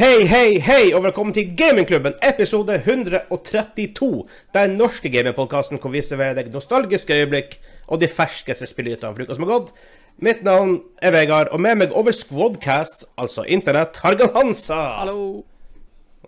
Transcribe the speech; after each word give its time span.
Hei, 0.00 0.24
hei, 0.24 0.58
hei, 0.64 0.94
og 0.96 1.02
velkommen 1.04 1.34
til 1.36 1.50
Gamingklubben, 1.56 2.14
episode 2.24 2.74
132. 2.74 4.22
Den 4.54 4.70
norske 4.80 5.10
gamingpodkasten 5.12 5.76
hvor 5.76 5.92
vi 5.92 6.00
serverer 6.00 6.38
deg 6.38 6.46
nostalgiske 6.54 7.18
øyeblikk 7.18 7.58
og 7.84 8.00
de 8.00 8.08
ferskeste 8.08 8.64
spillnyhetene 8.64 9.12
fra 9.12 9.26
uka 9.26 9.36
som 9.36 9.44
har 9.44 9.50
gått. 9.50 9.74
Mitt 10.16 10.40
navn 10.46 10.78
er 11.04 11.12
Vegard, 11.12 11.50
og 11.52 11.60
med 11.60 11.76
meg 11.82 11.92
over 11.92 12.16
Squadcast, 12.16 13.04
altså 13.20 13.44
internett, 13.44 14.00
Hargan 14.00 14.32
Hansa. 14.38 14.78
Hallo. 15.02 15.42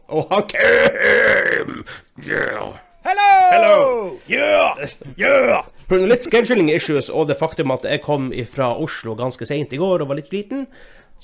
Og 0.09 0.29
han 0.35 0.45
Kim! 0.53 1.73
Yeah. 2.21 2.77
Hello! 3.09 3.31
Hello! 3.55 3.81
Yeah! 4.29 4.85
Yeah! 5.17 5.65
Av 5.89 6.07
litt 6.13 6.29
scheduling 6.29 6.69
issues 6.77 7.09
og 7.09 7.33
det 7.33 7.41
faktum 7.41 7.73
at 7.73 7.89
jeg 7.89 8.05
kom 8.05 8.29
fra 8.53 8.75
Oslo 8.77 9.17
ganske 9.17 9.49
seint 9.49 9.73
i 9.73 9.81
går 9.81 10.05
og 10.05 10.13
var 10.13 10.21
litt 10.21 10.29
sliten, 10.29 10.69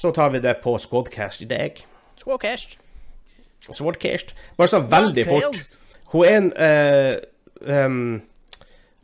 så 0.00 0.16
tar 0.16 0.32
vi 0.32 0.40
det 0.40 0.62
på 0.64 0.78
Squadcast 0.80 1.44
i 1.44 1.52
dag. 1.52 1.84
Squawcast. 2.28 2.74
Swordcast. 3.72 4.34
Bare 4.60 4.68
sånn 4.68 4.88
veldig 4.90 5.22
fort. 5.24 5.76
Hun 6.12 6.24
er 6.26 6.34
en 6.36 6.48
uh, 6.52 7.14
um, 7.86 8.20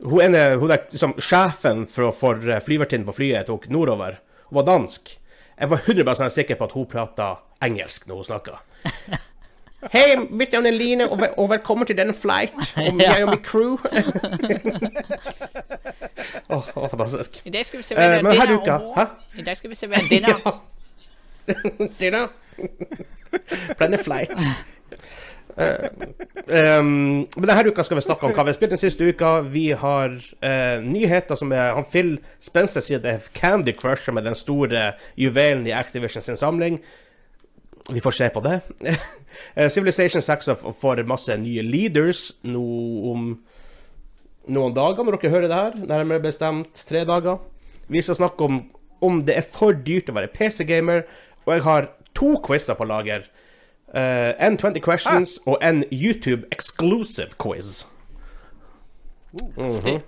Hun 0.05 0.19
er 0.21 0.27
en, 0.27 0.59
hun 0.61 0.69
der, 0.69 0.83
liksom 0.91 1.15
sjefen 1.17 1.87
for, 1.89 2.11
for 2.13 2.37
eh, 2.45 2.61
flyvertinnen 2.61 3.07
på 3.07 3.15
flyet 3.17 3.39
jeg 3.39 3.47
tok 3.47 3.65
nordover. 3.73 4.19
Hun 4.51 4.59
var 4.59 4.67
dansk. 4.67 5.15
Jeg 5.55 5.71
var 5.71 5.81
100 5.87 6.29
sikker 6.35 6.59
på 6.59 6.67
at 6.67 6.75
hun 6.77 6.85
prata 6.91 7.31
engelsk 7.65 8.05
når 8.05 8.15
hun 8.19 8.27
snakka. 8.27 8.59
Hei, 9.95 10.05
mitt 10.29 10.53
navn 10.53 10.69
er 10.69 10.75
Line, 10.77 11.09
og, 11.09 11.17
vel, 11.23 11.33
og 11.41 11.49
velkommen 11.49 11.89
til 11.89 11.97
denne 11.97 12.13
flight. 12.13 12.53
Og 12.77 13.01
jeg 13.07 13.25
og 13.25 13.29
mitt 13.31 13.45
crew. 13.47 13.73
Åh, 16.53 16.69
oh, 16.77 16.89
fantastisk. 16.93 17.41
I 17.41 17.49
dag 17.57 17.65
skal 17.65 17.81
vi 17.81 17.89
servere 17.89 18.19
uh, 18.19 18.23
men 18.27 18.37
dinner. 18.37 18.53
uka? 18.59 19.09
I 19.33 19.49
dag 19.49 19.57
skal 19.57 19.73
vi 19.73 19.75
servere 19.81 20.05
dinner. 21.97 22.29
Ja. 23.31 23.87
er 23.87 24.03
flight. 24.03 24.31
Eh, 25.57 26.79
um, 26.79 26.87
men 27.37 27.47
denne 27.47 27.71
uka 27.71 27.83
skal 27.87 27.95
vi 27.95 28.03
snakke 28.03 28.27
om 28.27 28.33
hva 28.35 28.43
vi 28.43 28.51
har 28.51 28.57
spilt 28.57 28.73
den 28.75 28.81
siste 28.81 29.07
uka. 29.07 29.37
Vi 29.47 29.69
har 29.71 30.11
uh, 30.19 30.83
nyheter 30.83 31.39
som 31.39 31.53
er 31.55 31.71
han 31.77 31.87
Phil 31.91 32.17
Spencer 32.43 32.83
sier 32.83 32.99
det 33.03 33.13
er 33.13 33.29
Candy 33.37 33.75
Crush 33.77 34.03
som 34.09 34.19
er 34.19 34.25
den 34.25 34.35
store 34.35 34.91
juvelen 35.19 35.65
i 35.69 35.75
Activision 35.75 36.25
sin 36.25 36.39
samling. 36.39 36.81
Vi 37.87 38.01
får 38.03 38.17
se 38.17 38.29
på 38.33 38.43
det. 38.43 38.59
uh, 38.83 39.67
Civilization 39.75 40.21
6 40.21 40.51
får 40.81 41.05
masse 41.07 41.37
nye 41.39 41.63
leaders 41.63 42.27
nå 42.43 42.67
om 43.13 43.27
noen 44.45 44.75
dager, 44.75 45.01
når 45.01 45.17
dere 45.17 45.33
hører 45.33 45.49
det 45.49 45.61
her. 45.61 45.83
Nærmere 45.89 46.27
bestemt 46.27 46.83
tre 46.85 47.05
dager. 47.07 47.39
Vi 47.87 48.01
skal 48.03 48.19
snakke 48.19 48.49
om 48.49 48.63
om 49.03 49.19
det 49.27 49.35
er 49.37 49.45
for 49.45 49.75
dyrt 49.85 50.09
å 50.09 50.15
være 50.15 50.31
PC-gamer, 50.33 51.03
og 51.45 51.51
jeg 51.53 51.63
har 51.65 51.89
to 52.15 52.35
quizer 52.45 52.77
på 52.79 52.87
lager. 52.87 53.27
Eh, 53.93 54.31
en 54.47 54.57
20 54.57 54.81
questions 54.83 55.37
og 55.45 55.61
en 55.61 55.83
YouTube 55.91 56.47
exclusive 56.51 57.37
quiz. 57.41 57.85
Mhm. 59.31 60.01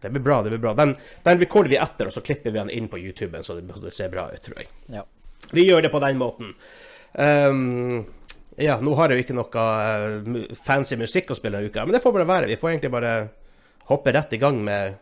Det 0.00 0.10
blir 0.10 0.22
bra. 0.22 0.42
det 0.42 0.50
blir 0.50 0.58
bra. 0.58 0.74
Den, 0.74 0.96
den 1.22 1.38
recorder 1.40 1.70
vi 1.70 1.78
etter, 1.80 2.06
og 2.06 2.12
så 2.12 2.20
klipper 2.20 2.52
vi 2.52 2.58
den 2.58 2.70
inn 2.70 2.88
på 2.88 2.98
YouTuben, 2.98 3.42
så 3.42 3.56
det, 3.58 3.94
ser 3.94 4.12
bra 4.12 4.28
ut, 4.30 4.42
tror 4.42 4.60
jeg. 4.60 4.68
Ja. 4.92 5.02
Vi 5.50 5.64
gjør 5.66 5.82
det 5.82 5.90
på 5.90 6.00
den 6.04 6.20
måten. 6.20 6.52
Um, 7.12 8.04
ja, 8.60 8.76
nå 8.80 8.94
har 8.94 9.10
jeg 9.10 9.18
jo 9.18 9.24
ikke 9.24 9.36
noe 9.36 9.64
eh, 9.82 10.54
fancy 10.62 10.98
musikk 11.00 11.32
å 11.32 11.38
spille 11.38 11.58
denne 11.58 11.72
uka, 11.72 11.84
men 11.84 11.96
det 11.96 12.02
får 12.04 12.14
bare 12.14 12.28
være. 12.28 12.50
Vi 12.52 12.58
får 12.60 12.74
egentlig 12.74 12.92
bare 12.94 13.14
hoppe 13.90 14.14
rett 14.14 14.36
i 14.36 14.40
gang 14.42 14.60
med 14.64 14.96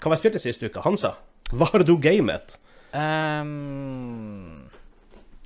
hva 0.00 0.14
vi 0.14 0.20
spilte 0.22 0.42
siste 0.42 0.70
uka. 0.70 0.82
Hansa, 0.86 1.14
har 1.50 1.84
du 1.84 1.96
gamet? 2.00 2.56
Ehm, 2.96 4.49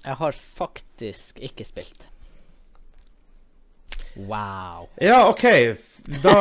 jeg 0.05 0.15
har 0.21 0.33
faktisk 0.59 1.39
ikke 1.43 1.65
spilt. 1.67 2.11
Wow. 4.17 4.89
Ja, 5.03 5.25
OK. 5.29 5.43
Da, 6.23 6.35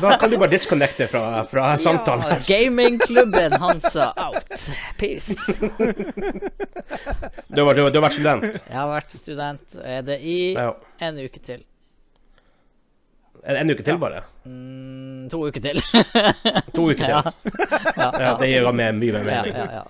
da 0.00 0.16
kan 0.16 0.30
du 0.30 0.38
bare 0.38 0.48
disconnecte 0.52 1.08
fra, 1.10 1.42
fra 1.50 1.72
samtalen. 1.78 2.24
Ja, 2.30 2.36
gamingklubben 2.46 3.52
Hansa 3.60 4.12
out. 4.16 4.70
Peace. 4.98 5.36
Du, 7.50 7.64
har, 7.66 7.74
du, 7.74 7.82
du 7.90 7.96
har 7.98 8.04
vært 8.04 8.14
student? 8.14 8.44
Jeg 8.68 8.76
har 8.76 8.86
vært 8.92 9.14
student. 9.14 9.72
Er 9.82 10.04
det 10.06 10.20
i 10.22 10.36
Ja. 10.54 10.68
en 11.02 11.18
uke 11.18 11.40
til? 11.42 11.64
En, 13.42 13.56
en 13.58 13.72
uke 13.74 13.82
til, 13.86 13.98
bare? 13.98 14.20
Mm, 14.46 15.26
to 15.32 15.40
uker 15.48 15.64
til. 15.64 15.80
To 16.76 16.84
uker 16.92 17.02
til? 17.02 17.10
ja. 17.16 18.10
Ja, 18.22 18.36
det 18.38 18.50
gir 18.52 18.68
meg 18.70 18.94
mye 19.00 19.16
mer 19.18 19.26
mening. 19.26 19.56
ja, 19.58 19.66
ja. 19.80 19.84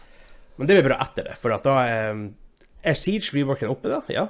Men 0.56 0.68
det 0.70 0.78
blir 0.78 0.88
bra 0.88 0.98
etter 1.04 1.28
det, 1.30 1.36
for 1.40 1.52
da 1.64 1.76
er, 1.84 2.24
er 2.82 2.96
Siege 2.98 3.34
reworken 3.36 3.70
oppe, 3.72 3.90
da? 3.92 4.00
Ja? 4.12 4.26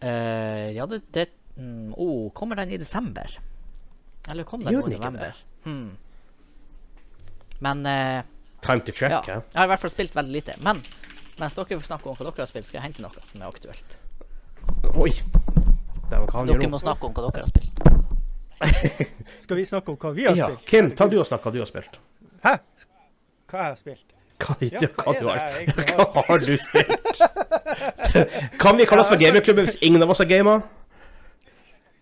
Eh, 0.00 0.70
ja, 0.76 0.86
det, 0.88 1.02
det 1.12 1.28
mm, 1.56 1.92
oh, 1.96 2.30
Kommer 2.32 2.56
den 2.56 2.72
i 2.72 2.78
desember? 2.80 3.38
Eller 4.30 4.44
kom 4.48 4.64
den 4.64 4.72
Gjør 4.74 4.86
nå 4.86 4.94
i 4.94 4.98
november? 4.98 5.40
Hmm. 5.64 5.90
Men 7.60 7.86
eh, 7.86 8.22
Time 8.64 8.84
to 8.84 8.92
check, 8.92 9.12
ja. 9.12 9.20
ja. 9.26 9.40
Jeg 9.40 9.56
har 9.60 9.68
i 9.68 9.72
hvert 9.72 9.80
fall 9.80 9.92
spilt 9.92 10.16
veldig 10.16 10.32
lite. 10.32 10.56
Men 10.64 10.82
mens 11.40 11.56
dere 11.56 11.78
får 11.80 11.88
snakke 11.88 12.10
om 12.10 12.16
hva 12.18 12.26
dere 12.28 12.44
har 12.44 12.50
spilt, 12.50 12.68
skal 12.68 12.80
jeg 12.80 12.88
hente 12.90 13.04
noe 13.04 13.24
som 13.28 13.40
er 13.40 13.48
aktuelt. 13.48 13.96
Oi. 15.00 15.12
Det 16.10 16.18
kan 16.28 16.48
Dere 16.48 16.68
må 16.68 16.80
snakke 16.82 17.08
om 17.08 17.14
hva 17.16 17.28
dere 17.30 17.44
har 17.44 17.50
spilt. 17.50 17.80
Skal 19.44 19.56
vi 19.56 19.64
snakke 19.64 19.92
om 19.92 19.96
hva 19.96 20.10
vi 20.12 20.26
har 20.26 20.36
Ja. 20.36 20.50
spilt? 20.50 20.66
Kim, 20.68 20.90
ta 20.96 21.06
du 21.08 21.16
og 21.20 21.26
snakk 21.28 21.46
hva 21.46 21.52
du 21.54 21.60
har 21.62 21.68
spilt. 21.70 21.96
Hæ? 22.44 22.56
Hva 23.48 23.62
jeg 23.62 23.70
har 23.70 23.78
spilt? 23.78 24.12
Hva, 24.40 24.56
Ja, 24.64 24.88
hva, 24.96 25.14
hva 25.20 25.32
er 25.36 25.68
det 25.76 25.96
hva 26.00 26.24
har 26.28 26.38
du 26.44 26.52
spilt? 26.58 27.22
kan 28.60 28.76
vi 28.78 28.86
kalle 28.88 29.04
oss 29.04 29.10
for 29.12 29.20
gamingklubben 29.20 29.66
hvis 29.68 29.78
ingen 29.84 30.02
av 30.02 30.10
oss 30.14 30.22
har 30.22 30.28
gama? 30.30 30.60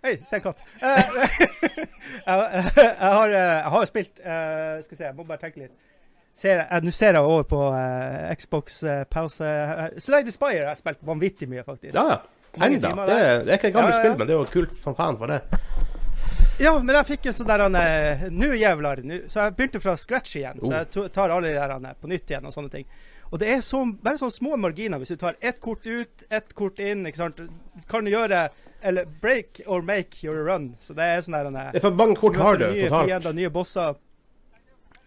Hei, 0.04 0.14
se 0.24 0.38
en 0.38 0.44
katt. 0.44 0.62
Eh, 0.78 1.10
jeg, 2.28 2.64
jeg, 2.78 2.86
har, 3.02 3.34
eh, 3.34 3.84
spilt 3.90 4.20
eh, 4.22 4.78
Skal 4.84 4.94
vi 4.94 4.98
se, 5.00 5.04
jeg 5.08 5.16
må 5.18 5.26
bare 5.26 5.42
tenke 5.42 5.64
litt. 5.64 5.74
Nå 6.38 6.92
ser 6.94 7.16
jeg 7.18 7.24
over 7.26 7.42
på 7.50 7.58
uh, 7.74 8.28
Xbox 8.38 8.76
uh, 8.86 9.00
pause. 9.10 9.48
Slide 9.98 10.30
Spire 10.30 10.68
har 10.68 10.70
jeg 10.70 10.78
spilt 10.84 11.00
vanvittig 11.02 11.48
mye, 11.50 11.64
faktisk. 11.66 11.96
Ja, 11.98 12.04
ja. 12.14 12.18
Enda. 12.62 12.92
Det, 13.06 13.16
er- 13.16 13.42
det 13.44 13.50
er 13.52 13.58
ikke 13.58 13.68
et 13.72 13.74
gammelt 13.74 13.96
Ja, 13.96 13.98
ja, 13.98 14.04
ja. 14.04 14.04
spill, 14.04 14.14
men 14.18 14.28
det 14.28 14.34
er 14.34 14.38
jo 14.38 14.46
kult 14.52 14.78
som 14.82 14.94
fan 14.98 15.18
for 15.18 15.30
det. 15.34 15.40
Ja, 16.58 16.72
men 16.82 16.90
jeg 16.96 17.06
fikk 17.06 17.28
en 17.30 17.36
sånn 17.36 17.50
der 17.50 17.62
eh, 17.78 18.24
Nå, 18.34 18.48
jævlar. 18.58 19.02
Nu. 19.06 19.20
Så 19.30 19.44
jeg 19.44 19.54
begynte 19.58 19.80
fra 19.82 19.94
scratch 20.00 20.34
igjen. 20.40 20.58
Så 20.58 20.72
jeg 20.74 21.12
tar 21.14 21.30
alle 21.30 21.52
de 21.52 21.54
der 21.54 21.74
eh, 21.76 21.94
på 22.00 22.10
nytt 22.10 22.32
igjen 22.32 22.48
og 22.48 22.54
sånne 22.54 22.72
ting. 22.72 22.88
Og 23.28 23.38
det 23.38 23.50
er 23.52 23.62
så, 23.62 23.84
bare 24.02 24.18
sånne 24.18 24.34
små 24.34 24.58
marginer. 24.58 24.98
Hvis 24.98 25.14
du 25.14 25.20
tar 25.20 25.38
ett 25.38 25.60
kort 25.62 25.86
ut, 25.86 26.24
ett 26.34 26.50
kort 26.58 26.82
inn, 26.82 27.06
ikke 27.06 27.20
sant. 27.20 27.44
Kan 27.90 28.08
du 28.08 28.14
gjøre 28.14 28.48
Eller 28.82 29.06
break 29.22 29.60
or 29.66 29.82
make 29.82 30.26
your 30.26 30.44
run. 30.46 30.72
Så 30.78 30.94
det 30.98 31.06
er 31.06 31.22
sånn 31.22 31.38
der 31.38 31.50
eh, 31.52 31.72
Det 31.76 31.80
er 31.80 31.86
For 31.86 32.02
mange 32.02 32.18
kort 32.18 32.36
har 32.42 32.58
du 32.58 32.66
nye 32.66 32.90
fiender, 32.90 33.38
nye 33.38 33.54
bosser. 33.54 33.98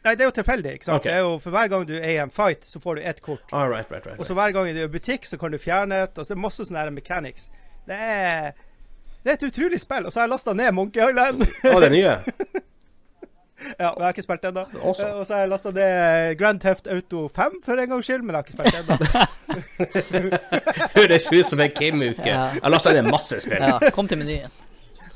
Nei, 0.02 0.16
det 0.16 0.24
er 0.24 0.32
jo 0.32 0.38
tilfeldig. 0.40 0.78
ikke 0.80 0.88
sant? 0.88 1.04
Okay. 1.04 1.12
Det 1.12 1.20
er 1.20 1.28
jo 1.28 1.38
For 1.44 1.54
hver 1.54 1.70
gang 1.76 1.88
du 1.88 1.96
er 2.00 2.10
i 2.16 2.18
en 2.24 2.32
fight, 2.34 2.64
så 2.66 2.80
får 2.82 2.96
du 2.98 3.08
ett 3.12 3.22
kort. 3.22 3.44
Ah, 3.52 3.68
right, 3.68 3.92
right, 3.92 4.06
right, 4.08 4.20
Og 4.20 4.26
så 4.26 4.38
hver 4.38 4.56
gang 4.56 4.72
du 4.72 4.80
er 4.80 4.88
i 4.88 4.92
butikk, 4.92 5.28
så 5.28 5.38
kan 5.38 5.52
du 5.52 5.60
fjerne 5.60 6.06
et. 6.08 6.16
Og 6.16 6.24
så 6.24 6.32
er 6.32 6.40
det 6.40 6.48
masse 6.48 6.68
sånne 6.68 6.92
mechanics. 6.96 7.52
Det 7.88 7.98
er 7.98 8.54
det 9.24 9.32
er 9.32 9.38
et 9.38 9.48
utrolig 9.52 9.80
spill. 9.82 10.06
Og 10.08 10.14
så 10.14 10.22
har 10.22 10.28
jeg 10.28 10.34
lasta 10.34 10.54
ned 10.58 10.72
Monkey 10.74 11.04
Island. 11.06 11.44
Å, 11.46 11.76
det 11.82 11.90
er 11.90 11.94
nye? 11.94 12.16
ja, 13.82 13.92
og 13.92 14.00
jeg 14.00 14.06
har 14.06 14.16
ikke 14.16 14.26
spilt 14.26 14.48
ennå. 14.50 14.64
Og 14.82 14.98
så 14.98 15.12
har 15.12 15.44
jeg 15.44 15.52
lasta 15.52 15.74
ned 15.76 16.34
Grand 16.40 16.62
Theft 16.64 16.90
Auto 16.90 17.28
5 17.36 17.60
for 17.66 17.84
en 17.84 17.94
gangs 17.94 18.10
skyld, 18.10 18.26
men 18.26 18.34
jeg 18.34 18.40
har 18.40 18.46
ikke 18.48 18.58
spilt 18.58 18.76
ennå. 18.82 18.96
Høres 20.98 21.30
ut 21.30 21.54
som 21.54 21.62
en 21.62 21.78
Kim-uke. 21.78 22.26
Ja. 22.26 22.48
Jeg 22.58 22.74
lasta 22.74 22.96
ned 22.98 23.10
masse 23.12 23.42
spill. 23.46 23.62
Ja, 23.62 23.94
kom 23.94 24.10
til 24.10 24.22
menyen. 24.24 24.52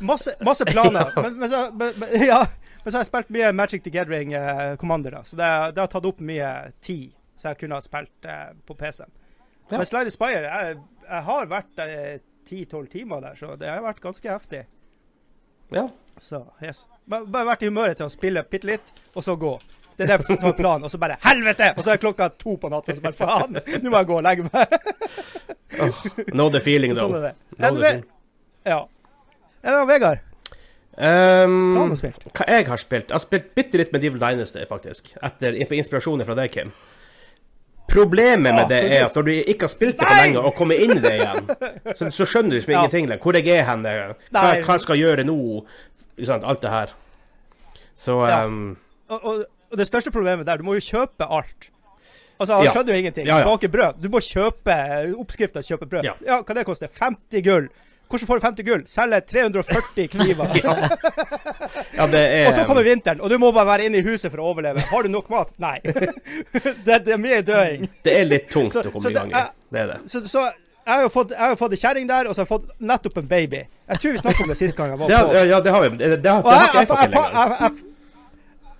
Masse, 0.06 0.36
masse 0.44 0.66
planer. 0.68 1.12
Men, 1.24 1.38
men, 1.40 1.50
så, 1.50 1.70
men, 1.72 1.94
ja, 2.20 2.42
men 2.84 2.92
så 2.92 2.98
har 2.98 3.06
jeg 3.06 3.08
spilt 3.08 3.30
mye 3.32 3.52
Magic 3.56 3.84
the 3.86 3.94
Gathering 3.94 4.34
eh, 4.36 4.76
Commander, 4.78 5.12
da. 5.16 5.22
Så 5.24 5.38
det, 5.40 5.48
det 5.76 5.82
har 5.82 5.88
tatt 5.90 6.06
opp 6.06 6.20
mye 6.20 6.50
tid, 6.84 7.14
så 7.36 7.54
jeg 7.54 7.62
kunne 7.64 7.80
ha 7.80 7.84
spilt 7.86 8.28
eh, 8.28 8.50
på 8.68 8.76
PC-en. 8.76 9.14
Ja. 9.70 9.78
Men 9.80 9.88
Slide 9.88 10.12
Spire 10.14 10.44
jeg, 10.44 10.76
jeg 11.08 11.22
har 11.30 11.48
vært 11.50 11.80
eh, 11.82 12.20
10-12 12.46 12.88
timer 12.94 13.22
der, 13.26 13.36
så 13.40 13.56
det 13.60 13.70
har 13.70 13.82
vært 13.86 14.02
ganske 14.04 14.30
heftig. 14.32 14.64
Ja. 15.74 15.88
Så, 16.22 16.44
yes. 16.64 16.86
Bare, 17.10 17.26
bare 17.28 17.50
vært 17.54 17.66
i 17.66 17.72
humøret 17.72 17.98
til 18.00 18.08
å 18.08 18.14
spille 18.14 18.44
bitte 18.50 18.70
litt, 18.70 18.94
og 19.16 19.26
så 19.26 19.36
gå. 19.40 19.56
Det 19.96 20.06
er 20.06 20.18
det 20.20 20.28
som 20.28 20.50
er 20.50 20.56
planen. 20.58 20.84
Og 20.88 20.92
så 20.92 21.00
bare 21.00 21.16
helvete! 21.24 21.72
Og 21.78 21.86
så 21.86 21.94
er 21.94 22.02
klokka 22.04 22.30
to 22.36 22.58
på 22.60 22.70
natta, 22.72 22.92
og 22.92 22.98
så 23.00 23.04
bare 23.06 23.16
faen! 23.20 23.60
Nå 23.84 23.92
må 23.94 24.02
jeg 24.02 24.10
gå 24.12 24.18
og 24.20 24.26
legge 24.28 24.48
meg. 24.52 24.76
Know 26.36 26.50
the 26.52 26.62
feeling, 26.64 26.96
Så 26.96 27.06
sånn 27.06 27.16
though. 27.16 27.24
er 27.24 27.32
det. 27.32 27.58
Know 27.60 27.78
the 27.80 27.84
feeling. 27.90 28.06
ja. 28.68 28.80
Er 29.66 29.78
det 29.80 29.86
Vegard? 29.90 30.24
Um, 30.96 31.56
hva 31.76 32.46
jeg 32.48 32.68
har 32.70 32.80
spilt? 32.80 33.10
Jeg 33.10 33.16
har 33.18 33.24
spilt 33.24 33.48
bitte 33.58 33.80
litt 33.82 33.92
med 33.96 34.04
Devil 34.06 34.22
Dynasty, 34.22 34.62
faktisk. 34.70 35.10
Etter, 35.26 35.58
inspirasjonen 35.76 36.28
fra 36.28 36.38
deg, 36.38 36.54
Kim. 36.54 36.70
Problemet 37.88 38.56
med 38.56 38.68
det 38.72 38.80
er 38.92 39.06
at 39.06 39.16
når 39.16 39.26
du 39.28 39.32
ikke 39.36 39.68
har 39.68 39.72
spilt 39.72 40.00
det 40.00 40.08
på 40.08 40.16
lenge, 40.18 40.40
og 40.42 40.56
kommer 40.58 40.80
inn 40.82 40.98
i 40.98 41.02
det 41.04 41.12
igjen, 41.20 41.50
så, 42.00 42.10
så 42.12 42.26
skjønner 42.28 42.56
du 42.56 42.58
liksom 42.58 42.74
ingenting. 42.74 43.12
Hvor 43.22 43.38
jeg 43.38 43.48
er 43.60 43.68
hen, 43.70 43.86
hva, 43.86 44.50
hva 44.66 44.78
skal 44.82 44.98
jeg 44.98 45.06
gjøre 45.08 45.26
nå, 45.28 45.38
sant, 46.26 46.44
alt 46.44 46.64
det 46.66 46.74
her. 46.74 46.96
Så 47.96 48.18
Ja. 48.28 48.44
um, 48.46 48.78
Og, 49.08 49.20
og, 49.22 49.44
og 49.72 49.78
det 49.78 49.86
største 49.88 50.12
problemet 50.12 50.48
der, 50.48 50.58
du 50.58 50.66
må 50.66 50.74
jo 50.80 50.82
kjøpe 50.82 51.28
alt. 51.30 51.70
Altså, 52.40 52.58
Han 52.58 52.68
skjønner 52.68 52.94
jo 52.96 53.00
ingenting. 53.00 53.28
Bake 53.28 53.70
brød. 53.72 54.02
Du 54.04 54.10
må 54.12 54.20
kjøpe 54.20 54.76
oppskrifta 55.16 55.62
kjøpe 55.64 55.86
brød. 55.88 56.04
Ja. 56.10 56.16
Ja. 56.26 56.42
hva 56.44 56.56
det 56.58 56.66
koster? 56.68 56.90
50 57.00 57.44
gull. 57.46 57.70
Hvordan 58.10 58.28
får 58.30 58.40
du 58.40 58.46
50 58.46 58.64
gull? 58.68 58.84
Selger 58.88 59.24
340 59.26 60.08
kniver. 60.14 60.52
Ja, 61.98 62.08
det 62.08 62.22
er 62.22 62.48
Og 62.50 62.54
så 62.58 62.66
kommer 62.70 62.84
vinteren, 62.86 63.22
og 63.22 63.30
du 63.34 63.38
må 63.42 63.52
bare 63.56 63.68
være 63.76 63.88
inne 63.90 64.02
i 64.02 64.06
huset 64.06 64.32
for 64.34 64.44
å 64.44 64.52
overleve. 64.54 64.84
Har 64.92 65.04
du 65.08 65.10
nok 65.14 65.30
mat? 65.34 65.52
Nei. 65.62 65.80
det, 66.86 67.00
det 67.08 67.16
er 67.16 67.22
mye 67.22 67.42
døing. 67.48 67.88
Det 68.06 68.14
er 68.20 68.30
litt 68.30 68.48
tungt 68.54 68.74
Så- 68.76 68.86
å 68.86 68.94
komme 68.94 69.10
i 69.10 69.14
det 69.14 69.20
gang 69.24 69.34
i. 69.34 69.44
Det 69.76 69.82
er 69.86 69.92
det. 69.96 69.98
Så, 70.12 70.22
så 70.30 70.46
jeg 70.86 70.94
har 70.94 71.02
jo 71.02 71.10
fått, 71.10 71.32
jeg 71.34 71.42
har 71.42 71.56
fått 71.58 71.74
en 71.74 71.82
kjerring 71.82 72.06
der, 72.10 72.28
og 72.30 72.36
så 72.38 72.44
har 72.44 72.46
jeg 72.46 72.52
fått 72.54 72.68
nettopp 72.86 73.16
en 73.24 73.30
baby. 73.32 73.64
Jeg 73.90 74.02
tror 74.04 74.12
vi 74.14 74.20
snakket 74.22 74.46
om 74.46 74.52
det 74.54 74.58
sist 74.60 74.76
gang 74.78 74.92
jeg 74.94 75.00
var 75.02 75.10
Det 75.10 75.16
har, 75.18 75.26
på. 75.32 75.34
ja, 75.40 75.44
ja, 75.50 75.60
det 75.66 75.72
har 75.74 75.82
vi. 75.86 75.90
Det, 75.98 76.10
det 76.22 76.30
har, 76.36 76.44
det 76.46 76.60
har 76.60 76.68
ikke 76.70 76.78
jeg, 76.78 76.86
jeg 76.86 76.90
fått 76.92 77.02
jeg, 77.02 77.10
til 77.10 77.18
lenger. 77.18 77.32
engang. 77.34 77.50
jeg, 77.50 77.72
jeg, 77.82 77.85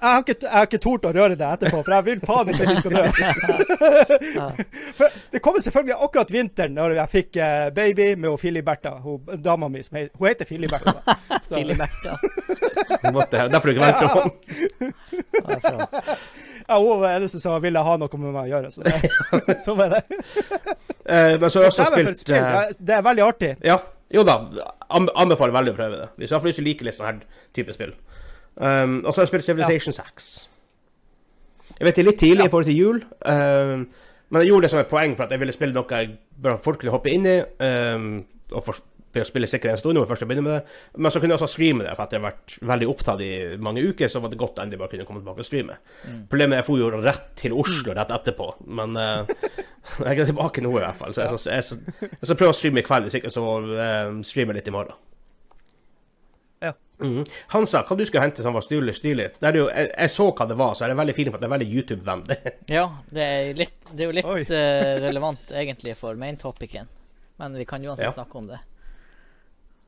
jeg 0.02 0.12
har 0.12 0.20
ikke, 0.22 0.36
jeg 0.44 0.52
har 0.54 0.66
ikke 0.68 0.80
tort 0.84 1.06
å 1.08 1.12
røre 1.16 1.36
det 1.40 1.48
etterpå, 1.48 1.80
for 1.86 1.94
jeg 1.96 2.06
vil 2.06 2.20
faen 2.28 2.50
ikke 2.52 2.64
at 2.64 2.70
du 2.70 2.78
skal 2.82 2.92
dø. 2.96 3.04
For 5.00 5.06
det 5.34 5.40
kommer 5.44 5.64
selvfølgelig 5.66 5.98
akkurat 6.06 6.32
vinteren 6.36 6.76
når 6.78 6.96
jeg 7.00 7.12
fikk 7.14 7.40
eh, 7.42 7.70
baby 7.76 8.08
med 8.16 8.30
hun 8.30 8.38
Filiberta, 8.42 8.92
hun 9.04 9.42
dama 9.44 9.70
mi 9.72 9.82
som 9.86 9.98
heter 10.00 10.12
Hun 10.20 10.28
heter 10.30 10.46
Filiberta. 10.50 10.94
da. 11.00 11.18
Filiberta. 11.56 12.18
Derfor 13.50 13.66
du 13.66 13.72
ikke 13.74 13.86
venter 13.86 14.08
på 14.14 14.22
Ja, 16.68 16.78
hun 16.80 16.88
var 17.00 17.08
den 17.08 17.18
eneste 17.22 17.40
som 17.40 17.62
ville 17.62 17.82
ha 17.86 17.98
noe 18.02 18.18
med 18.22 18.32
meg 18.34 18.48
å 18.48 18.50
gjøre. 18.56 18.72
Så 18.74 18.82
det, 18.86 19.60
sånn 19.66 19.82
er 19.86 19.90
det. 19.98 20.04
Eh, 21.06 21.36
Men 21.38 21.50
så 21.50 21.60
har 21.62 21.68
jeg 21.68 21.74
også 21.76 21.86
spilt 21.92 22.22
spill. 22.24 22.40
eh, 22.42 22.72
Det 22.80 22.96
er 22.98 23.04
veldig 23.06 23.26
artig. 23.26 23.52
Ja, 23.66 23.78
jo 24.14 24.24
da. 24.26 24.40
Anbefaler 24.90 25.54
veldig 25.54 25.74
å 25.76 25.78
prøve 25.78 26.00
det. 26.02 26.08
Hvis 26.22 26.34
du 26.34 26.40
hvis 26.48 26.58
du 26.62 26.64
liker 26.66 26.88
litt 26.90 26.98
sånn 26.98 27.10
her 27.12 27.20
type 27.58 27.74
spill. 27.76 27.94
Um, 28.56 29.02
og 29.04 29.12
så 29.12 29.20
har 29.20 29.26
jeg 29.26 29.34
spilt 29.34 29.48
Civilization 29.50 29.94
6. 29.94 30.32
Jeg 31.76 31.88
vet 31.88 31.98
det 31.98 32.04
er 32.04 32.08
litt 32.10 32.22
tidlig 32.22 32.46
i 32.48 32.52
forhold 32.52 32.70
til 32.70 32.78
jul, 32.80 33.00
um, 33.28 33.88
men 34.30 34.42
jeg 34.42 34.52
gjorde 34.52 34.66
det 34.66 34.72
som 34.72 34.80
et 34.82 34.90
poeng 34.90 35.16
for 35.18 35.26
at 35.26 35.34
jeg 35.34 35.42
ville 35.42 35.54
spille 35.54 35.76
noe 35.76 36.00
jeg 36.02 36.16
bør 36.42 36.60
folk 36.64 36.80
kunne 36.82 36.94
hoppe 36.96 37.12
inn 37.14 37.28
i. 37.30 37.40
Um, 37.62 38.08
og 38.54 38.64
for, 38.66 38.80
spille 39.28 39.48
sikkert 39.48 39.72
en 39.72 39.80
stund 39.80 39.96
når 39.96 40.04
jeg 40.04 40.10
først 40.12 40.26
begynner 40.28 40.44
med 40.44 40.54
det. 40.58 40.76
Men 40.98 41.12
så 41.12 41.20
kunne 41.20 41.32
jeg 41.32 41.40
også 41.40 41.52
streame 41.54 41.86
det, 41.86 41.94
for 41.96 42.04
at 42.04 42.14
jeg 42.16 42.20
har 42.20 42.26
vært 42.26 42.56
veldig 42.72 42.88
opptatt 42.92 43.24
i 43.24 43.32
mange 43.64 43.84
uker. 43.86 44.12
Så 44.12 44.20
var 44.20 44.32
det 44.32 44.40
godt 44.42 44.60
endelig 44.60 44.82
bare 44.82 44.92
kunne 44.92 45.08
komme 45.08 45.24
tilbake 45.24 45.46
og 45.46 45.48
streame. 45.48 45.78
Problemet 46.32 46.58
er 46.58 46.60
at 46.60 46.64
jeg 46.64 46.70
for 46.70 46.82
jo 46.82 46.92
rett 47.06 47.30
til 47.40 47.56
Oslo 47.56 47.96
rett 47.96 48.12
etterpå, 48.18 48.50
men 48.80 49.00
uh, 49.00 49.52
jeg 50.10 50.20
er 50.20 50.32
tilbake 50.32 50.64
nå 50.66 50.74
i 50.76 50.84
hvert 50.84 51.00
fall. 51.00 51.16
Så 51.16 51.24
jeg, 51.24 51.40
så, 51.40 51.52
jeg, 51.56 52.20
så, 52.28 52.38
å 52.52 52.58
streame 52.58 52.84
i 52.84 52.88
kveld, 52.88 53.08
hvis 53.08 53.20
ikke 53.22 53.34
så 53.34 53.46
uh, 53.62 54.24
jeg 54.26 54.60
litt 54.60 54.72
i 54.72 54.76
morgen. 54.76 55.00
Ja. 57.00 57.06
Han 57.06 57.26
Hansa, 57.54 57.82
hva 57.88 57.98
du 57.98 58.06
skulle 58.06 58.24
hente 58.24 58.44
som 58.46 58.54
var 58.56 58.62
stilig? 58.64 58.96
stilig? 58.96 59.30
Det 59.40 59.50
er 59.50 59.58
jo, 59.60 59.66
jeg, 59.70 59.90
jeg 59.98 60.10
så 60.14 60.30
hva 60.32 60.46
det 60.48 60.56
var, 60.60 60.74
så 60.78 60.86
er 60.86 60.94
det 60.94 60.98
veldig 61.02 61.16
fint 61.18 61.32
på 61.34 61.36
at 61.36 61.42
det 61.44 61.50
er 61.50 61.56
veldig 61.58 61.68
YouTube-vennlig. 61.74 62.38
Ja, 62.78 62.86
det 63.12 63.26
er, 63.26 63.50
litt, 63.60 63.76
det 63.92 64.06
er 64.06 64.12
jo 64.12 64.16
litt 64.20 64.54
eh, 64.56 64.94
relevant 65.04 65.52
egentlig 65.52 65.98
for 66.00 66.16
main 66.16 66.38
topicen. 66.40 66.88
Men 67.42 67.58
vi 67.60 67.66
kan 67.68 67.84
uansett 67.84 68.08
Ja. 68.08 68.14
snakke 68.16 68.38
om 68.40 68.48
det. 68.54 68.62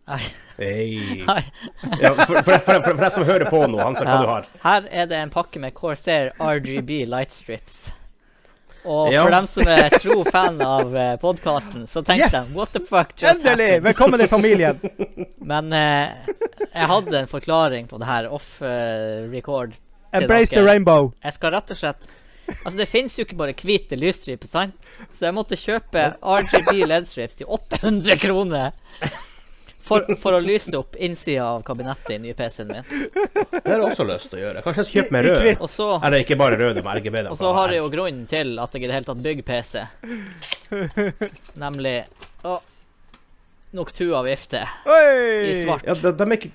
Nei. 0.07 0.19
Hey. 0.57 1.24
Nei. 1.27 1.42
Ja, 2.01 2.13
for, 2.15 2.42
for, 2.44 2.44
for, 2.44 2.59
for, 2.63 2.83
for 2.94 3.01
deg 3.04 3.12
som 3.15 3.25
hører 3.27 3.50
på 3.51 3.59
nå, 3.68 3.80
Hansa, 3.83 4.04
hva 4.07 4.18
Ja. 4.18 4.21
du 4.24 4.31
har? 4.31 4.50
Her 4.63 4.88
er 5.04 5.07
det 5.12 5.18
en 5.19 5.31
pakke 5.33 5.59
med 5.63 5.74
Corsair 5.75 6.33
RGB 6.39 7.06
lightstrips. 7.12 7.89
Og 8.87 9.09
for 9.11 9.33
dem 9.33 9.47
som 9.51 9.67
er 9.67 9.89
tro 9.99 10.21
fan 10.31 10.61
av 10.63 10.93
uh, 10.95 11.07
podkasten, 11.19 11.83
så 11.91 12.03
tenkte 12.07 12.29
Yes! 12.29 12.53
de 12.53 12.59
What 12.59 12.71
the 12.71 12.81
fuck 12.87 13.11
just 13.17 13.33
Endelig! 13.41 13.65
happened? 13.73 13.87
Velkommen 13.89 14.23
i 14.23 14.27
familien. 14.31 14.79
Men 15.51 15.73
eh, 15.75 16.29
jeg 16.71 16.87
hadde 16.93 17.19
en 17.19 17.27
forklaring 17.31 17.89
på 17.91 17.99
det 17.99 18.07
her 18.07 18.29
off 18.31 18.61
eh, 18.63 19.27
record. 19.33 19.75
Embrace 20.15 20.55
the 20.55 20.63
rainbow. 20.63 21.11
Jeg 21.23 21.35
skal 21.35 21.51
rett 21.57 21.75
og 21.75 21.79
slett 21.81 22.07
Altså, 22.47 22.77
det 22.79 22.85
fins 22.87 23.17
jo 23.19 23.25
ikke 23.25 23.35
bare 23.35 23.51
hvite 23.59 23.97
lysstriper, 23.99 24.47
sant? 24.47 24.91
Så 25.11 25.25
jeg 25.27 25.35
måtte 25.35 25.57
kjøpe 25.59 26.13
RGB 26.23 26.77
LED-strips 26.87 27.41
til 27.41 27.49
800 27.51 28.15
kroner. 28.21 28.71
For, 29.87 30.03
for 30.19 30.35
å 30.35 30.39
lyse 30.43 30.73
opp 30.77 30.97
innsida 30.99 31.45
av 31.47 31.61
kabinettet 31.67 32.09
i 32.17 32.19
nye 32.19 32.33
PC-en 32.35 32.67
min. 32.67 32.83
Det 32.87 33.61
har 33.63 33.77
jeg 33.77 33.85
også 33.87 34.05
lyst 34.09 34.29
til 34.31 34.39
å 34.39 34.41
gjøre. 34.41 34.63
Kanskje 34.65 34.83
jeg 34.83 34.87
skal 34.89 34.97
kjøpe 35.05 35.21
i 35.21 35.29
rød? 35.31 35.61
Og 35.63 35.69
så 35.71 35.87
Eller 36.03 36.23
ikke 36.25 36.37
bare 36.39 36.57
rød, 36.59 36.81
men 36.83 36.97
RGB. 36.99 37.19
Og 37.31 37.37
så 37.39 37.51
har 37.55 37.71
jeg 37.71 37.79
jo 37.79 37.89
grunnen 37.93 38.25
til 38.27 38.51
at 38.59 38.75
jeg 38.75 38.83
i 38.83 38.89
det 38.91 38.97
hele 38.97 39.07
tatt 39.07 39.23
bygger 39.23 39.47
PC. 39.47 39.85
Nemlig 41.63 41.95
å, 42.43 42.57
Noctua-vifte 43.77 44.61
Oi! 44.87 45.49
i 45.51 45.53
svart. 45.63 45.83
Ja, 45.87 45.95
de, 45.99 46.11
de 46.19 46.27
er 46.27 46.37
ikke 46.37 46.51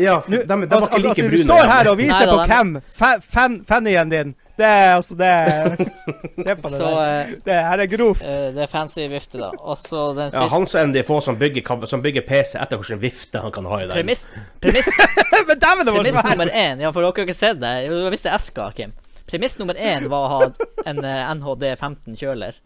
Ja, 0.00 0.14
de, 0.26 0.38
de, 0.38 0.44
de 0.48 0.56
var 0.56 0.76
Altså, 0.78 0.88
ikke 0.96 1.02
like 1.08 1.24
brune. 1.26 1.36
du 1.36 1.44
står 1.44 1.66
her 1.72 1.90
og 1.90 1.98
Nei 1.98 2.06
viser 2.06 2.30
da, 2.30 2.36
på 2.38 2.46
hvem 2.48 2.70
fa- 3.00 3.18
fan, 3.20 3.58
fannyen 3.68 4.12
din. 4.12 4.30
Det 4.58 4.66
er 4.66 4.96
altså 4.96 5.14
det 5.14 5.26
er- 5.30 5.76
Se 6.42 6.54
på 6.58 6.68
det 6.68 6.78
Så 6.80 6.86
der. 6.90 7.20
eh, 7.20 7.28
Det 7.46 7.58
her 7.68 7.78
er 7.84 7.86
grovt. 7.92 8.22
eh, 8.26 8.48
det 8.56 8.62
er 8.64 8.70
fancy 8.72 9.04
vifte, 9.10 9.38
da. 9.38 9.50
Og 9.60 9.76
så 9.78 10.00
den 10.16 10.32
Ja, 10.34 10.48
han 10.50 10.66
som 10.66 10.78
er 10.80 10.82
en 10.84 10.90
av 10.90 10.94
de 10.98 11.02
få 11.06 11.20
som 11.22 11.38
bygger, 11.38 11.86
som 11.86 12.02
bygger 12.02 12.24
PC 12.26 12.58
etter 12.58 12.76
hvilken 12.80 13.00
vifte 13.02 13.38
han 13.44 13.52
kan 13.54 13.64
ha 13.70 13.78
i 13.78 13.86
den. 13.86 13.94
Premiss, 14.00 14.24
premiss, 14.60 14.88
Men 15.48 15.58
dæven, 15.62 15.86
det 15.86 15.94
var 15.94 16.02
premiss 16.02 16.24
nummer 16.24 16.50
én 16.50 16.82
Ja, 16.82 16.90
for 16.90 17.00
dere 17.06 17.12
har 17.14 17.26
ikke 17.28 17.38
sett 17.38 17.60
det. 17.62 17.74
Jo, 17.86 18.00
Det 18.04 18.10
visste 18.16 18.34
Eska, 18.34 18.70
Kim. 18.74 18.92
Premiss 19.30 19.58
nummer 19.60 19.74
én 19.78 20.08
var 20.08 20.26
å 20.26 20.28
ha 20.34 20.50
en 20.90 21.04
eh, 21.04 21.34
NHD 21.38 21.64
15 21.76 22.16
kjøler. 22.18 22.58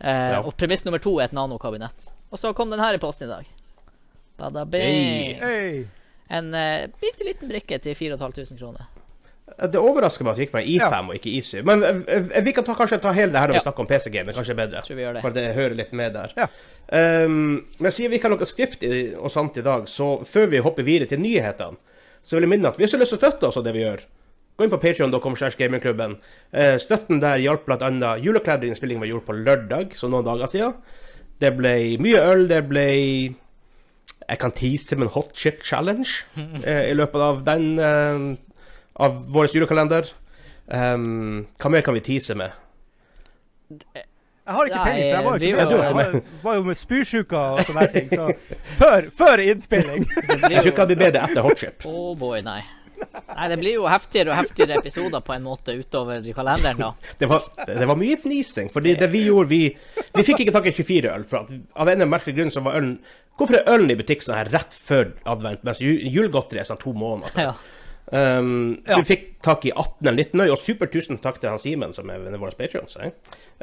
Eh, 0.00 0.30
Ja. 0.32 0.40
Og 0.40 0.56
premiss 0.56 0.84
nummer 0.88 0.98
to 1.04 1.18
er 1.20 1.24
et 1.28 1.32
nanokabinett. 1.36 2.08
Og 2.32 2.38
så 2.40 2.54
kom 2.56 2.70
den 2.72 2.80
her 2.80 2.94
i 2.94 2.98
posten 2.98 3.28
i 3.28 3.32
dag. 3.32 3.44
Bada 4.38 4.64
bing. 4.64 4.82
Hey. 4.82 5.34
Hey. 5.40 5.84
En 6.28 6.48
uh, 6.54 6.86
bitte 7.00 7.24
liten 7.24 7.48
brikke 7.48 7.78
til 7.80 7.94
4500 7.94 8.56
kroner. 8.58 8.86
Det 9.56 9.80
overrasker 9.80 10.26
meg 10.26 10.34
at 10.34 10.36
det 10.36 10.44
gikk 10.44 10.52
fra 10.52 10.60
I5 10.60 11.06
og 11.08 11.14
ikke 11.16 11.30
I7. 11.38 11.62
Men 11.64 11.84
eh, 11.86 12.00
eh, 12.18 12.42
vi 12.44 12.52
kan 12.52 12.64
ta, 12.66 12.74
kanskje 12.76 12.98
ta 13.00 13.12
hele 13.16 13.32
det 13.32 13.40
her 13.40 13.48
når 13.48 13.56
Ja. 13.56 13.60
vi 13.62 13.64
snakker 13.64 13.84
om 13.86 13.88
PC-game. 13.88 14.34
Kanskje 14.36 14.56
bedre. 14.58 14.82
Tror 14.84 14.98
vi 14.98 15.02
gjør 15.06 15.16
det. 15.16 15.22
For 15.24 15.36
det 15.36 15.44
hører 15.56 15.76
litt 15.78 15.94
med 15.96 16.12
der. 16.12 16.34
Ja. 16.36 16.48
Um, 17.26 17.64
men 17.80 17.90
siden 17.90 18.12
vi 18.12 18.18
ikke 18.20 18.28
har 18.28 18.36
noe 18.36 18.46
skript 18.48 18.84
i, 18.84 19.14
og 19.16 19.32
sånt 19.32 19.56
i 19.56 19.64
dag, 19.64 19.88
så 19.88 20.10
før 20.28 20.50
vi 20.52 20.60
hopper 20.62 20.84
videre 20.86 21.08
til 21.10 21.22
nyhetene, 21.24 21.80
så 22.22 22.36
vil 22.36 22.44
jeg 22.46 22.52
minne 22.52 22.68
at 22.68 22.76
hvis 22.78 22.92
du 22.92 22.98
har 22.98 23.02
lyst 23.06 23.16
til 23.16 23.18
å 23.18 23.24
støtte 23.24 23.48
oss 23.48 23.56
av 23.58 23.64
det 23.64 23.72
vi 23.74 23.82
gjør, 23.86 24.04
gå 24.56 24.64
inn 24.66 24.72
på 24.72 24.78
patreon.com 24.82 25.34
gamingklubben. 25.58 26.18
Eh, 26.52 26.76
støtten 26.82 27.20
der 27.24 27.40
hjalp 27.42 27.64
bl.a. 27.66 27.78
annet 27.88 28.22
julekledinnspillingen 28.24 29.02
vi 29.02 29.10
gjorde 29.14 29.26
på 29.26 29.40
lørdag, 29.40 29.96
så 29.96 30.08
noen 30.12 30.24
dager 30.28 30.46
siden. 30.52 30.76
Det 31.40 31.52
ble 31.56 31.74
mye 32.00 32.22
øl, 32.22 32.46
det 32.48 32.62
ble 32.68 32.86
Jeg 34.26 34.38
kan 34.40 34.50
tease 34.56 34.96
med 34.96 35.06
en 35.08 35.12
hot 35.14 35.34
chip 35.36 35.60
challenge 35.62 36.24
eh, 36.66 36.90
i 36.90 36.94
løpet 36.96 37.20
av 37.20 37.42
den 37.46 37.78
eh, 37.78 38.24
Av 38.96 39.16
vår 39.32 39.50
julekalender. 39.52 40.08
Um, 40.66 41.46
hva 41.62 41.70
mer 41.70 41.84
kan 41.86 41.94
vi 41.94 42.00
tease 42.06 42.34
med? 42.38 42.54
Jeg 44.46 44.54
har 44.54 44.68
ikke 44.70 44.82
peiling, 44.86 45.02
for 45.02 45.16
jeg 45.16 45.24
var 45.26 45.36
jo 45.36 45.46
ikke 45.48 45.56
med. 45.56 45.66
var- 45.66 45.84
Jeg 45.84 45.94
var, 46.14 46.22
var 46.42 46.54
jo 46.54 46.62
med 46.62 46.76
spysjuka 46.78 47.38
og 47.56 47.60
sånne 47.66 47.86
ting. 47.92 48.08
Så 48.08 48.28
før, 48.78 49.08
før 49.10 49.42
innspilling. 49.42 50.04
Jeg 50.52 50.62
tror 50.62 50.70
ikke 50.72 50.86
det 50.86 50.96
blir 50.96 51.06
bedre 51.10 51.22
etter 51.26 51.42
hot 51.42 51.58
chip. 51.58 51.86
Oh 51.90 52.14
boy, 52.18 52.40
nei. 52.46 52.60
Nei, 52.96 53.48
det 53.52 53.58
blir 53.60 53.74
jo 53.76 53.88
heftigere 53.90 54.30
og 54.32 54.38
heftigere 54.38 54.78
episoder 54.80 55.20
på 55.20 55.34
en 55.34 55.42
måte 55.44 55.74
utover 55.76 56.22
i 56.24 56.32
kalenderen, 56.32 56.78
da. 56.80 56.92
Det 57.20 57.28
var, 57.28 57.42
det 57.66 57.88
var 57.90 57.98
mye 58.00 58.16
fnising. 58.22 58.70
Fordi 58.72 58.94
det 58.96 59.10
vi 59.12 59.24
gjorde, 59.26 59.48
vi 59.50 59.60
Vi 60.16 60.22
fikk 60.24 60.44
ikke 60.46 60.54
tak 60.54 60.70
i 60.70 60.72
24 60.78 61.10
øl. 61.12 61.24
For 61.28 61.42
at, 61.42 61.50
av 61.76 61.90
en 61.92 62.06
merkelig 62.08 62.36
grunn 62.38 62.54
så 62.54 62.62
var 62.64 62.78
ølen 62.80 62.96
Hvorfor 63.36 63.58
er 63.58 63.66
ølen 63.74 63.90
i 63.92 63.98
butikk 63.98 64.22
sånn 64.24 64.38
her 64.38 64.48
rett 64.54 64.72
før 64.72 65.10
advent, 65.28 65.60
mens 65.66 65.82
julegodteriet 65.82 66.62
er 66.62 66.70
sånn 66.70 66.78
to 66.80 66.94
måneder 66.96 67.34
før? 67.34 67.50
Ja. 67.50 67.56
Um, 68.12 68.82
Ja. 68.86 69.00
vi 69.00 69.02
fikk 69.16 69.42
tak 69.42 69.64
i 69.66 69.72
18 69.74 70.06
eller 70.06 70.24
19 70.24 70.40
øy, 70.40 70.50
og 70.52 70.58
super 70.62 70.86
tusen 70.86 71.18
takk 71.18 71.40
til 71.40 71.50
han 71.50 71.58
Simen, 71.58 71.92
som 71.92 72.08
er 72.10 72.18
vår 72.38 72.54
patrion. 72.56 72.86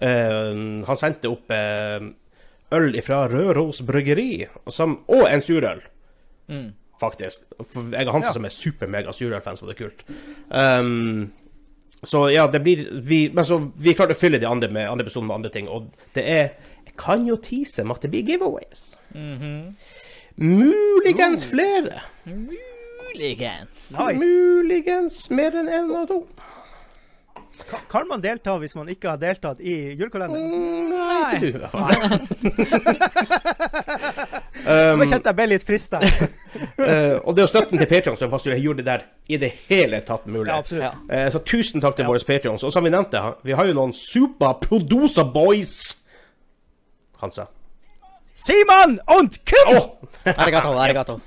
Um, 0.01 0.83
han 0.83 0.97
sendte 0.99 1.29
opp 1.31 1.49
eh, 1.51 1.99
øl 2.73 3.01
fra 3.05 3.27
Røros 3.31 3.81
bryggeri, 3.87 4.45
som, 4.69 4.99
og 5.07 5.27
en 5.31 5.41
surøl, 5.41 5.81
Mm. 6.49 6.73
faktisk. 6.99 7.41
For 7.71 7.83
jeg 7.91 8.07
og 8.07 8.13
Hansen 8.13 8.29
Ja. 8.29 8.33
som 8.33 8.45
er 8.45 8.49
super-mega 8.49 9.11
surølfan, 9.13 9.55
så 9.57 9.65
det 9.65 9.79
er 9.79 9.83
kult. 9.85 10.03
Um, 10.51 11.31
så 12.03 12.27
ja, 12.33 12.47
det 12.47 12.61
blir 12.63 13.01
vi, 13.01 13.29
Men 13.33 13.45
så 13.45 13.71
vi 13.77 13.93
klarte 13.93 14.11
å 14.13 14.19
fylle 14.19 14.39
de 14.39 14.45
andre 14.47 14.67
med 14.67 14.89
andre 14.89 15.05
episoder 15.05 15.27
med 15.27 15.35
andre 15.35 15.49
ting, 15.49 15.69
og 15.69 15.87
det 16.13 16.23
er 16.27 16.49
Jeg 16.85 16.97
kan 16.97 17.25
jo 17.25 17.37
tease 17.37 17.83
med 17.85 17.95
at 17.95 18.01
det 18.01 18.11
blir 18.11 18.25
giveaways. 18.27 18.97
Mhm. 19.15 19.75
Muligens 20.37 21.45
flere. 21.45 22.01
Muligens. 23.13 23.91
Nice. 23.93 24.19
Muligens 24.25 25.29
mer 25.29 25.55
enn 25.59 25.69
én 25.69 25.91
og 25.93 26.07
to. 26.09 26.17
Ka- 27.69 27.79
Kan 27.89 28.07
man 28.09 28.19
delta 28.21 28.55
hvis 28.59 28.73
man 28.75 28.89
ikke 28.89 29.09
har 29.13 29.17
deltatt 29.21 29.59
i 29.61 29.93
julekalenderen? 29.95 30.49
Mm, 30.49 30.89
Nei, 30.89 30.97
Nei. 30.97 31.35
ikke 31.35 31.39
du, 31.39 31.47
i 31.47 31.59
hvert 31.61 31.71
fall. 31.71 31.87
Nå 34.63 34.93
um, 34.95 35.03
kjente 35.05 35.29
jeg 35.29 35.35
ble 35.37 35.45
litt 35.51 35.65
frista. 35.67 35.99
uh, 36.03 37.15
og 37.21 37.33
det 37.35 37.41
er 37.41 37.45
jo 37.45 37.49
støtten 37.51 37.77
til 37.81 37.89
Patreon 37.91 38.17
som 38.19 38.31
faktisk 38.33 38.57
gjorde 38.63 38.81
det 38.83 38.87
der 38.89 39.05
i 39.27 39.39
det 39.41 39.51
hele 39.69 39.99
tatt 40.07 40.25
mulig. 40.27 40.49
Ja, 40.49 40.57
absolutt. 40.63 40.85
Ja. 41.09 41.25
uh, 41.25 41.29
så 41.33 41.41
tusen 41.45 41.83
takk 41.83 41.95
til 41.99 42.05
Ja. 42.07 42.11
våre 42.13 42.25
Patreons. 42.27 42.63
Og 42.67 42.73
som 42.73 42.83
vi 42.85 42.91
nevnte, 42.93 43.21
vi 43.45 43.55
har 43.57 43.65
jo 43.69 43.75
noen 43.77 43.93
super 43.95 44.57
producer 44.63 45.23
boys. 45.35 45.75
Hansa. 47.21 47.45
Simon 48.43 48.99
und 49.17 49.37
Kim! 49.45 49.77
Oh. 49.77 49.85
Arigato, 50.25 50.73
arigato. 50.79 51.19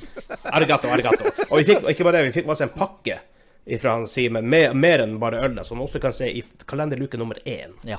Arigato, 0.44 0.88
arigato. 0.92 1.30
Og 1.50 1.58
vi 1.61 1.64
fikk 1.70 1.88
ikke 1.92 2.04
bare 2.04 2.18
det, 2.20 2.28
vi 2.30 2.35
fikk 2.40 2.49
masse 2.50 2.64
en 2.66 2.73
pakke 2.75 3.18
fra 3.80 3.96
Simen 4.06 4.46
med 4.49 4.76
mer 4.78 5.02
enn 5.04 5.16
bare 5.20 5.40
ølet, 5.46 5.66
som 5.66 5.80
man 5.80 5.88
også 5.88 6.00
kan 6.02 6.14
se 6.16 6.28
i 6.30 6.42
kalenderluke 6.68 7.18
nummer 7.20 7.38
én. 7.44 7.75
Ja. 7.88 7.99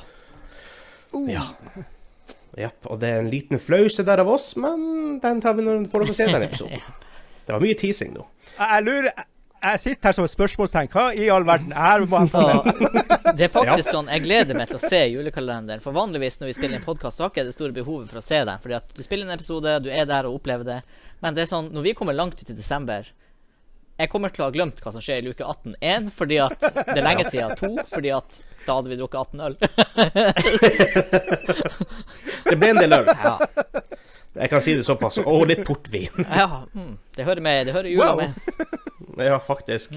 Uh, 1.16 1.30
Ja. 1.34 1.46
Japp. 2.58 2.88
Og 2.90 2.98
det 3.02 3.10
er 3.14 3.20
en 3.22 3.30
liten 3.30 3.60
flause 3.62 4.02
der 4.06 4.22
av 4.24 4.30
oss, 4.34 4.56
men 4.58 5.20
den 5.22 5.42
tar 5.44 5.54
vi 5.58 5.66
når 5.66 5.84
vi 5.84 5.90
får 5.92 6.08
se 6.14 6.26
den 6.30 6.48
episoden. 6.48 6.82
Det 7.48 7.54
var 7.56 7.62
mye 7.64 7.78
teasing 7.80 8.10
nå. 8.12 8.26
Jeg 8.58 8.84
lurer 8.84 9.22
jeg, 9.64 9.80
sitter 9.84 10.08
her 10.10 10.16
som 10.18 10.26
et 10.28 10.32
spørsmålstegn. 10.34 10.90
Hva 10.94 11.06
i 11.18 11.28
all 11.34 11.46
verden? 11.48 11.72
Her 11.76 12.06
må 12.10 12.22
jeg 12.24 12.30
få. 12.34 12.44
Det 13.38 13.46
er 13.48 13.52
faktisk 13.54 13.92
sånn, 13.94 14.08
Jeg 14.14 14.24
gleder 14.24 14.56
meg 14.58 14.68
til 14.72 14.78
å 14.80 14.84
se 14.90 15.02
julekalenderen. 15.12 15.82
For 15.84 15.92
vanligvis 15.96 16.40
når 16.42 16.52
vi 16.52 16.56
spiller 16.58 16.80
en 16.80 16.86
podkast, 16.88 17.20
har 17.22 17.30
ikke 17.32 17.42
jeg 17.44 17.50
det 17.52 17.56
store 17.58 17.76
behovet 17.76 18.10
for 18.12 18.22
å 18.22 18.26
se 18.26 18.40
den. 18.48 18.60
Fordi 18.64 18.78
at 18.80 18.94
du 18.98 19.02
spiller 19.06 19.28
en 19.28 19.36
episode, 19.38 19.78
du 19.86 19.90
er 19.92 20.06
der 20.10 20.28
og 20.30 20.40
opplever 20.40 20.66
det. 20.68 20.80
Men 21.24 21.34
det 21.38 21.42
er 21.46 21.50
sånn, 21.52 21.72
når 21.74 21.82
vi 21.90 21.96
kommer 21.98 22.14
langt 22.18 22.40
ut 22.42 22.50
i 22.50 22.56
desember 22.58 23.08
Jeg 23.98 24.10
kommer 24.14 24.30
til 24.30 24.44
å 24.44 24.48
ha 24.48 24.54
glemt 24.54 24.78
hva 24.84 24.92
som 24.94 25.02
skjer 25.02 25.24
i 25.24 25.26
luke 25.26 25.42
18. 25.42 25.74
Én, 25.82 26.12
fordi 26.14 26.38
at 26.44 26.60
det 26.62 27.00
er 27.00 27.06
lenge 27.08 27.24
siden. 27.32 27.56
To, 27.58 27.72
fordi 27.94 28.12
at 28.14 28.38
da 28.68 28.76
hadde 28.78 28.92
vi 28.92 28.98
drukket 29.00 29.20
18 29.26 29.42
øl. 29.48 29.56
Det 32.50 32.58
ble 32.60 32.70
en 32.74 32.82
del 32.82 32.94
øl. 33.00 33.08
Ja, 33.10 33.38
Jeg 34.38 34.50
kan 34.52 34.62
si 34.62 34.76
det 34.78 34.84
såpass. 34.86 35.18
Og 35.26 35.48
litt 35.50 35.64
portvin. 35.66 36.14
ja 36.30 36.46
mm, 36.74 36.92
det 37.18 37.26
hører 37.26 37.42
med. 37.42 37.66
Det 37.68 37.74
hører 37.74 37.90
jula 37.90 38.12
Wow. 38.12 38.22
med. 38.22 38.34
Ja, 39.24 39.40
faktisk. 39.44 39.94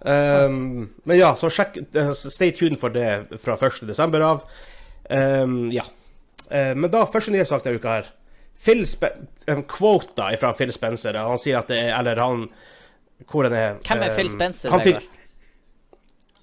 Um, 0.00 0.88
men 1.04 1.18
ja, 1.18 1.32
så 1.36 1.50
sjekk 1.50 1.80
eh, 1.96 2.12
Stay 2.14 2.52
tuned 2.54 2.78
for 2.78 2.94
det 2.94 3.38
fra 3.42 3.56
1. 3.58 3.82
desember 3.88 4.24
av. 4.24 4.44
Um, 5.10 5.70
ja. 5.74 5.86
Uh, 6.48 6.74
men 6.78 6.90
da, 6.92 7.04
første 7.10 7.34
nye 7.34 7.46
sak 7.48 7.64
denne 7.64 7.80
uka 7.80 7.98
her. 7.98 8.10
Phil 8.58 8.82
Spen 8.90 9.28
en 9.46 9.62
quote 9.70 10.16
da 10.18 10.32
fra 10.40 10.52
Phil 10.58 10.72
Spencer. 10.74 11.18
Han 11.18 11.40
sier 11.40 11.60
at 11.60 11.70
det 11.70 11.78
er 11.78 11.92
Eller 11.94 12.18
han 12.18 12.48
Hvor 13.30 13.46
den 13.46 13.54
er 13.54 13.76
Hvem 13.86 14.02
er 14.02 14.16
Phil 14.16 14.26
um, 14.26 14.32
Spencer, 14.34 14.72
han 14.74 14.82
fikk- 14.82 14.98
Vegard? 14.98 15.14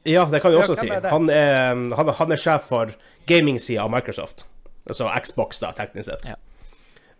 Ja, 0.06 0.26
det 0.30 0.40
kan 0.40 0.54
vi 0.54 0.58
også 0.58 0.76
ja, 0.78 0.82
si. 0.84 0.90
er? 0.94 1.08
Han 1.10 1.30
er, 1.34 1.96
han, 1.98 2.10
han 2.14 2.32
er 2.32 2.38
sjef 2.38 2.68
for 2.70 2.92
gaming-sida 3.26 3.82
av 3.82 3.90
Microsoft. 3.90 4.44
Altså 4.86 5.10
Xbox, 5.26 5.58
da, 5.64 5.72
teknisk 5.74 6.12
sett. 6.12 6.28
Ja. 6.30 6.36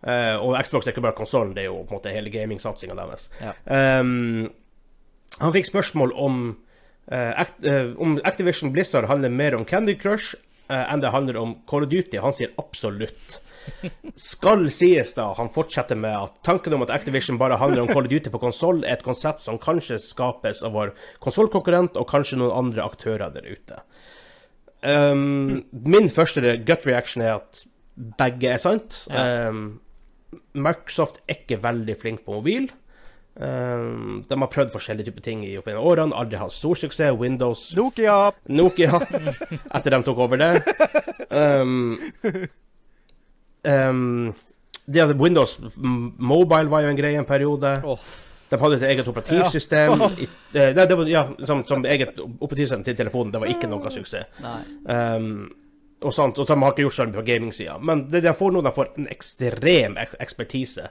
Uh, 0.06 0.36
og 0.44 0.54
Xbox 0.62 0.86
er 0.86 0.94
ikke 0.94 1.02
bare 1.02 1.18
konsollen, 1.18 1.50
det 1.56 1.64
er 1.64 1.70
jo 1.72 1.80
på 1.80 1.96
en 1.96 1.98
måte 1.98 2.12
hele 2.14 2.30
gaming-satsinga 2.30 2.94
deres. 2.94 3.26
Ja. 3.40 3.56
Um, 3.98 4.52
han 5.40 5.52
fikk 5.52 5.68
spørsmål 5.68 6.12
om, 6.16 6.56
eh, 7.12 7.40
Act, 7.40 7.64
eh, 7.64 7.92
om 7.98 8.20
Activision 8.24 8.72
Blizzard 8.72 9.08
handler 9.08 9.30
mer 9.30 9.54
om 9.54 9.64
Candy 9.64 9.94
Crush 9.94 10.34
eh, 10.68 10.92
enn 10.92 11.00
det 11.00 11.12
handler 11.12 11.36
om 11.36 11.56
Call 11.66 11.84
of 11.84 11.90
Duty. 11.90 12.18
Han 12.18 12.32
sier 12.32 12.54
absolutt. 12.58 13.40
Skal 14.16 14.68
sies 14.70 15.14
da, 15.14 15.32
han 15.34 15.50
fortsetter 15.52 15.98
med 15.98 16.14
at 16.14 16.36
tanken 16.46 16.74
om 16.76 16.84
at 16.86 16.92
Activision 16.94 17.38
bare 17.38 17.58
handler 17.60 17.82
om 17.82 17.90
Call 17.90 18.06
of 18.06 18.10
Duty 18.10 18.30
på 18.30 18.40
konsoll, 18.42 18.84
er 18.84 18.96
et 18.96 19.06
konsept 19.06 19.42
som 19.44 19.58
kanskje 19.58 19.98
skapes 20.02 20.62
av 20.66 20.76
vår 20.76 20.94
konsollkonkurrent 21.24 21.98
og 21.98 22.08
kanskje 22.10 22.38
noen 22.40 22.54
andre 22.56 22.86
aktører 22.86 23.34
der 23.34 23.46
ute. 23.46 23.80
Um, 24.86 25.64
min 25.72 26.08
første 26.12 26.42
gut 26.62 26.86
reaction 26.86 27.24
er 27.24 27.40
at 27.40 27.64
begge 28.20 28.52
er 28.54 28.62
sant. 28.62 29.02
Ja. 29.10 29.48
Um, 29.50 29.80
Microsoft 30.56 31.20
er 31.26 31.40
ikke 31.40 31.62
veldig 31.64 31.96
flink 32.00 32.24
på 32.26 32.38
mobil. 32.38 32.68
Um, 33.36 34.24
de 34.28 34.38
har 34.40 34.48
prøvd 34.48 34.70
forskjellige 34.72 35.10
typer 35.10 35.24
ting 35.26 35.42
i 35.44 35.56
opp 35.60 35.66
gjennom 35.68 35.84
årene. 35.84 36.16
Aldri 36.16 36.40
hatt 36.40 36.54
stor 36.56 36.78
suksess. 36.80 37.16
Windows 37.20 37.68
Nokia. 37.76 38.32
Nokia, 38.48 39.00
etter 39.76 39.92
de 39.92 40.02
tok 40.06 40.22
over 40.24 40.40
det. 40.40 40.52
Um, 41.28 41.98
um, 43.66 44.30
de 44.86 45.02
hadde 45.02 45.18
Windows 45.18 45.58
Mobile 45.76 46.70
var 46.70 46.86
jo 46.86 46.94
en 46.94 46.98
greie 46.98 47.20
en 47.20 47.28
periode. 47.28 47.74
Oh. 47.84 48.00
De 48.48 48.58
hadde 48.62 48.78
et 48.78 48.88
eget 48.92 49.08
operativsystem. 49.10 50.02
I, 50.22 50.28
eh, 50.54 50.72
det 50.76 50.96
var, 50.96 51.08
ja, 51.10 51.26
som, 51.44 51.64
som 51.66 51.84
eget 51.84 52.20
operativsystem 52.22 52.84
til 52.86 52.96
telefonen. 52.96 53.32
Det 53.34 53.42
var 53.42 53.50
ikke 53.52 53.68
noe 53.68 53.90
suksess. 53.92 54.30
Um, 54.86 55.48
og 56.04 56.14
sånt, 56.14 56.38
og 56.38 56.46
de 56.46 56.56
har 56.60 56.72
ikke 56.72 56.84
gjort 56.86 56.98
sånn 57.00 57.12
på 57.14 57.24
gaming-sida. 57.26 57.76
Men 57.82 58.04
det 58.12 58.22
de 58.24 58.32
får 58.36 58.54
nå, 58.54 58.62
de 58.62 58.72
får 58.76 58.92
en 59.00 59.10
ekstrem 59.10 59.98
ekspertise. 59.98 60.88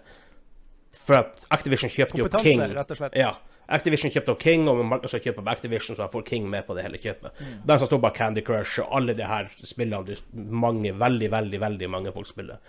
For 1.06 1.20
at 1.22 1.46
Activision 1.54 1.90
kjøpte 1.94 2.18
jo 2.18 2.26
Kompetanse, 2.28 2.56
King. 2.66 2.74
rett 2.80 2.92
og 2.96 2.98
slett. 3.04 3.16
Ja. 3.20 3.34
Activision 3.66 4.12
kjøpte 4.14 4.30
opp 4.30 4.42
King, 4.44 4.68
og 4.70 4.78
Microsoft 4.86 5.24
kjøper 5.26 5.42
opp 5.42 5.48
Activision, 5.50 5.96
så 5.98 6.04
de 6.06 6.12
får 6.14 6.24
King 6.28 6.44
med 6.50 6.68
på 6.68 6.76
det 6.78 6.84
hele 6.86 7.00
kjøpet. 7.02 7.32
Mm. 7.42 7.54
Den 7.66 7.80
som 7.82 7.88
står 7.90 8.02
bak 8.04 8.14
Candy 8.14 8.44
Crush 8.46 8.80
og 8.84 8.92
alle 9.00 9.16
de 9.18 9.26
her 9.26 9.48
spillene 9.66 10.06
du, 10.06 10.12
mange, 10.54 10.92
veldig, 11.02 11.30
veldig 11.34 11.60
veldig 11.64 11.90
mange 11.90 12.14
folk 12.14 12.30
spiller. 12.30 12.60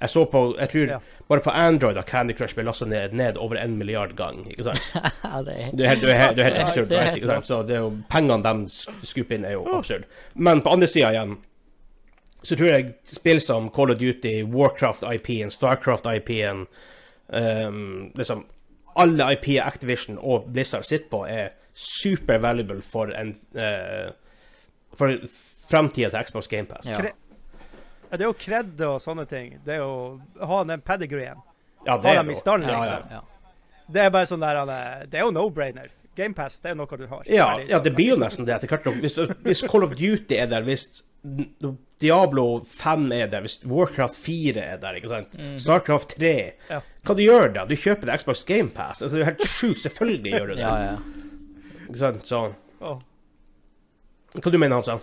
Jeg 0.00 0.12
så 0.12 0.22
på, 0.30 0.42
jeg 0.60 0.70
tror 0.70 0.92
Ja. 0.92 0.98
bare 1.28 1.40
på 1.42 1.50
Android 1.50 1.96
har 1.98 2.06
Candy 2.06 2.36
Crush 2.38 2.54
blitt 2.54 2.66
lasta 2.70 2.86
ned, 2.86 3.12
ned 3.18 3.36
over 3.36 3.56
en 3.58 3.74
milliard 3.78 4.14
gang, 4.16 4.44
ikke 4.50 4.62
sant? 4.68 4.78
Det 5.46 5.58
er 5.58 5.72
Du 5.74 5.82
er 5.82 5.88
helt, 5.90 6.02
du 6.02 6.08
er 6.12 6.18
helt, 6.22 6.36
du 6.36 6.42
er 6.42 6.50
helt 6.52 6.62
absurd, 6.68 6.92
right? 6.94 7.16
Ikke 7.18 7.26
sant? 7.32 7.46
Så 7.50 7.62
det 7.66 7.74
er 7.74 7.80
jo, 7.82 7.90
pengene 8.14 8.42
de 8.46 8.54
sk- 8.70 9.04
skuper 9.10 9.34
inn, 9.40 9.44
er 9.50 9.56
jo 9.58 9.66
absurd. 9.74 10.06
Men 10.34 10.62
på 10.62 10.70
andre 10.70 10.86
sida 10.86 11.10
igjen, 11.16 11.36
så 12.44 12.54
tror 12.56 12.68
jeg 12.76 12.94
spill 13.10 13.40
som 13.40 13.70
Call 13.74 13.90
of 13.90 13.98
Duty, 13.98 14.42
Warcraft-IP-en, 14.44 15.50
Starcraft-IP-en 15.50 16.66
um, 17.28 18.10
liksom 18.14 18.44
Alle 18.96 19.32
IP 19.34 19.48
Activision 19.64 20.18
og 20.22 20.44
Blizzard 20.52 20.84
sitter 20.86 21.08
på, 21.10 21.24
er 21.26 21.48
super 21.74 22.38
valuable 22.38 22.82
for 22.82 23.10
en 23.10 23.32
uh, 23.58 24.12
For 24.94 25.16
framtida 25.68 26.10
til 26.12 26.28
Xbox 26.28 26.46
GamePass. 26.48 26.86
Ja. 26.86 27.00
Ja, 28.10 28.16
det 28.18 28.20
er 28.22 28.28
jo 28.28 28.36
kred 28.38 28.80
og 28.86 29.00
sånne 29.02 29.24
ting. 29.26 29.56
Det 29.64 29.74
er 29.74 29.80
jo 29.82 30.20
å 30.38 30.46
ha 30.46 30.60
den 30.68 30.80
pedigreen. 30.86 31.40
Ja, 31.84 31.96
Ha 31.96 32.14
dem 32.20 32.30
i 32.30 32.34
stand, 32.38 32.62
liksom. 32.68 33.08
ja. 33.10 33.22
Det 33.90 34.04
er 34.04 34.10
bare 34.14 34.28
sånn 34.28 34.40
der 34.40 34.60
er- 34.62 35.06
Det 35.10 35.18
er 35.18 35.24
jo 35.24 35.32
no-brainer. 35.34 35.88
GamePass, 36.14 36.60
det 36.60 36.70
er 36.70 36.74
noe 36.78 36.86
du 36.86 37.06
har. 37.10 37.24
Ja, 37.26 37.48
Ferdig, 37.56 37.70
ja, 37.70 37.78
det 37.80 37.92
blir 37.96 38.08
jo 38.12 38.16
nesten 38.20 38.46
det 38.46 38.54
etter 38.54 38.68
hvert. 38.70 38.84
Hvis, 39.02 39.16
hvis 39.42 39.62
Call 39.66 39.82
of 39.82 39.96
Duty 39.98 40.36
er 40.38 40.46
der, 40.46 40.62
hvis 40.62 41.02
Diablo 42.04 42.46
5 42.68 43.06
er 43.16 43.32
der, 43.32 43.44
hvis 43.46 43.58
Warcraft 43.64 44.18
4 44.26 44.60
er 44.60 44.78
der, 44.82 44.98
ikke 45.00 45.12
sant? 45.12 45.36
Starcraft 45.62 46.16
3 46.18 46.34
Ja. 46.68 46.82
Hva 47.04 47.16
du 47.16 47.24
gjør 47.24 47.50
da? 47.54 47.64
Du 47.68 47.74
kjøper 47.76 48.08
det 48.08 48.20
Xbox 48.20 48.44
GamePass. 48.48 49.02
Altså, 49.02 49.16
det 49.16 49.24
er 49.24 49.30
helt 49.32 49.44
sjukt. 49.48 49.82
Selvfølgelig 49.84 50.32
gjør 50.36 50.46
du 50.52 50.54
det. 50.54 50.62
ja, 50.66 50.74
ja. 50.84 50.96
Ikke 51.88 52.00
sant? 52.00 52.24
Så. 52.28 52.42
Hva 52.80 54.50
du 54.52 54.58
mener 54.60 54.80
Hansa? 54.80 54.98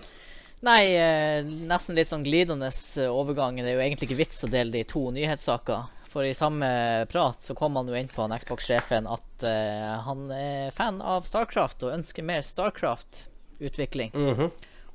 Nei, 0.62 0.94
eh, 0.94 1.42
nesten 1.42 1.98
litt 1.98 2.10
sånn 2.12 2.26
glidende 2.26 2.70
eh, 2.70 3.10
overgang. 3.10 3.58
Det 3.58 3.72
er 3.72 3.80
jo 3.80 3.84
egentlig 3.86 4.12
ikke 4.12 4.20
vits 4.20 4.44
å 4.46 4.50
dele 4.52 4.76
de 4.76 4.84
to 4.90 5.08
nyhetssaker. 5.14 5.90
For 6.12 6.28
i 6.28 6.36
samme 6.38 6.68
prat 7.10 7.42
så 7.42 7.56
kom 7.58 7.80
han 7.80 7.90
jo 7.90 7.96
inn 7.98 8.12
på 8.12 8.26
han 8.26 8.36
Xbox-sjefen 8.36 9.08
at 9.10 9.46
eh, 9.48 9.94
han 10.06 10.26
er 10.36 10.76
fan 10.76 11.00
av 11.02 11.26
Starcraft 11.26 11.88
og 11.88 11.96
ønsker 11.96 12.28
mer 12.28 12.46
Starcraft-utvikling. 12.46 14.14
Mhm. 14.14 14.52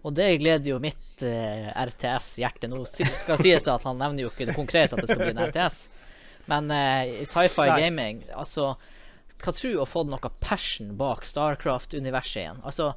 Og 0.07 0.15
det 0.15 0.29
gleder 0.39 0.71
jo 0.71 0.81
mitt 0.83 1.25
eh, 1.27 1.67
RTS-hjerte. 1.75 2.71
Nå 2.71 2.85
skal 2.87 3.41
sies 3.43 3.67
det 3.67 3.73
at 3.73 3.87
han 3.89 3.99
nevner 3.99 4.27
jo 4.27 4.31
ikke 4.31 4.47
det 4.49 4.55
konkret 4.57 4.95
at 4.95 5.03
det 5.03 5.09
skal 5.11 5.25
bli 5.25 5.33
en 5.35 5.43
RTS. 5.49 5.81
Men 6.51 6.71
eh, 6.71 7.25
sci-fi 7.27 7.67
gaming, 7.75 8.23
altså 8.31 8.77
Hva 9.43 9.53
tro 9.53 9.73
å 9.83 9.89
få 9.89 10.05
noe 10.07 10.31
passion 10.41 10.95
bak 10.97 11.27
Starcraft-universet 11.27 12.43
igjen? 12.45 12.63
Altså 12.65 12.95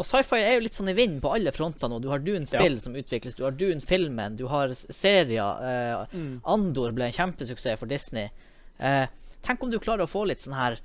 og 0.00 0.06
sci-fi 0.06 0.38
er 0.40 0.54
jo 0.54 0.64
litt 0.64 0.76
sånn 0.78 0.88
i 0.88 0.96
vinden 0.96 1.20
på 1.20 1.32
alle 1.34 1.52
fronter 1.52 1.90
nå. 1.90 1.98
Du 2.00 2.06
har 2.08 2.22
Dune-spill 2.24 2.78
som 2.80 2.94
utvikles, 2.96 3.34
du 3.36 3.42
har 3.44 3.56
Dune-filmen, 3.58 4.38
du 4.38 4.46
har 4.48 4.72
serier. 4.72 5.64
Eh, 5.66 6.20
Andor 6.48 6.94
ble 6.96 7.10
en 7.10 7.16
kjempesuksess 7.16 7.76
for 7.80 7.90
Disney. 7.90 8.30
Eh, 8.78 9.10
tenk 9.44 9.60
om 9.66 9.72
du 9.72 9.76
klarer 9.82 10.06
å 10.06 10.10
få 10.10 10.24
litt 10.30 10.40
sånn 10.40 10.56
her 10.56 10.78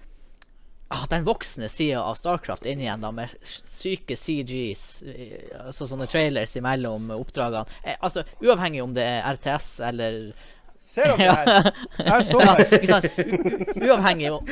ah, 0.90 1.06
Den 1.10 1.24
voksne 1.28 1.70
sida 1.70 2.02
av 2.04 2.16
Starcraft 2.20 2.66
inn 2.70 2.82
igjen, 2.84 3.02
da, 3.02 3.12
med 3.12 3.34
syke 3.44 4.16
CGs, 4.20 4.84
eh, 5.12 5.56
altså 5.66 5.88
sånne 5.90 6.08
trailers 6.12 6.56
imellom 6.60 7.10
oppdragene. 7.16 7.66
Eh, 7.84 7.98
altså, 8.00 8.24
uavhengig 8.42 8.84
om 8.84 8.94
det 8.98 9.06
er 9.06 9.26
RTS 9.36 9.70
eller 9.92 10.20
Ser 10.86 11.16
dere 11.18 11.18
det 11.18 11.54
her? 11.56 11.72
Her 12.06 12.22
står 12.28 12.44
ja, 12.46 13.00
det. 13.02 13.24
u- 13.26 13.88
uavhengig 13.88 14.28
om, 14.36 14.46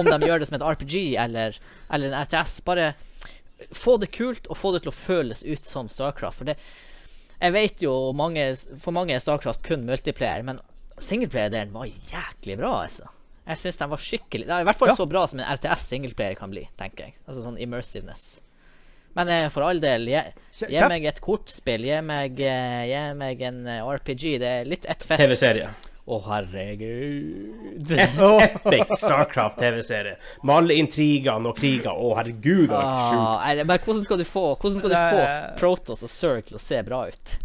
om 0.00 0.08
de 0.08 0.16
gjør 0.26 0.42
det 0.42 0.48
som 0.50 0.56
et 0.58 0.64
RPG 0.66 0.96
eller, 1.22 1.54
eller 1.94 2.10
en 2.10 2.24
RTS. 2.24 2.56
Bare 2.66 2.88
få 3.78 3.94
det 4.02 4.08
kult, 4.16 4.48
og 4.50 4.58
få 4.58 4.72
det 4.74 4.80
til 4.82 4.90
å 4.90 4.96
føles 4.96 5.44
ut 5.46 5.68
som 5.68 5.86
Starcraft. 5.92 6.40
For 6.40 6.50
det 6.50 6.56
Jeg 7.40 7.52
vet 7.54 7.82
jo 7.86 7.92
mange 8.18 8.48
For 8.82 8.90
mange 8.96 9.14
er 9.14 9.22
Starcraft 9.22 9.62
kun 9.62 9.86
multiplayer, 9.86 10.42
men 10.48 10.58
singleplayer-delen 11.00 11.70
var 11.72 11.86
jæklig 11.86 12.58
bra, 12.58 12.72
altså. 12.88 13.06
Jeg 13.50 13.58
syns 13.58 13.80
den 13.80 13.90
var 13.90 13.98
skikkelig 14.02 14.46
Det 14.46 14.54
er 14.54 14.62
i 14.62 14.68
hvert 14.68 14.78
fall 14.78 14.92
Ja. 14.92 14.94
så 14.98 15.06
bra 15.10 15.24
som 15.26 15.40
en 15.42 15.48
RTS 15.56 15.88
singleplayer 15.90 16.38
kan 16.38 16.52
bli, 16.52 16.68
tenker 16.78 17.08
jeg. 17.08 17.16
Altså 17.26 17.42
sånn 17.42 17.58
immersiveness. 17.58 18.40
Men 19.18 19.28
eh, 19.34 19.48
for 19.50 19.66
all 19.66 19.80
del, 19.82 20.06
gi, 20.06 20.20
gi 20.70 20.82
meg 20.86 21.04
et 21.10 21.18
kortspill, 21.24 21.82
gi 21.88 21.98
meg, 22.06 22.38
eh, 22.46 22.82
gi 22.92 23.00
meg 23.18 23.42
en 23.48 23.64
eh, 23.66 23.82
RPG. 23.82 24.26
Det 24.38 24.50
er 24.60 24.68
litt 24.70 24.86
ett 24.86 25.02
fett. 25.02 25.18
TV-serie. 25.18 25.72
Å, 26.10 26.16
herregud. 26.26 27.90
Åh. 28.22 28.42
Epic 28.46 28.94
Starcraft-TV-serie. 29.02 30.16
Med 30.46 30.54
alle 30.56 30.78
intrigene 30.80 31.50
og 31.50 31.58
krigene. 31.58 31.92
Å, 31.94 32.14
herregud, 32.18 32.68
det 32.70 32.74
var 32.78 33.04
sjukt. 33.10 33.26
Ah, 33.26 33.62
men 33.66 33.84
hvordan 33.84 34.06
skal 34.06 34.22
du 34.22 34.26
få 34.26 34.46
Hvordan 34.56 34.78
skal 34.82 34.94
du 34.94 34.98
få 34.98 35.28
Protos 35.60 36.02
og 36.06 36.10
Circle 36.10 36.48
til 36.52 36.58
å 36.58 36.62
se 36.62 36.82
bra 36.86 37.04
ut? 37.10 37.36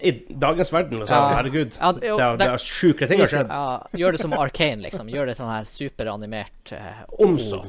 I 0.00 0.12
dagens 0.28 0.72
verden, 0.72 0.98
liksom. 1.02 1.16
Ja. 1.16 1.34
herregud. 1.36 1.76
Ja, 1.80 1.92
det- 1.92 2.06
jo, 2.08 2.16
det, 2.18 2.28
det 2.38 2.48
er 2.50 2.58
sjukere 2.58 3.08
ting 3.08 3.20
har 3.20 3.30
skjedd. 3.32 3.52
Ja, 3.52 3.98
gjør 4.02 4.16
det 4.16 4.20
som 4.20 4.32
Arcane, 4.36 4.82
liksom. 4.82 5.08
Gjør 5.12 5.30
det 5.30 5.36
sånn 5.38 5.52
her 5.52 5.68
superanimert. 5.68 6.72
eh, 6.76 7.04
Om 7.18 7.38
så. 7.40 7.62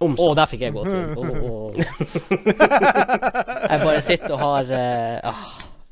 Om 0.00 0.14
Å, 0.16 0.30
oh, 0.30 0.34
der 0.34 0.48
fikk 0.48 0.62
jeg 0.64 0.72
gåsehud. 0.72 1.16
Oh, 1.20 1.26
oh. 1.44 1.74
Jeg 3.68 3.82
bare 3.82 4.00
sitter 4.00 4.32
og 4.32 4.40
har 4.40 4.70
eh, 4.72 5.28
ah, 5.28 5.42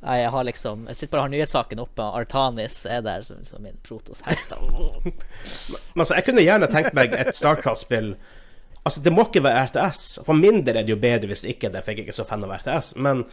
Nei, 0.06 0.14
jeg 0.22 0.30
har 0.32 0.46
liksom 0.46 0.86
Jeg 0.88 0.96
sitter 0.96 1.10
bare 1.12 1.20
og 1.20 1.26
har 1.26 1.32
nyhetssaken 1.34 1.82
oppe, 1.82 2.06
Artanis 2.22 2.78
er 2.88 3.02
der 3.04 3.26
som, 3.26 3.42
som 3.44 3.60
min 3.62 3.76
Protos-helt. 3.84 4.54
Men 5.92 6.00
altså, 6.04 6.14
jeg 6.14 6.24
kunne 6.30 6.44
gjerne 6.46 6.70
tenkt 6.72 6.96
meg 6.96 7.12
et 7.18 7.34
Starcraft-spill 7.36 8.14
Altså, 8.86 9.02
det 9.04 9.12
må 9.12 9.26
ikke 9.26 9.42
være 9.44 9.66
RTS. 9.66 10.02
For 10.24 10.38
min 10.38 10.62
del 10.64 10.78
er 10.80 10.86
det 10.86 10.94
jo 10.94 11.00
bedre 11.02 11.28
hvis 11.28 11.42
ikke 11.44 11.68
det, 11.74 11.82
for 11.84 11.92
jeg 11.92 11.98
er 11.98 12.06
ikke 12.06 12.16
så 12.16 12.24
fan 12.24 12.46
av 12.46 12.54
RTS. 12.56 12.94
Men 12.96 13.26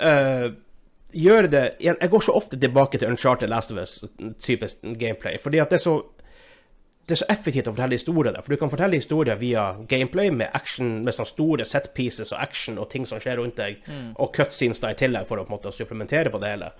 uh, 0.00 0.48
gjøre 1.12 1.50
det 1.52 1.76
Jeg 1.84 2.10
går 2.10 2.22
så 2.24 2.32
ofte 2.38 2.56
tilbake 2.60 2.98
til 2.98 3.08
Uncharted 3.12 3.48
Last 3.52 3.70
of 3.70 3.78
Us-type 3.82 4.68
gameplay, 4.98 5.38
fordi 5.38 5.58
at 5.60 5.70
det 5.70 5.80
er 5.80 5.86
så 5.90 6.02
det 7.02 7.16
er 7.16 7.18
så 7.24 7.26
effektivt 7.34 7.66
å 7.66 7.72
fortelle 7.74 7.96
historier 7.98 8.32
der. 8.32 8.42
For 8.46 8.54
du 8.54 8.60
kan 8.60 8.70
fortelle 8.70 8.94
historier 8.96 9.34
via 9.36 9.64
gameplay 9.90 10.30
med 10.30 10.52
action, 10.54 11.00
med 11.04 11.12
sånne 11.16 11.28
store 11.32 11.64
set 11.66 11.88
pieces 11.96 12.30
og 12.32 12.38
action 12.40 12.78
og 12.78 12.86
ting 12.92 13.04
som 13.10 13.18
skjer 13.20 13.40
rundt 13.42 13.56
deg, 13.58 13.80
Mm. 13.88 14.12
og 14.22 14.30
cutscenes 14.36 14.80
da 14.80 14.92
i 14.92 14.94
tillegg 14.94 15.26
for 15.26 15.36
å 15.36 15.44
på 15.44 15.50
en 15.50 15.56
måte 15.58 15.72
supplementere 15.74 16.30
på 16.30 16.38
det 16.40 16.48
hele. 16.54 16.70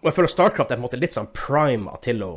Og 0.00 0.08
jeg 0.08 0.14
føler 0.16 0.28
Starcraft 0.32 0.70
er 0.72 0.76
på 0.76 0.80
en 0.80 0.86
måte 0.88 0.98
litt 1.00 1.12
sånn 1.12 1.28
prima 1.36 1.98
til 2.00 2.22
å 2.24 2.30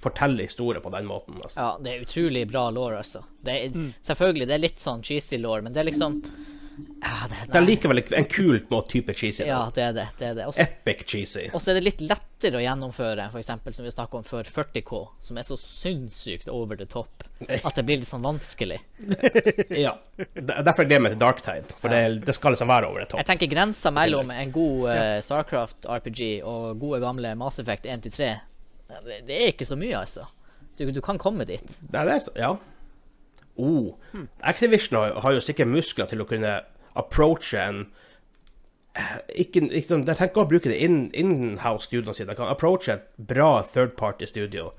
fortelle 0.00 0.42
historier 0.48 0.80
på 0.80 0.90
den 0.90 1.04
måten. 1.06 1.34
nesten. 1.36 1.60
Ja, 1.60 1.76
det 1.78 1.92
er 1.92 2.06
utrolig 2.06 2.46
bra 2.50 2.70
law, 2.70 2.96
altså. 2.96 3.22
Det 3.44 3.52
er, 3.52 3.92
Selvfølgelig, 4.02 4.46
det 4.48 4.54
er 4.54 4.64
litt 4.64 4.80
sånn 4.80 5.02
cheesy 5.04 5.36
law, 5.36 5.60
men 5.60 5.72
det 5.74 5.80
er 5.84 5.90
liksom 5.92 6.22
ja, 7.02 7.28
det, 7.30 7.38
Det 7.52 7.58
er 7.58 7.64
likevel 7.64 8.02
en 8.18 8.28
kul 8.30 8.60
type 8.88 9.14
cheesy. 9.16 9.44
Ja, 9.48 9.62
det 9.74 9.82
er 9.84 9.96
det. 9.96 10.06
det, 10.18 10.26
er 10.30 10.34
det. 10.38 10.46
Også, 10.50 10.64
Epic 10.64 11.04
cheesy. 11.06 11.48
og 11.52 11.62
så 11.62 11.72
er 11.72 11.80
det 11.80 11.84
litt 11.86 12.04
lettere 12.04 12.60
å 12.60 12.62
gjennomføre, 12.64 13.28
for 13.32 13.42
eksempel, 13.42 13.74
som 13.76 13.86
vi 13.86 13.92
snakket 13.94 14.20
om 14.20 14.26
før, 14.26 14.50
40K, 14.50 15.00
som 15.26 15.40
er 15.40 15.46
så 15.46 15.58
sinnssykt 15.60 16.50
over 16.52 16.78
the 16.80 16.88
top 16.90 17.24
at 17.48 17.76
det 17.76 17.84
blir 17.88 18.00
litt 18.02 18.10
sånn 18.10 18.24
vanskelig. 18.24 18.80
Ja. 19.70 19.94
Er 20.18 20.64
Derfor 20.66 20.84
gleder 20.84 20.98
jeg 20.98 21.04
meg 21.04 21.14
til 21.14 21.20
Darktide, 21.22 21.76
for 21.80 21.92
det, 21.92 22.24
det 22.26 22.34
skal 22.36 22.54
liksom 22.54 22.68
være 22.70 22.88
over 22.90 23.04
det 23.04 23.20
Jeg 23.20 23.28
tenker 23.28 23.50
grensa 23.50 23.92
mellom 23.94 24.32
en 24.34 24.52
god 24.52 24.82
uh, 24.90 25.16
Starcraft-RPG 25.24 26.20
og 26.48 26.80
gode 26.82 27.00
gamle 27.04 27.32
Mass 27.38 27.60
Effect 27.62 27.88
1-3, 27.88 28.30
det, 29.06 29.20
det 29.28 29.38
er 29.38 29.52
ikke 29.54 29.68
så 29.68 29.78
mye, 29.80 29.94
altså. 30.02 30.26
Du, 30.76 30.86
du 30.90 31.00
kan 31.04 31.18
komme 31.20 31.46
dit. 31.48 31.78
Det 31.80 32.00
er 32.00 32.08
det, 32.08 32.18
ja. 32.40 32.54
Oh. 33.60 34.22
Activision 34.42 34.96
har, 35.00 35.18
har 35.24 35.36
jo 35.36 35.42
sikkert 35.44 35.68
muskler 35.70 36.08
til 36.10 36.22
å 36.24 36.28
kunne 36.28 36.56
approache 36.98 37.60
en 37.60 37.82
eh, 38.96 39.16
ikke, 39.44 39.62
ikke, 39.68 39.86
sånn- 39.92 40.04
De 40.08 40.14
trenger 40.16 40.32
ikke 40.32 40.44
å 40.44 40.48
bruke 40.50 40.72
det 40.72 40.80
in- 40.82 41.10
in-house-studioene 41.14 42.14
sine. 42.16 42.32
De 42.32 42.38
kan 42.40 42.50
approache 42.50 42.92
et 42.96 43.04
bra 43.18 43.62
third 43.74 43.96
party-studio. 44.00 44.70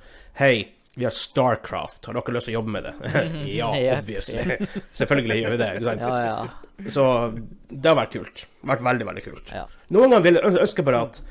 Hei, 0.42 0.68
vi 0.98 1.06
har 1.08 1.16
Starcraft. 1.16 2.06
Har 2.10 2.18
dere 2.18 2.34
lyst 2.36 2.50
til 2.50 2.56
å 2.56 2.60
jobbe 2.60 2.74
med 2.76 2.84
det? 2.90 3.26
ja, 3.60 3.70
obviously. 4.00 4.58
Selvfølgelig 5.00 5.42
gjør 5.44 5.56
vi 5.56 5.62
det. 5.64 5.70
ikke 5.78 5.88
sant? 5.92 6.08
Ja, 6.08 6.24
ja. 6.26 6.90
Så 6.92 7.06
det 7.70 7.86
har 7.92 8.00
vært 8.02 8.16
kult. 8.18 8.46
Vært 8.66 8.84
veldig, 8.90 9.06
veldig 9.12 9.24
kult. 9.30 9.52
ja. 9.54 9.68
Noen 9.92 10.10
ganger 10.10 10.24
vil 10.26 10.40
jeg 10.40 10.56
ønske 10.66 10.84
bare 10.88 11.02
at 11.08 11.22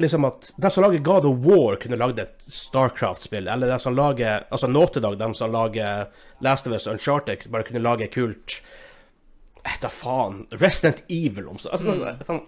liksom 0.00 0.24
at 0.28 0.50
de 0.56 0.70
som 0.70 0.84
lager 0.84 1.02
God 1.04 1.26
of 1.28 1.44
War, 1.44 1.76
kunne 1.80 1.98
lagd 2.00 2.18
et 2.22 2.46
Starcraft-spill. 2.50 3.48
Eller 3.48 3.70
de 3.70 3.78
som 3.82 3.96
lager 3.96 4.46
Altså 4.50 4.66
Dog, 5.00 5.18
de 5.18 5.30
som 5.34 5.52
lager 5.52 6.08
Last 6.40 6.66
of 6.66 6.72
Us 6.76 6.86
Uncharted, 6.90 7.46
bare 7.50 7.66
kunne 7.68 7.82
lage 7.84 8.10
kult 8.12 8.60
Da 9.82 9.88
faen. 9.92 10.46
Resident 10.50 11.02
Evil 11.08 11.48
om 11.48 11.58
så. 11.58 11.70
Altså, 11.74 11.92
sånn, 11.94 12.22
sånn 12.26 12.44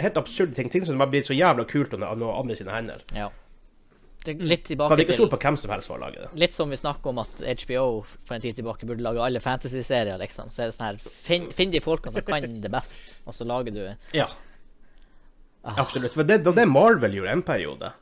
helt 0.00 0.16
absurde 0.16 0.54
ting. 0.56 0.68
Ting 0.72 0.84
som 0.84 1.00
bare 1.00 1.12
blir 1.12 1.24
så 1.26 1.36
jævla 1.36 1.64
kult 1.68 1.94
under 1.96 2.16
noen 2.16 2.42
andre 2.42 2.56
sine 2.56 2.74
hender. 2.76 3.04
ja. 3.16 3.30
Det 4.20 4.34
er 4.34 4.42
litt 4.44 4.66
Kan 4.66 4.74
tilbake 4.74 4.96
ikke 5.00 5.06
til 5.14 5.16
stole 5.16 5.32
på 5.32 5.38
hvem 5.40 5.56
som 5.56 5.70
helst 5.72 5.88
for 5.88 5.96
å 5.96 6.02
lage 6.02 6.20
det. 6.20 6.26
Litt 6.36 6.52
som 6.52 6.68
vi 6.68 6.76
snakker 6.76 7.08
om 7.08 7.22
at 7.22 7.38
HBO 7.62 7.84
for 8.04 8.34
en 8.36 8.42
tid 8.44 8.58
tilbake 8.58 8.84
burde 8.84 9.00
lage 9.00 9.22
alle 9.24 9.40
fantasy-serier, 9.40 10.18
liksom. 10.20 10.50
Så 10.52 10.60
er 10.60 10.68
det 10.68 10.74
sånn 10.74 10.86
her 10.90 10.98
Finn, 11.24 11.46
finn 11.56 11.72
de 11.72 11.80
folkene 11.80 12.12
som 12.12 12.26
kan 12.28 12.60
det 12.60 12.72
best, 12.72 13.14
og 13.24 13.32
så 13.32 13.46
lager 13.48 13.72
du 13.72 13.80
Ja, 14.12 14.26
absolutt. 15.62 16.14
For 16.14 16.22
det 16.24 16.40
var 16.46 16.52
det 16.56 16.66
Marvel 16.68 17.14
gjorde 17.14 17.30
en 17.36 17.42
periode. 17.42 17.92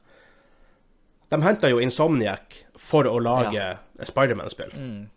De 1.31 1.43
henta 1.43 1.69
jo 1.69 1.81
Insomniac 1.83 2.65
for 2.79 3.05
å 3.05 3.19
lage 3.21 3.53
ja. 3.59 3.77
Spiderman-spill. 4.05 4.73
mm? 4.75 5.09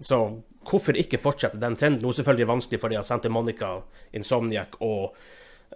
Så 0.00 0.18
hvorfor 0.64 0.96
ikke 0.96 1.18
fortsette 1.20 1.58
den 1.60 1.76
trenden? 1.76 2.00
Nå 2.02 2.08
er 2.08 2.14
det 2.14 2.20
selvfølgelig 2.22 2.48
vanskelig 2.48 2.80
fordi 2.80 3.00
Santa 3.04 3.28
Monica, 3.32 3.72
Insomniac 4.16 4.76
og 4.80 5.16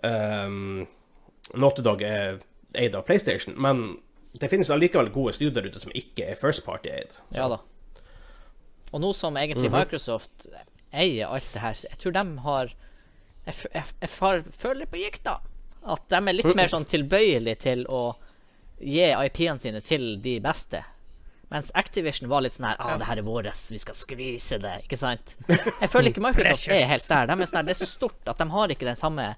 um, 0.02 0.86
Naughty 1.54 1.82
Dog 1.84 2.02
er 2.02 2.38
eid 2.74 2.94
av 2.96 3.04
PlayStation, 3.06 3.54
men 3.60 3.98
det 4.40 4.48
finnes 4.50 4.70
allikevel 4.72 5.12
gode 5.14 5.34
studier 5.36 5.66
ute 5.68 5.80
som 5.82 5.92
ikke 5.94 6.30
er 6.32 6.38
First 6.40 6.64
Party-eid. 6.66 7.20
Ja 7.36 7.46
da. 7.52 7.60
Og 8.94 9.02
nå 9.02 9.12
som 9.14 9.36
egentlig 9.36 9.68
Mhm. 9.70 9.76
Microsoft 9.78 10.46
eier 10.92 11.26
alt 11.28 11.50
det 11.52 11.60
her, 11.62 11.74
jeg 11.90 11.98
tror 11.98 12.12
de 12.12 12.24
har 12.38 12.74
Jeg, 13.44 13.54
jeg, 13.72 13.84
jeg 14.00 14.10
har, 14.20 14.42
føler 14.50 14.88
på 14.88 15.02
da. 15.24 15.38
At 15.84 16.08
de 16.08 16.20
er 16.20 16.36
litt 16.36 16.56
mer 16.56 16.70
sånn 16.72 16.86
tilbøyelige 16.88 17.60
til 17.66 17.84
å 17.92 18.02
gi 18.80 19.04
IP-ene 19.04 19.60
sine 19.60 19.82
til 19.84 20.14
de 20.24 20.38
beste. 20.44 20.80
Mens 21.52 21.70
Activision 21.76 22.28
var 22.28 22.42
litt 22.42 22.56
sånn 22.56 22.66
her 22.66 22.80
ah, 22.82 22.96
det 22.98 23.06
her 23.06 23.20
er 23.20 23.26
våres, 23.26 23.60
vi 23.70 23.78
skal 23.78 23.94
skvise 23.94 24.58
det. 24.62 24.78
Ikke 24.86 24.98
sant? 24.98 25.36
Jeg 25.46 25.90
føler 25.92 26.10
ikke 26.10 26.24
Microsoft 26.28 26.72
er 26.72 26.88
helt 26.88 27.08
der. 27.10 27.28
De 27.28 27.36
er 27.36 27.50
sånn 27.50 27.60
her, 27.60 27.68
det 27.68 27.74
er 27.76 27.80
så 27.82 27.90
stort 27.90 28.32
at 28.32 28.40
de 28.40 28.48
har 28.56 28.74
ikke 28.74 28.88
den 28.88 28.98
samme 28.98 29.34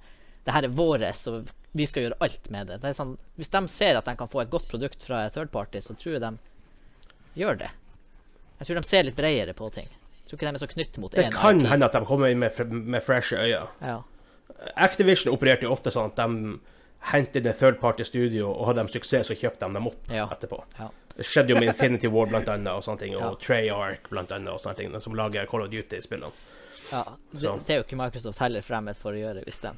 Det 0.46 0.54
her 0.54 0.68
er 0.68 0.74
våres, 0.78 1.24
og 1.26 1.50
vi 1.76 1.86
skal 1.90 2.06
gjøre 2.06 2.20
alt 2.22 2.44
med 2.54 2.70
det. 2.70 2.78
det 2.84 2.94
sånn, 2.94 3.16
hvis 3.34 3.50
de 3.50 3.60
ser 3.68 3.98
at 3.98 4.06
de 4.06 4.14
kan 4.16 4.30
få 4.30 4.44
et 4.44 4.52
godt 4.52 4.68
produkt 4.70 5.02
fra 5.02 5.24
third 5.34 5.50
party, 5.50 5.82
så 5.82 5.96
tror 5.98 6.14
jeg 6.14 6.22
de 6.22 7.40
gjør 7.42 7.58
det. 7.64 7.70
Jeg 8.60 8.68
tror 8.68 8.78
de 8.78 8.88
ser 8.88 9.08
litt 9.08 9.18
bredere 9.18 9.56
på 9.58 9.68
ting. 9.74 9.90
Jeg 10.26 10.32
tror 10.32 10.38
ikke 10.40 10.46
de 10.50 10.54
er 10.58 10.58
så 10.58 10.66
knytt 10.72 10.96
mot 10.98 11.12
Det 11.14 11.24
kan 11.32 11.60
IP. 11.60 11.66
hende 11.70 11.86
at 11.86 11.92
de 11.94 12.00
kommer 12.06 12.26
inn 12.32 12.40
med, 12.42 12.50
med 12.74 13.02
freshe 13.06 13.38
øyne. 13.38 13.68
Ja. 13.80 14.00
Activision 14.76 15.30
opererte 15.34 15.62
jo 15.68 15.70
ofte 15.70 15.92
sånn 15.94 16.10
at 16.10 16.16
de 16.18 16.56
hentet 17.12 17.36
inn 17.44 17.46
en 17.52 17.54
third 17.54 17.76
party-studio, 17.78 18.48
og 18.50 18.66
hadde 18.72 18.82
de 18.88 18.92
suksess, 18.96 19.28
så 19.30 19.36
kjøpte 19.38 19.62
de 19.68 19.76
dem 19.78 19.86
opp 19.86 20.10
Ja. 20.10 20.26
etterpå. 20.34 20.58
Ja. 20.80 20.88
Det 21.16 21.24
skjedde 21.24 21.54
jo 21.54 21.60
med 21.60 21.68
Infinity 21.70 22.08
War 22.10 22.26
blant 22.26 22.48
annet, 22.50 22.72
og 22.74 22.82
sånne 22.82 22.98
ting, 23.04 23.14
og 23.20 23.22
Ja. 23.22 23.34
Treyarch 23.46 24.08
blant 24.10 24.32
annet, 24.34 24.50
og 24.52 24.58
sånne 24.60 24.76
ting, 24.76 24.96
som 25.00 25.14
lager 25.14 25.46
Call 25.46 25.62
of 25.62 25.70
Duty-spillene. 25.70 26.32
ja. 26.90 27.04
Det, 27.32 27.52
det 27.66 27.70
er 27.76 27.78
jo 27.80 27.84
ikke 27.86 27.96
Microsoft 28.02 28.38
heller 28.42 28.60
fremmed 28.66 28.96
for 28.98 29.12
å 29.14 29.20
gjøre, 29.22 29.44
hvis 29.46 29.60
de 29.62 29.70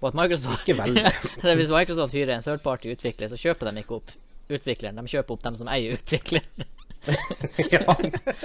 Og 0.00 0.08
at 0.08 0.14
Microsoft 0.14 0.66
Hvis 1.60 1.70
Microsoft 1.72 2.12
hyrer 2.16 2.34
en 2.36 2.42
third 2.42 2.62
party 2.64 2.90
utvikler, 2.96 3.28
så 3.28 3.36
kjøper 3.36 3.70
de 3.72 3.80
ikke 3.84 3.94
opp 4.00 4.10
utvikleren. 4.48 4.96
De 4.96 5.08
kjøper 5.12 5.32
opp 5.36 5.42
dem 5.42 5.56
som 5.56 5.68
eier 5.68 5.96
utvikleren. 5.96 6.66
ja, 7.72 7.94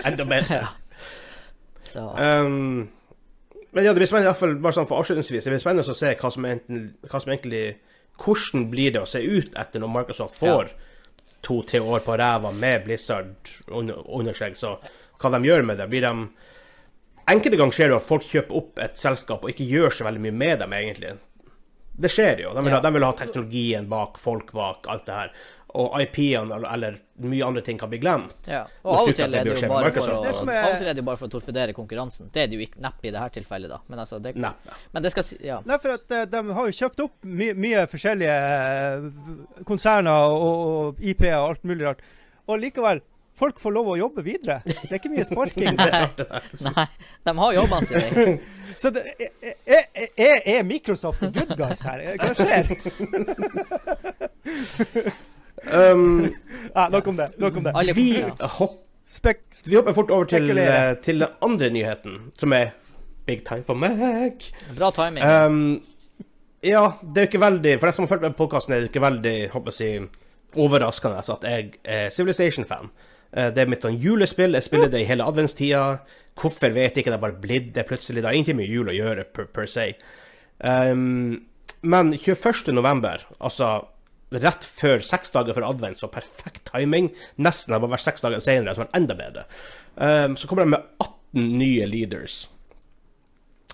enda 0.06 0.26
bedre. 0.26 0.62
Ja. 0.62 0.70
Så 1.92 2.04
Um, 2.18 2.90
men 3.72 3.86
ja, 3.86 3.94
det 3.94 4.02
blir 4.02 4.10
spennende, 4.10 4.34
i 4.36 4.60
bare 4.64 4.76
sånn 4.76 4.88
for 4.90 5.00
avslutningsvis, 5.00 5.46
det 5.46 5.54
blir 5.54 5.62
spennende 5.64 5.88
å 5.88 5.96
se 5.96 6.12
hva 6.20 6.32
som, 6.34 6.46
enten, 6.48 6.86
hva 7.08 7.22
som 7.24 7.32
egentlig 7.34 7.66
Hvordan 8.22 8.66
blir 8.70 8.92
det 8.94 9.02
å 9.02 9.08
se 9.10 9.22
ut 9.24 9.56
etter 9.58 9.82
når 9.82 9.90
Microsoft 9.96 10.36
får 10.38 10.74
to-tre 11.42 11.80
år 11.82 12.04
på 12.06 12.18
ræva 12.20 12.52
med 12.54 12.84
Blizzard 12.86 13.50
under, 13.72 14.04
under 14.06 14.36
seg? 14.38 14.54
Så 14.60 14.76
hva 15.22 15.32
de 15.34 15.40
gjør 15.48 15.64
med 15.66 15.80
det? 15.80 15.88
Blir 15.90 16.06
de 16.06 16.12
Enkelte 17.32 17.58
ganger 17.58 17.74
skjer 17.78 17.90
det 17.92 17.98
at 18.02 18.06
folk 18.06 18.26
kjøper 18.28 18.58
opp 18.60 18.80
et 18.84 18.98
selskap 19.00 19.44
og 19.46 19.50
ikke 19.54 19.66
gjør 19.70 19.94
så 19.96 20.06
veldig 20.08 20.22
mye 20.26 20.36
med 20.36 20.60
dem, 20.60 20.74
egentlig. 20.76 21.12
Det 22.02 22.10
skjer 22.12 22.42
jo. 22.44 22.54
De 22.58 22.64
vil, 22.66 22.72
Ja. 22.74 22.80
ha, 22.80 22.82
de 22.84 22.92
vil 22.94 23.06
ha 23.06 23.12
teknologien 23.14 23.88
bak, 23.90 24.18
folk 24.20 24.52
bak, 24.58 24.88
alt 24.92 25.06
det 25.06 25.14
her. 25.16 25.32
Og 25.80 25.94
IP-ene 26.02 26.56
eller, 26.58 26.68
eller 26.74 26.96
mye 27.22 27.46
andre 27.48 27.62
ting 27.64 27.78
kan 27.80 27.90
bli 27.92 28.00
glemt. 28.02 28.50
Ja. 28.50 28.64
Og 28.84 28.92
av 28.98 29.08
og 29.08 29.16
til 29.16 29.36
er 29.38 29.46
det 29.46 29.54
jo 29.62 29.70
bare 29.72 29.92
for 29.96 30.10
å, 30.12 30.18
Det 30.26 30.34
som 30.36 30.50
er- 30.52 30.64
av 30.66 30.72
og 30.74 30.78
til 30.82 30.88
er 30.90 30.94
det 30.98 31.04
jo 31.04 31.08
bare 31.08 31.20
for 31.22 31.28
å 31.30 31.32
torpedere 31.36 31.76
konkurransen. 31.78 32.32
Det 32.34 32.42
er 32.44 32.48
det 32.52 32.58
jo 32.60 32.66
ikke 32.66 32.82
neppe 32.84 33.08
i 33.08 33.14
dette 33.16 33.30
tilfellet, 33.38 33.70
da. 33.72 33.80
Men 33.88 34.00
altså, 34.04 34.20
det, 34.20 34.34
men 34.36 35.04
det 35.06 35.12
skal 35.14 35.24
si 35.30 35.38
Ja. 35.46 35.62
Nei, 35.66 35.78
for 35.84 35.96
at 35.96 36.12
eh, 36.12 36.26
de 36.34 36.42
har 36.58 36.68
jo 36.68 36.76
kjøpt 36.82 37.00
opp 37.06 37.16
my 37.24 37.52
mye 37.54 37.86
forskjellige 37.92 38.36
eh, 38.36 39.64
konserner 39.70 40.28
og, 40.34 40.66
og 40.98 41.00
IP-er 41.14 41.38
og 41.40 41.50
alt 41.54 41.64
mulig 41.64 41.88
rart. 41.88 42.04
Og 42.50 42.60
likevel, 42.60 43.00
folk 43.38 43.60
får 43.62 43.72
lov 43.78 43.88
å 43.94 43.98
jobbe 43.98 44.22
videre. 44.26 44.60
Det 44.66 44.90
er 44.92 44.98
ikke 45.00 45.14
mye 45.14 45.26
sparking. 45.26 45.78
Nei, 46.68 46.88
de 47.24 47.38
har 47.40 47.54
jobbene 47.62 47.86
sine. 47.88 48.36
Så 48.82 48.90
det, 48.90 49.02
er, 49.22 49.30
er, 49.68 49.84
er, 50.18 50.38
er 50.58 50.64
Microsoft 50.66 51.22
good 51.36 51.52
guys 51.60 51.84
her? 51.86 52.02
Hva 52.18 52.34
skjer? 52.34 52.66
Um, 55.70 56.32
Ja, 56.76 56.88
nok 56.90 57.08
om 57.12 57.18
det. 57.20 57.28
Nok 57.38 57.58
om 57.58 57.64
det. 57.68 57.74
Vi, 57.98 58.06
hopp, 58.58 58.78
Spek 59.12 59.42
vi 59.66 59.76
hopper 59.76 59.94
fort 59.94 60.12
over 60.16 60.24
til, 60.30 60.58
eh, 60.58 60.94
til 61.04 61.20
den 61.20 61.34
andre 61.44 61.68
nyheten, 61.70 62.32
som 62.40 62.54
er 62.56 62.70
big 63.28 63.42
time 63.46 63.66
for 63.68 63.76
meg. 63.76 64.46
Bra 64.78 64.92
timing. 64.96 65.24
Um, 65.26 65.82
ja, 66.64 66.86
det 67.02 67.18
er 67.18 67.26
jo 67.26 67.30
ikke 67.32 67.42
veldig 67.42 67.74
For 67.80 67.90
deg 67.90 67.96
som 67.98 68.06
har 68.06 68.12
fulgt 68.14 68.24
med 68.24 68.36
på 68.38 68.46
podkasten, 68.46 68.76
er 68.76 68.84
det 68.86 68.92
ikke 68.92 69.04
veldig 69.04 69.36
håper 69.52 69.78
jeg, 69.82 70.08
overraskende 70.56 71.20
at 71.36 71.46
jeg 71.50 71.70
er 71.84 72.10
Civilization-fan. 72.14 72.90
Eh, 73.34 73.50
Det 73.52 73.64
er 73.66 73.70
mitt 73.72 73.84
sånn 73.84 74.00
julespill. 74.00 74.56
Jeg 74.56 74.64
spiller 74.70 74.92
det 74.92 75.02
i 75.04 75.10
hele 75.10 75.28
adventstida. 75.28 76.00
Hvorfor 76.40 76.72
vet 76.72 76.96
jeg 76.96 77.04
ikke, 77.04 77.12
det 77.12 77.20
er 77.20 77.28
bare 77.28 77.42
blitt 77.42 77.74
det 77.76 77.88
plutselig. 77.90 78.22
Det 78.22 78.30
har 78.30 78.38
ingenting 78.38 78.62
med 78.62 78.72
jul 78.72 78.88
å 78.92 78.96
gjøre, 78.96 79.26
per, 79.34 79.52
per 79.52 79.68
se. 79.68 79.92
Um, 80.64 81.42
men 81.82 82.14
21. 82.14 82.72
november, 82.78 83.24
altså 83.42 83.82
rett 84.32 84.66
før 84.66 85.04
seks 85.04 85.34
dager 85.34 85.58
før 85.58 85.68
advent, 85.68 86.00
så 86.00 86.10
perfekt 86.12 86.64
timing. 86.72 87.12
Nesten 87.42 87.76
det 87.76 87.82
vært 87.92 88.06
seks 88.06 88.24
dager 88.24 88.44
senere, 88.44 88.76
så 88.76 88.84
var 88.84 88.92
det 88.92 89.02
enda 89.02 89.18
bedre. 89.20 89.46
Um, 89.96 90.38
så 90.40 90.48
kommer 90.48 90.66
de 90.66 90.76
med 90.76 90.88
18 91.04 91.52
nye 91.60 91.88
leaders. 91.90 92.46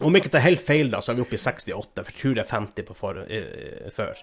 Om 0.02 0.17
ikke 0.17 0.30
tar 0.34 0.46
helt 0.46 0.62
feil, 0.65 0.91
da, 0.93 1.02
så 1.02 1.12
er 1.12 1.17
vi 1.20 1.26
oppe 1.26 1.38
i 1.38 1.41
68, 1.41 2.04
for 2.04 2.12
jeg 2.12 2.20
tror 2.22 2.38
det 2.38 2.43
er 2.43 2.52
50 2.54 2.88
på 2.88 2.98
for, 2.98 3.22
i, 3.26 3.39
før. 3.93 4.20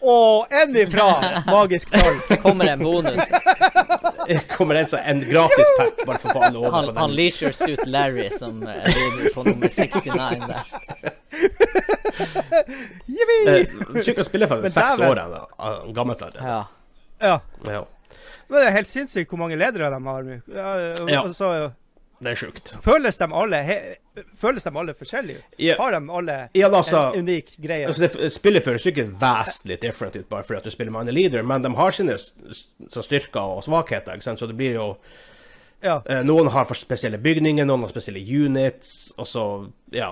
Og 0.00 0.46
en 0.62 0.76
ifra! 0.80 1.06
Magisk 1.46 1.90
tall. 1.92 2.14
Det 2.28 2.36
kommer 2.42 2.70
en 2.72 2.78
bonus. 2.84 3.20
Kommer 4.56 4.74
det 4.74 4.80
en, 4.80 4.88
sånn- 4.94 5.04
en 5.12 5.20
gratis 5.28 5.72
pack, 5.78 6.00
bare 6.06 6.18
for 6.22 6.30
å 6.30 6.32
få 6.38 6.42
alle 6.46 6.58
over 6.62 6.70
Han, 6.76 6.86
på 6.88 6.94
han 7.00 7.10
den? 7.10 7.16
Leisure 7.18 7.52
Suit 7.52 7.82
Larry 7.86 8.28
som 8.32 8.60
ligger 8.64 9.34
på 9.34 9.44
nummer 9.44 9.68
69 9.68 10.48
der. 10.48 10.64
Jippi! 13.06 13.38
Eh, 13.50 14.02
Sykt 14.04 14.20
å 14.22 14.26
spille 14.26 14.48
for 14.50 14.64
seks 14.72 15.02
år 15.04 15.20
enn 15.24 15.34
uh, 15.36 15.90
gammelt 15.96 16.22
er. 16.26 16.38
Ja. 16.40 16.60
Ja. 17.20 17.36
Ja, 17.68 17.82
Men 18.48 18.56
det 18.56 18.64
er 18.70 18.76
helt 18.78 18.88
sinnssykt 18.90 19.30
hvor 19.30 19.40
mange 19.42 19.58
ledere 19.60 19.90
de 19.92 20.00
har. 20.06 20.30
Ja, 20.56 20.70
og- 21.02 21.10
Ja. 21.12 21.20
og 21.26 21.34
så 21.36 21.50
det 22.20 22.30
er 22.34 22.36
sjukt. 22.36 22.74
føles 22.84 23.16
de 23.18 23.26
alle 23.32 23.60
Føles 24.36 24.64
de 24.66 24.70
alle 24.76 24.92
forskjellige? 24.94 25.40
Yeah. 25.56 25.78
Har 25.80 25.94
de 25.94 26.00
alle 26.12 26.34
ja 26.54 26.68
altså, 26.68 27.12
en 27.14 27.24
unik 27.24 27.54
greie? 27.62 27.86
altså 27.86 28.02
det, 28.06 28.32
spillet 28.32 28.64
føles 28.64 28.84
jo 28.84 28.90
ikke 28.92 29.06
vastlig 29.20 29.78
different 29.82 30.16
ut 30.16 30.28
bare 30.28 30.44
fordi 30.44 30.60
du 30.64 30.70
spiller 30.74 30.92
med 30.92 31.08
en 31.08 31.14
leader, 31.14 31.42
men 31.42 31.64
de 31.64 31.70
har 31.78 31.90
sine 31.96 32.18
styrker 32.20 33.40
og 33.40 33.64
svakheter, 33.64 34.12
ikke 34.18 34.24
sant? 34.28 34.40
så 34.42 34.46
det 34.50 34.56
blir 34.58 34.76
jo 34.76 34.88
Ja. 35.82 36.02
eh, 36.06 36.20
Noen 36.22 36.50
har 36.52 36.68
spesielle 36.74 37.18
bygninger, 37.18 37.64
noen 37.64 37.86
har 37.86 37.88
spesielle 37.88 38.20
units, 38.44 39.12
og 39.16 39.26
så, 39.26 39.44
ja 39.92 40.10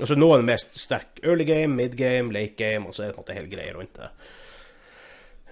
Og 0.00 0.06
så 0.06 0.14
noen 0.14 0.42
er 0.42 0.50
mest 0.52 0.76
sterk 0.78 1.22
early 1.24 1.44
game, 1.48 1.74
mid 1.74 1.96
game, 1.96 2.32
late 2.32 2.54
game, 2.58 2.86
og 2.86 2.94
så 2.94 3.02
er 3.02 3.06
det 3.06 3.14
på 3.16 3.22
en 3.22 3.24
måte 3.24 3.34
hele 3.38 3.48
greia 3.56 3.72
rundt 3.74 3.96
det. 3.96 4.10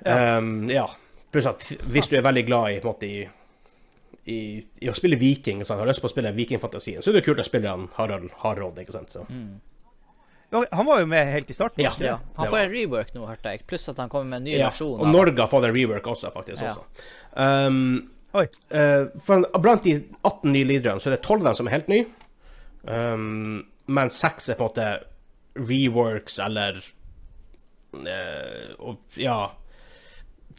Ja. 0.05 0.37
Um, 0.39 0.69
ja. 0.71 0.85
Pluss 1.33 1.47
at 1.47 1.65
hvis 1.91 2.07
du 2.09 2.17
er 2.17 2.23
veldig 2.23 2.45
glad 2.47 2.71
i, 2.77 2.81
på 2.81 2.87
en 2.89 2.93
måte, 2.93 3.07
i, 3.09 3.25
i, 4.27 4.39
i 4.83 4.91
å 4.91 4.95
spille 4.97 5.19
viking, 5.21 5.63
så 5.65 5.75
han 5.75 5.85
har 5.85 5.93
lyst 5.93 6.03
på 6.03 6.09
å 6.09 6.13
spille 6.13 6.33
vikingfantasien, 6.35 7.03
så 7.03 7.13
det 7.13 7.21
er 7.21 7.21
det 7.21 7.27
kult 7.29 7.43
å 7.43 7.47
spille 7.47 7.71
han 7.71 7.87
Harald 7.95 8.33
Hardråd, 8.43 8.81
ikke 8.83 8.95
sant. 8.97 9.15
Så. 9.15 9.23
Ja, 10.51 10.65
Han 10.73 10.87
var 10.87 11.01
jo 11.03 11.07
med 11.11 11.31
helt 11.31 11.51
i 11.51 11.55
starten. 11.55 11.85
Ja. 11.85 11.93
ja. 12.03 12.19
Han 12.39 12.51
får 12.51 12.65
en 12.65 12.73
rework 12.73 13.15
nå, 13.15 13.23
hørte 13.27 13.55
jeg. 13.55 13.65
Pluss 13.71 13.89
at 13.91 13.99
han 14.03 14.11
kommer 14.11 14.31
med 14.35 14.43
en 14.43 14.49
ny 14.51 14.57
Ja, 14.57 14.71
versjon. 14.71 14.99
og 14.99 15.11
Norge 15.11 15.43
har 15.43 15.51
fått 15.51 15.67
en 15.69 15.75
rework 15.75 16.07
også, 16.11 16.31
faktisk. 16.35 16.63
Ja. 16.63 16.75
Også. 16.75 17.07
Um, 17.35 18.11
Oi. 18.37 18.47
eh, 18.71 19.07
for 19.27 19.47
blant 19.63 19.87
de 19.87 19.97
18 20.23 20.53
nye 20.53 20.69
leaderne, 20.69 21.03
så 21.03 21.11
er 21.11 21.17
det 21.17 21.23
12 21.23 21.39
av 21.41 21.49
dem 21.49 21.59
som 21.61 21.71
er 21.71 21.77
helt 21.77 21.93
nye. 21.93 22.07
Um, 22.87 23.65
men 23.87 24.11
6 24.15 24.51
er 24.51 24.59
på 24.59 24.67
en 24.67 24.71
måte 24.71 24.89
reworks 25.57 26.39
eller 26.43 26.83
uh, 27.97 28.75
og, 28.79 28.99
Ja 29.19 29.39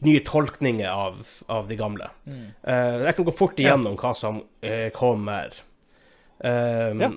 Nye 0.06 0.20
tolkninger 0.26 0.90
av, 0.90 1.24
av 1.50 1.68
de 1.68 1.76
gamle. 1.80 2.10
Eh, 2.28 2.98
jeg 3.08 3.16
kan 3.18 3.26
gå 3.26 3.34
fort 3.34 3.58
igjennom 3.60 3.96
hva 3.98 4.12
som 4.18 4.44
uh, 4.44 4.90
kommer. 4.94 5.56
Um, 6.38 7.02
Ja. 7.02 7.10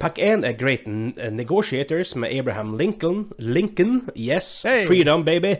Pack 0.00 0.18
1 0.18 0.44
er 0.44 0.52
Great 0.56 0.86
Negotiators 1.32 2.14
med 2.16 2.32
Abraham 2.32 2.78
Lincoln. 2.78 3.26
Lincoln, 3.38 4.08
yes. 4.16 4.62
Hey. 4.64 4.86
Freedom, 4.86 5.24
baby. 5.24 5.56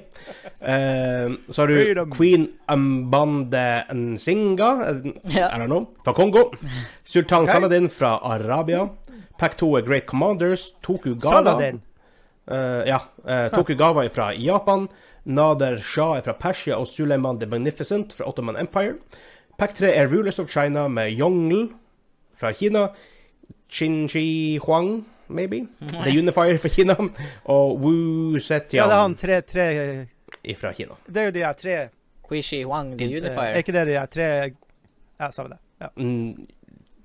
Uh, 0.60 1.36
så 1.50 1.62
har 1.62 1.66
du 1.66 1.74
Freedom. 1.82 2.10
Queen 2.10 2.48
Ambande 2.66 3.84
Nsinga, 3.92 5.02
Ja. 5.34 5.50
I 5.52 5.60
don't 5.60 5.66
know, 5.66 5.86
fra 6.04 6.12
Kongo. 6.12 6.50
Sultan 7.04 7.42
okay. 7.42 7.54
Saladin 7.54 7.90
fra 7.90 8.18
Arabia. 8.22 8.88
Pack 9.38 9.56
2 9.56 9.76
er 9.76 9.82
Great 9.82 10.06
Commanders. 10.06 10.68
Tokugawa. 10.82 11.30
Saladin. 11.42 11.82
Eh, 12.46 12.82
ja. 12.88 13.00
Uh, 13.24 13.48
Tokugawa 13.54 14.04
er 14.04 14.12
fra 14.12 14.32
Japan. 14.32 14.88
Nader 15.24 15.78
Shah 15.80 16.18
er 16.18 16.24
fra 16.26 16.34
Persia 16.36 16.76
og 16.76 16.86
Suleiman 16.86 17.38
the 17.40 17.46
Magnificent 17.48 18.12
fra 18.12 18.28
Ottoman 18.28 18.56
Empire. 18.60 18.98
Pack 19.58 19.74
3 19.78 19.92
er 19.94 20.08
Rulers 20.12 20.38
of 20.38 20.50
China 20.50 20.88
med 20.88 21.12
Yongle 21.12 21.68
fra 22.36 22.52
Kina. 22.52 22.88
Chinji 23.70 24.58
Huang, 24.58 25.06
maybe. 25.28 25.66
The 25.80 26.18
Unifier 26.18 26.58
fra 26.58 26.68
Kina. 26.68 26.96
Og 27.44 27.80
Wu 27.80 28.34
Ja, 28.34 28.40
Zetian 28.40 28.88
det 28.88 28.96
er 28.96 29.02
han 29.02 29.14
tre, 29.14 29.40
tre 29.40 30.54
fra 30.56 30.72
Kina. 30.72 30.98
Det 31.06 31.16
er 31.16 31.30
jo 31.30 31.30
de 31.30 31.44
her 31.44 31.52
tre 31.52 31.88
Quishi 32.28 32.62
Huang 32.62 32.98
the 32.98 33.06
Unifier. 33.06 33.54
Er 33.54 33.62
ikke 33.62 33.72
det 33.72 33.86
de 33.86 33.98
her 33.98 34.06
tre 34.06 34.28
Ja, 35.20 35.30
samme 35.30 35.54
det. 35.54 35.58
Ja. 35.80 35.86
Mm, 35.96 36.46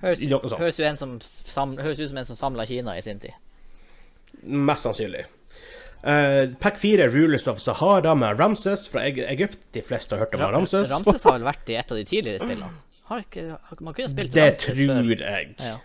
Høres, 0.02 0.22
høres, 0.58 0.80
ut 0.80 0.86
en 0.86 0.96
som 0.96 1.78
høres 1.78 2.00
ut 2.00 2.10
som 2.10 2.18
en 2.18 2.26
som 2.26 2.36
samla 2.36 2.66
Kina 2.66 2.94
i 2.98 3.02
sin 3.04 3.20
tid. 3.20 3.36
Mest 4.44 4.86
sannsynlig. 4.88 5.26
Uh, 6.00 6.54
pack 6.64 6.78
4 6.80 7.04
er 7.04 7.12
Rulers 7.12 7.48
of 7.52 7.60
Sahara 7.60 8.14
med 8.16 8.40
Ramses 8.40 8.86
fra 8.92 9.02
Egypt. 9.10 9.58
De 9.76 9.82
fleste 9.84 10.16
har 10.16 10.24
hørt 10.26 10.36
om 10.38 10.42
Ram 10.46 10.54
Ramses. 10.62 10.88
Ramses 10.92 11.24
har 11.28 11.36
vel 11.40 11.48
vært 11.52 11.70
i 11.74 11.76
et 11.82 11.92
av 11.92 12.00
de 12.00 12.06
tidligere 12.08 12.40
spillene? 12.46 12.72
Har 13.10 13.26
ikke, 13.26 13.44
har- 13.58 13.82
man 13.84 13.94
kunne 13.98 14.12
spilt 14.12 14.32
Det 14.38 14.46
Ramses 14.54 14.78
tror 14.80 14.94
før. 14.94 15.24
jeg. 15.26 15.56
Ja. 15.60 15.76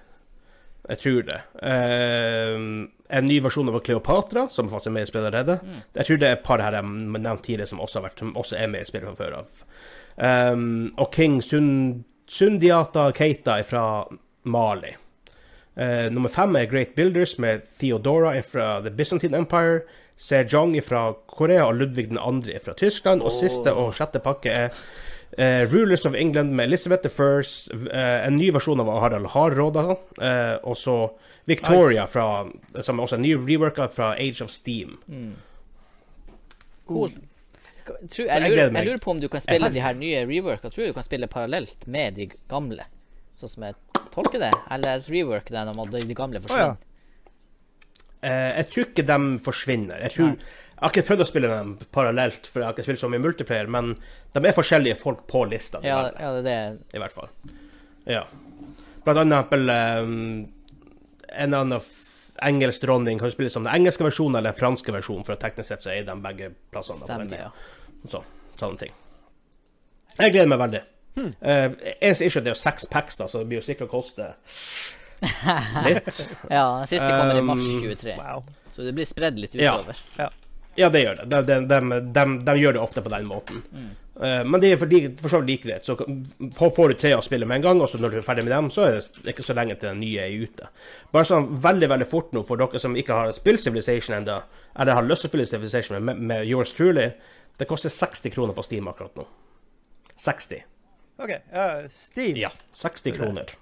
Jeg 0.84 0.98
tror 1.00 1.22
det. 1.30 1.40
Uh, 1.64 2.86
en 3.18 3.26
ny 3.30 3.38
versjon 3.40 3.68
av 3.72 3.78
Kleopatra, 3.86 4.46
som 4.52 4.68
faktisk 4.68 4.90
er 4.90 4.96
med 4.98 5.06
i 5.06 5.10
spillet 5.10 5.30
allerede. 5.32 5.58
Mm. 5.64 5.78
Jeg 5.96 6.06
tror 6.10 6.18
det 6.20 6.28
er 6.28 6.36
et 6.38 6.44
par 6.44 6.60
her 6.62 6.76
jeg 6.78 6.84
nevnte 6.84 7.42
tidligere 7.46 7.70
som 7.72 7.80
også, 7.80 7.98
har 8.00 8.08
vært, 8.10 8.18
som 8.22 8.34
også 8.36 8.58
er 8.60 8.68
med 8.72 8.84
i 8.84 8.88
spillet 8.90 9.08
fra 9.08 9.16
før 9.24 9.38
av. 9.40 9.64
Um, 10.54 10.66
og 11.00 11.08
King 11.16 11.40
Sund 11.42 12.04
Sundiata 12.30 13.08
Keita 13.16 13.56
fra 13.66 14.04
Mali. 14.48 14.92
Eh, 15.76 16.10
nummer 16.10 16.30
fem 16.30 16.56
er 16.56 16.70
Great 16.70 16.94
Builders 16.94 17.38
med 17.38 17.64
Theodora 17.80 18.40
fra 18.42 18.80
The 18.80 18.90
Byzantine 18.90 19.36
Empire. 19.36 19.80
Sejong 20.16 20.76
fra 20.82 21.12
Korea 21.26 21.64
og 21.66 21.74
Ludvig 21.74 22.08
2. 22.08 22.58
fra 22.64 22.74
Tyskland. 22.78 23.22
Og 23.22 23.32
siste 23.34 23.72
og 23.74 23.94
sjette 23.96 24.22
pakke 24.22 24.50
er 24.50 24.68
uh, 25.38 25.72
Rulers 25.72 26.06
of 26.06 26.14
England 26.14 26.54
med 26.54 26.64
Elizabeth 26.64 27.02
the 27.02 27.10
First. 27.10 27.72
eh, 27.72 28.26
en 28.26 28.38
ny 28.38 28.52
versjon 28.54 28.80
av 28.80 28.92
Harald 29.00 29.26
Hardråda. 29.26 29.96
eh, 30.22 30.56
og 30.62 30.76
så 30.76 31.10
Victoria 31.44 32.06
fra 32.06 32.46
Som 32.80 32.98
er 32.98 33.02
også 33.02 33.16
en 33.16 33.22
ny 33.22 33.34
reworker 33.34 33.88
fra 33.88 34.14
Age 34.14 34.44
of 34.44 34.50
Steam. 34.50 34.98
Mm. 35.06 35.34
Cool. 36.86 37.10
Tror, 37.84 38.26
jeg, 38.26 38.40
lurer, 38.40 38.70
jeg 38.72 38.86
lurer 38.86 38.98
på 38.98 39.10
om 39.10 39.20
du 39.20 39.28
kan 39.28 39.40
spille 39.40 39.68
de 39.68 39.80
her 39.80 39.92
nye 39.94 40.22
reworka. 40.24 40.68
Tror 40.68 40.84
du 40.84 40.88
du 40.88 40.96
kan 40.96 41.04
spille 41.04 41.26
parallelt 41.26 41.86
med 41.86 42.16
de 42.16 42.30
gamle? 42.48 42.86
Sånn 43.36 43.50
som 43.50 43.66
jeg 43.66 43.74
tolker 44.12 44.42
det? 44.42 44.52
Eller 44.74 45.06
rework 45.08 45.48
det 45.54 45.64
når 45.68 45.94
de 45.94 46.16
gamle 46.18 46.42
forsvinner? 46.44 46.74
Å 46.74 46.74
ja. 46.74 46.94
Eh, 48.24 48.50
jeg 48.58 48.68
tror 48.72 48.86
ikke 48.88 49.06
de 49.08 49.18
forsvinner. 49.44 50.00
Jeg, 50.06 50.14
tror, 50.16 50.30
jeg 50.38 50.80
har 50.80 50.94
ikke 50.94 51.06
prøvd 51.10 51.24
å 51.24 51.28
spille 51.28 51.50
dem 51.50 51.74
parallelt, 51.94 52.48
for 52.48 52.62
jeg 52.62 52.68
har 52.68 52.76
ikke 52.76 52.86
spilt 52.86 53.02
så 53.02 53.10
mye 53.12 53.24
multiplayer, 53.24 53.68
men 53.70 53.92
de 54.32 54.42
er 54.42 54.56
forskjellige 54.56 55.00
folk 55.02 55.26
på 55.30 55.44
lista. 55.50 55.82
Ja, 55.84 56.06
ja, 56.16 56.32
det 56.44 56.54
er 56.54 56.78
i 56.96 57.02
hvert 57.02 57.16
fall. 57.16 57.28
Ja. 58.08 58.24
Blant 59.04 59.20
annet 59.20 59.52
um, 59.52 60.16
en 61.34 61.58
annen 61.60 61.84
engelsk 62.42 62.82
dronning 62.82 63.20
kan 63.20 63.30
spille 63.30 63.52
som 63.52 63.66
den 63.66 63.74
engelske 63.74 64.06
versjonen 64.06 64.40
eller 64.40 64.54
den 64.54 64.60
franske 64.62 64.94
versjonen, 64.94 65.26
for 65.26 65.36
å 65.36 65.40
teknisk 65.40 65.70
sett 65.70 65.84
så 65.84 65.92
er 65.92 66.08
de 66.08 66.16
begge 66.24 66.50
plassene. 66.72 67.04
Stemmer, 67.04 67.36
ja. 67.36 67.52
Så, 68.08 68.24
sånne 68.60 68.86
ting. 68.86 68.96
Jeg 70.14 70.32
gleder 70.32 70.50
meg 70.50 70.62
veldig. 70.64 70.82
Uh, 71.16 71.74
eneste 72.00 72.26
issue 72.26 72.40
er 72.40 72.44
det 72.48 72.52
er 72.52 72.56
jo 72.56 72.62
seks 72.64 72.86
packs, 72.90 73.16
da, 73.20 73.28
så 73.30 73.38
det 73.42 73.48
blir 73.52 73.60
jo 73.60 73.66
sikkert 73.68 73.86
å 73.88 73.92
koste 73.92 74.32
litt. 75.86 76.28
Ja, 76.50 76.64
den 76.80 76.88
siste 76.90 77.10
kommer 77.10 77.38
i 77.38 77.44
mars 77.46 77.60
Um, 77.64 77.82
23, 77.84 78.16
Wow. 78.18 78.44
så 78.74 78.82
det 78.86 78.94
blir 78.96 79.06
spredd 79.08 79.38
litt 79.38 79.54
Ja. 79.54 79.76
utover. 79.78 80.00
Ja, 80.76 80.88
det 80.90 81.04
gjør 81.04 81.20
det. 81.20 81.28
De, 81.30 81.38
de, 81.46 81.60
de, 81.70 82.00
de, 82.16 82.24
de 82.48 82.54
gjør 82.58 82.72
det 82.74 82.80
ofte 82.82 83.02
på 83.04 83.10
den 83.12 83.28
måten. 83.30 83.60
Uh, 84.18 84.42
men 84.46 84.58
det 84.62 84.72
er 84.72 84.76
for, 84.80 84.90
de- 84.90 85.12
for 85.20 85.30
så 85.30 85.38
vidt 85.40 85.48
like 85.52 85.68
greit. 85.68 85.86
Så 85.86 85.94
får 86.58 86.72
får 86.74 86.88
du 86.90 86.94
tre 86.98 87.12
å 87.14 87.22
spille 87.22 87.46
med 87.46 87.60
en 87.60 87.66
gang, 87.68 87.80
og 87.82 87.88
så 87.92 87.98
når 88.02 88.10
du 88.10 88.18
er 88.18 88.26
ferdig 88.26 88.42
med 88.48 88.50
dem, 88.56 88.70
så 88.74 88.88
er 88.88 88.98
det 88.98 89.30
ikke 89.36 89.46
så 89.46 89.54
lenge 89.54 89.76
til 89.78 89.92
den 89.92 90.02
nye 90.02 90.26
er 90.26 90.34
ute. 90.42 90.66
Bare 91.14 91.24
sånn 91.30 91.46
veldig 91.62 91.88
veldig 91.94 92.08
fort 92.10 92.34
nå, 92.34 92.42
for 92.48 92.58
dere 92.58 92.82
som 92.82 92.98
ikke 92.98 93.14
har 93.20 93.30
spilt 93.38 93.62
Civilization 93.62 94.16
ennå, 94.18 94.40
eller 94.74 94.98
har 94.98 95.06
lyst 95.06 95.22
til 95.22 95.30
å 95.30 95.32
spille 95.32 95.46
Civilization 95.46 96.02
med, 96.02 96.18
med 96.18 96.44
yours 96.50 96.74
truly, 96.74 97.12
det 97.58 97.70
koster 97.70 97.94
60 97.94 98.34
kroner 98.34 98.54
på 98.58 98.66
Steam 98.66 98.90
akkurat 98.90 99.14
nå. 99.14 99.28
60. 100.18 100.62
OK. 101.18 101.30
ja, 101.52 101.66
Steve. 101.88 102.38
Ja, 102.38 102.50
60 102.74 103.16
kroner. 103.16 103.54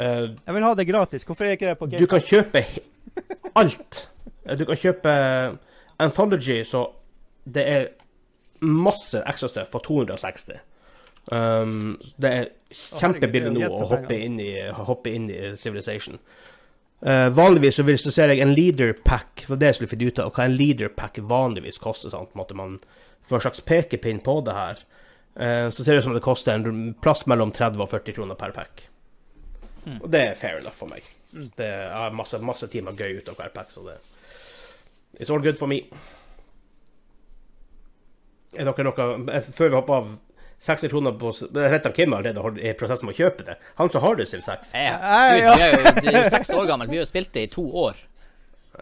Uh, 0.00 0.32
Jeg 0.46 0.54
vil 0.56 0.66
ha 0.66 0.74
det 0.74 0.88
gratis. 0.88 1.26
Hvorfor 1.28 1.46
er 1.46 1.58
ikke 1.58 1.72
det 1.72 1.78
på 1.78 1.86
du 2.02 2.06
kan 2.10 2.24
kjøpe 2.24 2.64
alt. 3.54 4.06
Du 4.58 4.64
kan 4.68 4.80
kjøpe 4.80 5.12
Anthology, 6.02 6.62
så 6.66 6.86
det 7.44 7.64
er 7.68 7.84
masse 8.64 9.20
ekstra 9.28 9.50
støv 9.52 9.68
for 9.70 9.84
260. 9.84 10.58
Um, 11.32 11.94
det 12.20 12.30
er 12.30 12.50
kjempebillig 12.74 13.52
nå 13.54 13.68
å 13.70 13.86
hoppe 13.88 14.16
inn 14.20 14.40
i, 14.42 14.50
hoppe 14.74 15.12
inn 15.14 15.30
i 15.32 15.54
Civilization. 15.56 16.18
Uh, 17.04 17.28
vanligvis 17.36 17.78
så, 17.78 17.84
vil, 17.84 17.98
så 18.00 18.12
ser 18.14 18.32
jeg 18.32 18.42
en 18.44 18.54
leader 18.56 18.94
pack, 19.04 19.44
for 19.46 19.60
det 19.60 19.72
jeg 19.72 19.78
skulle 19.78 19.92
finne 19.92 20.10
ut 20.10 20.20
av 20.24 20.32
hva 20.36 20.48
en 20.48 20.56
leader 20.56 20.92
pack 20.92 21.20
vanligvis 21.20 21.80
koster. 21.80 22.12
Sant? 22.12 22.32
På 22.32 22.38
en 22.38 22.42
måte 22.44 22.58
man 22.58 22.76
får 23.28 23.38
en 23.38 23.46
slags 23.46 23.64
pekepinn 23.68 24.20
på 24.24 24.38
det 24.44 24.56
her. 24.56 24.84
Uh, 25.34 25.68
så 25.70 25.82
ser 25.84 25.92
det 25.96 25.98
ut 25.98 26.04
som 26.06 26.14
det 26.14 26.22
koster 26.22 26.54
en 26.54 26.94
plass 27.02 27.24
mellom 27.26 27.50
30 27.52 27.80
og 27.82 27.90
40 27.90 28.14
kroner 28.14 28.38
per 28.38 28.52
pack. 28.54 28.84
Og 30.00 30.06
det 30.10 30.20
er 30.30 30.34
fair 30.40 30.60
enough 30.60 30.76
for 30.78 30.88
meg. 30.88 31.02
Det 31.58 31.66
er 31.68 32.14
masse, 32.16 32.38
masse 32.40 32.68
timer 32.72 32.94
gøy 32.96 33.18
ut 33.18 33.28
av 33.28 33.36
hver 33.40 33.50
pack, 33.54 33.70
så 33.74 33.82
det 33.88 33.98
It's 35.20 35.30
all 35.30 35.42
good 35.42 35.58
for 35.58 35.66
me. 35.70 35.82
Er 38.54 38.66
dere 38.70 38.86
noe 38.86 39.34
eh, 39.34 39.48
Før 39.54 39.70
vi 39.72 39.76
hopper 39.78 39.94
av 40.00 40.08
60 40.64 40.90
kroner 40.92 41.14
på 41.18 41.30
Jeg 41.42 41.70
vet 41.74 41.86
at 41.90 41.94
Kim 41.96 42.14
allerede 42.16 42.40
har- 42.42 42.58
er 42.58 42.70
i 42.72 42.78
prosessen 42.78 43.06
med 43.10 43.14
å 43.16 43.18
kjøpe 43.24 43.44
det. 43.50 43.56
Han 43.76 43.90
som 43.90 44.02
har 44.02 44.14
det, 44.16 44.28
Civ 44.30 44.40
6. 44.46 44.70
Ja, 44.72 45.34
ja. 45.34 45.54
Vi 46.00 46.08
er 46.08 46.24
jo 46.24 46.30
seks 46.32 46.50
år 46.54 46.66
gammel. 46.70 46.88
Vi 46.88 46.96
har 46.96 47.04
jo 47.04 47.10
spilt 47.10 47.32
det 47.34 47.42
i 47.42 47.50
to 47.52 47.66
år. 47.82 47.98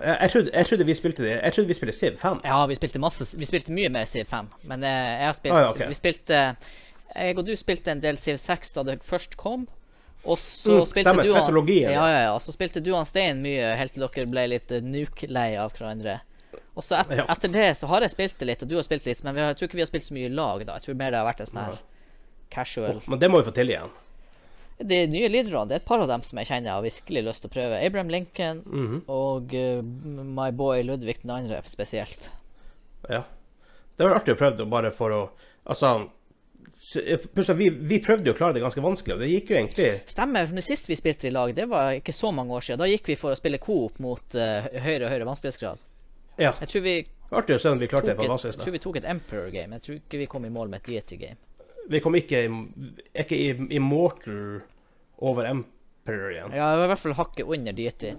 Jeg, 0.00 0.16
jeg, 0.22 0.30
trodde, 0.32 0.50
jeg 0.54 0.66
trodde 0.66 0.84
vi 0.88 0.94
spilte 0.96 1.22
det 1.26 1.32
Jeg 1.34 1.52
trodde 1.52 1.68
vi 1.68 1.74
spilte 1.76 1.92
Civ 1.96 2.16
5. 2.16 2.40
Ja, 2.48 2.60
vi 2.66 2.76
spilte 2.78 2.98
masse 3.02 3.26
Vi 3.36 3.44
spilte 3.48 3.74
mye 3.76 3.90
mer 3.92 4.06
Civ 4.08 4.24
5, 4.30 4.48
men 4.70 4.86
eh, 4.88 5.10
jeg 5.20 5.26
har 5.28 5.36
spilt 5.36 5.54
Ah, 5.54 5.60
ja, 5.66 5.70
okay. 5.74 5.88
Vi 5.90 5.98
spilte 5.98 6.38
Jeg 7.12 7.36
og 7.38 7.44
du 7.44 7.52
spilte 7.60 7.92
en 7.92 8.00
del 8.00 8.16
Civ 8.16 8.38
6 8.40 8.72
da 8.78 8.84
det 8.88 8.98
først 9.04 9.36
kom. 9.36 9.66
Og 10.24 10.38
så 10.38 10.78
Mm, 10.78 10.86
spilte 10.86 11.10
stemmer, 11.10 11.26
du 11.26 11.34
han, 11.34 11.68
ja, 11.74 11.90
ja. 11.90 12.18
ja. 12.30 12.38
Så 12.40 12.54
spilte 12.54 12.80
du 12.80 12.92
han 12.94 13.04
Stein 13.06 13.42
mye 13.42 13.72
helt 13.76 13.92
til 13.92 14.04
dere 14.06 14.26
ble 14.30 14.44
litt 14.54 14.70
uh, 14.70 14.78
nuke-lei 14.80 15.56
av 15.58 15.72
hverandre. 15.76 16.20
Og 16.76 16.84
så 16.86 17.00
et, 17.02 17.10
Ja. 17.18 17.24
etter 17.34 17.50
det 17.52 17.66
så 17.76 17.88
har 17.90 18.00
jeg 18.06 18.14
spilt 18.14 18.38
det 18.38 18.46
litt, 18.48 18.62
og 18.62 18.68
du 18.70 18.76
har 18.78 18.86
spilt 18.86 19.04
litt, 19.04 19.20
men 19.26 19.34
har, 19.36 19.50
jeg 19.50 19.56
tror 19.58 19.68
ikke 19.68 19.80
vi 19.80 19.82
har 19.84 19.90
spilt 19.90 20.06
så 20.06 20.14
mye 20.14 20.30
i 20.30 20.32
lag, 20.32 20.62
da. 20.64 20.78
Jeg 20.78 20.86
tror 20.86 20.94
mer 21.02 21.10
det 21.10 21.18
har 21.20 21.26
vært 21.26 21.42
en 21.42 21.50
sånn 21.50 21.60
her 21.66 21.80
casual 22.54 23.02
Men 23.08 23.18
det 23.18 23.28
må 23.32 23.42
vi 23.42 23.48
få 23.50 23.54
til 23.56 23.74
igjen. 23.74 23.90
De 24.82 25.06
nye 25.06 25.28
leaderne, 25.28 25.68
det 25.68 25.74
er 25.76 25.80
et 25.82 25.86
par 25.88 26.00
av 26.00 26.08
dem 26.08 26.22
som 26.26 26.38
jeg 26.38 26.46
kjenner 26.48 26.70
jeg 26.70 26.74
har 26.74 26.82
virkelig 26.82 27.22
lyst 27.28 27.42
til 27.44 27.50
å 27.50 27.54
prøve. 27.54 27.78
Abraham 27.86 28.08
Lincoln 28.10 28.62
Mhm. 28.66 29.02
og 29.08 29.54
uh, 29.54 29.82
my 30.40 30.50
boy 30.50 30.82
Ludvig 30.82 31.20
den 31.22 31.30
andre 31.30 31.60
spesielt. 31.66 32.30
Ja. 33.08 33.22
Det 33.96 34.04
var 34.08 34.16
artig 34.20 34.34
å 34.34 34.38
prøve 34.38 34.56
det, 34.56 34.68
bare 34.70 34.90
for 34.90 35.10
å 35.10 35.22
Altså 35.66 37.54
vi, 37.54 37.68
vi 37.70 37.98
prøvde 38.02 38.26
jo 38.26 38.32
å 38.34 38.36
klare 38.36 38.54
det 38.56 38.62
ganske 38.64 38.82
vanskelig, 38.82 39.14
og 39.14 39.20
det 39.22 39.28
gikk 39.30 39.50
jo 39.52 39.56
egentlig 39.60 39.88
Stemmer. 40.10 40.48
men 40.50 40.62
Sist 40.64 40.88
vi 40.90 40.96
spilte 40.98 41.28
i 41.28 41.30
lag, 41.30 41.52
det 41.54 41.68
var 41.70 41.92
ikke 41.98 42.12
så 42.16 42.32
mange 42.34 42.54
år 42.56 42.64
siden. 42.66 42.78
Da 42.82 42.88
gikk 42.90 43.06
vi 43.12 43.16
for 43.20 43.30
å 43.34 43.38
spille 43.38 43.58
coop 43.62 43.98
mot 44.02 44.34
uh, 44.34 44.66
høyere 44.82 45.06
og 45.06 45.12
høyere 45.12 45.28
vanskelighetsgrad. 45.28 45.78
Ja. 46.40 46.52
Jeg 46.60 46.68
tror 46.72 46.82
vi 46.86 46.96
Artig 47.32 47.54
å 47.56 47.60
se 47.62 47.70
om 47.72 47.78
vi 47.80 47.86
klarte 47.88 48.10
det 48.10 48.16
på 48.18 48.26
basis. 48.28 48.56
jeg 48.56 48.64
tror 48.64 48.72
vi 48.74 48.78
tok 48.84 48.96
et 49.00 49.04
Emperor 49.08 49.48
game. 49.54 49.72
Jeg 49.78 49.82
tror 49.86 49.96
ikke 50.02 50.18
vi 50.20 50.26
kom 50.28 50.44
i 50.44 50.50
mål 50.52 50.68
med 50.68 50.82
et 50.82 50.90
deity 50.90 51.16
game. 51.16 51.36
Vi 51.88 52.00
kom 52.00 52.14
ikke, 52.14 52.42
i- 52.44 52.90
ikke 53.22 53.36
i, 53.38 53.46
i 53.76 53.78
Mortal 53.80 54.60
over 55.22 55.46
Emperor 55.48 56.32
igjen. 56.34 56.54
Ja, 56.56 56.72
jeg 56.72 56.80
var 56.82 56.88
i 56.88 56.92
hvert 56.92 57.02
fall 57.04 57.16
hakket 57.20 57.52
under 57.56 57.76
deity. 57.78 58.12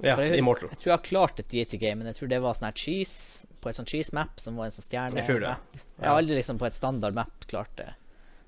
Ja, 0.00 0.14
jeg, 0.16 0.38
Immortal. 0.40 0.70
Jeg 0.72 0.80
tror 0.80 0.90
jeg 0.90 0.96
har 0.96 1.06
klart 1.06 1.40
et 1.42 1.50
deity 1.52 1.76
game, 1.80 2.00
men 2.00 2.08
jeg 2.10 2.16
tror 2.20 2.30
det 2.32 2.38
var 2.42 2.54
sånn 2.56 2.70
her 2.70 2.76
cheese 2.80 3.46
på 3.60 3.68
et 3.68 3.76
sånt 3.76 3.90
cheese 3.92 4.14
map 4.16 4.38
som 4.40 4.56
var 4.56 4.70
en 4.70 4.72
sånn 4.74 4.86
stjerne. 4.86 5.20
Jeg 5.20 5.28
tror 5.28 5.42
det. 5.44 5.50
Ja. 5.52 5.82
Jeg 6.00 6.08
har 6.08 6.20
aldri 6.22 6.38
liksom 6.38 6.60
på 6.60 6.66
et 6.70 6.76
standard 6.76 7.16
map 7.18 7.44
klart 7.50 7.74
det, 7.76 7.90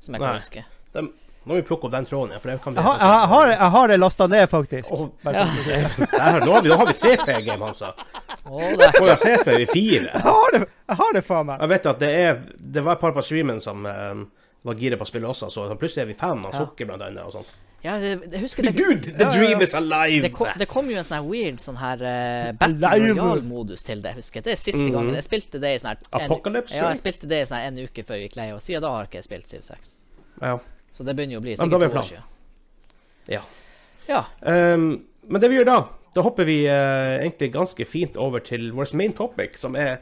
som 0.00 0.16
jeg 0.16 0.22
kan 0.24 0.30
Nei. 0.32 0.38
huske. 0.40 0.64
De, 0.96 1.02
nå 1.42 1.50
må 1.50 1.58
vi 1.58 1.64
plukke 1.66 1.88
opp 1.88 1.92
den 1.92 2.06
tråden 2.08 2.32
igjen, 2.32 2.40
for 2.40 2.52
det 2.52 2.56
kan 2.64 2.76
bli 2.76 2.82
Jeg 2.86 3.00
jeg 3.02 3.28
har, 3.34 3.48
jeg 3.52 3.70
har 3.76 3.88
det 3.92 3.96
lasta 4.00 4.26
ned, 4.30 4.44
faktisk. 4.48 4.92
Bare 5.26 5.34
Ja. 5.42 5.46
sånn 5.50 6.10
Der, 6.16 6.38
nå, 6.46 6.52
har 6.54 6.62
vi, 6.64 6.68
nå 6.72 6.76
har 6.80 6.86
vi 6.88 6.94
tre 7.02 7.16
P-game, 7.20 7.58
Hansa. 7.66 7.92
Å, 8.46 8.60
det 8.78 8.88
får 8.96 9.08
jo 9.10 9.16
ses 9.26 9.44
med 9.50 9.58
vi 9.60 9.66
fire. 9.74 10.08
Jeg 10.14 10.22
har 10.28 10.54
det, 10.56 10.60
jeg 10.88 11.00
har 11.02 11.12
det 11.18 11.22
faen 11.26 11.50
meg. 11.50 11.60
Jeg 11.66 11.72
vet 11.74 11.90
at 11.92 12.00
det 12.00 12.12
er 12.22 12.40
Det 12.78 12.84
var 12.86 12.96
et 12.96 13.02
par 13.04 13.12
på 13.18 13.24
streamen 13.26 13.60
som 13.60 13.84
eh, 13.90 14.22
var 14.62 14.78
gira 14.78 14.96
på 14.96 15.06
spillet 15.08 15.28
også, 15.28 15.50
så 15.50 15.66
plutselig 15.74 16.04
er 16.04 16.10
vi 16.12 16.18
fan 16.18 16.44
av 16.46 16.52
Ja. 16.52 16.64
sukker 16.64 16.86
blant 16.86 17.02
annet 17.02 17.24
og 17.24 17.32
sånt. 17.32 17.52
Ja, 17.82 17.96
jeg 17.98 18.38
husker 18.38 18.62
det, 18.62 18.76
Gud, 18.78 19.02
the 19.18 19.26
dream 19.26 19.60
is 19.60 19.74
alive! 19.74 20.22
det, 20.22 20.30
kom, 20.32 20.46
det 20.58 20.68
kom 20.70 20.90
jo 20.90 21.00
en 21.00 21.06
sånn 21.06 21.16
her 21.16 21.24
weird 21.26 21.58
sånn 21.58 21.80
her 21.80 21.98
uh, 21.98 22.50
Battle 22.54 22.78
Live. 22.78 23.16
Royale-modus 23.18 23.82
til 23.82 24.04
det, 24.04 24.12
husker 24.20 24.38
jeg. 24.38 24.44
Det 24.46 24.52
er 24.52 24.60
siste 24.60 24.84
mm. 24.84 24.92
gangen. 24.94 25.16
Jeg 25.18 25.26
spilte 25.26 25.58
det 25.58 25.72
i 25.74 25.80
sånn 25.82 25.90
her 25.90 26.04
Apocalypse, 26.20 26.76
Ja, 26.76 26.92
jeg 26.92 27.00
spilte 27.00 27.26
det 27.26 27.40
i 27.42 27.48
sånn 27.48 27.58
her 27.58 27.72
en 27.72 27.80
uke 27.82 28.04
før 28.06 28.20
jeg 28.20 28.28
gikk 28.28 28.38
lei, 28.38 28.46
og 28.54 28.62
siden 28.62 28.86
da 28.86 28.92
har 28.94 29.10
ikke 29.10 29.18
jeg 29.18 29.26
spilt 29.26 29.50
Civ 29.50 29.66
6. 29.66 29.90
Ja. 30.44 30.54
Så 30.94 31.08
det 31.08 31.16
begynner 31.18 31.40
jo 31.40 31.42
å 31.42 31.46
bli 31.48 31.56
sikkert 31.58 31.82
to 31.82 31.98
år 31.98 32.08
siden. 32.12 32.30
ja. 33.34 33.42
Ja. 34.06 34.24
Um, 34.40 34.86
men 35.26 35.42
det 35.42 35.50
vi 35.50 35.58
gjør 35.58 35.68
da, 35.68 35.76
da 36.14 36.22
hopper 36.26 36.46
vi 36.46 36.60
uh, 36.68 37.18
egentlig 37.18 37.52
ganske 37.54 37.86
fint 37.86 38.18
over 38.20 38.42
til 38.46 38.70
vår 38.76 38.94
main 38.98 39.14
topic, 39.16 39.58
som 39.58 39.74
er 39.78 39.98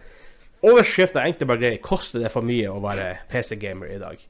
Overskrifta 0.61 1.21
er 1.21 1.31
egentlig 1.31 1.49
bare 1.49 1.63
grei. 1.63 1.77
Koster 1.85 2.21
det 2.21 2.33
for 2.33 2.45
mye 2.45 2.69
å 2.69 2.81
være 2.85 3.15
PC-gamer 3.31 3.95
i 3.95 4.01
dag? 4.01 4.25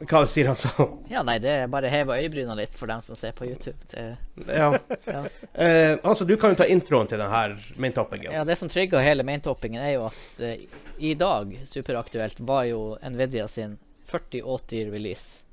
Hva 0.00 0.22
sier 0.24 0.48
han 0.48 0.56
så? 0.56 0.86
ja, 1.12 1.20
nei, 1.26 1.36
det 1.44 1.50
er 1.52 1.66
bare 1.70 1.90
å 1.90 1.92
heve 1.92 2.16
øyebrynene 2.22 2.56
litt 2.62 2.74
for 2.76 2.88
dem 2.88 3.02
som 3.04 3.18
ser 3.18 3.34
på 3.36 3.44
YouTube. 3.44 3.76
Det, 3.92 4.06
Ja. 4.48 4.70
ja. 5.04 5.20
Eh, 5.52 5.98
altså, 6.02 6.24
du 6.24 6.36
kan 6.40 6.54
jo 6.54 6.60
ta 6.62 6.66
introen 6.72 7.10
til 7.10 7.20
denne 7.20 7.58
main 7.76 7.92
topicen. 7.92 8.32
ja, 8.32 8.46
det 8.48 8.56
som 8.56 8.70
trigga 8.72 9.02
hele 9.04 9.26
maintoppingen, 9.28 9.82
er 9.84 9.98
jo 9.98 10.06
at 10.08 10.40
eh, 10.46 10.64
i 10.98 11.12
dag, 11.20 11.52
superaktuelt, 11.68 12.40
var 12.40 12.64
jo 12.70 12.80
Nvidia 13.04 13.46
sin 13.48 13.76
4080-release. 14.10 15.44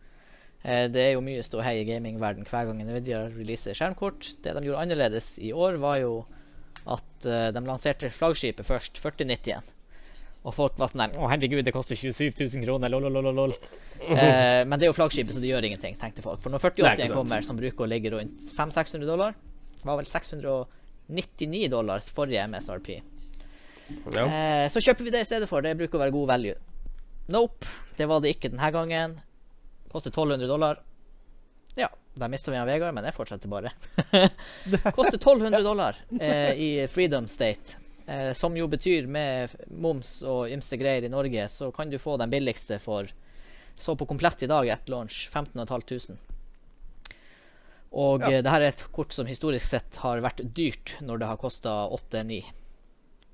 Eh, 0.64 0.88
det 0.96 1.04
er 1.04 1.14
jo 1.18 1.26
mye 1.26 1.44
ståhei 1.44 1.82
i 1.82 1.86
gamingverden 1.88 2.48
hver 2.48 2.72
gang 2.72 2.82
Nvidia 2.88 3.26
releaser 3.36 3.76
skjermkort. 3.78 4.32
Det 4.44 4.56
de 4.56 4.64
gjorde 4.66 4.88
annerledes 4.88 5.36
i 5.44 5.52
år, 5.52 5.76
var 5.84 6.00
jo 6.02 6.14
at 6.94 7.28
uh, 7.28 7.50
de 7.56 7.64
lanserte 7.66 8.12
flaggskipet 8.14 8.68
først, 8.68 9.02
4090-en. 9.04 9.74
Og 10.48 10.54
folk 10.56 10.78
var 10.80 10.92
sånn 10.92 11.04
der 11.04 11.18
Å, 11.20 11.28
herregud, 11.32 11.66
det 11.68 11.74
koster 11.76 11.98
27 12.00 12.46
000 12.46 12.64
kroner, 12.64 12.92
lol, 12.94 13.10
lol, 13.12 13.34
lol. 13.36 13.58
Eh, 13.98 14.62
men 14.62 14.78
det 14.78 14.86
er 14.86 14.92
jo 14.92 14.94
flaggskipet, 14.94 15.34
så 15.34 15.42
det 15.42 15.50
gjør 15.50 15.66
ingenting, 15.66 15.96
tenkte 15.98 16.22
folk. 16.22 16.38
For 16.44 16.54
når 16.54 16.62
Nei, 16.62 16.70
4080 16.78 17.16
kommer, 17.18 17.42
som 17.44 17.58
bruker 17.58 17.82
å 17.82 17.88
ligge 17.90 18.12
rundt 18.14 18.52
500-600 18.54 19.10
dollar, 19.10 19.34
var 19.82 19.98
vel 19.98 20.06
699 20.06 21.72
dollar 21.74 22.06
forrige 22.14 22.44
MSRP. 22.46 22.92
Ja. 24.14 24.28
Eh, 24.28 24.68
så 24.70 24.84
kjøper 24.86 25.08
vi 25.08 25.16
det 25.16 25.24
i 25.26 25.28
stedet 25.28 25.50
for. 25.50 25.66
Det 25.66 25.74
bruker 25.80 25.98
å 25.98 26.04
være 26.04 26.14
god 26.14 26.30
value. 26.30 26.60
Nope, 27.34 27.74
det 27.98 28.06
var 28.08 28.22
det 28.22 28.36
ikke 28.36 28.52
denne 28.54 28.70
gangen. 28.76 29.18
Koster 29.90 30.14
1200 30.14 30.52
dollar. 30.54 30.86
Ja, 31.82 31.90
der 32.20 32.32
mista 32.32 32.52
vi 32.52 32.58
han 32.60 32.68
Vegard, 32.68 32.94
men 32.98 33.06
jeg 33.08 33.16
fortsetter 33.16 33.50
bare. 33.52 33.72
Koster 34.98 35.18
1200 35.20 35.64
dollar 35.66 35.96
eh, 36.20 36.54
i 36.58 36.70
Freedom 36.92 37.28
State. 37.28 37.78
Eh, 38.08 38.32
som 38.34 38.56
jo 38.58 38.68
betyr 38.72 39.08
med 39.12 39.52
moms 39.84 40.22
og 40.24 40.48
ymse 40.54 40.78
greier 40.80 41.04
i 41.04 41.12
Norge, 41.12 41.48
så 41.52 41.72
kan 41.76 41.90
du 41.92 41.98
få 42.00 42.18
den 42.22 42.32
billigste 42.32 42.80
for 42.80 43.10
Så 43.78 43.94
på 44.00 44.08
komplett 44.10 44.42
i 44.42 44.48
dag 44.50 44.66
etter 44.74 44.90
launch 44.90 45.28
15500. 45.30 46.16
Og 47.92 48.22
Ja. 48.22 48.32
eh, 48.32 48.42
det 48.42 48.50
her 48.52 48.62
er 48.62 48.72
et 48.74 48.86
kort 48.92 49.14
som 49.14 49.28
historisk 49.30 49.66
sett 49.70 49.96
har 50.02 50.22
vært 50.22 50.42
dyrt 50.56 50.96
når 51.02 51.20
det 51.22 51.28
har 51.30 51.38
kosta 51.38 51.76
8-9. 51.94 52.40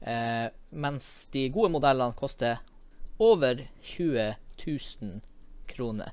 Eh, 0.03 0.49
mens 0.71 1.27
de 1.31 1.47
gode 1.49 1.71
modellene 1.71 2.13
koster 2.19 2.59
over 3.19 3.61
20 3.95 4.35
000 4.67 5.21
kroner. 5.67 6.11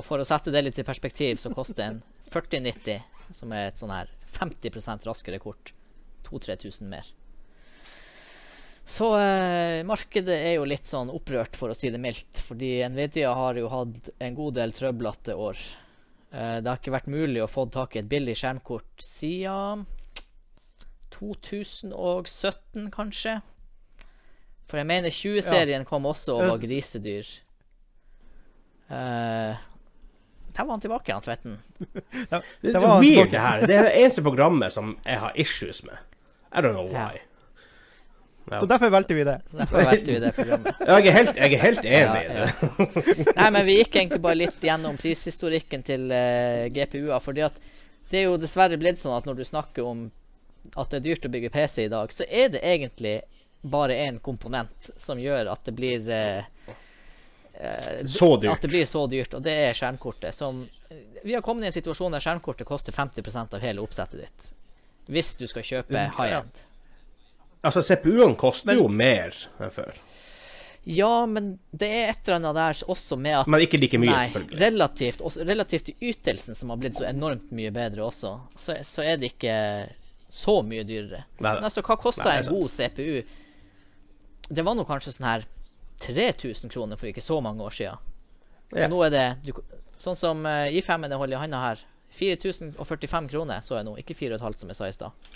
Og 0.00 0.06
for 0.06 0.22
å 0.22 0.24
sette 0.24 0.52
det 0.54 0.62
litt 0.64 0.78
i 0.80 0.86
perspektiv, 0.86 1.36
så 1.36 1.52
koster 1.52 1.84
en 1.84 1.98
4090, 2.32 3.02
som 3.36 3.52
er 3.52 3.68
et 3.68 3.80
sånn 3.80 3.92
her 3.92 4.08
50% 4.32 5.04
raskere 5.04 5.40
kort, 5.42 5.74
2000-3000 6.24 6.88
mer. 6.88 7.10
Så 8.88 9.10
eh, 9.20 9.84
markedet 9.86 10.34
er 10.34 10.56
jo 10.56 10.64
litt 10.66 10.88
sånn 10.88 11.12
opprørt, 11.12 11.58
for 11.58 11.70
å 11.70 11.76
si 11.76 11.92
det 11.92 12.00
mildt. 12.00 12.40
Fordi 12.48 12.72
Nvidia 12.90 13.34
har 13.36 13.60
jo 13.60 13.68
hatt 13.70 14.08
en 14.18 14.38
god 14.38 14.56
del 14.56 14.72
trøblete 14.74 15.36
år. 15.36 15.60
Eh, 16.32 16.56
det 16.58 16.66
har 16.66 16.80
ikke 16.80 16.96
vært 16.96 17.12
mulig 17.12 17.44
å 17.44 17.50
få 17.50 17.68
tak 17.70 17.94
i 17.94 18.00
et 18.00 18.10
billig 18.10 18.38
skjermkort 18.40 19.04
siden 19.04 19.84
2017, 21.14 22.88
kanskje. 22.94 23.36
For 24.70 24.80
jeg 24.80 24.88
mener 24.88 25.12
20-serien 25.12 25.84
kom 25.86 26.08
også 26.08 26.38
og 26.38 26.46
var 26.54 26.62
grisedyr. 26.62 27.30
Eh, 28.90 29.66
der 30.56 30.64
var 30.64 30.70
han 30.74 30.80
tilbake, 30.80 31.12
han 31.12 31.22
Tvetten. 31.22 31.58
Det, 31.78 32.42
det 32.60 32.78
var 32.78 33.00
weird, 33.00 33.30
tilbake. 33.30 33.30
det 33.30 33.40
her. 33.40 33.66
Det 33.66 33.74
er 33.76 33.88
det 33.88 33.96
eneste 34.02 34.22
programmet 34.22 34.72
som 34.74 34.94
jeg 35.06 35.18
har 35.22 35.32
issues 35.34 35.82
med. 35.86 35.98
I 36.52 36.62
don't 36.64 36.74
know 36.74 36.88
why. 36.90 37.20
Ja. 38.50 38.58
Så 38.58 38.66
derfor 38.66 38.90
valgte 38.90 39.14
vi 39.14 39.24
det. 39.24 39.40
Så 39.50 39.56
derfor 39.56 39.82
valgte 39.84 40.12
vi 40.12 40.18
det 40.18 40.32
programmet. 40.34 40.80
Jeg 40.86 41.06
er 41.06 41.12
helt, 41.12 41.36
jeg 41.36 41.52
er 41.54 41.60
helt 41.62 41.84
enig 41.84 42.22
i 42.22 42.30
Ja, 42.30 42.46
det. 42.46 43.34
Nei, 43.36 43.50
men 43.54 43.66
vi 43.68 43.76
gikk 43.78 43.96
egentlig 44.00 44.22
bare 44.24 44.38
litt 44.40 44.64
gjennom 44.64 44.96
prishistorikken 44.98 45.84
til 45.86 46.08
uh, 46.10 46.66
GPU-er. 46.74 47.20
fordi 47.22 47.44
at 47.46 47.60
det 48.10 48.18
er 48.18 48.26
jo 48.26 48.40
dessverre 48.42 48.78
blitt 48.80 48.98
sånn 48.98 49.14
at 49.14 49.28
når 49.28 49.38
du 49.38 49.44
snakker 49.46 49.86
om 49.86 50.08
at 50.74 50.90
det 50.90 50.98
er 50.98 51.04
dyrt 51.04 51.28
å 51.28 51.30
bygge 51.30 51.52
PC 51.54 51.84
i 51.84 51.92
dag, 51.92 52.10
så 52.12 52.26
er 52.26 52.50
det 52.56 52.64
egentlig 52.66 53.20
bare 53.62 53.94
én 54.08 54.18
komponent 54.18 54.90
som 54.96 55.20
gjør 55.20 55.52
at 55.52 55.64
det 55.68 55.74
blir 55.76 56.10
eh, 56.10 56.38
eh, 56.40 56.44
dyrt. 56.44 56.59
At 57.60 58.62
det 58.62 58.70
blir 58.72 58.86
så 58.88 59.04
dyrt, 59.10 59.34
og 59.36 59.42
det 59.44 59.52
er 59.66 59.76
skjermkortet. 59.76 60.34
Som 60.34 60.62
Vi 61.24 61.34
har 61.34 61.42
kommet 61.44 61.66
i 61.66 61.70
en 61.70 61.76
situasjon 61.76 62.14
der 62.16 62.24
skjermkortet 62.24 62.68
koster 62.68 62.94
50% 62.96 63.56
av 63.56 63.60
hele 63.60 63.82
oppsettet 63.84 64.24
ditt. 64.24 64.46
Hvis 65.10 65.34
du 65.36 65.46
skal 65.50 65.66
kjøpe 65.66 66.06
high 66.16 66.38
end. 66.38 66.62
Altså, 67.60 67.82
CPU-ene 67.84 68.38
koster 68.40 68.78
jo 68.78 68.86
mer 68.88 69.36
enn 69.60 69.74
før. 69.74 69.98
Ja, 70.88 71.26
men 71.28 71.58
det 71.76 71.90
er 71.92 72.10
et 72.14 72.22
eller 72.24 72.38
annet 72.38 72.56
der 72.56 72.78
også 72.88 73.18
med 73.20 73.42
at 73.42 73.50
Men 73.52 73.60
ikke 73.60 73.78
like 73.82 73.98
mye, 74.00 74.14
Nei, 74.14 74.22
selvfølgelig. 74.30 74.60
relativt, 74.62 75.20
også, 75.20 75.44
relativt 75.44 75.90
til 75.90 76.06
ytelsen, 76.12 76.56
som 76.56 76.72
har 76.72 76.80
blitt 76.80 76.96
så 76.96 77.04
enormt 77.10 77.50
mye 77.52 77.72
bedre 77.74 78.06
også, 78.06 78.32
så, 78.56 78.78
så 78.86 79.04
er 79.04 79.20
det 79.20 79.34
ikke 79.34 79.58
så 80.32 80.60
mye 80.64 80.86
dyrere. 80.88 81.26
Nei, 81.36 81.52
Men 81.52 81.68
altså, 81.68 81.84
hva 81.84 81.98
kosta 82.00 82.32
en 82.32 82.48
god 82.48 82.72
CPU? 82.72 83.20
Det 84.48 84.64
var 84.64 84.78
nå 84.78 84.86
kanskje 84.88 85.12
sånn 85.18 85.28
her 85.28 85.44
3000 86.00 86.70
kroner 86.72 86.96
for 87.00 87.10
ikke 87.10 87.24
så 87.24 87.40
mange 87.44 87.62
år 87.64 87.74
siden. 87.76 87.98
Ja. 88.76 88.88
Nå 88.88 89.00
er 89.06 89.10
det 89.14 89.24
du, 89.44 89.52
Sånn 90.00 90.16
som 90.16 90.46
uh, 90.48 90.64
i5-en 90.72 91.12
jeg 91.12 91.20
holder 91.20 91.36
i 91.36 91.40
handa 91.42 91.60
her. 91.60 91.80
4045 92.16 93.28
kroner 93.30 93.60
så 93.62 93.76
jeg 93.78 93.86
nå, 93.86 93.92
ikke 94.00 94.16
4500 94.16 94.62
som 94.62 94.70
jeg 94.72 94.78
sa 94.78 94.88
i 94.88 94.94
stad. 94.96 95.28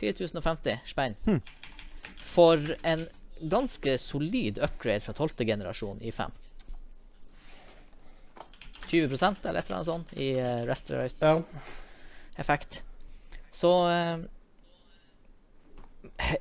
4050 0.00 0.78
spenn. 0.88 1.16
For 2.24 2.62
en 2.86 3.04
ganske 3.52 3.98
solid 4.00 4.58
upgrade 4.64 5.04
fra 5.04 5.12
12. 5.14 5.44
generasjon 5.46 6.00
i 6.02 6.10
5. 6.14 6.32
20 8.88 9.12
eller 9.12 9.60
et 9.60 9.68
eller 9.68 9.76
annet 9.76 9.90
sånt 9.90 10.12
i 10.16 10.30
uh, 10.40 10.64
restorized 10.66 11.20
Ja. 11.22 11.36
effekt. 12.40 12.82
Så 13.50 13.70
eh, 13.90 14.18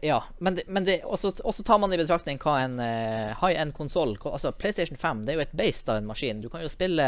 Ja. 0.01 0.23
Men, 0.39 0.59
men 0.67 0.87
og 1.05 1.17
også 1.17 1.63
tar 1.63 1.79
man 1.81 1.93
i 1.93 1.99
betraktning 1.99 2.39
hva 2.41 2.57
en 2.63 2.79
uh, 2.81 3.35
high-end 3.41 3.75
konsoll 3.77 4.15
Altså 4.25 4.51
PlayStation 4.51 4.97
5 4.99 5.25
det 5.25 5.33
er 5.33 5.39
jo 5.39 5.45
et 5.45 5.57
beist 5.57 5.89
av 5.89 6.01
en 6.01 6.09
maskin. 6.09 6.41
Du 6.43 6.49
kan 6.53 6.63
jo 6.63 6.71
spille 6.71 7.07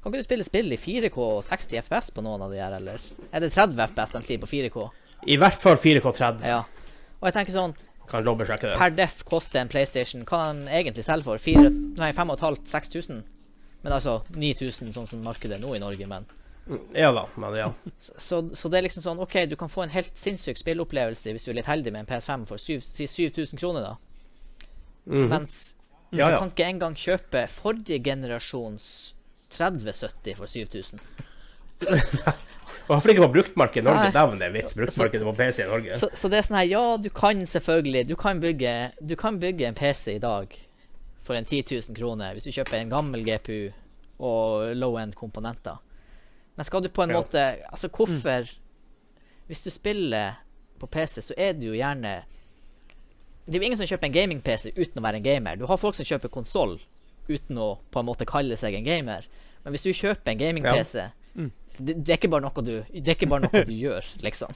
Kan 0.00 0.12
ikke 0.12 0.22
du 0.22 0.28
spille 0.28 0.46
spill 0.46 0.72
i 0.72 0.80
4K 0.80 1.18
og 1.20 1.44
60 1.44 1.84
FPS 1.84 2.10
på 2.16 2.24
noen 2.24 2.46
av 2.46 2.54
de 2.54 2.60
her, 2.62 2.74
eller? 2.78 3.04
Er 3.30 3.44
det 3.44 3.52
30 3.52 3.76
FPS 3.92 4.14
de 4.16 4.22
sier 4.26 4.42
på 4.42 4.48
4K? 4.48 4.88
I 5.28 5.36
hvert 5.36 5.58
fall 5.60 5.76
4K30. 5.76 6.46
Ja. 6.48 6.62
Og 7.20 7.28
jeg 7.28 7.36
tenker 7.36 7.56
sånn 7.56 7.76
Kan 8.10 8.24
dobbeltsjekke 8.26 8.72
det. 8.72 8.78
Per 8.80 8.96
def 8.96 9.20
koster 9.28 9.60
en 9.60 9.70
PlayStation 9.70 10.24
Hva 10.26 10.46
den 10.50 10.64
egentlig 10.68 11.04
selger 11.06 11.28
for? 11.28 11.42
4, 11.42 11.68
nei, 12.00 12.10
5500-6000? 12.16 13.22
Men 13.80 13.96
altså 13.96 14.20
9000, 14.34 14.92
sånn 14.92 15.08
som 15.08 15.22
markedet 15.24 15.56
er 15.56 15.62
nå 15.62 15.72
i 15.76 15.80
Norge. 15.80 16.08
Men 16.08 16.26
Ja 16.94 17.10
da, 17.12 17.24
men 17.40 17.54
ja. 17.58 17.68
så, 17.98 18.40
så, 18.54 18.68
det 18.70 18.78
er 18.78 18.84
liksom 18.86 19.02
sånn 19.02 19.20
OK, 19.24 19.34
du 19.50 19.56
kan 19.58 19.68
få 19.72 19.82
en 19.84 19.90
helt 19.94 20.12
sinnssyk 20.18 20.58
spillopplevelse 20.60 21.32
hvis 21.34 21.44
du 21.46 21.50
er 21.50 21.58
litt 21.60 21.70
heldig 21.70 21.92
med 21.94 22.04
en 22.04 22.10
PS5 22.10 22.44
for 22.50 22.62
syv- 22.62 22.84
si 22.84 23.06
7000 23.10 23.58
kroner, 23.58 23.88
da. 23.88 23.96
Mhm. 25.10 25.28
Mens 25.32 25.56
Ja, 26.12 26.28
du 26.30 26.38
kan 26.42 26.50
ikke 26.52 26.66
engang 26.66 26.94
kjøpe 26.98 27.44
forrige 27.50 28.00
generasjons 28.02 29.14
3070 29.50 30.36
for 30.38 30.46
7000. 30.50 31.00
Hvorfor 32.90 33.12
ikke 33.12 33.22
på 33.22 33.32
bruktmarkedet 33.34 33.82
i 33.82 33.86
Norge? 33.86 34.10
Dæven, 34.14 34.40
det 34.40 34.46
er 34.48 34.54
vits. 34.54 34.74
Bruktmarkedet 34.74 35.26
på 35.26 35.32
PC 35.38 35.62
i 35.62 35.68
Norge. 35.68 35.94
Så, 35.98 36.08
så 36.18 36.30
det 36.30 36.40
er 36.40 36.46
sånn 36.46 36.58
her, 36.58 36.68
ja, 36.70 36.82
du 36.98 37.06
kan 37.14 37.44
selvfølgelig 37.46 38.02
Du 38.08 38.16
kan 38.18 38.40
bygge, 38.42 38.72
du 39.00 39.14
kan 39.18 39.38
bygge 39.42 39.68
en 39.68 39.78
PC 39.78 40.16
i 40.16 40.22
dag 40.22 40.56
for 41.22 41.38
en 41.38 41.46
10 41.46 41.62
000 41.70 41.94
kroner 41.98 42.34
hvis 42.34 42.48
du 42.48 42.54
kjøper 42.56 42.80
en 42.80 42.90
gammel 42.90 43.22
GPU 43.26 43.70
og 44.20 44.74
low-end 44.76 45.14
komponenter. 45.16 45.78
Men 46.60 46.64
skal 46.68 46.82
du 46.84 46.90
på 46.92 47.02
en 47.06 47.10
Ja. 47.14 47.20
måte 47.22 47.42
Altså, 47.72 47.88
hvorfor 47.88 48.48
Hvis 49.48 49.62
du 49.64 49.70
spiller 49.72 50.34
på 50.78 50.86
PC, 50.86 51.20
så 51.22 51.34
er 51.36 51.52
du 51.56 51.66
jo 51.70 51.72
gjerne 51.72 52.22
Det 53.46 53.54
er 53.56 53.58
jo 53.60 53.64
ingen 53.64 53.78
som 53.80 53.86
kjøper 53.88 54.06
en 54.10 54.12
gaming-PC 54.12 54.72
uten 54.76 55.00
å 55.00 55.02
være 55.02 55.16
en 55.16 55.24
gamer. 55.24 55.56
Du 55.56 55.64
har 55.66 55.76
folk 55.80 55.94
som 55.96 56.04
kjøper 56.04 56.28
konsoll 56.30 56.76
uten 57.28 57.56
å 57.58 57.78
på 57.90 58.00
en 58.02 58.06
måte 58.06 58.26
kalle 58.28 58.56
seg 58.60 58.74
en 58.74 58.84
gamer. 58.84 59.24
Men 59.64 59.72
hvis 59.74 59.82
du 59.82 59.90
kjøper 59.92 60.30
en 60.34 60.38
gaming-PC 60.38 61.10
Mm. 61.36 61.50
det, 61.78 61.94
det 62.04 62.08
er 62.12 62.16
ikke 62.18 62.30
bare 62.30 62.42
noe 62.42 62.62
du 62.66 62.84
Det 62.92 63.08
er 63.08 63.14
ikke 63.14 63.28
bare 63.30 63.40
noe 63.46 63.64
du 63.64 63.72
gjør, 63.86 64.04
liksom. 64.22 64.50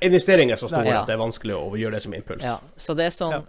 Investeringen 0.00 0.52
er 0.52 0.56
så 0.56 0.68
stor 0.68 0.84
ja. 0.86 1.00
at 1.02 1.06
det 1.08 1.14
er 1.14 1.18
vanskelig 1.18 1.54
å 1.58 1.76
gjøre 1.76 1.94
det 1.98 2.02
som 2.02 2.14
impuls. 2.14 2.42
Ja, 2.42 2.58
så 2.76 2.94
det 2.96 3.06
er 3.06 3.10
sånn 3.10 3.46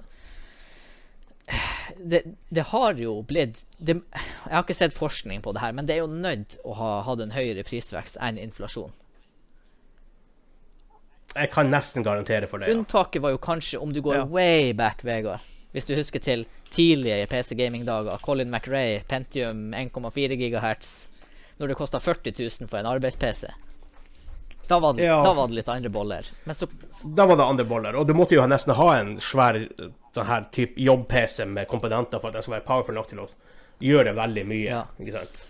det, 2.00 2.24
det 2.50 2.64
har 2.72 2.94
jo 2.94 3.22
blitt 3.28 3.60
det, 3.78 3.98
Jeg 4.14 4.52
har 4.54 4.64
ikke 4.64 4.76
sett 4.78 4.94
forskning 4.96 5.42
på 5.44 5.54
det 5.54 5.62
her, 5.62 5.72
men 5.76 5.86
det 5.86 5.96
er 5.98 6.04
jo 6.04 6.08
nødt 6.08 6.58
å 6.66 6.74
ha 6.80 6.92
hatt 7.04 7.20
en 7.26 7.32
høyere 7.36 7.64
prisvekst 7.68 8.18
enn 8.22 8.38
inflasjon. 8.40 8.92
Jeg 11.34 11.50
kan 11.52 11.72
nesten 11.74 12.04
garantere 12.06 12.48
for 12.48 12.62
det. 12.62 12.70
Ja. 12.70 12.78
Unntaket 12.78 13.22
var 13.24 13.34
jo 13.34 13.40
kanskje 13.42 13.80
om 13.82 13.94
du 13.94 14.02
går 14.06 14.16
Ja. 14.16 14.26
way 14.26 14.74
back, 14.74 15.02
Vegard. 15.04 15.40
Hvis 15.74 15.86
du 15.90 15.96
husker 15.96 16.20
til 16.22 16.46
tidlige 16.72 17.28
PC 17.28 17.56
Gaming-dager. 17.56 18.20
Colin 18.22 18.50
McRae, 18.52 19.02
Pentium 19.08 19.74
1,4 19.74 20.38
GHz. 20.38 21.08
Når 21.60 21.68
det 21.68 21.76
kosta 21.78 22.00
40 22.00 22.32
000 22.38 22.68
for 22.70 22.78
en 22.78 22.86
arbeids-PC. 22.86 23.48
Da, 24.68 24.80
var 24.80 24.94
det- 24.94 25.04
Ja. 25.04 25.24
da 25.24 25.34
var 25.34 25.48
det 25.48 25.56
litt 25.56 25.70
andre 25.70 25.90
boller. 25.90 26.24
Men 26.46 26.56
så 26.56 26.68
Da 27.16 27.26
var 27.26 27.36
det 27.36 27.44
andre 27.46 27.66
boller. 27.66 27.96
Og 27.96 28.08
du 28.08 28.14
måtte 28.14 28.36
jo 28.36 28.42
nesten 28.48 28.74
ha 28.76 29.00
en 29.00 29.18
svær 29.18 29.68
sånn 30.14 30.30
her 30.30 30.46
type 30.54 30.80
jobb-PC 30.82 31.48
med 31.50 31.68
komponenter 31.70 32.22
for 32.22 32.30
at 32.30 32.38
den 32.38 32.46
skal 32.46 32.58
være 32.60 32.68
powerful 32.68 32.98
nok 32.98 33.10
til 33.10 33.24
å 33.24 33.28
gjøre 33.84 34.14
veldig 34.18 34.46
mye. 34.50 34.70
Ja. 34.70 34.86
Ikke 35.02 35.18
sant? 35.18 35.44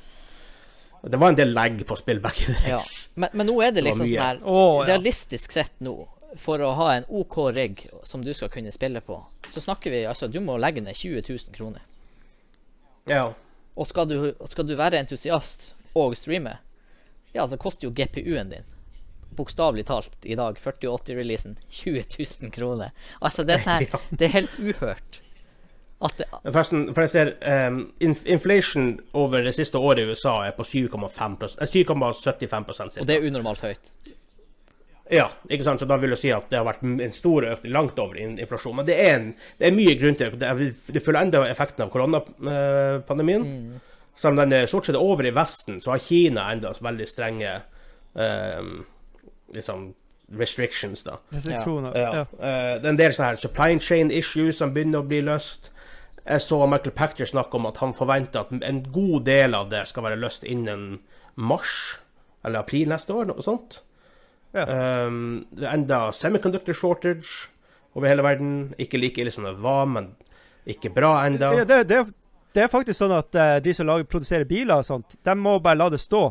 Det 1.03 1.19
var 1.19 1.33
en 1.33 1.35
del 1.35 1.51
lag 1.51 1.81
på 1.87 1.95
spill 1.99 2.21
back 2.23 2.41
in 2.45 2.55
the 2.55 2.69
Ja. 2.69 2.79
Men, 3.15 3.29
men 3.33 3.49
nå 3.51 3.57
er 3.61 3.73
det 3.73 3.81
Det 3.81 3.89
liksom 3.89 4.05
det 4.07 4.13
sånn 4.13 4.23
her 4.23 4.37
oh, 4.47 4.77
ja. 4.79 4.93
Realistisk 4.93 5.51
sett 5.51 5.73
nå, 5.83 5.95
for 6.39 6.63
å 6.63 6.71
ha 6.79 6.93
en 6.95 7.07
OK 7.11 7.35
rigg 7.53 7.83
som 8.07 8.23
du 8.23 8.31
skal 8.33 8.49
kunne 8.53 8.71
spille 8.71 9.01
på, 9.03 9.19
så 9.51 9.61
snakker 9.61 9.91
vi 9.91 10.05
altså 10.07 10.31
Du 10.31 10.39
må 10.41 10.55
legge 10.57 10.81
ned 10.81 10.95
20 10.95 11.27
000 11.27 11.57
kroner. 11.57 11.83
Ja. 13.09 13.33
Og 13.75 13.89
skal 13.89 14.07
du, 14.07 14.15
skal 14.47 14.67
du 14.69 14.77
være 14.79 15.01
entusiast 15.01 15.73
og 15.93 16.15
streame, 16.17 16.55
ja, 17.33 17.43
så 17.49 17.57
koster 17.59 17.89
jo 17.89 17.93
GPU-en 17.93 18.53
din 18.53 18.71
bokstavelig 19.37 19.85
talt 19.89 20.25
i 20.25 20.35
dag, 20.39 20.57
4080-releasen, 20.61 21.57
20 21.69 22.05
000 22.41 22.51
kroner. 22.55 22.91
Altså, 23.21 23.43
det 23.47 23.57
er 23.59 23.63
sånn 23.65 23.75
her 23.83 24.01
Det 24.19 24.27
er 24.29 24.33
helt 24.39 24.57
uhørt. 24.59 25.19
At 26.03 26.17
det, 26.19 26.25
Forresten, 26.43 26.87
for 26.91 27.05
jeg 27.05 27.11
ser 27.13 27.29
um, 27.69 27.77
inflation 28.27 28.89
over 29.15 29.45
det 29.45 29.53
siste 29.55 29.79
året 29.79 30.03
i 30.03 30.09
USA 30.11 30.33
er 30.49 30.55
på 30.57 30.65
7,5 30.67 31.37
pros- 31.39 31.55
eh, 31.63 31.69
7,75 31.71 32.99
og 32.99 33.07
det 33.07 33.15
er 33.15 33.27
unormalt 33.29 33.63
høyt. 33.63 33.93
Ja, 35.13 35.29
ikke 35.51 35.63
sant? 35.67 35.79
Så 35.83 35.87
da 35.87 35.95
vil 35.99 36.11
jeg 36.15 36.19
si 36.21 36.29
at 36.33 36.49
det 36.51 36.57
har 36.59 36.65
vært 36.67 36.83
en 36.87 37.11
stor 37.15 37.45
økning 37.53 37.73
langt 37.75 37.97
over 37.99 38.17
in- 38.19 38.37
inflasjon. 38.39 38.75
Men 38.79 38.87
det 38.87 38.95
er, 38.99 39.15
en, 39.19 39.25
det 39.59 39.67
er 39.69 39.75
mye 39.75 39.95
grunn 39.99 40.15
til 40.19 40.35
det. 40.39 40.51
Du 40.95 40.99
føler 41.03 41.21
enda 41.27 41.41
effekten 41.47 41.83
av 41.85 41.91
koronapandemien. 41.93 43.45
Selv 44.15 44.35
om 44.35 44.41
den 44.43 44.53
er 44.59 44.67
stort 44.69 44.87
sett 44.87 44.97
over 44.99 45.25
i 45.27 45.33
Vesten, 45.35 45.79
så 45.81 45.91
har 45.95 46.01
Kina 46.03 46.45
enda 46.53 46.71
veldig 46.83 47.07
strenge 47.09 47.55
um, 48.13 48.83
liksom 49.53 49.93
restrictions, 50.39 51.03
da. 51.03 51.17
Restriksjoner. 51.33 51.97
Ja. 51.97 52.13
Ja. 52.15 52.21
Eh, 52.21 52.81
det 52.81 52.87
er 52.87 52.93
en 52.93 52.99
del 52.99 53.13
sånne 53.13 53.33
her 53.33 53.41
supply 53.41 53.79
chain 53.79 54.11
issues 54.11 54.61
som 54.61 54.73
begynner 54.73 55.03
å 55.03 55.07
bli 55.07 55.21
løst. 55.25 55.71
Jeg 56.23 56.41
så 56.45 56.61
Michael 56.69 56.95
Pachter 56.95 57.27
snakke 57.27 57.59
om 57.59 57.67
at 57.67 57.81
han 57.83 57.93
forventer 57.93 58.45
at 58.45 58.63
en 58.63 58.83
god 58.95 59.25
del 59.27 59.57
av 59.57 59.69
det 59.73 59.83
skal 59.89 60.07
være 60.07 60.21
løst 60.21 60.45
innen 60.47 61.01
mars 61.35 61.99
eller 62.45 62.63
april 62.63 62.91
neste 62.91 63.15
år, 63.15 63.27
noe 63.27 63.43
sånt. 63.43 63.81
Ja. 64.53 64.63
Um, 65.07 65.45
det 65.51 65.65
er 65.65 65.73
enda 65.73 65.99
semiconductor 66.13 66.75
shortage 66.77 67.49
over 67.97 68.07
hele 68.07 68.23
verden. 68.23 68.73
Ikke 68.79 69.01
like 69.01 69.21
ille 69.21 69.33
som 69.33 69.47
det 69.47 69.55
var, 69.63 69.87
men 69.89 70.13
ikke 70.69 70.93
bra 70.93 71.15
enda. 71.25 71.51
Det, 71.57 71.67
det, 71.67 71.79
det, 71.89 72.03
det 72.55 72.65
er 72.65 72.71
faktisk 72.71 72.99
sånn 72.99 73.15
at 73.17 73.35
eh, 73.35 73.57
de 73.65 73.73
som 73.75 73.89
lager, 73.89 74.07
produserer 74.09 74.47
biler 74.47 74.77
og 74.77 74.87
sånt, 74.87 75.17
de 75.25 75.35
må 75.39 75.57
bare 75.63 75.79
la 75.81 75.89
det 75.91 75.99
stå. 76.03 76.27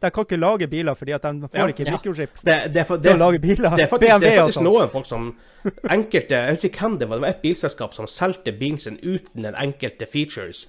De 0.00 0.10
kan 0.10 0.24
ikke 0.24 0.38
lage 0.40 0.66
biler 0.70 0.94
fordi 0.96 1.12
at 1.12 1.22
de 1.22 1.48
får 1.48 1.58
Ja. 1.58 1.66
ikke 1.68 1.84
Ja. 1.86 1.98
Det, 2.44 2.72
det, 2.72 2.76
er 2.80 2.84
for- 2.84 2.98
til 2.98 3.12
å 3.12 3.18
lage 3.18 3.38
biler. 3.40 3.76
det 3.76 3.84
er 3.84 3.86
faktisk, 3.88 4.08
BMW 4.08 4.20
det 4.20 4.32
er 4.32 4.42
faktisk 4.42 4.62
noen 4.64 4.88
folk 4.90 5.06
som 5.06 5.36
Enkelte 5.90 6.30
Jeg 6.30 6.54
vet 6.56 6.64
ikke 6.64 6.78
hvem 6.80 6.98
det 6.98 7.08
var. 7.08 7.16
Det 7.16 7.22
var 7.22 7.28
et 7.34 7.42
bilselskap 7.42 7.92
som 7.94 8.06
solgte 8.06 8.52
bilen 8.58 8.78
sin 8.78 8.96
uten 9.02 9.42
den 9.42 9.54
enkelte 9.54 10.06
features. 10.08 10.66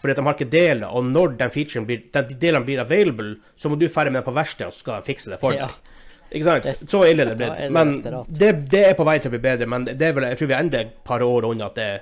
Fordi 0.00 0.10
at 0.12 0.16
de 0.18 0.22
har 0.26 0.34
ikke 0.34 0.50
deler, 0.52 0.86
og 0.86 1.04
når 1.04 1.38
den 1.38 1.50
featuren 1.50 1.86
blir, 1.86 2.02
den, 2.12 2.26
de 2.28 2.34
delene 2.34 2.64
blir 2.66 2.80
available, 2.82 3.36
så 3.56 3.70
må 3.70 3.78
du 3.80 3.86
dra 3.88 4.04
med 4.04 4.18
den 4.20 4.22
på 4.26 4.34
verkstedet, 4.36 4.66
og 4.66 4.74
skal 4.74 5.02
fikse 5.06 5.30
det 5.30 5.40
for 5.40 5.52
deg. 5.52 5.60
Ja. 5.60 5.68
Ikke 6.34 6.44
sant? 6.44 6.62
Det- 6.64 6.90
Så 6.90 7.04
ille 7.08 7.24
det 7.24 7.38
det 7.38 7.70
Men 7.72 8.02
det, 8.28 8.68
det 8.70 8.84
er 8.90 8.94
på 8.94 9.04
vei 9.06 9.18
til 9.18 9.30
å 9.30 9.38
bli 9.38 9.38
bedre. 9.38 9.66
Men 9.66 9.84
det 9.86 10.02
er 10.02 10.12
vel, 10.12 10.24
jeg 10.24 10.38
tror 10.38 10.46
vi 10.46 10.52
er 10.54 10.60
enda 10.60 10.78
et 10.80 11.04
par 11.04 11.20
år 11.20 11.44
unna 11.48 11.66
at 11.66 11.74
det 11.74 11.84
er 11.84 12.00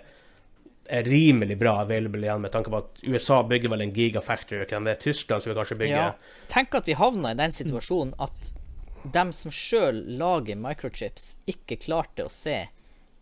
rimelig 1.06 1.56
bra 1.58 1.78
available 1.80 2.26
igjen, 2.26 2.42
med 2.44 2.52
tanke 2.52 2.70
på 2.72 2.80
at 2.82 3.00
USA 3.02 3.42
bygger 3.48 3.72
vel 3.72 3.84
en 3.86 3.94
gigafactory. 3.96 4.66
Kan 4.68 4.84
det 4.84 4.96
er 4.96 5.00
Tyskland 5.00 5.42
som 5.42 5.52
vi 5.52 5.56
kanskje 5.58 5.78
bygge. 5.80 6.02
Ja. 6.02 6.42
Tenk 6.52 6.74
at 6.76 6.90
vi 6.90 6.98
havna 6.98 7.32
i 7.32 7.38
den 7.38 7.54
situasjonen 7.56 8.12
at 8.22 8.52
dem 9.14 9.32
som 9.34 9.50
sjøl 9.54 10.02
lager 10.20 10.58
microchips, 10.60 11.36
ikke 11.50 11.80
klarte 11.82 12.26
å 12.26 12.30
se 12.30 12.68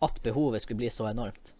at 0.01 0.21
behovet 0.25 0.61
skulle 0.65 0.81
bli 0.83 0.91
så 0.93 1.07
enormt. 1.09 1.53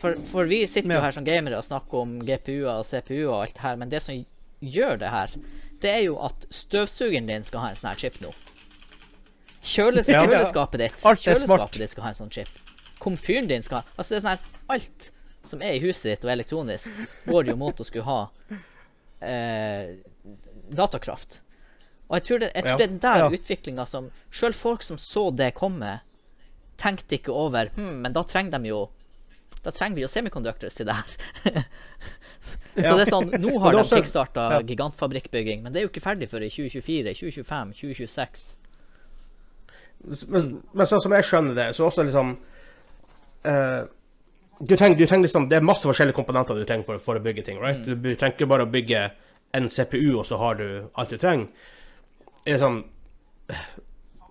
For, 0.00 0.16
for 0.28 0.48
vi 0.48 0.62
sitter 0.68 0.98
jo 0.98 1.02
her 1.04 1.14
som 1.16 1.24
gamere 1.24 1.58
og 1.58 1.64
snakker 1.64 2.02
om 2.04 2.18
GPU-er 2.24 2.82
og 2.82 2.86
CPU-er 2.88 3.30
og 3.30 3.38
alt 3.42 3.56
det 3.56 3.64
her, 3.64 3.78
men 3.80 3.92
det 3.92 4.02
som 4.04 4.24
gjør 4.60 5.00
det 5.00 5.12
her, 5.12 5.32
det 5.80 5.92
er 5.92 6.02
jo 6.06 6.18
at 6.24 6.46
støvsugeren 6.52 7.28
din 7.28 7.44
skal 7.48 7.64
ha 7.64 7.70
en 7.72 7.78
sånn 7.80 7.90
her 7.90 8.00
chip 8.00 8.20
nå. 8.24 8.32
Kjøles 9.66 10.08
Ja. 10.08 10.22
Kjøleskapet 10.22 10.80
ditt 10.80 11.04
er. 11.04 11.18
Kjøleskapet 11.24 11.80
ditt 11.82 11.92
skal 11.96 12.06
ha 12.06 12.12
en 12.12 12.20
sånn 12.20 12.32
chip. 12.32 12.60
Komfyren 13.02 13.48
din 13.50 13.64
skal 13.64 13.82
ha 13.82 13.96
Altså, 13.96 14.14
det 14.14 14.16
er 14.16 14.22
sånn 14.24 14.30
her 14.36 14.72
Alt 14.72 15.10
som 15.46 15.62
er 15.62 15.76
i 15.78 15.82
huset 15.84 16.10
ditt 16.12 16.24
og 16.26 16.32
elektronisk, 16.34 16.90
går 17.26 17.50
jo 17.52 17.56
mot 17.60 17.80
å 17.80 17.86
skulle 17.86 18.04
ha 18.06 18.20
eh, 19.20 19.96
datakraft. 20.76 21.40
Og 22.08 22.18
jeg 22.20 22.26
tror 22.28 22.42
det, 22.44 22.50
jeg 22.54 22.64
tror 22.66 22.78
det 22.78 22.86
er 22.86 22.98
der 23.02 23.22
Ja. 23.24 23.30
utviklinga 23.34 23.86
som 23.90 24.10
Sjøl 24.30 24.52
folk 24.54 24.82
som 24.86 24.98
så 24.98 25.30
det 25.34 25.54
komme, 25.58 26.00
tenkte 26.78 27.16
ikke 27.18 27.32
over 27.34 27.72
hm, 27.74 28.02
Men 28.04 28.12
da 28.14 28.22
trenger 28.22 28.60
de 28.62 28.68
jo 28.70 28.84
Da 29.64 29.72
trenger 29.74 29.96
vi 29.96 30.04
jo 30.04 30.08
semiconductors 30.12 30.74
til 30.78 30.86
det 30.86 30.94
her. 30.94 31.16
så 32.76 32.84
Ja. 32.84 32.92
det 32.94 33.06
er 33.08 33.10
sånn 33.10 33.32
Nå 33.42 33.56
har 33.58 33.74
er 33.74 33.82
de 33.82 33.88
kickstarta 33.96 34.44
ja. 34.52 34.60
gigantfabrikkbygging, 34.68 35.64
men 35.64 35.72
det 35.74 35.80
er 35.80 35.86
jo 35.88 35.90
ikke 35.90 36.04
ferdig 36.04 36.28
før 36.30 36.44
i 36.46 36.50
2024, 36.52 37.14
2025, 37.18 37.72
2026. 37.80 38.46
Men, 40.28 40.62
men 40.76 40.86
sånn 40.86 41.02
som 41.02 41.14
jeg 41.16 41.26
skjønner 41.26 41.56
det, 41.56 41.66
så 41.74 41.88
også 41.88 42.04
liksom 42.06 42.36
eh, 43.48 43.82
du, 44.58 44.76
trenger, 44.76 44.96
du 44.98 45.06
trenger 45.06 45.26
liksom 45.26 45.48
Det 45.48 45.58
er 45.58 45.64
masse 45.64 45.88
forskjellige 45.88 46.16
komponenter 46.16 46.56
du 46.56 46.64
trenger 46.64 46.86
for, 46.88 47.02
for 47.02 47.18
å 47.18 47.24
bygge 47.24 47.46
ting. 47.46 47.60
right? 47.62 47.82
Du, 47.84 47.94
du 47.94 48.14
trenger 48.14 48.36
ikke 48.36 48.50
bare 48.50 48.66
å 48.66 48.70
bygge 48.72 49.08
en 49.56 49.68
CPU, 49.72 50.16
og 50.18 50.26
så 50.28 50.38
har 50.40 50.58
du 50.60 50.68
alt 50.94 51.12
du 51.12 51.18
trenger. 51.20 51.68
Det 52.44 52.56
er 52.56 52.62
sånn 52.62 52.82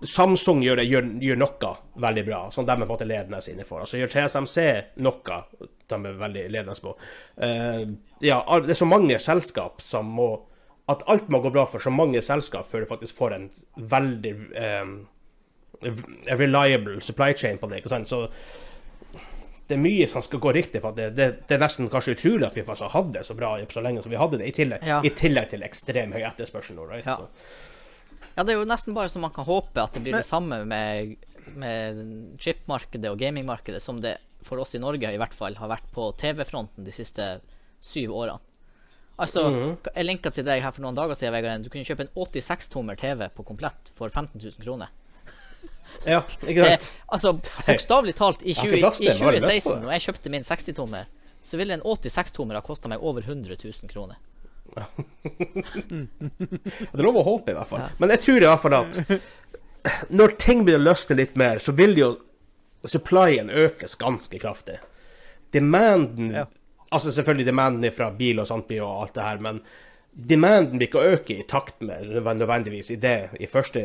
Samsung 0.06 0.60
gjør, 0.62 0.82
det, 0.82 0.84
gjør, 0.92 1.06
gjør 1.24 1.38
noe 1.40 1.70
veldig 2.04 2.24
bra, 2.28 2.40
som 2.52 2.66
de 2.68 2.74
er 2.74 2.82
på 2.82 2.84
en 2.84 2.90
måte 2.92 3.08
ledende 3.08 3.40
innenfor. 3.50 3.86
Altså 3.86 3.98
gjør 3.98 4.12
TSMC 4.12 4.58
noe 5.02 5.38
de 5.88 5.96
er 5.96 6.20
veldig 6.20 6.44
ledende 6.52 6.76
på. 6.84 6.92
Uh, 7.40 7.96
ja, 8.22 8.42
det 8.66 8.76
er 8.76 8.80
så 8.82 8.90
mange 8.90 9.18
selskap 9.24 9.82
som 9.82 10.12
må 10.18 10.30
at 10.92 11.02
alt 11.10 11.30
må 11.34 11.40
gå 11.42 11.50
bra 11.50 11.64
for 11.66 11.82
så 11.82 11.90
mange 11.90 12.22
selskap 12.22 12.68
før 12.70 12.84
du 12.84 12.90
faktisk 12.92 13.18
får 13.18 13.34
en 13.34 13.48
veldig 13.90 14.34
um, 14.84 14.92
reliable 16.30 17.00
supply 17.02 17.34
chain 17.34 17.58
på 17.58 17.70
det. 17.72 17.80
ikke 17.82 17.90
sant? 17.90 18.10
Så 18.10 18.28
det 19.68 19.76
er 19.78 19.82
mye 19.82 20.08
som 20.08 20.22
skal 20.22 20.40
gå 20.40 20.52
riktig. 20.54 20.82
for 20.82 20.90
at 20.90 20.96
det, 20.96 21.16
det, 21.16 21.28
det 21.48 21.56
er 21.56 21.60
nesten 21.64 21.90
kanskje 21.90 22.16
utrolig 22.16 22.46
at 22.46 22.54
vi 22.56 22.62
faktisk 22.64 22.86
har 22.90 23.02
hatt 23.02 23.12
det 23.14 23.24
så 23.26 23.34
bra 23.36 23.58
så 23.72 23.82
lenge 23.82 24.04
som 24.04 24.12
vi 24.12 24.18
hadde 24.18 24.38
det, 24.38 24.48
i 24.48 24.52
tillegg, 24.52 24.84
Ja. 24.86 25.02
i 25.04 25.10
tillegg 25.10 25.50
til 25.50 25.64
ekstrem 25.64 26.12
høy 26.14 26.22
etterspørsel. 26.22 26.78
Right? 26.88 27.06
Ja. 27.06 27.18
Ja, 28.38 28.44
det 28.44 28.54
er 28.54 28.60
jo 28.60 28.66
nesten 28.66 28.94
bare 28.94 29.10
så 29.10 29.20
man 29.20 29.32
kan 29.32 29.46
håpe 29.46 29.82
at 29.82 29.94
det 29.94 30.04
blir 30.04 30.12
Men- 30.12 30.22
det 30.22 30.28
samme 30.28 30.66
med, 30.66 31.16
med 31.56 32.36
chipmarkedet 32.40 33.10
og 33.10 33.18
gamingmarkedet 33.20 33.82
som 33.82 34.02
det 34.02 34.18
for 34.44 34.60
oss 34.62 34.76
i 34.76 34.80
Norge 34.80 35.10
i 35.14 35.18
hvert 35.18 35.34
fall 35.34 35.56
har 35.56 35.70
vært 35.72 35.88
på 35.96 36.12
TV-fronten 36.20 36.84
de 36.86 36.92
siste 36.92 37.40
syv 37.82 38.12
årene. 38.14 38.40
Altså, 39.18 39.50
Mhm. 39.50 39.78
jeg 39.96 40.06
linka 40.06 40.30
til 40.30 40.44
deg 40.44 40.62
her 40.62 40.72
for 40.72 40.82
noen 40.82 40.94
dager 40.96 41.16
siden, 41.16 41.32
Vegard. 41.34 41.64
Du 41.64 41.70
kunne 41.70 41.86
kjøpe 41.86 42.02
en 42.02 42.10
86-tommer 42.16 42.98
TV 42.98 43.30
på 43.30 43.46
komplett 43.46 43.90
for 43.96 44.10
15 44.10 44.42
000 44.42 44.52
kroner. 44.62 44.90
ja, 46.14 46.22
ikke 46.42 46.62
Det, 46.62 46.82
sant? 46.82 46.94
altså, 47.08 47.34
bokstavelig 47.68 48.16
talt, 48.20 48.44
i, 48.44 48.54
20, 48.54 48.80
plass 48.80 49.02
i 49.02 49.04
det, 49.10 49.20
bare 49.20 49.32
lyst 49.40 49.46
på 49.46 49.50
2016, 49.76 49.82
når 49.84 49.92
jeg 49.96 50.02
kjøpte 50.08 50.30
min 50.34 50.44
60-tommer, 50.48 51.04
så 51.46 51.54
ville 51.62 51.74
en 51.78 51.86
86-tommer 51.86 52.56
ha 52.58 52.62
kosta 52.66 52.86
meg 52.92 53.00
over 53.06 53.22
100 53.26 53.56
000 53.64 53.74
kroner. 53.92 54.16
Det 54.76 54.82
er 57.00 57.04
lov 57.06 57.16
å 57.22 57.24
håpe, 57.26 57.52
i 57.54 57.58
hvert 57.58 57.70
fall. 57.70 57.82
Ja. 57.86 57.90
Men 58.02 58.08
jeg 58.16 58.20
tror 58.26 58.40
i 58.42 58.50
hvert 58.50 58.64
fall 58.64 58.76
at 58.80 58.92
når 60.10 60.30
ting 60.42 60.60
begynner 60.66 60.84
å 60.84 60.90
løsne 60.90 61.16
litt 61.20 61.36
mer, 61.40 61.56
så 61.62 61.72
vil 61.78 61.94
jo 62.00 62.08
supplyen 62.90 63.50
økes 63.54 63.94
ganske 64.02 64.38
kraftig. 64.42 64.78
Demanden 65.56 66.28
Ja. 66.34 66.46
Altså 66.94 67.10
selvfølgelig 67.12 67.48
demanden 67.50 67.92
fra 67.92 68.12
bil 68.14 68.38
og 68.40 68.46
sånt 68.48 68.68
blir 68.70 68.78
jo 68.84 68.88
alt 68.88 69.16
det 69.16 69.24
her, 69.26 69.38
men 69.42 69.58
demanden 70.16 70.78
blir 70.80 70.88
ikke 70.88 71.02
å 71.02 71.10
øke 71.18 71.36
i 71.36 71.44
takt 71.44 71.82
med 71.84 72.08
nødvendigvis 72.24 72.94
i 72.94 72.96
det 73.04 73.16
i 73.44 73.48
første, 73.52 73.82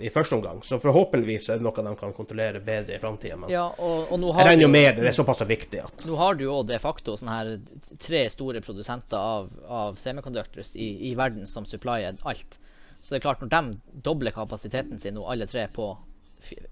i 0.00 0.08
første 0.12 0.38
omgang. 0.38 0.62
Så 0.64 0.78
forhåpentligvis 0.80 1.50
er 1.52 1.60
det 1.60 1.66
noe 1.66 1.84
de 1.84 1.92
kan 2.00 2.14
kontrollere 2.16 2.62
bedre 2.64 2.96
i 2.96 3.00
framtida. 3.02 3.36
Men 3.36 3.52
Ja, 3.52 3.66
og, 3.76 4.08
og 4.16 4.24
jeg 4.30 4.46
regner 4.48 4.64
jo 4.64 4.68
jo 4.70 4.72
med 4.72 4.88
det. 4.96 5.02
Det 5.04 5.10
er 5.12 5.18
såpass 5.18 5.42
viktig 5.44 5.82
at 5.84 6.06
Nå 6.08 6.16
har 6.16 6.38
du 6.40 6.46
jo 6.46 6.62
de 6.64 6.78
facto 6.80 7.18
sånne 7.20 7.36
her 7.36 7.52
tre 8.00 8.22
store 8.32 8.64
produsenter 8.64 9.18
av, 9.20 9.52
av 9.68 10.00
semiconductors 10.00 10.72
i, 10.76 10.88
i 11.10 11.14
verden 11.20 11.44
som 11.46 11.68
supplier 11.68 12.16
alt. 12.24 12.58
Så 13.02 13.12
det 13.12 13.20
er 13.20 13.26
klart, 13.28 13.44
når 13.44 13.52
de 13.52 14.00
dobler 14.08 14.32
kapasiteten 14.32 14.98
sin 15.02 15.18
nå, 15.18 15.26
alle 15.28 15.46
tre 15.50 15.66
på 15.68 15.90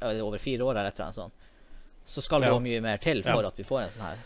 eh, 0.01 0.25
over 0.25 0.39
fire 0.41 0.65
år, 0.65 0.77
eller 0.79 0.89
et 0.95 1.01
eller 1.05 1.13
sånt, 1.21 1.49
så 2.07 2.23
skal 2.25 2.41
det 2.47 2.49
Ja. 2.55 2.59
mye 2.59 2.81
mer 2.81 2.97
til 3.03 3.21
for 3.23 3.43
Ja. 3.43 3.49
at 3.53 3.59
vi 3.61 3.65
får 3.67 3.83
en 3.83 3.91
sånn 3.91 4.07
her 4.09 4.17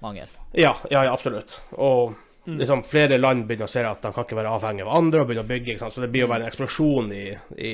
mangel. 0.00 0.28
Ja, 0.54 0.76
ja, 0.90 1.02
ja 1.04 1.12
absolutt. 1.12 1.58
Og 1.72 2.14
liksom, 2.46 2.82
flere 2.84 3.18
land 3.18 3.46
begynner 3.46 3.68
å 3.68 3.72
se 3.72 3.82
at 3.84 4.02
de 4.02 4.12
kan 4.12 4.24
ikke 4.24 4.36
være 4.38 4.52
avhengig 4.56 4.86
av 4.86 4.94
andre 4.96 5.20
og 5.20 5.28
begynne 5.30 5.44
å 5.44 5.50
bygge. 5.50 5.74
Ikke 5.74 5.84
sant? 5.84 5.94
Så 5.94 6.00
det 6.04 6.08
blir 6.14 6.24
jo 6.24 6.30
bare 6.32 6.46
en 6.46 6.50
eksplosjon 6.52 7.12
i, 7.12 7.24
i, 7.56 7.72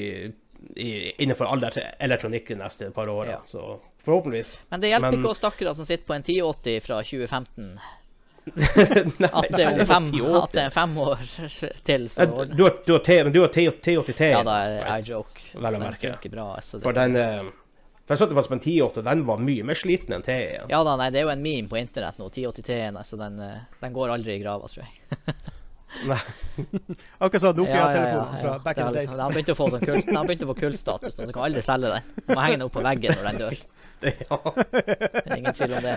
i, 0.76 0.90
innenfor 1.22 1.46
all 1.52 1.62
elektronikk 2.00 2.48
de 2.48 2.58
neste 2.62 2.90
par 2.96 3.08
åra. 3.12 3.30
Ja. 3.38 3.42
Så 3.46 3.78
forhåpentligvis. 4.06 4.56
Men 4.70 4.80
det 4.80 4.88
hjelper 4.94 5.10
Men- 5.10 5.20
ikke 5.20 5.30
oss 5.34 5.38
stakkere 5.44 5.74
som 5.74 5.84
sitter 5.88 6.06
på 6.06 6.14
en 6.18 6.22
1080 6.26 6.80
fra 6.86 7.02
2015, 7.02 7.78
Nei, 8.56 9.28
at 9.32 9.46
det 9.50 9.64
er, 9.66 9.80
fem, 9.88 10.04
at 10.38 10.52
det 10.54 10.62
er 10.68 10.70
fem 10.70 10.92
år 11.02 11.22
til. 11.88 12.04
Så 12.08 12.26
Du 12.46 12.62
har, 12.62 12.76
du 12.86 12.92
har, 12.94 13.00
T- 13.02 13.16
men 13.26 13.32
du 13.34 13.40
har 13.42 13.48
T- 13.50 13.70
T80T. 13.82 14.28
ja, 14.30 14.42
da 14.46 14.58
er? 14.68 14.84
I 15.00 15.02
joke. 15.02 15.42
Vel 15.54 15.74
å 15.74 15.80
merke. 15.82 16.12
bra. 16.30 16.44
Altså, 16.54 16.78
det, 16.78 16.84
For 16.86 16.94
den 16.94 17.16
eh, 17.18 17.48
For 18.06 18.14
jeg 18.14 18.20
satt 18.22 18.32
faktisk 18.38 18.52
på 18.52 18.54
en 18.54 18.62
1080, 18.62 19.00
og 19.02 19.06
den 19.08 19.22
var 19.26 19.40
mye 19.42 19.66
mer 19.66 19.78
sliten 19.78 20.14
enn 20.14 20.22
T1. 20.22 20.68
Ja 20.70 20.78
da, 20.86 20.94
nei, 21.00 21.08
det 21.10 21.18
er 21.20 21.26
jo 21.26 21.32
en 21.32 21.42
meme 21.42 21.70
på 21.70 21.78
internett 21.80 22.20
nå, 22.22 22.28
1080T-en, 22.30 23.00
så 23.04 23.18
den, 23.18 23.40
eh, 23.42 23.64
den 23.82 23.96
går 23.96 24.12
aldri 24.14 24.36
i 24.36 24.42
grava, 24.44 24.70
tror 24.70 24.84
jeg. 24.86 25.34
Nei. 26.06 26.18
Akkurat 27.24 27.40
som 27.40 27.48
Ja, 27.48 27.50
ja, 27.50 27.50
ja, 27.50 27.56
Nokia-telefonen 27.58 28.40
fra 28.42 28.58
back 28.62 28.76
Det 28.76 28.82
in 28.82 28.86
the 28.86 28.92
liksom, 28.92 29.06
days. 29.06 29.10
den 29.16 29.24
har 29.24 29.32
begynt 29.34 29.50
å 29.50 29.56
få 29.56 29.68
sånn 29.70 29.84
kult, 29.84 30.04
begynte 30.04 30.24
begynt 30.28 30.44
å 30.44 30.48
få 30.50 30.56
kultstatus 30.60 31.16
så 31.16 31.28
kan 31.30 31.46
aldri 31.46 31.62
selge 31.64 31.92
den. 31.94 32.10
Må 32.30 32.38
henge 32.42 32.58
den 32.58 32.66
opp 32.66 32.74
på 32.76 32.84
veggen 32.86 33.16
når 33.16 33.28
den 33.30 33.40
dør. 33.42 33.58
Ja. 34.06 34.38
Det 34.60 35.22
er 35.24 35.38
ingen 35.38 35.56
tvil 35.56 35.72
om 35.78 35.86
det. 35.86 35.94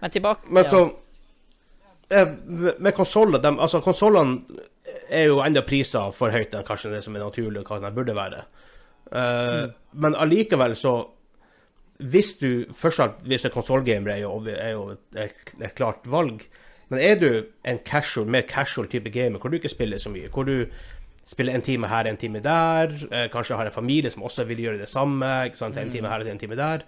Men 0.00 0.14
tilbake 0.14 0.54
Men 0.56 0.70
så 0.72 0.80
ja. 2.08 2.22
Med 2.80 2.94
konsoller 2.96 3.44
Altså, 3.50 3.82
konsollene 3.84 4.62
er 5.12 5.28
jo 5.28 5.42
enda 5.44 5.60
priser 5.68 6.14
for 6.16 6.32
høyt 6.32 6.54
enn 6.56 6.64
kanskje 6.64 6.94
det 6.94 7.02
som 7.04 7.16
er 7.16 7.26
naturlig, 7.26 7.60
og 7.60 7.68
hva 7.68 7.82
de 7.84 7.92
burde 7.92 8.14
være. 8.16 8.46
Eh, 9.12 9.70
Men 9.92 10.14
allikevel 10.14 10.76
så 10.76 11.08
Hvis 11.98 12.34
du 12.38 12.66
Først 12.74 13.00
og 13.00 13.14
fremst, 13.24 13.44
er 13.44 13.50
konsollgamer, 13.50 14.10
er 14.10 14.18
er 14.54 14.70
jo 14.70 14.90
et, 15.16 15.74
klart 15.74 16.06
valg. 16.06 16.42
Men 16.88 17.00
er 17.00 17.14
du 17.14 17.44
en 17.64 17.78
casual, 17.78 18.26
mer 18.26 18.42
casual 18.42 18.86
type 18.88 19.10
gamer, 19.10 19.38
hvor 19.38 19.50
du 19.50 19.56
ikke 19.56 19.68
spiller 19.68 19.98
så 19.98 20.08
mye, 20.10 20.28
hvor 20.28 20.44
du 20.44 20.66
spiller 21.26 21.54
en 21.54 21.62
time 21.62 21.88
her, 21.88 22.06
en 22.06 22.16
time 22.16 22.40
der, 22.40 22.88
eh, 23.12 23.28
kanskje 23.28 23.56
har 23.56 23.66
en 23.66 23.72
familie 23.72 24.10
som 24.10 24.22
også 24.22 24.44
vil 24.44 24.58
gjøre 24.58 24.78
det 24.78 24.88
samme, 24.88 25.26
en 25.26 25.90
time 25.92 26.08
her 26.08 26.20
og 26.20 26.28
en 26.28 26.38
time 26.38 26.56
der, 26.56 26.78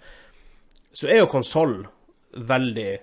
så 0.93 1.07
er 1.07 1.17
jo 1.17 1.25
konsoll 1.25 1.85
veldig 2.33 2.97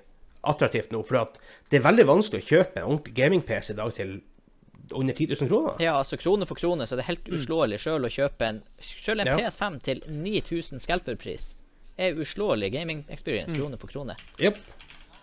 attraktivt 0.44 0.92
nå. 0.92 1.02
For 1.06 1.30
det 1.70 1.78
er 1.78 1.86
veldig 1.86 2.06
vanskelig 2.06 2.42
å 2.42 2.48
kjøpe 2.48 2.76
en 2.76 2.88
ordentlig 2.88 3.14
gaming-PC 3.14 3.70
i 3.70 3.76
dag 3.76 3.92
til 3.94 4.20
under 4.92 5.14
10 5.14 5.26
000 5.40 5.48
kroner. 5.50 5.74
Ja, 5.82 5.98
altså 5.98 6.16
krone 6.16 6.46
for 6.46 6.54
krone, 6.58 6.86
så 6.86 6.94
er 6.94 7.02
det 7.02 7.08
helt 7.10 7.28
uslåelig 7.34 7.78
sjøl 7.84 8.04
å 8.06 8.10
kjøpe 8.12 8.46
en 8.48 8.62
Sjøl 8.80 9.20
en 9.20 9.26
Ja. 9.26 9.36
PS5 9.38 9.80
til 9.82 10.02
9000 10.08 10.80
scalperpris 10.80 11.54
er 11.98 12.14
uslåelig 12.14 12.72
gaming 12.72 13.04
experience, 13.10 13.52
krone 13.58 13.76
for 13.78 13.88
krone. 13.90 14.14
Yep. 14.40 14.58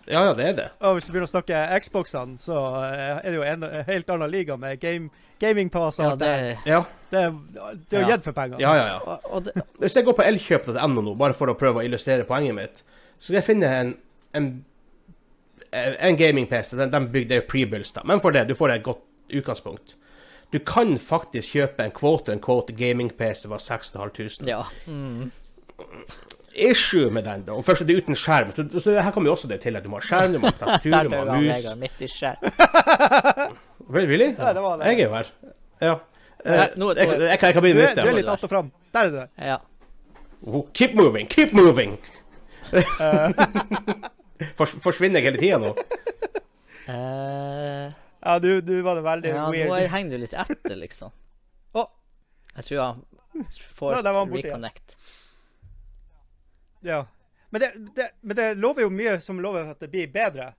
Ja, 0.07 0.19
ja, 0.27 0.33
det 0.37 0.45
er 0.45 0.53
det. 0.53 0.65
Og 0.85 0.93
hvis 0.99 1.05
du 1.07 1.13
begynner 1.13 1.25
å 1.25 1.31
snakke 1.31 1.79
Xboxene, 1.81 2.35
så 2.37 2.53
eh, 2.85 3.21
er 3.23 3.29
det 3.31 3.35
jo 3.39 3.41
en, 3.47 3.63
en 3.63 3.85
helt 3.87 4.09
annen 4.13 4.29
liga 4.29 4.53
med 4.61 4.77
game, 4.79 5.09
gamingpass 5.41 5.97
og 5.99 6.05
Ja, 6.05 6.11
alt 6.11 6.19
det. 6.19 6.33
det, 6.35 6.57
Ja, 6.69 6.83
Det, 7.09 7.23
det 7.89 7.97
er 7.97 8.03
jo 8.03 8.07
Ja. 8.09 8.11
gitt 8.15 8.23
for 8.27 8.31
penger. 8.37 8.59
ja, 8.61 8.75
ja. 8.75 8.85
ja. 8.85 8.99
og, 8.99 9.19
og 9.31 9.43
det 9.47 9.53
Hvis 9.79 9.95
jeg 9.95 10.05
går 10.05 10.13
på 10.19 10.27
elkjøp.no 10.27 11.01
nå, 11.01 11.15
bare 11.17 11.33
for 11.33 11.49
å 11.49 11.55
prøve 11.57 11.81
å 11.81 11.85
illustrere 11.87 12.23
poenget 12.23 12.53
mitt, 12.55 12.83
så 13.17 13.23
skal 13.31 13.39
jeg 13.39 13.47
finne 13.49 13.65
en, 13.79 13.95
en, 14.35 14.51
en 15.73 16.15
gaming-PC. 16.17 16.75
Den, 16.77 16.91
den 16.93 17.09
bygde 17.11 17.41
pre-builds, 17.49 17.91
da. 17.95 18.03
Men 18.05 18.21
for 18.21 18.31
det, 18.35 18.45
du 18.47 18.53
får 18.55 18.75
et 18.75 18.83
godt 18.85 19.01
utgangspunkt. 19.29 19.95
Du 20.53 20.59
kan 20.59 20.93
faktisk 21.01 21.55
kjøpe 21.55 21.83
en 21.83 21.91
quote 21.91 22.31
en 22.31 22.39
quote 22.39 22.73
gaming-PC 22.73 23.47
var 23.51 23.59
6500. 23.59 24.45
Ja. 24.47 24.61
Mm. 24.87 25.31
Issue 26.55 27.09
med 27.11 27.25
den, 27.27 27.41
da. 27.47 27.51
Og 27.57 27.65
først 27.67 27.81
er 27.83 27.89
det 27.89 27.97
uten 28.03 28.15
skjerm. 28.15 28.53
Så, 28.55 28.63
så 28.79 28.93
her 29.01 29.11
kommer 29.11 29.27
jo 29.27 29.33
også 29.35 29.47
det 29.51 29.57
til 29.65 29.75
at 29.75 29.83
du 29.83 29.89
må 29.91 29.99
ha 29.99 30.05
skjerm, 30.07 30.31
du 30.37 30.39
må 30.39 30.47
ha 30.47 30.55
tastatur, 30.61 30.95
du 31.03 31.09
må 31.11 31.23
ha 31.27 31.39
mus. 31.41 31.65
Midt 31.81 32.01
i 32.05 32.07
skjerm. 32.11 32.41
Really? 33.85 34.31
Ja, 34.39 34.53
det 34.55 34.61
var 34.63 34.79
det. 34.79 34.85
Jeg 34.87 34.99
er 34.99 35.03
jo 35.03 35.13
her. 35.13 35.27
Ja. 35.81 35.95
Eh, 36.45 36.53
jeg, 36.55 37.39
kan- 37.39 37.61
begynne 37.61 37.81
med 37.83 37.95
det. 37.95 38.03
du 38.03 38.09
er 38.09 38.15
litt 38.17 38.27
att 38.31 38.43
og 38.43 38.49
fram. 38.49 38.71
Der 38.93 38.99
er 38.99 39.09
du. 39.13 39.19
Ja. 39.45 39.57
Oh, 40.45 40.63
keep 40.73 40.95
moving, 40.95 41.27
keep 41.29 41.53
moving! 41.53 41.97
Forsvinner 44.57 45.19
jeg 45.21 45.27
hele 45.29 45.39
tida 45.41 45.57
nå? 45.61 45.71
Eh, 46.91 47.93
Ja, 48.25 48.39
du, 48.41 48.61
du 48.61 48.81
var 48.81 48.97
det 48.97 49.01
veldig 49.05 49.29
ja, 49.29 49.43
nå 49.45 49.51
weird. 49.53 49.89
henger 49.93 50.17
du 50.17 50.23
litt 50.23 50.33
etter, 50.33 50.75
liksom. 50.79 51.11
Å! 51.77 51.83
Jeg 52.55 52.67
tror 52.67 52.77
jeg 52.79 53.45
Forced 53.75 54.07
ja, 54.07 54.13
borte 54.15 54.39
reconnect. 54.39 54.95
Ja. 56.81 57.03
Men 57.49 57.61
det, 57.61 57.71
det, 57.95 58.07
men 58.21 58.35
det 58.39 58.47
lover 58.55 58.87
jo 58.87 58.89
mye 58.89 59.19
som 59.21 59.41
lover 59.43 59.69
at 59.69 59.79
det 59.83 59.91
blir 59.93 60.09
bedre, 60.11 60.53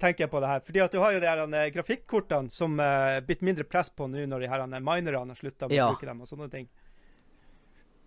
tenker 0.00 0.24
jeg 0.24 0.32
på 0.32 0.40
det 0.40 0.48
her. 0.48 0.62
Fordi 0.64 0.82
at 0.86 0.94
du 0.96 0.98
har 1.02 1.12
jo 1.12 1.20
de 1.20 1.28
her 1.28 1.42
eh, 1.44 1.66
grafikkortene 1.74 2.50
som 2.54 2.80
er 2.80 3.18
uh, 3.18 3.24
blitt 3.26 3.44
mindre 3.44 3.66
press 3.68 3.92
på 3.92 4.08
nå 4.08 4.24
når 4.30 4.46
de 4.46 4.50
her 4.54 4.64
eh, 4.64 4.78
minerne 4.80 5.34
har 5.34 5.38
slutta 5.38 5.68
med 5.68 5.76
Ja. 5.76 5.90
å 5.90 5.94
bruke 5.94 6.08
dem 6.08 6.22
og 6.24 6.30
sånne 6.30 6.48
ting. 6.52 6.70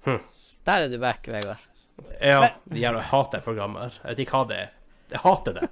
Hm. 0.07 0.19
Der 0.65 0.87
er 0.87 0.89
du 0.89 0.97
back, 0.99 1.27
Vegard. 1.29 1.69
Ja, 2.17 2.55
de 2.65 2.81
jævla 2.81 3.03
hater 3.13 3.43
programmer. 3.45 3.93
Jeg 4.01 4.15
vet 4.15 4.25
ikke 4.25 4.39
hva 4.39 4.47
det 4.49 4.63
er. 4.63 4.71
Jeg 5.13 5.21
hater 5.21 5.59
det. 5.59 5.67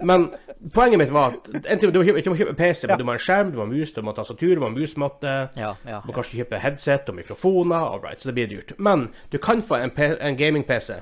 Men 0.00 0.30
poenget 0.74 0.98
mitt 0.98 1.10
var 1.14 1.34
at 1.36 1.50
ting, 1.80 1.92
du 1.92 1.98
må 2.00 2.04
kjøpe, 2.06 2.22
du 2.24 2.30
må 2.30 2.36
kjøpe 2.38 2.54
PC, 2.58 2.84
Ja. 2.84 2.88
men 2.92 2.98
du 2.98 3.04
må 3.04 3.12
ha 3.14 3.18
en 3.20 3.24
skjerm, 3.24 3.50
du 3.52 3.58
må 3.58 3.66
ha 3.66 3.70
mus, 3.70 3.92
du 3.92 4.00
må 4.02 4.12
ha 4.12 4.16
tastatur, 4.20 4.54
du 4.54 4.60
må 4.60 4.70
ha 4.70 4.74
musmatte. 4.74 5.34
Ja, 5.56 5.74
ja. 5.86 6.00
Du 6.02 6.08
må 6.10 6.14
kanskje 6.16 6.40
kjøpe 6.42 6.58
headset 6.62 7.08
og 7.08 7.14
mikrofoner, 7.18 7.76
all 7.92 8.00
right, 8.02 8.20
så 8.20 8.30
det 8.30 8.34
blir 8.38 8.48
dyrt. 8.50 8.72
Men 8.78 9.08
du 9.32 9.38
kan 9.38 9.62
få 9.62 9.78
en, 9.82 9.92
en 9.96 10.36
gaming-PC, 10.36 11.00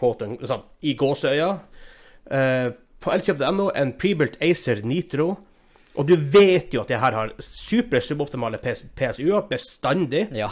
sånn, 0.00 0.66
i 0.82 0.94
gåseøya, 0.94 1.52
Uh, 2.30 2.70
på 3.02 3.10
elkjøp.no, 3.10 3.70
en 3.74 3.92
prebuilt 3.98 4.36
Acer 4.44 4.82
Nitro. 4.86 5.32
Og 5.98 6.06
du 6.06 6.12
vet 6.14 6.70
jo 6.70 6.82
at 6.84 6.88
det 6.92 7.00
her 7.02 7.16
har 7.16 7.32
super 7.42 7.98
suboptimale 8.04 8.60
PS 8.62 8.84
PSU-er 8.94 9.48
bestandig, 9.50 10.28
ja. 10.36 10.46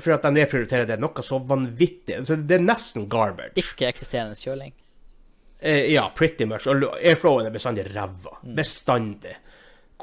for 0.00 0.16
at 0.16 0.24
de 0.24 0.32
nedprioriterer 0.34 0.88
det 0.88 0.96
noe 0.98 1.22
så 1.22 1.38
vanvittig. 1.38 2.16
Så 2.26 2.40
det 2.40 2.56
er 2.58 2.64
nesten 2.64 3.06
garbage. 3.12 3.54
Ikke-eksisterende 3.60 4.34
kjøling. 4.40 4.72
Eh, 5.64 5.92
ja, 5.92 6.12
pretty 6.16 6.44
much. 6.44 6.66
Og 6.68 6.84
airflowen 7.00 7.46
er 7.48 7.54
bestandig 7.54 7.86
ræva. 7.94 8.36
Bestandig. 8.56 9.38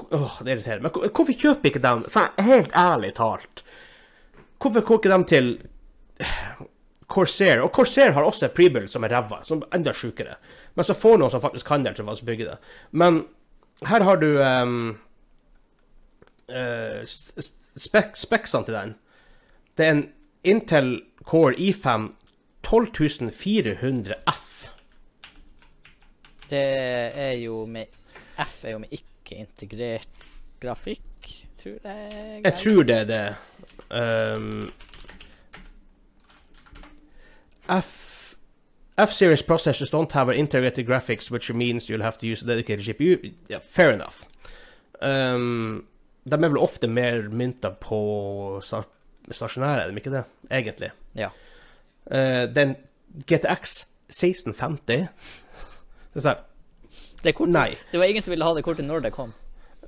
Åh, 0.01 0.39
det 0.41 0.55
irriterer 0.55 0.81
meg. 0.81 0.95
Men 0.97 1.11
hvorfor 1.13 1.37
kjøper 1.37 1.69
ikke 1.69 1.83
de 1.83 1.91
sånn, 2.09 2.31
Helt 2.41 2.73
ærlig 2.73 3.11
talt. 3.19 3.61
Hvorfor 4.57 4.87
går 4.87 5.01
ikke 5.01 5.11
de 5.13 5.29
til 5.29 5.51
Corsair? 7.13 7.61
Og 7.61 7.69
Corsair 7.77 8.15
har 8.17 8.25
også 8.25 8.47
et 8.47 8.57
prebuild 8.57 8.89
som 8.89 9.05
er 9.05 9.13
ræva, 9.13 9.43
som 9.45 9.61
er 9.61 9.77
enda 9.77 9.93
sjukere. 9.93 10.39
Men 10.73 10.87
så 10.87 10.97
får 10.97 11.21
noen 11.21 11.33
som 11.35 11.43
faktisk 11.43 11.69
kan 11.69 11.85
det, 11.85 11.93
til 11.99 12.09
å 12.09 12.17
bygge 12.25 12.49
det. 12.49 12.57
Men 12.97 13.23
her 13.85 14.07
har 14.07 14.21
du 14.21 14.29
um, 14.41 14.77
uh, 16.49 17.05
spek 17.77 18.17
speksene 18.17 18.65
til 18.65 18.79
den. 18.79 18.95
Det 19.77 19.85
er 19.85 19.93
en 19.93 20.07
Intel 20.41 20.95
Core 21.21 21.53
i5 21.53 22.15
12400 22.65 24.23
F. 24.25 24.50
Det 26.51 26.67
er 27.15 27.31
jo 27.39 27.65
med 27.65 27.85
F 28.41 28.63
er 28.65 28.75
jo 28.75 28.81
med 28.83 28.91
ikke-integrert 28.91 30.25
grafikk, 30.61 31.29
tror 31.61 31.77
jeg. 31.83 32.41
Jeg 32.43 32.53
tror 32.59 32.83
det 32.83 32.95
er 32.97 33.05
det. 33.09 33.25
Um, 33.91 34.71
F 37.71 38.11
F-series 38.97 39.43
processors 39.43 39.89
don't 39.89 40.11
have 40.11 40.35
integrated 40.35 40.85
graphics, 40.85 41.31
which 41.31 41.53
means 41.53 41.89
you'll 41.89 42.03
have 42.03 42.17
to 42.17 42.27
use 42.27 42.43
a 42.43 42.47
dedicated 42.47 42.85
GPU. 42.85 43.33
Yeah, 43.49 43.61
fair 43.61 43.93
enough. 43.93 44.25
Um, 45.01 45.85
de 46.23 46.35
er 46.35 46.49
vel 46.49 46.57
ofte 46.57 46.87
mer 46.87 47.29
mynta 47.29 47.71
på 47.81 48.61
sta 48.63 48.83
stasjonære, 49.31 49.81
er 49.81 49.91
de 49.91 50.01
ikke 50.01 50.11
det? 50.11 50.23
Egentlig. 50.51 50.91
Ja. 51.15 51.29
Uh, 52.05 52.45
den 52.55 52.75
GTX 53.25 53.85
1650 54.09 55.07
Det 56.13 56.23
sånn 56.25 56.41
Det, 57.21 57.33
kortet, 57.37 57.53
Nei. 57.53 57.69
det 57.91 57.99
var 58.01 58.09
ingen 58.11 58.21
som 58.25 58.31
ville 58.33 58.45
ha 58.45 58.53
det 58.57 58.63
kortet 58.65 58.85
når 58.85 59.05
det 59.05 59.11
kom. 59.15 59.33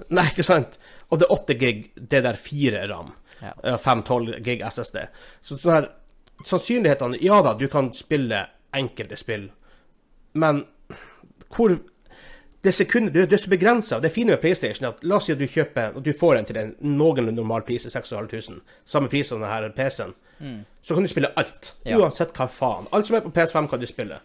Nei, 0.10 0.26
ikke 0.32 0.46
sant? 0.46 0.78
Og 1.10 1.20
det 1.20 1.28
er 1.28 1.34
8 1.36 1.56
gig, 1.60 1.82
det 1.96 2.24
der 2.24 2.38
4 2.40 2.86
RAM. 2.90 3.12
Ja. 3.42 3.54
Ja, 3.64 3.78
512 3.78 4.38
gig 4.46 4.62
SSD. 4.64 5.02
Så 5.42 5.58
sånn 5.58 5.74
her 5.76 5.90
Sannsynlighetene 6.44 7.20
Ja 7.22 7.42
da, 7.46 7.54
du 7.56 7.68
kan 7.72 7.92
spille 7.96 8.46
enkelte 8.74 9.16
spill, 9.16 9.50
men 10.34 10.64
hvor 11.54 11.78
Det 12.64 12.72
sekundet, 12.72 13.14
det, 13.14 13.26
det 13.30 13.36
er 13.36 13.42
så 13.44 13.50
begrensa. 13.52 13.98
Det 14.00 14.10
fine 14.16 14.32
med 14.32 14.40
PlayStation 14.40 14.86
er 14.88 14.94
at 14.94 15.02
la 15.04 15.18
oss 15.18 15.26
si 15.28 15.34
at 15.34 15.40
du 15.40 15.44
kjøper 15.52 15.98
og 15.98 16.04
du 16.06 16.14
får 16.16 16.38
en 16.38 16.46
til 16.48 16.58
en 16.62 16.70
noenlunde 16.80 17.34
normal 17.36 17.66
pris, 17.68 17.84
6500, 17.92 18.62
samme 18.88 19.10
pris 19.12 19.28
som 19.28 19.42
denne 19.44 19.74
PC-en, 19.76 20.14
så 20.82 20.96
kan 20.96 21.04
du 21.04 21.10
spille 21.12 21.34
alt. 21.36 21.74
Ja. 21.84 21.98
Uansett 22.00 22.32
hva 22.38 22.48
faen. 22.48 22.88
Alt 22.96 23.10
som 23.10 23.18
er 23.18 23.26
på 23.26 23.34
PS5, 23.36 23.68
kan 23.68 23.80
du 23.80 23.86
spille. 23.86 24.22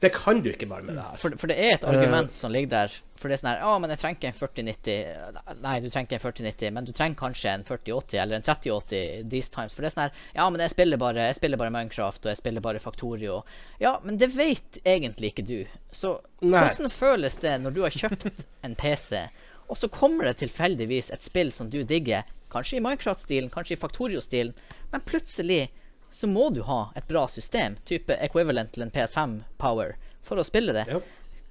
Det 0.00 0.08
kan 0.14 0.38
du 0.40 0.48
ikke 0.48 0.66
bare 0.66 0.82
med 0.82 0.96
det 0.96 1.02
her. 1.04 1.16
For, 1.20 1.34
for 1.36 1.50
det 1.50 1.58
er 1.60 1.74
et 1.74 1.82
argument 1.84 2.36
som 2.36 2.52
ligger 2.52 2.70
der. 2.72 2.94
For 3.20 3.28
det 3.28 3.36
er 3.36 3.40
sånn 3.42 3.50
her 3.50 3.64
Å, 3.68 3.74
men 3.82 3.92
jeg 3.92 4.00
trenger 4.00 4.16
ikke 4.16 4.30
en 4.30 4.38
4090. 4.38 5.58
Nei, 5.60 5.74
du 5.84 5.88
trenger 5.90 6.06
ikke 6.08 6.16
en 6.16 6.22
4090, 6.22 6.72
men 6.76 6.86
du 6.88 6.92
trenger 6.96 7.18
kanskje 7.20 7.52
en 7.52 7.64
4080 7.68 8.22
eller 8.22 8.38
en 8.38 8.46
3080 8.46 9.26
these 9.28 9.52
times. 9.52 9.74
For 9.76 9.84
det 9.84 9.90
er 9.90 9.94
sånn 9.94 10.04
her 10.06 10.22
Ja, 10.38 10.46
men 10.48 10.64
jeg 10.64 10.72
spiller 10.72 11.02
bare 11.02 11.26
Jeg 11.28 11.36
spiller 11.36 11.60
bare 11.60 11.74
Minecraft, 11.74 12.22
og 12.24 12.32
jeg 12.32 12.40
spiller 12.40 12.64
bare 12.64 12.80
Factorio. 12.80 13.42
Ja, 13.82 13.98
men 14.06 14.16
det 14.22 14.30
vet 14.38 14.80
egentlig 14.80 15.34
ikke 15.34 15.44
du. 15.50 15.58
Så 15.92 16.16
Nei. 16.40 16.64
hvordan 16.64 16.94
føles 16.94 17.36
det 17.44 17.58
når 17.60 17.76
du 17.76 17.82
har 17.84 17.98
kjøpt 18.00 18.46
en 18.66 18.78
PC, 18.80 19.26
og 19.68 19.78
så 19.78 19.90
kommer 19.92 20.30
det 20.30 20.40
tilfeldigvis 20.40 21.12
et 21.12 21.22
spill 21.28 21.52
som 21.52 21.68
du 21.70 21.82
digger, 21.84 22.24
kanskje 22.50 22.80
i 22.80 22.82
Minecraft-stilen, 22.82 23.52
kanskje 23.52 23.76
i 23.76 23.78
Factorio-stilen, 23.78 24.56
men 24.90 25.04
plutselig 25.06 25.68
så 26.12 26.26
må 26.30 26.48
du 26.54 26.62
ha 26.66 26.80
et 26.98 27.06
bra 27.08 27.26
system, 27.30 27.76
type 27.86 28.16
equivalent 28.18 28.72
til 28.74 28.84
en 28.86 28.92
PS5 28.94 29.40
Power, 29.62 29.96
for 30.26 30.40
å 30.40 30.46
spille 30.46 30.74
det. 30.76 30.86
Ja. 30.90 31.00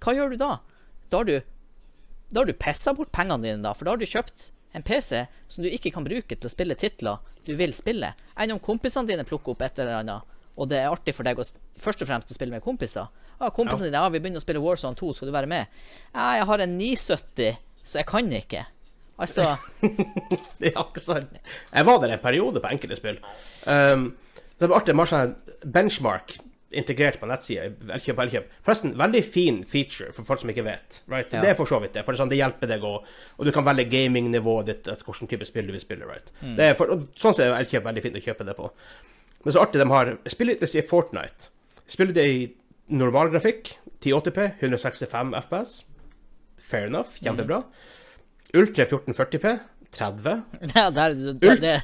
Hva 0.04 0.16
gjør 0.16 0.34
du 0.34 0.40
da? 0.42 0.52
Da 1.10 1.22
har 1.22 1.28
du, 1.30 1.36
da 2.30 2.42
har 2.42 2.50
du 2.50 2.56
pissa 2.60 2.94
bort 2.96 3.12
pengene 3.16 3.46
dine, 3.48 3.64
da, 3.66 3.74
for 3.76 3.88
da 3.88 3.96
har 3.96 4.02
du 4.02 4.10
kjøpt 4.10 4.52
en 4.78 4.86
PC 4.86 5.26
som 5.50 5.66
du 5.66 5.70
ikke 5.72 5.92
kan 5.96 6.06
bruke 6.06 6.36
til 6.36 6.50
å 6.50 6.52
spille 6.54 6.78
titler 6.78 7.24
du 7.48 7.56
vil 7.58 7.74
spille. 7.74 8.14
Enn 8.38 8.54
om 8.54 8.62
kompisene 8.62 9.10
dine 9.10 9.26
plukker 9.28 9.56
opp 9.56 9.64
et 9.66 9.80
eller 9.82 10.02
annet, 10.04 10.36
og 10.60 10.70
det 10.70 10.82
er 10.82 10.92
artig 10.92 11.16
for 11.16 11.26
deg 11.26 11.40
å, 11.40 11.46
først 11.80 12.04
og 12.04 12.10
fremst 12.12 12.32
å 12.32 12.38
spille 12.38 12.54
med 12.54 12.64
kompiser. 12.66 13.08
Ah, 13.40 13.50
kompisene 13.56 13.88
dine, 13.88 14.02
ja, 14.02 14.12
vi 14.12 14.20
begynner 14.20 14.42
å 14.42 14.46
spille 14.46 14.62
Warzone 14.62 15.00
2, 15.00 15.14
skal 15.16 15.32
du 15.32 15.36
være 15.36 15.50
med? 15.50 15.80
Ja, 16.12 16.34
jeg 16.38 16.50
har 16.52 16.66
en 16.66 16.76
970, 16.78 17.62
så 17.88 18.02
jeg 18.02 18.10
kan 18.10 18.34
ikke. 18.36 18.66
Altså 19.20 19.46
Det 20.62 20.70
er 20.70 20.78
ikke 20.80 21.04
sant. 21.04 21.40
Jeg 21.74 21.88
var 21.88 21.98
der 22.04 22.16
en 22.16 22.24
periode 22.24 22.62
på 22.64 22.72
enkelte 22.72 23.00
spill. 23.00 23.18
Um, 23.66 24.12
det 24.68 24.70
var 24.70 24.82
artig. 24.82 24.96
Har 24.96 25.06
sånn 25.10 25.36
benchmark 25.72 26.38
integrert 26.72 27.18
på 27.20 27.26
nettsida. 27.26 27.70
Elkjøp, 27.96 28.20
Elkjøp. 28.26 28.50
Forresten, 28.66 28.92
veldig 29.00 29.22
fin 29.26 29.64
feature 29.66 30.12
for 30.14 30.24
folk 30.28 30.44
som 30.44 30.52
ikke 30.54 30.66
vet. 30.68 31.00
Right? 31.10 31.32
Ja. 31.34 31.42
Det 31.42 31.50
er 31.50 31.58
for 31.58 31.66
så 31.70 31.80
vidt 31.82 31.96
det. 31.98 32.04
For 32.06 32.14
det, 32.14 32.20
sånn, 32.22 32.30
det 32.30 32.38
hjelper 32.38 32.70
deg 32.70 32.84
å 32.86 32.92
Og 33.40 33.46
du 33.48 33.52
kan 33.56 33.66
velge 33.66 33.88
gamingnivået 33.90 34.66
ditt, 34.70 34.88
et- 34.88 35.02
hvilken 35.08 35.28
type 35.32 35.46
spill 35.50 35.66
du 35.66 35.72
vil 35.74 35.82
spille. 35.82 36.06
Right? 36.06 36.30
Det 36.42 36.60
er 36.70 36.74
for, 36.78 36.92
og 36.94 37.08
sånn 37.16 37.34
sett 37.34 37.48
er 37.48 37.58
Elkjøp 37.64 37.84
veldig 37.90 38.04
fint 38.06 38.16
å 38.20 38.26
kjøpe 38.28 38.46
det 38.46 38.56
på. 38.58 38.70
Men 39.46 39.54
så 39.56 39.62
artig 39.64 39.82
de 39.82 39.88
har 39.90 40.18
Spiller 40.28 40.60
det 40.60 40.76
i 40.76 40.82
Fortnite. 40.86 41.50
Spiller 41.88 42.14
det 42.14 42.26
i 42.28 42.56
normalgrafikk, 42.90 43.78
1080P, 44.02 44.52
165 44.62 45.34
FPS. 45.42 45.84
Fair 46.60 46.86
enough. 46.86 47.18
Kjempebra. 47.24 47.64
Ultra 48.54 48.86
1440P, 48.86 49.60
30. 49.92 50.44
Ja, 50.76 50.90
der, 50.92 51.14
det, 51.34 51.62
det, 51.62 51.82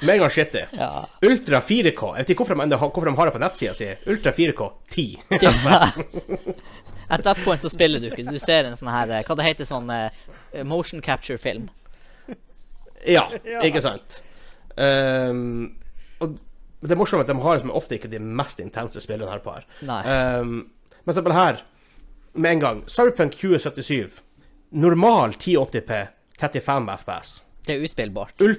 Med 0.00 0.14
en 0.14 0.20
gang 0.20 0.30
shitty. 0.30 0.60
ja. 0.72 1.04
Ultra 1.26 1.60
4K. 1.60 2.02
Jeg 2.16 2.22
vet 2.24 2.30
ikke 2.30 2.44
hvorfor 2.44 2.54
de, 2.54 2.62
enda 2.62 2.76
har- 2.78 2.90
hvorfor 2.90 3.08
de 3.10 3.16
har 3.16 3.26
det 3.26 3.32
på 3.34 3.40
nettsida 3.42 3.74
si. 3.74 3.88
Ultra 4.06 4.32
4K 4.32 4.68
10. 4.90 5.18
At 7.10 7.22
that 7.24 7.38
point 7.44 7.60
så 7.60 7.68
spiller 7.72 8.00
du 8.00 8.10
ikke. 8.10 8.24
Du 8.28 8.38
ser 8.38 8.64
en 8.68 8.76
sånn 8.76 8.90
her 8.92 9.08
eh, 9.16 9.22
Hva 9.24 9.36
det 9.38 9.46
heter 9.46 9.64
sånn 9.68 9.88
uh, 9.90 10.10
motion 10.68 11.00
capture-film. 11.04 11.68
ja, 13.06 13.24
Ja. 13.44 13.62
ikke 13.64 13.80
sant. 13.84 14.20
Um, 14.76 15.72
og 16.20 16.36
det 16.84 16.92
er 16.94 17.00
morsomt 17.00 17.24
at 17.24 17.30
de 17.32 17.38
har 17.42 17.58
som 17.62 17.72
ofte 17.74 17.96
ikke 17.98 18.10
de 18.12 18.20
mest 18.20 18.60
intense 18.62 19.00
spillene 19.02 19.30
her 19.32 19.40
på 19.42 19.56
her. 19.56 19.64
Um, 19.82 20.68
men 21.04 21.16
så 21.16 21.24
bare 21.24 21.34
her, 21.40 21.62
med 22.38 22.52
en 22.58 22.60
gang. 22.62 22.82
Cyberpunk 22.92 23.34
2077. 23.40 24.20
Normal 24.78 25.32
1080P, 25.40 26.02
35 26.38 26.90
FPS. 27.02 27.30
Det 27.66 27.74
er 27.78 27.86
uspillbart. 27.88 28.36
Ul 28.44 28.58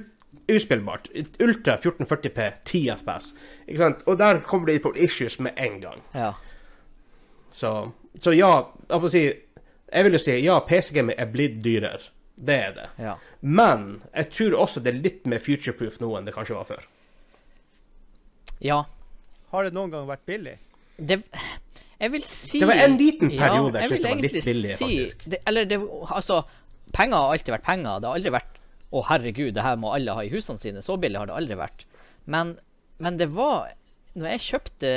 uspillbart. 0.49 1.09
Ultra 1.39 1.77
1440P, 1.77 2.51
10 2.65 2.89
FPS. 2.99 3.33
Ikke 3.67 3.77
sant? 3.77 4.05
Og 4.05 4.17
der 4.19 4.41
kommer 4.45 4.71
det 4.71 4.81
på 4.81 4.93
issues 4.97 5.39
med 5.39 5.51
en 5.57 5.81
gang. 5.81 6.01
Ja. 6.13 6.31
Så, 7.51 7.91
så 8.19 8.31
ja, 8.31 8.51
jeg, 8.89 9.01
får 9.01 9.13
si, 9.13 9.23
jeg 9.93 10.05
vil 10.05 10.17
jo 10.17 10.21
si 10.21 10.37
ja, 10.45 10.59
PC-gaming 10.65 11.17
er 11.17 11.29
blitt 11.33 11.59
dyrere. 11.65 12.01
Det 12.39 12.55
er 12.55 12.71
det. 12.75 12.87
ja. 13.03 13.17
Men 13.41 14.01
jeg 14.15 14.29
tror 14.31 14.55
også 14.63 14.79
det 14.79 14.93
er 14.93 15.01
litt 15.03 15.25
mer 15.27 15.41
future-proof 15.43 15.99
nå 15.99 16.13
enn 16.17 16.27
det 16.27 16.33
kanskje 16.35 16.55
var 16.55 16.67
før. 16.69 16.85
Ja. 18.63 18.83
Har 19.51 19.65
det 19.65 19.73
noen 19.75 19.91
gang 19.91 20.07
vært 20.07 20.25
billig? 20.29 20.55
Det 20.99 21.21
Jeg 21.99 22.11
vil 22.11 22.23
si 22.27 22.59
Det 22.59 22.67
var 22.67 22.81
en 22.83 22.97
liten 22.99 23.31
periode 23.31 23.79
ja, 23.79 23.85
jeg 23.85 23.89
synes 23.89 24.01
det 24.01 24.09
var 24.09 24.23
litt 24.23 24.45
billig, 24.45 24.75
si, 24.75 24.85
faktisk. 24.85 25.25
Det, 25.31 25.39
eller 25.47 25.67
det 25.67 25.79
Altså, 26.11 26.41
penger 26.95 27.17
har 27.17 27.35
alltid 27.35 27.53
vært 27.55 27.67
penger. 27.67 27.99
Det 27.99 28.09
har 28.09 28.19
aldri 28.19 28.33
vært 28.35 28.58
Å, 28.91 29.03
herregud, 29.05 29.53
det 29.53 29.61
her 29.65 29.75
må 29.77 29.91
alle 29.93 30.15
ha 30.17 30.23
i 30.25 30.31
husene 30.33 30.57
sine. 30.61 30.81
Så 30.81 30.95
billig 30.97 31.19
har 31.21 31.29
det 31.29 31.35
aldri 31.37 31.57
vært. 31.59 31.83
Men, 32.25 32.55
men 32.97 33.17
det 33.19 33.27
var 33.35 33.75
Når 34.17 34.31
jeg 34.33 34.39
kjøpte 34.47 34.91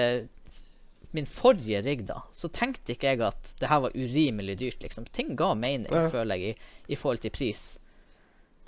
min 1.13 1.27
forrige 1.29 1.83
rigg, 1.85 2.07
da, 2.09 2.23
så 2.33 2.49
tenkte 2.49 2.95
ikke 2.95 3.11
jeg 3.11 3.21
at 3.27 3.51
det 3.61 3.69
her 3.69 3.83
var 3.85 3.93
urimelig 3.93 4.55
dyrt, 4.63 4.81
liksom. 4.83 5.05
Ting 5.13 5.35
ga 5.37 5.51
mening, 5.55 5.93
Ja. 5.93 6.07
føler 6.09 6.41
jeg, 6.41 6.55
i, 6.57 6.93
i 6.95 6.97
forhold 6.97 7.21
til 7.21 7.31
pris. 7.31 7.79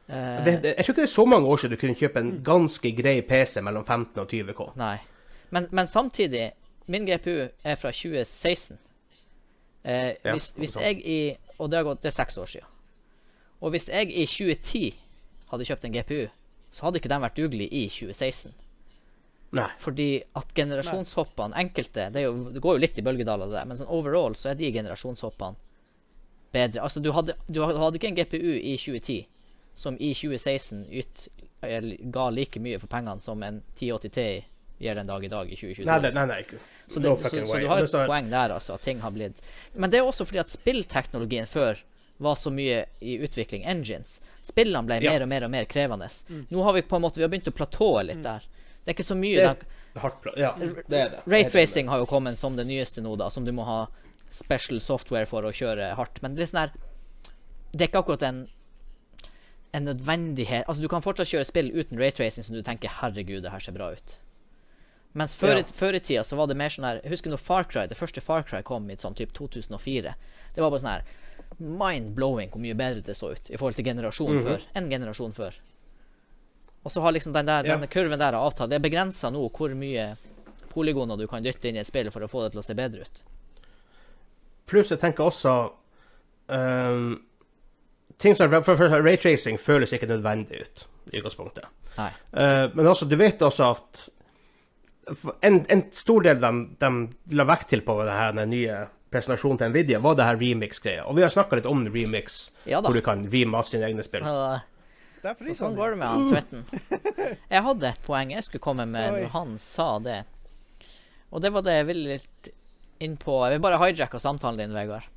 Uh, 0.09 0.45
Det, 0.45 0.59
det, 0.63 0.75
jeg 0.77 0.85
tror 0.85 0.93
ikke 0.93 1.01
det 1.01 1.09
er 1.09 1.15
så 1.15 1.25
mange 1.25 1.49
år 1.49 1.57
siden 1.63 1.73
du 1.73 1.81
kunne 1.81 1.97
kjøpe 1.97 2.21
en 2.21 2.35
ganske 2.45 2.93
grei 2.99 3.23
PC 3.25 3.63
mellom 3.65 3.85
15 3.89 4.21
og 4.21 4.29
20 4.29 4.53
K. 4.59 4.67
Nei. 4.77 4.99
Men, 5.57 5.69
men 5.73 5.87
samtidig, 5.89 6.51
min 6.87 7.07
GPU 7.09 7.49
er 7.65 7.81
fra 7.81 7.91
2016. 7.97 8.77
Eh, 9.85 10.13
Ja, 10.25 10.33
hvis, 10.37 10.51
hvis 10.57 10.77
jeg 10.77 11.01
i 11.07 11.37
Og 11.59 11.71
det 11.71 11.77
har 11.81 11.85
gått, 11.89 12.03
det 12.03 12.09
er 12.13 12.19
seks 12.21 12.37
år 12.39 12.47
siden. 12.47 12.69
Og 13.61 13.71
hvis 13.71 13.89
jeg 13.89 14.11
i 14.13 14.27
2010 14.27 14.93
hadde 15.53 15.67
kjøpt 15.69 15.89
en 15.89 15.97
GPU, 15.97 16.23
så 16.75 16.87
hadde 16.87 17.01
ikke 17.01 17.13
den 17.13 17.25
vært 17.25 17.39
dugelig 17.39 17.69
i 17.71 17.85
2016. 17.93 18.55
Nei. 19.55 19.69
Fordi 19.79 20.09
at 20.35 20.51
generasjonshoppene, 20.57 21.55
enkelte 21.61 22.09
Det, 22.11 22.25
jo, 22.25 22.33
det 22.51 22.63
går 22.63 22.75
jo 22.75 22.83
litt 22.83 22.99
i 22.99 23.05
bølgedaler, 23.07 23.51
det 23.51 23.61
der, 23.61 23.69
men 23.71 23.79
sånn 23.79 23.93
overall 23.95 24.35
så 24.39 24.51
er 24.51 24.59
de 24.59 24.73
generasjonshoppene 24.75 25.55
bedre. 26.55 26.83
Altså, 26.83 27.03
du 27.03 27.13
hadde, 27.15 27.37
du 27.47 27.61
hadde 27.63 28.01
ikke 28.01 28.11
en 28.11 28.19
GPU 28.19 28.51
i 28.59 28.75
2010 28.79 29.21
som 29.79 29.97
i 29.99 30.13
2016 30.15 30.85
yt, 30.95 31.29
ga 32.15 32.27
like 32.31 32.61
mye 32.63 32.79
for 32.83 32.91
pengene 32.91 33.23
som 33.23 33.43
en 33.43 33.63
1080 33.75 34.13
Ti 34.15 34.27
gjør 34.85 34.99
den 35.01 35.11
dag 35.11 35.25
i 35.25 35.31
dag 35.31 35.51
i 35.51 35.57
2022. 35.57 35.87
Nei, 35.87 35.99
nei, 36.03 36.27
nei, 36.29 36.39
ikke. 36.45 36.61
Så, 36.87 37.01
No 37.01 37.15
det, 37.15 37.31
så, 37.31 37.43
så 37.47 37.59
du 37.63 37.69
har 37.71 37.83
et 37.83 37.95
poeng 37.95 38.31
der, 38.31 38.55
altså. 38.55 38.77
At 38.77 38.85
ting 38.85 39.01
har 39.01 39.15
blitt 39.15 39.39
Men 39.73 39.91
det 39.91 40.01
er 40.01 40.09
også 40.09 40.27
fordi 40.29 40.43
at 40.43 40.53
spillteknologien 40.53 41.47
før 41.51 41.79
var 42.19 42.35
så 42.35 42.51
mye 42.53 42.85
i 43.03 43.19
utvikling. 43.19 43.65
Engines. 43.67 44.21
Spillene 44.43 44.87
ble 44.87 45.01
Ja. 45.03 45.11
mer 45.13 45.23
og 45.23 45.29
mer 45.29 45.45
og 45.45 45.51
mer 45.51 45.65
krevende. 45.65 46.07
Nå 46.51 46.63
har 46.63 46.73
vi 46.73 46.83
på 46.83 46.97
en 46.97 47.03
måte 47.03 47.17
Vi 47.17 47.23
har 47.23 47.29
begynt 47.29 47.49
å 47.51 47.53
platåe 47.53 48.05
litt 48.07 48.23
der. 48.23 48.41
Det 48.85 48.93
er 48.93 48.95
ikke 48.95 49.09
så 49.09 49.17
mye 49.17 49.35
Det 49.37 49.43
er 49.97 50.01
hardt 50.01 50.37
Ja, 50.37 50.53
det 50.55 50.99
er 51.01 51.09
det. 51.11 51.23
Raytracing 51.27 51.89
har 51.89 51.99
jo 51.99 52.07
kommet 52.07 52.37
som 52.39 52.57
det 52.57 52.67
nyeste 52.67 53.03
nå, 53.03 53.17
da, 53.19 53.29
som 53.31 53.45
du 53.45 53.53
må 53.53 53.65
ha 53.65 53.87
special 54.31 54.81
software 54.81 55.27
for 55.27 55.43
å 55.43 55.51
kjøre 55.53 55.95
hardt. 55.97 56.23
Men 56.23 56.35
det 56.35 56.43
er 56.43 56.47
sånn 56.53 56.61
her 56.61 56.73
Det 57.73 57.81
er 57.83 57.89
ikke 57.89 58.05
akkurat 58.05 58.23
en 58.23 58.49
en 59.75 59.85
nødvendighet 59.89 60.65
Altså, 60.69 60.81
du 60.83 60.89
kan 60.89 61.03
fortsatt 61.03 61.27
kjøre 61.27 61.45
spill 61.49 61.73
uten 61.75 61.99
raytracing 61.99 62.45
som 62.45 62.55
du 62.55 62.63
tenker 62.63 62.89
'herregud, 62.89 63.43
det 63.43 63.51
her 63.51 63.59
ser 63.61 63.73
bra 63.73 63.91
ut'. 63.93 64.17
Mens 65.15 65.35
før, 65.35 65.55
Ja. 65.55 65.59
i- 65.59 65.63
før 65.63 65.95
i 65.95 65.99
tida 66.01 66.23
så 66.23 66.37
var 66.37 66.47
det 66.47 66.57
mer 66.57 66.69
sånn 66.69 66.85
her 66.85 67.01
Jeg 67.03 67.11
husker 67.11 67.31
når 67.31 67.39
Far 67.39 67.65
Cry, 67.65 67.87
det 67.87 67.97
første 67.97 68.21
Far 68.23 68.43
Cry 68.43 68.63
kom 68.63 68.89
i 68.91 68.95
sånn 68.97 69.15
typ 69.17 69.33
2004. 69.33 70.15
Det 70.55 70.61
var 70.61 70.71
bare 70.71 70.81
sånn 70.81 70.91
her 70.93 71.03
mind-blowing 71.59 72.51
hvor 72.53 72.61
mye 72.63 72.77
bedre 72.79 73.03
det 73.05 73.17
så 73.17 73.33
ut 73.35 73.51
i 73.51 73.57
forhold 73.57 73.75
til 73.79 73.85
generasjonen 73.85 74.41
Mhm. 74.41 74.47
før. 74.47 74.67
En 74.75 74.91
generasjon 74.91 75.33
før. 75.33 75.55
Og 76.85 76.93
så 76.93 77.01
har 77.01 77.13
liksom 77.13 77.33
den 77.33 77.47
der, 77.47 77.65
Ja. 77.65 77.77
denne 77.77 77.89
kurven 77.89 78.19
der 78.19 78.33
avtatt. 78.33 78.69
Det 78.69 78.77
er 78.77 78.89
begrensa 78.91 79.31
nå 79.31 79.49
hvor 79.51 79.75
mye 79.75 80.17
polygoner 80.69 81.17
du 81.17 81.27
kan 81.27 81.43
dytte 81.43 81.69
inn 81.69 81.77
i 81.77 81.81
et 81.81 81.87
spill 81.87 82.11
for 82.11 82.21
å 82.21 82.29
få 82.29 82.43
det 82.45 82.53
til 82.53 82.61
å 82.61 82.65
se 82.65 82.75
bedre 82.75 83.01
ut. 83.01 83.23
Pluss 84.67 84.91
jeg 84.91 85.01
tenker 85.01 85.25
også 85.25 85.73
um, 86.49 87.23
ting 88.19 88.35
som, 88.35 88.51
for, 88.63 88.77
for, 88.77 88.89
Raytracing 89.03 89.59
føles 89.59 89.93
ikke 89.93 90.09
nødvendig 90.09 90.61
ut 90.61 90.87
i 91.13 91.19
utgangspunktet. 91.21 91.65
Eh, 91.99 92.69
men 92.75 92.87
også, 92.87 93.09
du 93.09 93.17
vet 93.17 93.43
også 93.45 93.71
at 93.71 94.09
en, 95.43 95.67
en 95.69 95.83
stor 95.93 96.25
del 96.25 96.41
de, 96.41 96.51
de 96.81 97.37
la 97.37 97.45
vekt 97.45 97.69
til 97.75 97.85
på 97.87 97.97
det 98.05 98.13
her, 98.17 98.33
den 98.33 98.51
nye 98.51 98.87
presentasjonen 99.15 99.61
til 99.63 99.73
Nvidia, 99.73 100.03
var 100.05 100.19
det 100.19 100.27
her 100.29 100.39
remix-greia. 100.41 101.07
Og 101.09 101.17
vi 101.19 101.25
har 101.25 101.33
snakka 101.33 101.61
litt 101.61 101.71
om 101.71 101.87
remix, 101.95 102.49
Ja 102.69 102.83
hvor 102.85 102.97
du 102.97 103.03
kan 103.05 103.25
remaste 103.31 103.79
dine 103.79 103.93
egne 103.93 104.05
spill. 104.07 104.27
Så, 104.27 104.61
Det 105.25 105.33
er 105.33 105.49
så 105.49 105.57
sånn 105.63 105.79
går 105.79 105.95
det 105.95 106.01
med 106.03 106.11
han 106.11 106.29
Tvetten. 106.29 106.65
Jeg 107.55 107.65
hadde 107.71 107.89
et 107.89 108.05
poeng 108.05 108.35
jeg 108.35 108.45
skulle 108.45 108.65
komme 108.67 108.85
med 108.91 109.15
når 109.17 109.31
han 109.33 109.57
sa 109.63 109.89
det. 110.05 110.21
Og 111.35 111.43
det 111.43 111.51
var 111.55 111.65
det 111.67 111.73
jeg 111.81 111.87
ville 111.89 112.17
litt 112.19 112.51
inn 113.03 113.17
på 113.19 113.41
Jeg 113.43 113.57
vil 113.57 113.63
bare 113.65 113.81
hijacke 113.81 114.21
samtalen 114.23 114.61
din, 114.61 114.75
Vegard. 114.77 115.09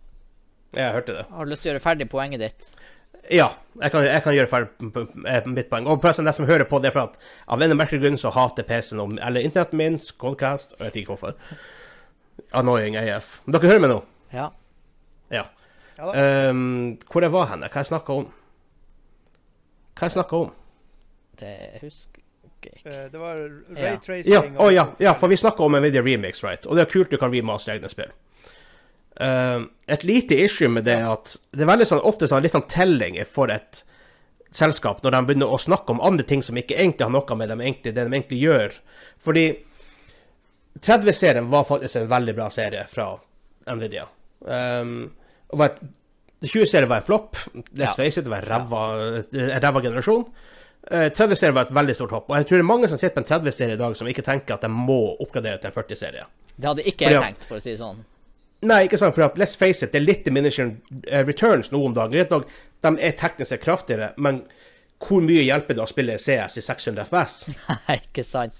Jeg 0.76 0.94
hørte 0.96 1.14
det. 1.14 1.26
Har 1.30 1.46
du 1.46 1.52
lyst 1.52 1.64
til 1.64 1.70
å 1.70 1.74
gjøre 1.74 1.84
ferdig 1.84 2.08
poenget 2.12 2.42
ditt? 2.42 2.70
Ja, 3.34 3.50
jeg 3.82 3.92
kan, 3.92 4.06
jeg 4.08 4.24
kan 4.24 4.36
gjøre 4.36 4.50
ferdig 4.50 4.92
eh, 5.28 5.48
mitt 5.52 5.70
poeng. 5.72 5.88
Og 5.92 6.00
forresten, 6.02 6.28
de 6.28 6.34
som 6.36 6.48
hører 6.48 6.68
på, 6.70 6.80
det 6.84 6.90
er 6.92 6.96
for 6.96 7.12
at 7.12 7.18
av 7.52 7.64
en 7.64 7.76
merkelige 7.76 8.06
grunn 8.06 8.20
så 8.20 8.32
hater 8.36 8.66
PC-en 8.68 9.18
Eller 9.20 9.44
internetten 9.44 9.82
min, 9.82 10.00
Codecast, 10.20 10.78
og 10.78 10.86
jeg 10.86 10.92
vet 10.92 11.00
ikke 11.02 11.16
hvorfor. 11.16 11.36
Annoying 12.54 12.96
AF. 12.98 13.42
Men 13.46 13.54
dere 13.58 13.68
hører 13.72 13.80
meg 13.84 13.90
nå? 13.92 14.02
Ja. 14.34 14.50
Ja. 15.32 15.46
Ja. 15.98 16.12
Ehm, 16.14 16.98
hvor 17.12 17.22
jeg 17.26 17.32
var 17.34 17.48
henne? 17.52 17.68
Hva 17.74 17.82
jeg 17.82 17.90
snakka 17.90 18.14
om? 18.22 18.28
Hva 19.98 20.08
jeg 20.08 20.16
snakka 20.16 20.40
om? 20.46 20.52
Det 21.40 21.56
husker 21.82 22.22
jeg 22.22 22.52
ikke. 22.58 22.90
Eh, 22.90 23.10
Det 23.12 23.20
var 23.20 23.42
raytracing 23.78 24.32
Ja, 24.34 24.44
Ja. 24.44 24.60
Oh, 24.62 24.70
ja, 24.74 24.86
ja, 25.00 25.14
for 25.14 25.28
vi 25.28 25.36
snakka 25.36 25.64
om 25.64 25.76
en 25.76 25.84
video 25.84 26.04
remix, 26.06 26.44
right? 26.44 26.66
Og 26.68 26.76
det 26.78 26.86
er 26.88 26.92
kult 26.92 27.10
du 27.12 27.18
kan 27.18 27.32
remaster 27.34 27.74
egne 27.76 27.90
spill. 27.90 28.12
Ehm, 29.20 29.70
et 29.88 30.04
lite 30.04 30.38
issue 30.44 30.68
med 30.70 30.86
det 30.86 30.94
er 31.00 31.12
at 31.12 31.36
det 31.52 31.62
er 31.66 31.72
veldig 31.72 31.88
sånn, 31.90 32.04
ofte 32.06 32.28
sånn, 32.30 32.44
litt 32.46 32.54
sånn 32.54 32.68
telling 32.70 33.18
for 33.26 33.50
et 33.52 33.84
selskap 34.54 35.02
når 35.04 35.12
de 35.12 35.22
begynner 35.26 35.50
å 35.52 35.58
snakke 35.60 35.90
om 35.90 36.02
andre 36.02 36.24
ting 36.24 36.42
som 36.46 36.56
ikke 36.56 36.78
egentlig 36.78 37.04
har 37.04 37.12
noe 37.12 37.36
med 37.36 37.50
dem, 37.50 37.60
egentlig, 37.62 37.94
det 37.96 38.06
de 38.06 38.14
egentlig 38.14 38.40
gjør. 38.44 38.78
Fordi 39.20 39.48
30-serien 40.84 41.50
var 41.50 41.64
faktisk 41.68 41.96
en 42.02 42.10
veldig 42.12 42.36
bra 42.38 42.50
serie 42.54 42.84
fra 42.90 43.12
Nvidia. 43.74 44.08
Um, 44.40 45.10
og 45.52 45.62
var 45.62 45.72
et, 45.72 45.80
20-serien 46.46 46.90
var 46.90 47.02
en 47.02 47.08
flopp. 47.08 47.38
Let's 47.74 47.96
face 47.98 48.20
it, 48.20 48.26
det 48.28 48.32
var 48.32 48.46
en 48.46 49.62
ræva, 49.62 49.82
generasjon. 49.82 50.26
Eh, 50.92 51.08
30-serien 51.12 51.56
var 51.56 51.66
et 51.66 51.74
veldig 51.74 51.96
stort 51.98 52.14
hopp. 52.14 52.30
Og 52.30 52.38
jeg 52.38 52.48
tror 52.48 52.60
det 52.60 52.66
er 52.66 52.70
mange 52.70 52.90
som 52.92 53.00
sitter 53.00 53.16
på 53.18 53.24
en 53.24 53.32
30-serie 53.32 53.78
i 53.78 53.80
dag 53.80 53.96
som 53.98 54.10
ikke 54.12 54.26
tenker 54.26 54.56
at 54.56 54.68
de 54.68 54.70
må 54.72 55.00
oppgradere 55.18 55.58
til 55.64 55.72
en 55.72 55.76
40-serie. 55.76 56.28
Det 56.56 56.70
hadde 56.70 56.86
ikke 56.90 57.10
jeg 57.10 57.24
tenkt, 57.26 57.48
for 57.50 57.58
å 57.58 57.64
si 57.64 57.74
det 57.74 57.82
sånn. 57.82 58.06
Nei, 58.68 58.84
ikke 58.88 58.98
sant, 58.98 59.14
for 59.14 59.28
at 59.28 59.38
let's 59.38 59.58
face 59.58 59.86
it, 59.86 59.92
det 59.94 60.00
er 60.00 60.06
litt 60.06 60.24
diminishing 60.26 60.78
eh, 61.06 61.26
returns 61.26 61.70
nå 61.74 61.82
om 61.86 61.98
dagen. 61.98 62.16
Greit 62.16 62.34
nok, 62.34 62.48
de 62.86 62.94
er 63.06 63.18
teknisk 63.18 63.54
sett 63.54 63.66
kraftigere, 63.66 64.14
men 64.22 64.44
hvor 65.04 65.22
mye 65.22 65.44
hjelper 65.46 65.78
det 65.78 65.84
å 65.84 65.90
spille 65.90 66.18
CS 66.22 66.58
i 66.58 66.64
600 66.66 67.06
FS? 67.06 67.36
Nei, 67.88 68.00
ikke 68.00 68.26
sant. 68.26 68.58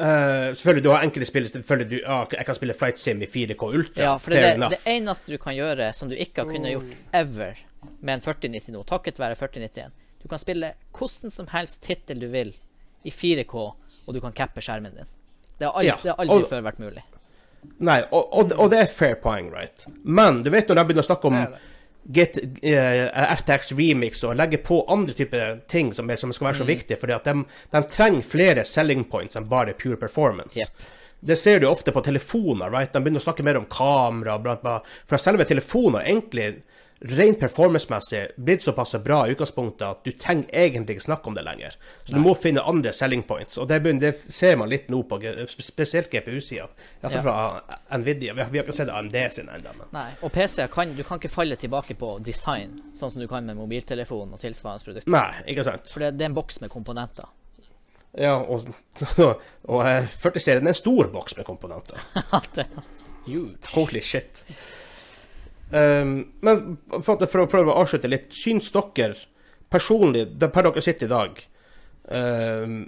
Eh, 0.00 0.54
selvfølgelig, 0.56 0.82
du 0.84 0.90
har 0.94 1.02
enkelte 1.04 1.26
spill 1.28 1.48
selvfølgelig 1.52 1.88
du, 1.90 1.96
ja, 2.00 2.18
Jeg 2.32 2.46
kan 2.48 2.56
spille 2.56 2.74
Flight 2.74 2.98
Sim 2.98 3.20
i 3.22 3.26
4K 3.28 3.62
Ultra. 3.68 4.02
Ja, 4.02 4.14
for 4.16 4.30
det, 4.32 4.42
er 4.44 4.56
det, 4.62 4.70
det 4.78 4.80
eneste 4.94 5.34
du 5.34 5.38
kan 5.42 5.56
gjøre 5.56 5.90
som 5.96 6.08
du 6.08 6.14
ikke 6.16 6.44
har 6.44 6.48
kunnet 6.52 6.72
gjort 6.72 6.94
ever 7.20 7.58
med 8.00 8.14
en 8.14 8.20
4090 8.24 8.72
nå, 8.74 8.82
takket 8.88 9.18
være 9.20 9.36
4091 9.40 9.92
Du 10.22 10.28
kan 10.28 10.38
spille 10.40 10.72
hvordan 10.96 11.30
som 11.32 11.46
helst 11.52 11.80
tittel 11.84 12.20
du 12.20 12.28
vil 12.32 12.54
i 13.04 13.10
4K, 13.12 13.54
og 14.06 14.14
du 14.14 14.20
kan 14.20 14.32
cappe 14.36 14.60
skjermen 14.60 14.92
din. 14.96 15.08
Det 15.58 15.64
har 15.68 15.72
aldri, 15.72 15.86
Ja, 15.88 15.96
det 16.02 16.10
har 16.12 16.18
aldri 16.24 16.42
og- 16.44 16.48
før 16.50 16.62
vært 16.66 16.80
mulig. 16.80 17.02
Nei, 17.78 17.98
og, 18.10 18.28
og, 18.32 18.52
og 18.56 18.70
det 18.72 18.78
er 18.80 18.86
fair 18.92 19.14
poeng, 19.20 19.50
right? 19.52 19.84
Men 20.04 20.42
du 20.42 20.48
vet 20.52 20.68
når 20.68 20.76
de 20.80 20.84
begynner 20.88 21.04
å 21.04 21.08
snakke 21.08 21.28
om 21.28 21.34
det. 21.36 21.60
Get, 22.04 22.38
uh, 22.64 23.34
RTX 23.36 23.72
Remix 23.76 24.22
og 24.24 24.38
legge 24.40 24.58
på 24.64 24.80
andre 24.88 25.14
typer 25.14 25.60
ting 25.68 25.92
som, 25.94 26.08
er, 26.10 26.16
som 26.16 26.32
skal 26.32 26.50
være 26.50 26.60
så 26.62 26.66
viktige, 26.68 26.98
fordi 27.00 27.14
at 27.14 27.28
de, 27.28 27.44
de 27.74 27.82
trenger 27.92 28.26
flere 28.26 28.64
selling 28.64 29.04
points 29.10 29.36
enn 29.36 29.50
bare 29.50 29.76
pure 29.78 30.00
performance. 30.00 30.58
Yep. 30.58 30.96
Det 31.20 31.36
ser 31.36 31.60
du 31.60 31.68
ofte 31.68 31.92
på 31.92 32.00
telefoner. 32.00 32.70
right? 32.72 32.92
De 32.92 33.02
begynner 33.02 33.20
å 33.20 33.26
snakke 33.26 33.44
mer 33.44 33.58
om 33.60 33.68
kamera. 33.68 34.38
Blant, 34.40 34.64
annet. 34.64 34.88
for 35.06 35.20
selve 35.20 35.44
telefoner 35.44 36.06
egentlig 36.08 36.62
rent 37.00 37.38
performance-messig 37.40 38.26
blitt 38.36 38.62
såpass 38.62 38.94
bra 39.04 39.22
i 39.26 39.30
utgangspunktet 39.32 39.84
at 39.86 40.02
du 40.04 40.10
trenger 40.20 40.50
egentlig 40.52 40.98
ikke 40.98 41.04
snakke 41.06 41.30
om 41.30 41.34
det 41.38 41.44
lenger. 41.46 41.76
Så 42.04 42.12
du 42.12 42.20
må 42.20 42.34
finne 42.36 42.60
andre 42.68 42.92
selling 42.92 43.22
points. 43.24 43.56
Og 43.58 43.68
det, 43.70 43.78
det 44.02 44.10
ser 44.28 44.58
man 44.60 44.68
litt 44.68 44.90
nå 44.92 45.00
på 45.08 45.16
spesielt 45.48 46.10
GPU-sida. 46.12 46.66
Iallfall 47.00 47.16
Ja. 47.16 47.22
fra 47.24 47.96
Nvidia. 47.98 48.34
Vi 48.36 48.42
har, 48.44 48.50
vi 48.52 48.60
har 48.60 48.66
ikke 48.68 48.76
sett 48.76 48.92
AMD 48.92 49.16
sin 49.32 49.48
ennå. 49.48 49.72
Nei. 49.96 50.10
Og 50.20 50.32
PC 50.34 50.66
kan 50.74 50.92
du 50.96 51.02
kan 51.08 51.16
ikke 51.22 51.32
falle 51.32 51.56
tilbake 51.56 51.96
på 51.96 52.18
design, 52.24 52.76
sånn 52.94 53.14
som 53.14 53.20
du 53.24 53.28
kan 53.32 53.48
med 53.48 53.56
mobiltelefon 53.56 54.36
og 54.36 54.42
tilsvarende 54.44 54.84
produkter. 54.84 55.14
Nei, 55.16 55.44
ikke 55.54 55.64
sant. 55.70 55.88
For 55.88 56.04
det, 56.04 56.12
det 56.20 56.28
er 56.28 56.34
en 56.34 56.36
boks 56.36 56.60
med 56.60 56.68
komponenter. 56.74 57.32
Ja, 58.18 58.36
og, 58.42 58.68
og 59.24 59.40
og 59.70 59.82
40-serien 60.20 60.66
er 60.66 60.74
en 60.74 60.76
stor 60.76 61.08
boks 61.14 61.36
med 61.38 61.46
komponenter. 61.48 61.96
Huge. 63.24 63.56
Holy 63.72 64.00
shit. 64.04 64.44
Um, 65.70 66.14
men 66.42 66.62
for, 67.04 67.20
for 67.30 67.44
å 67.44 67.50
prøve 67.50 67.70
å 67.70 67.82
avslutte 67.84 68.10
litt, 68.10 68.32
syns 68.34 68.72
dere 68.74 69.14
personlig, 69.70 70.24
det 70.40 70.48
per 70.50 70.66
dere 70.66 70.82
sitter 70.82 71.06
i 71.06 71.10
dag 71.12 71.36
um, 72.10 72.80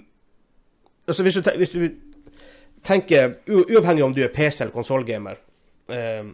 altså 1.07 1.23
hvis 1.23 1.37
du, 1.39 1.47
hvis 1.61 1.71
du 1.71 1.85
tenker, 2.83 3.37
uavhengig 3.47 4.03
om 4.03 4.15
du 4.15 4.19
er 4.25 4.33
PC- 4.35 4.65
eller 4.65 4.75
konsollgamer 4.75 5.39
um, 5.87 6.33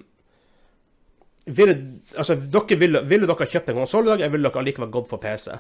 ville, 1.45 1.75
altså, 2.17 2.35
dere 2.35 2.77
ville, 2.81 3.03
ville 3.09 3.29
dere 3.29 3.49
kjøpt 3.49 3.69
en 3.69 3.79
konsoll 3.83 4.07
i 4.09 4.11
dag, 4.15 4.21
eller 4.25 4.33
ville 4.33 4.49
dere 4.49 4.63
allikevel 4.63 4.91
gått 4.93 5.09
for 5.13 5.21
PC? 5.21 5.53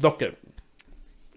Dere. 0.00 0.32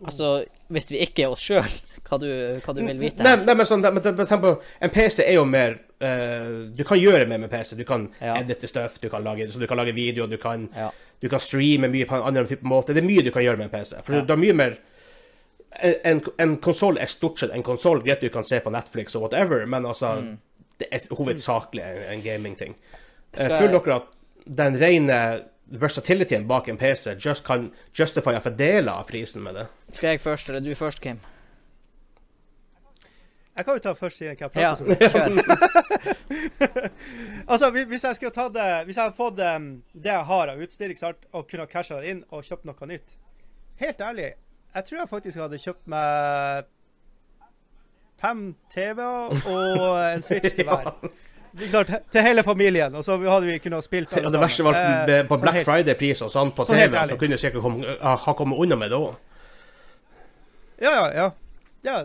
Altså, 0.06 0.46
hvis 0.70 0.90
vi 0.92 0.98
ikke 1.06 1.24
er 1.24 1.32
oss 1.34 1.42
sjøl, 1.42 1.64
hva, 2.08 2.20
du- 2.20 2.60
hva 2.64 2.74
du 2.76 2.82
vil 2.86 3.00
vite? 3.00 3.24
Nei, 3.24 3.36
nei, 3.46 3.56
men 3.56 3.66
sånn, 3.66 3.84
en 3.86 4.90
PC 4.94 5.24
er 5.26 5.34
jo 5.38 5.46
mer 5.46 5.78
uh, 6.02 6.68
Du 6.76 6.84
kan 6.88 7.00
gjøre 7.00 7.28
mer 7.28 7.38
med 7.42 7.50
PC. 7.52 7.76
Du 7.76 7.84
kan 7.86 8.10
Ja. 8.22 8.36
edite 8.40 8.68
stuff, 8.68 9.00
du 9.02 9.10
kan 9.10 9.24
lage, 9.24 9.50
så 9.52 9.60
du 9.60 9.68
kan 9.68 9.78
lage 9.78 9.94
video, 9.96 10.28
du 10.28 10.38
kan, 10.38 10.70
Ja. 10.76 10.92
du 11.22 11.28
kan 11.30 11.40
streame 11.40 11.88
mye 11.90 12.06
på 12.06 12.16
en 12.16 12.24
annen 12.30 12.48
type 12.48 12.64
måte. 12.64 12.94
Det 12.94 13.04
er 13.04 13.08
mye 13.08 13.24
du 13.24 13.32
kan 13.32 13.44
gjøre 13.44 13.58
med 13.58 13.70
en 13.74 13.80
PC. 13.80 13.96
For 14.04 14.14
Ja. 14.14 14.22
det 14.22 14.32
er 14.32 14.44
mye 14.46 14.54
mer 14.54 14.78
En, 16.04 16.22
en 16.40 16.58
konsoll 16.58 16.98
er 16.98 17.06
stort 17.12 17.38
sett 17.40 17.52
en 17.54 17.62
konsoll. 17.62 18.00
Greit 18.02 18.22
du 18.24 18.30
kan 18.34 18.44
se 18.48 18.58
på 18.64 18.72
Netflix 18.74 19.14
og 19.16 19.22
whatever, 19.28 19.66
men 19.70 19.86
altså 19.86 20.38
Det 20.80 20.88
er 20.92 21.00
hovedsakelig 21.14 21.84
en, 21.84 21.98
en 22.14 22.22
gamingting. 22.24 22.72
Uh, 22.74 23.44
Skal 23.44 23.60
Føler 23.60 23.80
dere 23.84 23.96
at 23.96 24.04
den 24.58 24.78
rene 24.82 25.20
versatilityen 25.72 26.48
bak 26.48 26.68
en 26.72 26.78
PC 26.78 27.16
just 27.20 27.44
kan 27.44 27.72
justify 28.00 28.38
for 28.40 28.50
deler 28.56 28.92
av 28.94 29.08
prisen 29.10 29.44
med 29.44 29.56
det? 29.56 29.66
Skal 29.92 30.10
jeg 30.16 30.22
først, 30.22 30.50
eller 30.50 30.60
du 30.64 30.76
først, 30.76 31.02
Kim? 31.02 31.20
Jeg 33.58 33.66
kan 33.66 33.74
jo 33.74 33.80
ta 33.82 33.94
først, 33.98 34.18
siden 34.18 34.36
jeg 34.38 34.46
har 34.46 34.50
pratet 34.54 34.78
sånn. 34.78 34.90
Altså, 37.48 37.72
hvis- 37.72 38.04
jeg 38.04 38.16
skulle 38.16 38.32
tatt 38.32 38.54
det 38.54 38.86
Hvis 38.86 38.96
jeg 38.98 39.04
hadde 39.04 39.16
fått 39.18 39.40
um, 39.40 39.84
det 39.94 40.12
jeg 40.12 40.26
har 40.26 40.48
av 40.50 40.60
utstyr, 40.62 40.90
ikke 40.90 41.00
sant, 41.00 41.18
og 41.34 41.48
kunne 41.50 41.66
casha 41.68 42.00
det 42.02 42.10
inn 42.12 42.24
og 42.30 42.44
kjøpt 42.44 42.66
noe 42.70 42.88
nytt 42.88 43.16
Helt 43.80 44.02
ærlig, 44.02 44.34
jeg 44.76 44.86
tror 44.86 45.00
jeg 45.00 45.10
faktisk 45.10 45.38
hadde 45.40 45.58
kjøpt 45.62 45.88
meg 45.88 46.66
fem 48.22 48.56
TV-er 48.74 49.42
og 49.46 49.98
en 50.14 50.22
Switch 50.26 50.56
til 50.56 50.66
hver. 50.70 50.88
Ikke 51.58 51.72
sant, 51.72 51.92
Til 52.12 52.22
hele 52.22 52.44
familien. 52.44 52.96
Og 52.96 53.04
så 53.04 53.18
hadde 53.18 53.46
vi 53.50 53.58
kunnet 53.60 53.84
spilt 53.84 54.12
Ja, 54.18 54.30
det 54.30 54.40
verste 54.42 54.64
var 54.68 54.74
Eh, 54.78 55.24
på 55.28 55.38
sånn 55.38 55.42
Black 55.42 55.64
Friday-pris 55.66 56.22
og 56.22 56.32
sånn 56.32 56.52
på 56.54 56.66
sånn 56.68 56.78
TV, 56.78 56.98
så 57.10 57.18
kunne 57.18 57.38
du 57.38 57.42
sikkert 57.42 57.62
komme, 57.66 57.98
ha 58.02 58.16
ha 58.16 58.34
kommet 58.38 58.60
unna 58.60 58.76
med 58.76 58.92
det 58.92 58.98
òg. 58.98 59.16
Ja, 60.80 60.92
ja, 60.94 61.08
ja. 61.16 61.32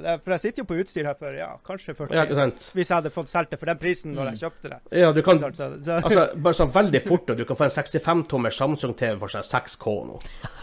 ja, 0.01 0.17
for 0.25 0.33
jeg 0.33 0.41
sitter 0.41 0.63
jo 0.63 0.67
på 0.71 0.77
utstyr 0.81 1.05
her 1.11 1.17
for 1.19 1.35
ja, 1.37 1.51
kanskje 1.67 1.93
40 1.99 2.15
Ja. 2.15 2.47
Hvis 2.73 2.89
jeg 2.89 2.95
hadde 2.97 3.11
fått 3.13 3.29
solgt 3.29 3.51
det 3.51 3.59
for 3.61 3.67
den 3.67 3.79
prisen 3.81 4.15
når 4.15 4.31
Mm. 4.31 4.31
jeg 4.33 4.41
kjøpte 4.47 4.69
det. 4.71 4.79
Ja, 5.01 5.13
du 5.13 5.23
kan 5.23 5.39
Så, 5.39 5.51
så, 5.85 5.99
Altså, 6.03 6.25
bare 6.37 6.55
sånn 6.55 6.73
veldig 6.73 7.03
fort, 7.07 7.31
og 7.31 7.37
du 7.37 7.45
kan 7.45 7.57
få 7.57 7.65
en 7.65 7.71
65-tommer 7.77 8.51
Samsung-TV 8.57 9.19
for 9.19 9.29
sånn 9.29 9.43
6K 9.45 10.07
nå. 10.07 10.21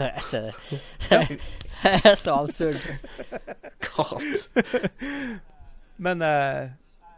Det 1.82 2.10
er 2.10 2.14
så 2.16 2.34
absurd. 2.42 2.80
God. 3.96 4.22
men 6.04 6.22
eh, 6.22 6.68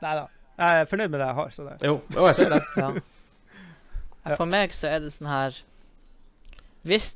Nei 0.02 0.14
da. 0.18 0.26
Jeg 0.58 0.80
er 0.82 0.88
fornøyd 0.90 1.10
med 1.10 1.20
det 1.20 1.26
jeg 1.26 1.38
har. 1.38 1.50
Så 1.56 1.64
det. 1.66 1.76
Jo, 1.86 1.94
jo, 2.14 2.26
jeg 2.28 2.36
ser 2.38 2.52
det. 2.52 2.60
Ja. 2.76 4.36
For 4.36 4.46
meg 4.46 4.74
så 4.76 4.90
er 4.92 5.00
det 5.02 5.10
sånn 5.10 5.26
her 5.26 5.56
Hvis, 6.86 7.08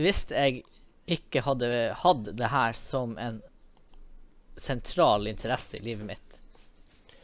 hvis 0.00 0.22
jeg 0.32 0.62
ikke 1.04 1.42
hadde 1.44 1.68
hatt 2.00 2.30
det 2.38 2.48
her 2.48 2.76
som 2.78 3.18
en 3.20 3.42
sentral 4.56 5.26
interesse 5.28 5.76
i 5.76 5.82
livet 5.84 6.06
mitt, 6.08 6.38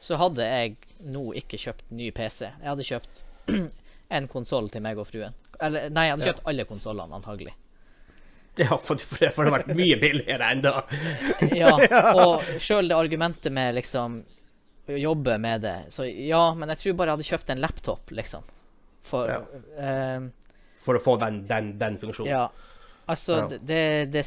så 0.02 0.18
hadde 0.20 0.44
jeg 0.44 0.74
nå 1.00 1.30
ikke 1.38 1.56
kjøpt 1.60 1.92
ny 1.96 2.10
PC. 2.16 2.48
Jeg 2.50 2.68
hadde 2.68 2.84
kjøpt 2.88 3.22
en 4.18 4.28
konsoll 4.28 4.68
til 4.72 4.84
meg 4.84 5.00
og 5.00 5.08
fruen. 5.08 5.36
Eller 5.60 5.88
nei, 5.92 6.06
jeg 6.08 6.16
hadde 6.16 6.26
Ja. 6.26 6.32
kjøpt 6.34 6.48
alle 6.52 6.66
konsollene, 6.68 7.16
antagelig. 7.20 7.54
Ja, 8.58 8.76
for, 8.76 8.98
for, 8.98 9.20
det, 9.22 9.30
hadde 9.32 9.46
har 9.46 9.54
vært 9.54 9.72
mye 9.78 9.96
billigere 10.00 10.50
enda. 10.56 10.72
Ja, 11.62 11.70
og 12.18 12.44
sjøl 12.60 12.90
det 12.90 12.96
argumentet 12.98 13.52
med 13.54 13.78
liksom 13.78 14.20
jobbe 14.98 15.38
med 15.38 15.60
det 15.62 15.76
Så 15.94 16.04
ja, 16.08 16.54
men 16.54 16.68
jeg 16.72 16.78
tror 16.78 16.96
bare 16.98 17.12
jeg 17.12 17.18
hadde 17.18 17.28
kjøpt 17.30 17.50
en 17.54 17.60
laptop, 17.62 18.10
liksom. 18.10 18.42
For 19.06 19.28
Ja. 19.30 19.38
uh, 19.78 20.28
For 20.80 20.96
å 20.96 21.02
få 21.02 21.18
den, 21.20 21.46
den, 21.46 21.74
den 21.78 21.98
funksjonen. 22.00 22.30
Ja. 22.32 22.48
Altså, 23.08 23.36
Ja. 23.42 23.58
det, 23.58 24.10
det, 24.12 24.24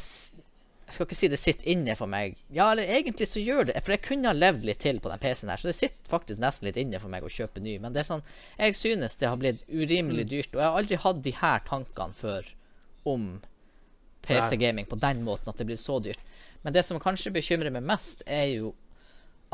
Jeg 0.84 0.92
skal 0.92 1.06
ikke 1.06 1.16
si 1.16 1.28
det 1.32 1.38
sitter 1.40 1.68
inne 1.72 1.94
for 1.96 2.06
meg. 2.06 2.36
Ja, 2.52 2.66
eller 2.72 2.84
egentlig 2.84 3.26
så 3.30 3.40
gjør 3.40 3.66
det 3.70 3.78
For 3.82 3.94
jeg 3.96 4.02
kunne 4.04 4.28
ha 4.28 4.34
levd 4.36 4.64
litt 4.68 4.78
til 4.84 5.00
på 5.00 5.08
den 5.08 5.18
PC-en 5.22 5.50
her, 5.50 5.56
så 5.62 5.70
det 5.70 5.74
sitter 5.78 6.10
faktisk 6.12 6.38
nesten 6.42 6.66
litt 6.68 6.76
inne 6.76 7.00
for 7.00 7.08
meg 7.08 7.24
å 7.24 7.32
kjøpe 7.32 7.62
ny. 7.64 7.78
Men 7.80 7.92
det 7.92 8.02
er 8.04 8.10
sånn 8.10 8.22
Jeg 8.58 8.74
synes 8.76 9.16
det 9.16 9.28
har 9.28 9.36
blitt 9.40 9.64
urimelig 9.68 10.28
dyrt, 10.28 10.52
og 10.54 10.60
jeg 10.60 10.68
har 10.68 10.78
aldri 10.82 10.96
hatt 11.06 11.22
de 11.24 11.32
her 11.40 11.64
tankene 11.66 12.14
før 12.14 12.52
om 13.04 13.40
PC-gaming 14.24 14.86
på 14.88 14.96
den 15.00 15.22
måten 15.24 15.48
at 15.50 15.58
det 15.60 15.66
blir 15.68 15.76
så 15.80 15.98
dyrt. 16.00 16.20
Men 16.62 16.72
det 16.72 16.84
som 16.86 17.00
kanskje 17.00 17.32
bekymrer 17.34 17.72
meg 17.74 17.84
mest, 17.84 18.22
er 18.24 18.46
jo 18.54 18.70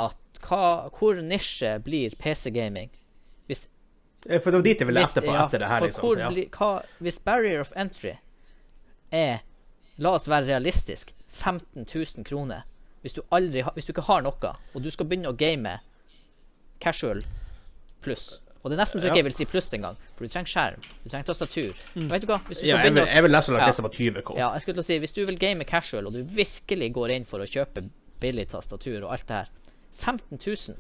at 0.09 0.41
hva, 0.47 0.89
hvor 0.97 1.21
nisje 1.23 1.75
blir 1.85 2.17
PC-gaming? 2.21 2.91
Hvis 3.51 3.67
Eh, 4.29 4.41
For 4.41 4.51
det 4.53 4.59
var 4.59 4.65
dit 4.67 4.81
jeg 4.83 4.87
ville 4.89 5.01
etterpå, 5.01 5.33
ja, 5.33 5.47
etter 5.47 5.63
det 5.63 5.69
her. 5.69 5.81
Liksom. 5.87 6.05
hvor 6.05 6.19
Ja. 6.21 6.31
hva, 6.59 6.83
hvis 7.01 7.19
barrier 7.25 7.61
of 7.61 7.73
entry 7.77 8.19
er 9.13 9.41
La 10.01 10.15
oss 10.17 10.29
være 10.29 10.47
realistisk 10.47 11.11
15 11.29 11.85
000 11.85 12.25
kroner. 12.25 12.63
Hvis 13.03 13.13
du, 13.17 13.23
aldri, 13.31 13.63
hvis 13.75 13.85
du 13.85 13.93
ikke 13.93 14.05
har 14.07 14.23
noe, 14.25 14.53
og 14.75 14.83
du 14.83 14.91
skal 14.91 15.07
begynne 15.09 15.29
å 15.29 15.37
game 15.37 15.79
casual 16.81 17.23
pluss 18.05 18.41
Og 18.63 18.71
det 18.71 18.77
er 18.77 18.81
nesten 18.83 19.01
så 19.01 19.09
ikke 19.09 19.21
jeg 19.23 19.25
vil 19.25 19.37
si 19.37 19.47
pluss 19.49 19.71
engang, 19.77 19.97
for 20.17 20.25
du 20.25 20.33
trenger 20.33 20.53
skjerm, 20.53 20.83
du 21.05 21.09
trenger 21.09 21.29
tastatur. 21.31 21.77
Vet 21.97 22.25
du 22.25 22.29
hva? 22.29 22.41
Hvis 22.49 22.61
du 22.61 22.67
Ja, 22.69 22.83
jeg, 22.85 22.93
vil, 22.93 23.07
jeg 23.09 23.25
vil 23.25 23.33
nesten 23.33 23.57
la 23.57 23.69
disse 23.71 23.85
på 23.85 23.93
20 23.97 24.25
K. 24.27 24.35
ja, 24.37 24.51
jeg 24.53 24.65
skulle 24.65 24.77
til 24.77 24.85
å 24.85 24.89
si 24.91 24.99
Hvis 25.01 25.17
du 25.17 25.23
vil 25.25 25.39
game 25.41 25.65
casual, 25.65 26.11
og 26.11 26.13
du 26.13 26.21
virkelig 26.25 26.91
går 26.93 27.15
inn 27.17 27.25
for 27.29 27.41
å 27.41 27.49
kjøpe 27.49 27.87
billig 28.21 28.51
tastatur 28.53 28.99
og 29.07 29.15
alt 29.17 29.27
det 29.29 29.39
her 29.39 29.49
15 30.01 30.39
000. 30.41 30.77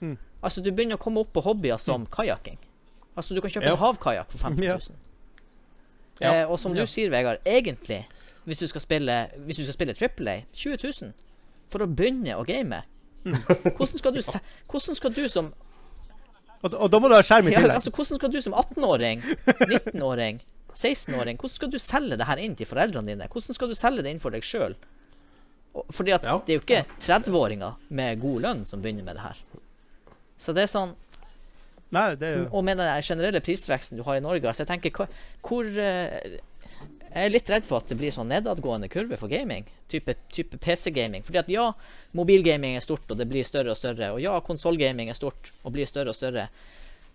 Mm. 0.00 0.16
Altså, 0.42 0.62
du 0.62 0.70
begynner 0.70 0.98
å 0.98 1.02
komme 1.02 1.24
opp 1.24 1.32
på 1.34 1.42
hobbyer 1.42 1.80
som 1.82 2.06
kajakking. 2.14 2.58
Altså, 3.18 3.34
du 3.34 3.40
kan 3.42 3.50
kjøpe 3.50 3.66
Ja. 3.66 3.74
en 3.74 3.82
havkajakk 3.82 4.30
for 4.30 4.38
15 4.38 4.64
000. 4.64 4.98
Ja. 6.20 6.32
Eh, 6.34 6.50
og 6.50 6.58
som 6.58 6.74
du 6.74 6.84
sier, 6.86 7.10
Vegard, 7.10 7.38
egentlig, 7.46 8.04
hvis 8.44 8.58
du 8.58 8.66
skal 8.66 8.80
spille 8.82 9.16
Hvis 9.46 9.58
du 9.60 9.62
skal 9.66 9.74
spille 9.76 9.94
Triple 9.94 10.30
A 10.32 10.44
20 10.56 10.78
000 10.82 11.12
for 11.68 11.84
å 11.84 11.86
begynne 11.86 12.34
å 12.38 12.44
game. 12.48 12.80
Mm. 13.24 13.34
Hvordan 13.76 13.98
skal 14.00 14.14
du 14.16 14.22
Hvordan 14.70 14.96
skal 14.96 15.12
du 15.14 15.24
som 15.28 15.52
Og, 16.62 16.74
og 16.74 16.90
da 16.90 16.98
må 16.98 17.10
du 17.10 17.14
ha 17.14 17.22
skjerm 17.22 17.50
i 17.50 17.52
ja, 17.54 17.60
altså, 17.70 17.90
hvordan 17.94 18.18
skal 18.18 18.32
du 18.32 18.40
som 18.42 18.54
18-åring, 18.56 19.20
19-åring, 19.68 20.40
16-åring 20.74 21.36
Hvordan 21.38 21.54
skal 21.54 21.70
du 21.70 21.78
selge 21.78 22.16
det 22.18 22.26
her 22.26 22.40
inn 22.42 22.56
til 22.58 22.66
foreldrene 22.66 23.12
dine? 23.12 23.28
Hvordan 23.30 23.54
skal 23.54 23.70
du 23.70 23.76
selge 23.78 24.02
det 24.02 24.10
inn 24.14 24.22
for 24.22 24.34
deg 24.34 24.42
sjøl? 24.46 24.74
Fordi 25.90 26.12
at 26.14 26.24
Ja. 26.24 26.38
det 26.46 26.54
er 26.54 26.58
jo 26.58 26.64
ikke 26.64 26.84
30-åringer 26.98 27.74
med 27.90 28.20
god 28.20 28.40
lønn 28.42 28.64
som 28.66 28.82
begynner 28.82 29.04
med 29.04 29.16
det 29.16 29.22
her. 29.22 29.36
Så 30.38 30.54
det 30.54 30.62
er 30.68 30.72
sånn 30.72 30.94
Nei, 31.90 32.14
det 32.20 32.28
er 32.28 32.34
jo 32.42 32.48
Og 32.52 32.64
med 32.64 32.76
den 32.76 33.02
generelle 33.02 33.40
prisveksten 33.40 33.96
du 33.96 34.02
har 34.04 34.18
i 34.18 34.20
Norge, 34.20 34.44
altså 34.44 34.66
jeg 34.66 34.68
tenker 34.68 35.08
hvor 35.42 35.64
eh, 35.64 36.38
Jeg 37.08 37.24
er 37.24 37.30
litt 37.32 37.48
redd 37.48 37.64
for 37.64 37.80
at 37.80 37.88
det 37.88 37.96
blir 37.96 38.12
sånn 38.12 38.28
nedadgående 38.28 38.90
kurve 38.92 39.16
for 39.16 39.28
gaming. 39.32 39.64
Type, 39.88 40.14
type 40.30 40.58
PC-gaming. 40.60 41.22
Fordi 41.24 41.38
at 41.40 41.48
ja, 41.48 41.70
mobilgaming 42.12 42.76
er 42.76 42.84
stort, 42.84 43.08
og 43.10 43.16
det 43.16 43.26
blir 43.30 43.42
større 43.48 43.72
og 43.72 43.78
større. 43.80 44.10
Og 44.12 44.20
ja, 44.20 44.34
konsollgaming 44.44 45.08
er 45.08 45.16
stort 45.16 45.50
og 45.64 45.72
blir 45.72 45.88
større 45.88 46.12
og 46.12 46.18
større. 46.18 46.50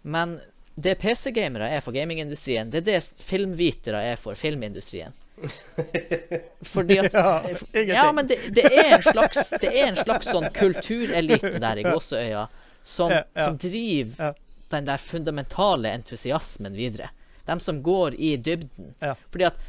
Men 0.01 0.39
det 0.75 0.97
PC-gamere 0.99 1.69
er 1.69 1.85
for 1.85 1.93
gamingindustrien, 1.93 2.71
det 2.73 2.81
er 2.81 2.87
det 2.89 3.03
filmvitere 3.21 4.01
er 4.11 4.17
for 4.17 4.33
filmindustrien. 4.35 5.13
Fordi 6.73 6.97
at 6.97 7.13
Ja. 7.13 7.41
Ja, 7.73 8.11
men 8.11 8.27
det, 8.27 8.37
det 8.55 8.65
er 8.65 8.95
en 8.97 9.03
slags 9.03 9.49
Det 9.61 9.69
er 9.71 9.87
en 9.87 9.97
slags 9.99 10.29
sånn 10.31 10.49
kulturelite 10.55 11.57
der 11.59 11.81
i 11.81 11.83
Gåsøya 11.89 12.45
som, 12.83 13.11
Ja, 13.11 13.23
ja. 13.35 13.45
som 13.47 13.57
driver 13.57 14.23
Ja. 14.27 14.33
den 14.73 14.85
der 14.87 14.97
fundamentale 14.97 15.91
entusiasmen 15.93 16.73
videre. 16.75 17.09
De 17.45 17.59
som 17.59 17.81
går 17.83 18.15
i 18.17 18.35
dybden. 18.37 18.93
Ja. 19.01 19.13
Fordi 19.31 19.43
at 19.49 19.59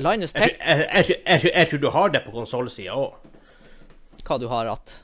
Linus 0.00 0.32
Tech 0.32 0.56
jeg, 0.58 0.86
jeg, 0.94 1.04
tror- 1.04 1.22
jeg, 1.26 1.52
jeg 1.54 1.68
tror 1.70 1.78
du 1.84 1.90
har 1.90 2.08
det 2.08 2.22
på 2.24 2.32
konsollsida 2.34 2.96
òg. 2.96 3.14
Hva 4.24 4.38
du 4.40 4.48
har 4.48 4.66
at 4.72 4.96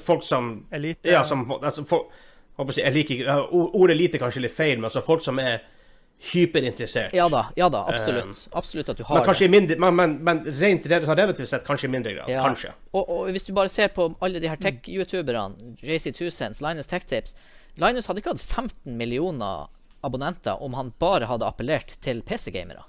Folk 0.00 0.24
som 0.24 0.64
elite. 0.72 1.10
Ja, 1.12 1.24
som 1.28 1.44
altså, 1.62 1.84
folk, 1.84 2.08
jeg 2.76 2.92
liker 2.94 3.14
ikke 3.18 3.34
Ordet 3.52 3.94
elite 3.98 4.16
er 4.16 4.22
kanskje 4.24 4.40
litt 4.46 4.54
feil, 4.56 4.78
men 4.78 4.88
altså 4.88 5.02
folk 5.04 5.20
som 5.24 5.38
er 5.38 5.58
hyperinteressert. 6.32 7.12
Ja 7.14 7.28
da, 7.28 7.46
ja 7.56 7.68
da, 7.68 7.84
absolutt. 7.90 8.48
Absolutt 8.52 8.88
at 8.88 8.96
du 8.96 9.04
har 9.04 9.18
Men 9.18 9.26
kanskje 9.28 9.46
det. 9.48 9.50
mindre 9.50 9.76
Men, 9.78 9.94
men, 9.96 10.14
men 10.24 10.44
rent 10.60 10.86
sånn 10.88 11.16
relativt 11.18 11.48
sett 11.50 11.64
kanskje 11.66 11.88
i 11.88 11.92
mindre 11.92 12.14
grad. 12.16 12.28
Ja. 12.32 12.42
Kanskje. 12.46 12.72
Og, 12.92 13.08
og 13.10 13.30
hvis 13.34 13.44
du 13.44 13.52
bare 13.56 13.68
ser 13.72 13.88
på 13.94 14.08
alle 14.24 14.40
de 14.40 14.48
her 14.48 14.56
tech-youtuberne, 14.56 15.74
JC2Cents, 15.82 16.62
Linus 16.64 16.86
Tech 16.90 17.04
Tips 17.10 17.34
Linus 17.76 18.06
hadde 18.06 18.20
ikke 18.22 18.30
hatt 18.36 18.40
15 18.44 18.96
millioner 18.96 19.66
abonnenter 20.06 20.60
om 20.62 20.74
han 20.78 20.92
bare 21.00 21.26
hadde 21.26 21.46
appellert 21.48 21.96
til 22.04 22.20
PC-gamere. 22.22 22.84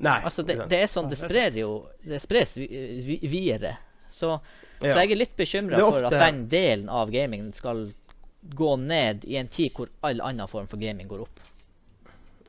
Nei. 0.00 0.18
Altså, 0.24 0.42
det, 0.44 0.56
det 0.70 0.80
er 0.82 0.88
sånn, 0.88 1.08
det 1.10 1.16
er 1.18 1.28
sprer 1.28 1.56
jo 1.60 1.70
Det 2.04 2.18
spres 2.22 2.54
vi- 2.56 2.68
vi- 3.04 3.20
videre. 3.28 3.76
Så, 4.08 4.40
Ja. 4.80 4.92
så 4.94 5.00
jeg 5.04 5.12
er 5.12 5.16
litt 5.16 5.36
bekymra 5.36 5.78
for 5.78 6.04
at 6.08 6.12
den 6.18 6.48
delen 6.48 6.88
av 6.88 7.10
gamingen 7.12 7.52
skal 7.52 7.92
gå 8.56 8.76
ned 8.80 9.24
i 9.28 9.36
en 9.36 9.48
tid 9.48 9.72
hvor 9.76 9.88
all 10.02 10.20
annen 10.24 10.48
form 10.48 10.66
for 10.66 10.76
gaming 10.80 11.06
går 11.08 11.20
opp. 11.26 11.40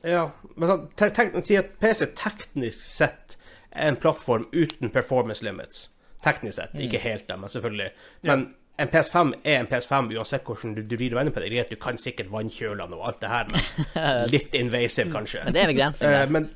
Ja, 0.04 0.30
men 0.56 0.68
sånn, 0.68 0.88
te- 0.96 1.10
si 1.46 1.56
at 1.56 1.78
PC 1.80 2.06
teknisk 2.18 2.80
sett 2.82 3.36
er 3.72 3.88
en 3.88 3.96
plattform 3.96 4.48
uten 4.52 4.90
performance 4.90 5.44
limits. 5.44 5.88
Teknisk 6.24 6.54
sett, 6.58 6.74
Mm. 6.74 6.80
ikke 6.88 7.00
helt 7.00 7.28
men 7.40 7.48
selvfølgelig. 7.50 7.90
Men 8.22 8.54
en 8.78 8.88
PS5 8.88 9.32
er 9.44 9.58
en 9.60 9.66
PS5 9.66 10.10
uansett 10.16 10.44
hvordan 10.44 10.74
du, 10.74 10.82
du 10.82 10.96
vrir 10.96 11.12
og 11.14 11.18
vender 11.20 11.32
på 11.32 11.40
det. 11.40 11.50
Greit, 11.52 11.70
du 11.70 11.76
kan 11.76 11.98
sikkert 11.98 12.30
vannkjøle 12.30 12.78
den 12.82 12.94
og 12.94 13.06
alt 13.06 13.20
det 13.20 13.28
her, 13.28 13.46
men 13.52 14.28
litt 14.34 14.54
invasive, 14.54 15.10
kanskje. 15.12 15.44
Men 15.44 15.52
det 15.54 15.62
er 15.62 15.66
ved 15.72 15.76
men, 16.30 16.50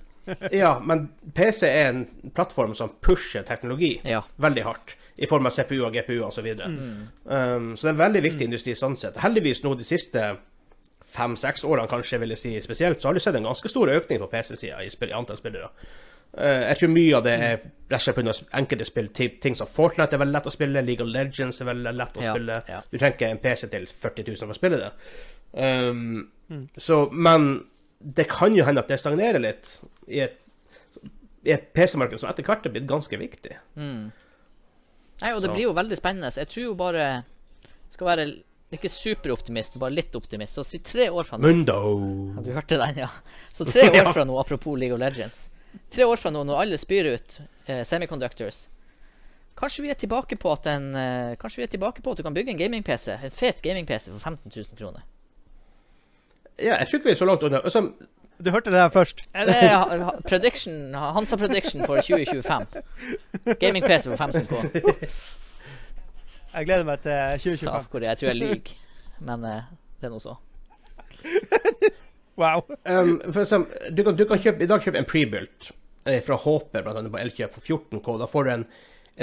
ja, 0.53 0.79
men 0.81 1.09
PC 1.35 1.63
er 1.69 1.89
en 1.93 2.07
plattform 2.35 2.75
som 2.75 2.91
pusher 3.01 3.43
teknologi 3.47 4.01
Ja. 4.05 4.23
veldig 4.39 4.65
hardt. 4.65 4.97
I 5.19 5.27
form 5.27 5.47
av 5.47 5.53
CPU 5.53 5.79
og 5.87 5.93
GPU 5.95 6.19
osv. 6.27 6.35
Så, 6.35 6.43
videre. 6.43 6.67
Mm. 6.69 7.09
um, 7.25 7.71
så 7.77 7.87
det 7.87 7.89
er 7.89 7.95
en 7.95 8.03
veldig 8.13 8.23
viktig 8.23 8.43
industri 8.51 8.75
sånn 8.77 8.97
sett. 9.01 9.17
Heldigvis 9.23 9.63
nå 9.65 9.75
de 9.79 9.85
siste 9.85 10.37
fem-seks 11.17 11.64
årene 11.64 11.89
kanskje, 11.91 12.21
vil 12.23 12.35
jeg 12.35 12.39
si 12.43 12.53
spesielt, 12.64 13.01
så 13.03 13.09
har 13.11 13.14
du 13.17 13.21
sett 13.25 13.35
en 13.39 13.49
ganske 13.49 13.69
stor 13.73 13.91
økning 13.95 14.21
på 14.23 14.29
PC-sida 14.33 14.83
i, 14.85 14.91
i 14.93 15.12
antall 15.17 15.37
spillere. 15.41 15.71
Eh, 16.37 16.62
jeg 16.69 16.77
tror 16.81 16.91
mye 16.93 17.17
av 17.17 17.23
det 17.25 17.35
er 17.41 17.55
rett 17.89 17.97
og 17.97 18.03
slett 18.05 18.17
pga. 18.19 18.35
enkelte 18.61 18.85
spill. 18.89 19.09
Ting 19.41 19.55
som 19.57 19.67
Fortnite 19.71 20.14
er 20.19 20.21
veldig 20.21 20.35
lett 20.37 20.49
å 20.51 20.53
spille, 20.53 20.83
League 20.85 21.05
of 21.05 21.09
Legends 21.12 21.61
er 21.62 21.71
veldig 21.71 21.95
lett 21.97 22.19
å 22.21 22.25
Ja, 22.27 22.35
spille. 22.35 22.59
ja. 22.69 22.81
Du 22.91 22.99
trenger 22.99 23.17
ikke 23.17 23.31
en 23.31 23.39
PC 23.45 23.69
til 23.73 23.87
40 23.87 24.27
000 24.29 24.37
for 24.45 24.53
å 24.55 24.59
spille 24.59 24.81
det. 24.83 24.91
Um, 25.57 26.29
så, 26.77 26.99
men 27.12 27.47
det 28.01 28.27
kan 28.29 28.53
jo 28.55 28.64
hende 28.67 28.83
at 28.85 28.91
det 28.93 28.99
stagnerer 29.01 29.41
litt 29.41 29.71
i 30.12 30.21
et, 30.27 30.37
et 31.47 31.71
PC-marked 31.73 32.21
som 32.21 32.29
etter 32.29 32.45
hvert 32.45 32.67
er 32.69 32.75
blitt 32.75 32.87
ganske 32.91 33.17
viktig. 33.17 33.55
Nei, 33.79 35.33
og 35.33 35.41
det 35.41 35.49
Så. 35.49 35.55
blir 35.55 35.64
jo 35.71 35.73
veldig 35.79 35.97
spennende. 35.97 36.29
Jeg 36.37 36.51
tror 36.53 36.64
jo 36.67 36.75
bare 36.77 37.07
Skal 37.95 38.07
være 38.11 38.27
ikke 38.75 38.91
superoptimist, 38.91 39.77
bare 39.79 39.95
litt 39.95 40.14
optimist. 40.19 40.57
Så 40.59 40.64
si 40.67 40.81
tre 40.83 41.07
år 41.11 41.25
fra 41.29 41.39
nå 41.39 41.47
Mundo! 41.47 41.77
Ja, 42.37 42.43
Du 42.43 42.53
hørte 42.57 42.79
den, 42.81 42.99
ja. 43.05 43.11
Så 43.55 43.64
tre 43.69 43.87
år 44.03 44.12
fra 44.12 44.25
nå, 44.27 44.39
apropos 44.41 44.75
League 44.79 44.95
of 44.95 45.01
Legends. 45.01 45.51
Tre 45.93 46.05
år 46.09 46.17
fra 46.19 46.33
nå, 46.35 46.43
når 46.49 46.62
alle 46.64 46.79
spyr 46.81 47.12
ut 47.14 47.39
eh, 47.69 47.83
semiconductors 47.85 48.64
Kanskje 49.57 49.83
vi 49.85 49.91
er 49.93 49.97
tilbake 50.01 50.37
på 50.41 50.51
at 50.53 50.67
en 50.73 50.87
eh, 50.97 51.35
Kanskje 51.41 51.61
vi 51.61 51.67
er 51.67 51.71
tilbake 51.73 52.03
på 52.05 52.12
at 52.12 52.19
du 52.19 52.25
kan 52.25 52.35
bygge 52.37 52.53
en 52.55 52.59
gaming-PC 52.61 53.12
En 53.29 53.33
fet 53.33 53.61
gaming-PC 53.64 54.09
for 54.11 54.19
15 54.21 54.51
000 54.57 54.77
kroner. 54.81 55.05
Ja, 56.57 56.79
jeg 56.81 56.89
tror 56.89 56.99
ikke 57.01 57.11
vi 57.11 57.14
er 57.14 57.21
så 57.21 57.29
langt 57.29 57.43
unna. 57.45 57.61
Altså, 57.61 57.83
Du 58.41 58.51
hørte 58.51 58.71
det 58.73 58.81
her 58.81 58.89
først. 58.93 59.23
Det 59.33 59.57
er 59.64 60.21
prediction, 60.29 60.95
Hansa 60.95 61.37
prediction 61.41 61.85
for 61.87 62.01
2025. 62.01 62.67
Gaming-PC 63.61 64.09
for 64.09 64.17
15K. 64.17 65.09
Jeg 66.57 66.67
gleder 66.69 66.87
meg 66.89 67.03
til 67.05 67.13
Sa 67.13 67.37
2025. 67.37 67.89
hvor 67.93 68.05
jeg 68.07 68.19
tror 68.21 68.31
jeg 68.31 68.39
lyver. 68.41 68.75
Men 69.29 69.45
eh, 69.45 69.63
det 70.01 70.09
er 70.09 70.15
nå 70.15 70.21
så. 70.23 70.37
Wow. 72.37 72.67
um, 72.85 73.15
for 73.33 73.41
eksempel, 73.47 73.95
du, 73.97 74.03
kan, 74.05 74.17
du 74.19 74.27
kan 74.29 74.37
kjøpe, 74.37 74.61
i 74.61 74.69
dag 74.69 74.83
kjøpe 74.85 74.99
en 75.01 75.07
prebuilt 75.09 75.71
eh, 76.05 76.19
fra 76.21 76.37
Håper, 76.37 76.83
blant 76.85 76.99
annet 77.01 77.09
på 77.15 77.21
Elkjøp, 77.23 77.55
for 77.55 77.65
14K. 77.65 78.11
Da 78.21 78.27
får 78.29 78.45
du 78.45 78.51
en, 78.53 78.65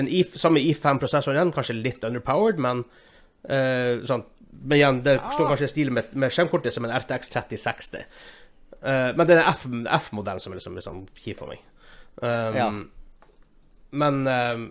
en 0.02 0.08
I, 0.10 0.24
samme 0.34 0.64
I5-prosessor 0.66 1.38
igjen, 1.38 1.52
kanskje 1.54 1.76
litt 1.78 2.02
underpowered, 2.10 2.58
men 2.66 2.82
uh, 2.88 4.02
sånn, 4.10 4.26
men 4.64 4.76
igjen, 4.80 5.04
det 5.06 5.14
står 5.36 5.52
kanskje 5.52 5.70
i 5.70 5.74
stil 5.76 5.94
med, 5.94 6.10
med 6.18 6.34
skjermkortet 6.34 6.74
som 6.74 6.88
en 6.90 6.96
RTX 6.98 7.30
3060. 7.36 8.02
Uh, 8.82 9.14
men 9.14 9.30
det 9.30 9.38
er 9.38 9.46
F- 9.54 9.70
F-modellen 10.02 10.42
som 10.42 10.58
er 10.58 10.64
liksom, 10.64 10.82
liksom 10.82 11.04
kjip 11.22 11.44
for 11.44 11.54
meg. 11.54 11.62
Um, 12.18 12.58
Ja. 12.58 12.68
Men 14.02 14.24
um, 14.26 14.66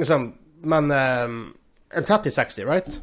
liksom 0.00 0.30
Men 0.62 0.90
um, 0.90 1.40
En 1.90 2.04
3060, 2.04 2.64
right? 2.64 3.00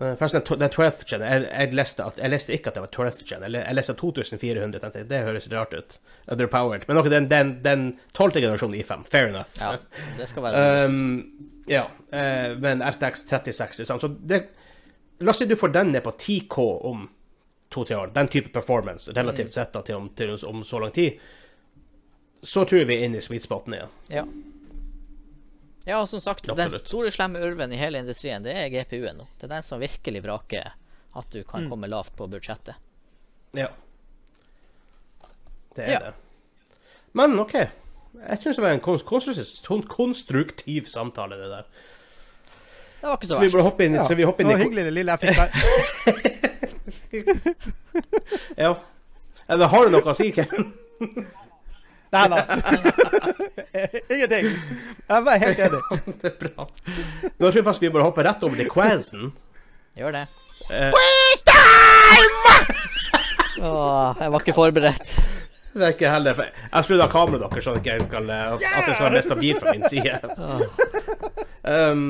Uh, 0.00 0.12
Forresten, 0.18 0.42
den 0.58 0.70
12th 0.70 1.04
gen 1.08 1.22
jeg, 1.24 1.44
jeg, 1.46 1.72
leste 1.72 2.04
at, 2.04 2.18
jeg 2.20 2.32
leste 2.32 2.52
ikke 2.52 2.72
at 2.72 2.76
det 2.76 2.82
var 2.82 2.90
12th 2.92 3.22
gen. 3.28 3.46
Jeg, 3.46 3.62
jeg 3.62 3.78
leste 3.78 3.94
2400. 3.94 4.80
tenkte 4.82 5.02
jeg, 5.02 5.08
Det 5.10 5.22
høres 5.24 5.48
rart 5.52 5.74
ut. 5.74 5.98
Underpowered. 6.32 6.84
Men 6.88 7.00
okay, 7.00 7.12
den, 7.12 7.30
den, 7.30 7.52
den 7.64 7.86
12. 8.14 8.32
generasjonen 8.40 8.80
i5. 8.80 9.06
Fair 9.10 9.30
enough. 9.30 9.56
Ja, 9.60 9.76
det 10.18 10.28
skal 10.28 10.42
være 10.48 10.88
um, 10.88 11.24
ja, 11.68 11.86
uh, 12.12 12.52
men 12.62 12.82
RTX 12.82 13.24
3060 13.30 13.86
sant? 13.86 14.04
Så 14.04 14.12
det, 14.20 14.46
La 15.18 15.32
oss 15.32 15.38
si 15.40 15.46
du 15.48 15.56
får 15.56 15.72
den 15.72 15.94
ned 15.94 16.04
på 16.04 16.12
10K 16.12 16.64
om 16.84 17.06
to-tre 17.72 17.96
år. 17.96 18.10
Den 18.14 18.28
type 18.28 18.52
performance, 18.52 19.12
relativt 19.12 19.52
sett 19.52 19.72
da, 19.72 19.82
til, 19.82 19.96
om, 19.96 20.08
til 20.08 20.36
om 20.44 20.64
så 20.64 20.78
lang 20.78 20.92
tid. 20.92 21.16
Så 22.42 22.64
tror 22.64 22.84
vi 22.84 22.98
inne 23.04 23.18
i 23.18 23.24
sweet 23.24 23.46
spoten 23.46 23.74
igjen. 23.74 23.94
Ja. 24.12 24.26
Ja, 25.86 26.00
og 26.02 26.08
som 26.10 26.20
sagt, 26.20 26.46
den 26.46 26.58
Absolutt. 26.58 26.88
store 26.90 27.10
slemme 27.14 27.38
ulven 27.46 27.72
i 27.72 27.76
hele 27.78 27.98
industrien, 28.02 28.42
det 28.42 28.54
er 28.58 28.68
GPU-en 28.72 29.16
nå. 29.20 29.26
Det 29.38 29.44
er 29.46 29.52
den 29.54 29.62
som 29.62 29.78
virkelig 29.80 30.22
vraker 30.24 30.72
at 31.16 31.30
du 31.32 31.42
kan 31.46 31.68
komme 31.70 31.86
lavt 31.88 32.12
på 32.18 32.26
budsjettet. 32.28 32.74
Ja. 33.54 33.68
Det 35.76 35.84
er 35.86 35.90
Ja. 35.92 35.98
det. 35.98 36.14
Men 37.14 37.38
OK. 37.40 37.52
Jeg 37.54 38.38
syns 38.40 38.56
det 38.56 38.62
var 38.64 38.70
en 38.72 38.80
konstruktiv, 38.80 39.86
konstruktiv 39.88 40.86
samtale, 40.88 41.36
det 41.36 41.48
der. 41.52 41.62
Det 43.00 43.08
var 43.08 43.16
ikke 43.16 43.26
så 43.26 43.34
Så 43.34 43.40
vi 43.40 43.62
hoppe 43.62 43.78
verst. 43.78 43.86
inn, 43.86 43.94
Ja, 43.94 44.04
så 44.08 44.14
vi 44.16 44.22
hopper 44.24 44.44
det 44.44 44.52
var 44.52 44.58
hyggelig 44.64 44.84
det 44.84 44.92
lille 44.92 45.12
jeg 45.12 45.20
fikk 45.20 45.36
der. 45.36 45.50
Ja. 48.56 48.76
Eller 49.48 49.66
har 49.70 49.84
du 49.86 49.90
noe 49.94 50.02
å 50.10 50.14
si, 50.16 50.32
Ken? 50.32 50.72
Nei 52.16 52.28
da. 52.32 52.38
Ingenting. 54.14 54.46
Jeg 54.48 55.16
er 55.18 55.24
bare 55.26 55.38
helt 55.42 55.58
enig. 55.66 55.80
Det 56.22 56.30
er 56.30 56.36
bra. 56.40 56.66
Nå 57.26 57.44
tror 57.44 57.58
jeg 57.60 57.66
faktisk 57.66 57.84
vi 57.86 57.92
bare 57.96 58.06
hopper 58.08 58.28
rett 58.28 58.44
over 58.46 58.56
til 58.60 58.70
quizen. 58.72 59.32
Gjør 59.96 60.12
det. 60.16 60.26
Eh, 60.72 60.90
Åh, 63.56 64.16
jeg 64.20 64.32
var 64.32 64.42
ikke 64.42 64.56
forberedt. 64.56 65.12
det 65.76 65.84
er 65.84 65.92
ikke 65.94 66.10
heller 66.10 66.34
for 66.36 66.48
Jeg 66.48 66.84
skrudde 66.84 67.04
av 67.04 67.12
kameraet 67.12 67.42
deres, 67.44 67.64
sånn 67.64 67.76
at, 67.76 67.80
ikke 67.80 67.94
jeg 67.94 68.06
skal, 68.08 68.30
at 68.32 68.60
det 68.60 68.94
skal 68.96 69.06
være 69.06 69.16
mer 69.16 69.26
stabilt 69.26 69.60
fra 69.62 69.74
min 69.76 69.86
side. 69.92 70.14
Um, 71.66 72.02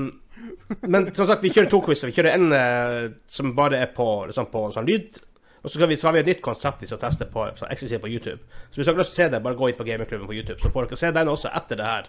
men 0.91 1.15
som 1.15 1.29
sagt, 1.29 1.45
vi 1.45 1.53
kjører 1.55 1.71
to 1.71 1.81
quizer. 1.85 2.11
Vi 2.11 2.17
kjører 2.17 2.35
en 2.35 2.49
uh, 2.55 3.15
som 3.31 3.55
bare 3.59 3.83
er 3.85 3.91
på, 3.95 4.09
liksom, 4.31 4.51
på 4.51 4.61
sånn 4.75 4.89
lyd. 4.89 5.21
Og 5.67 5.71
så, 5.73 5.81
skal 5.81 5.89
vi, 5.91 5.97
så 5.99 6.07
har 6.07 6.15
vi 6.15 6.21
et 6.23 6.29
nytt 6.31 6.43
konsept 6.45 6.85
vi 6.85 6.87
skal 6.87 7.01
teste 7.03 7.27
på, 7.27 7.43
eksklusivt 7.67 8.05
på 8.05 8.11
YouTube. 8.13 8.39
Så 8.71 8.79
hvis 8.79 8.87
dere 8.87 8.95
har 8.95 9.03
lyst 9.03 9.17
til 9.17 9.19
å 9.19 9.25
se 9.25 9.33
det, 9.33 9.41
bare 9.43 9.59
gå 9.59 9.71
inn 9.73 9.79
på 9.81 9.87
Gamingklubben 9.89 10.29
på 10.31 10.37
YouTube, 10.37 10.61
så 10.63 10.71
får 10.71 10.87
dere 10.87 10.99
se 11.01 11.11
den 11.17 11.31
også 11.33 11.51
etter 11.59 11.81
det 11.81 11.89
her. 11.89 12.07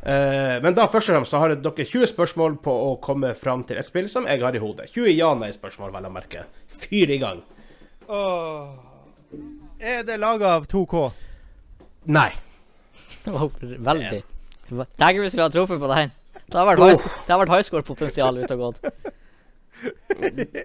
Uh, 0.00 0.54
men 0.64 0.72
da 0.76 0.86
først 0.88 1.10
og 1.10 1.18
fremst 1.18 1.34
så 1.34 1.42
har 1.42 1.52
dere 1.52 1.86
20 1.90 2.08
spørsmål 2.08 2.56
på 2.64 2.72
å 2.72 2.94
komme 3.04 3.34
fram 3.36 3.66
til 3.68 3.76
et 3.76 3.84
spill 3.84 4.08
som 4.08 4.24
jeg 4.24 4.40
har 4.40 4.56
i 4.56 4.62
hodet. 4.62 4.88
20 4.94 5.12
ja-nei-spørsmål, 5.12 5.92
vel 5.92 6.08
å 6.08 6.14
merke. 6.14 6.46
Fyr 6.86 7.12
i 7.12 7.20
gang. 7.20 7.44
Åh. 8.08 8.72
Er 9.76 10.08
det 10.08 10.16
laga 10.22 10.54
av 10.56 10.64
2K? 10.72 11.04
Nei. 12.16 12.30
Det 13.26 13.34
var 13.34 13.52
veldig 13.60 14.22
Tenk 14.96 15.20
hvis 15.20 15.34
vi 15.36 15.42
hadde 15.42 15.52
truffet 15.52 15.82
på 15.82 15.92
den. 15.92 16.16
Det 16.46 16.56
har 16.56 16.66
vært 16.72 16.80
high 16.80 16.96
score- 16.96 17.26
det 17.26 17.32
har 17.34 17.40
vært 17.42 17.52
high 17.52 17.66
score-potensial 17.66 18.40
ute 18.40 18.56
og 18.56 18.64
gått. 18.64 19.12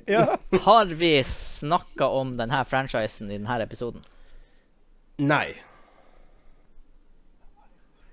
Ja. 0.06 0.38
Har 0.64 0.86
vi 0.86 1.24
snakka 1.28 2.08
om 2.08 2.38
denne 2.38 2.64
franchisen 2.66 3.32
i 3.32 3.38
denne 3.38 3.58
episoden? 3.64 4.04
Nei. 5.22 5.56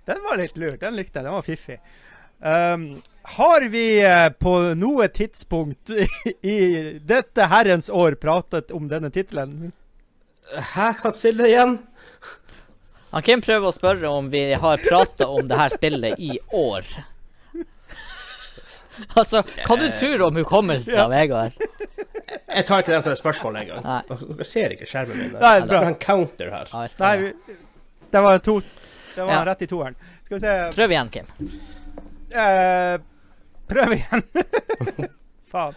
Den 0.08 0.22
var 0.24 0.40
litt 0.40 0.56
lurt. 0.56 0.80
Den 0.80 0.96
likte 0.96 1.20
jeg. 1.20 1.28
Den 1.28 1.36
var 1.36 1.46
fiffig. 1.46 1.78
Um, 2.38 3.02
har 3.22 3.68
vi 3.68 3.98
eh, 4.04 4.28
på 4.30 4.54
noe 4.78 5.08
tidspunkt 5.08 5.90
i 6.42 6.58
dette 7.02 7.48
herrens 7.50 7.90
år 7.90 8.14
pratet 8.14 8.70
om 8.70 8.86
denne 8.88 9.10
tittelen? 9.10 9.72
Hæ, 10.54 10.92
hva 11.02 11.12
sier 11.16 11.36
du 11.36 11.44
igjen? 11.44 11.78
Han 13.10 13.24
Kim 13.24 13.42
prøver 13.44 13.68
å 13.68 13.74
spørre 13.74 14.10
om 14.12 14.30
vi 14.32 14.46
har 14.52 14.80
prata 14.84 15.28
om 15.32 15.48
det 15.48 15.58
her 15.58 15.72
spillet 15.72 16.20
i 16.20 16.38
år. 16.54 16.86
altså, 19.20 19.42
hva 19.66 19.76
du 19.80 19.86
tror 19.94 20.22
om 20.28 20.36
hukommelsen 20.42 20.94
Ja. 20.94 21.04
av 21.06 21.10
Vegard? 21.14 21.52
Jeg 22.56 22.64
tar 22.68 22.82
ikke 22.82 22.92
den 22.92 23.02
som 23.02 23.12
et 23.12 23.18
spørsmål 23.20 23.56
engang. 23.62 23.84
Dere 24.08 24.44
ser 24.44 24.72
ikke 24.74 24.86
skjermen 24.88 25.16
min. 25.16 25.32
Nei, 25.40 25.60
bra. 25.68 25.80
en 25.88 25.94
counter 26.02 26.50
her. 26.52 26.68
Nei, 27.00 27.12
vi, 27.22 27.56
det 28.12 28.22
var 28.24 28.38
to 28.44 28.58
Det 29.14 29.24
var 29.24 29.32
Ja. 29.32 29.44
rett 29.48 29.62
i 29.64 29.66
toeren. 29.70 29.94
Skal 30.24 30.34
vi 30.36 30.40
se 30.42 30.56
Prøv 30.74 30.92
igjen, 30.92 31.08
Kim. 31.14 31.26
eh, 32.34 32.98
Prøv 33.68 33.92
igjen. 33.96 34.22
Faen. 35.52 35.74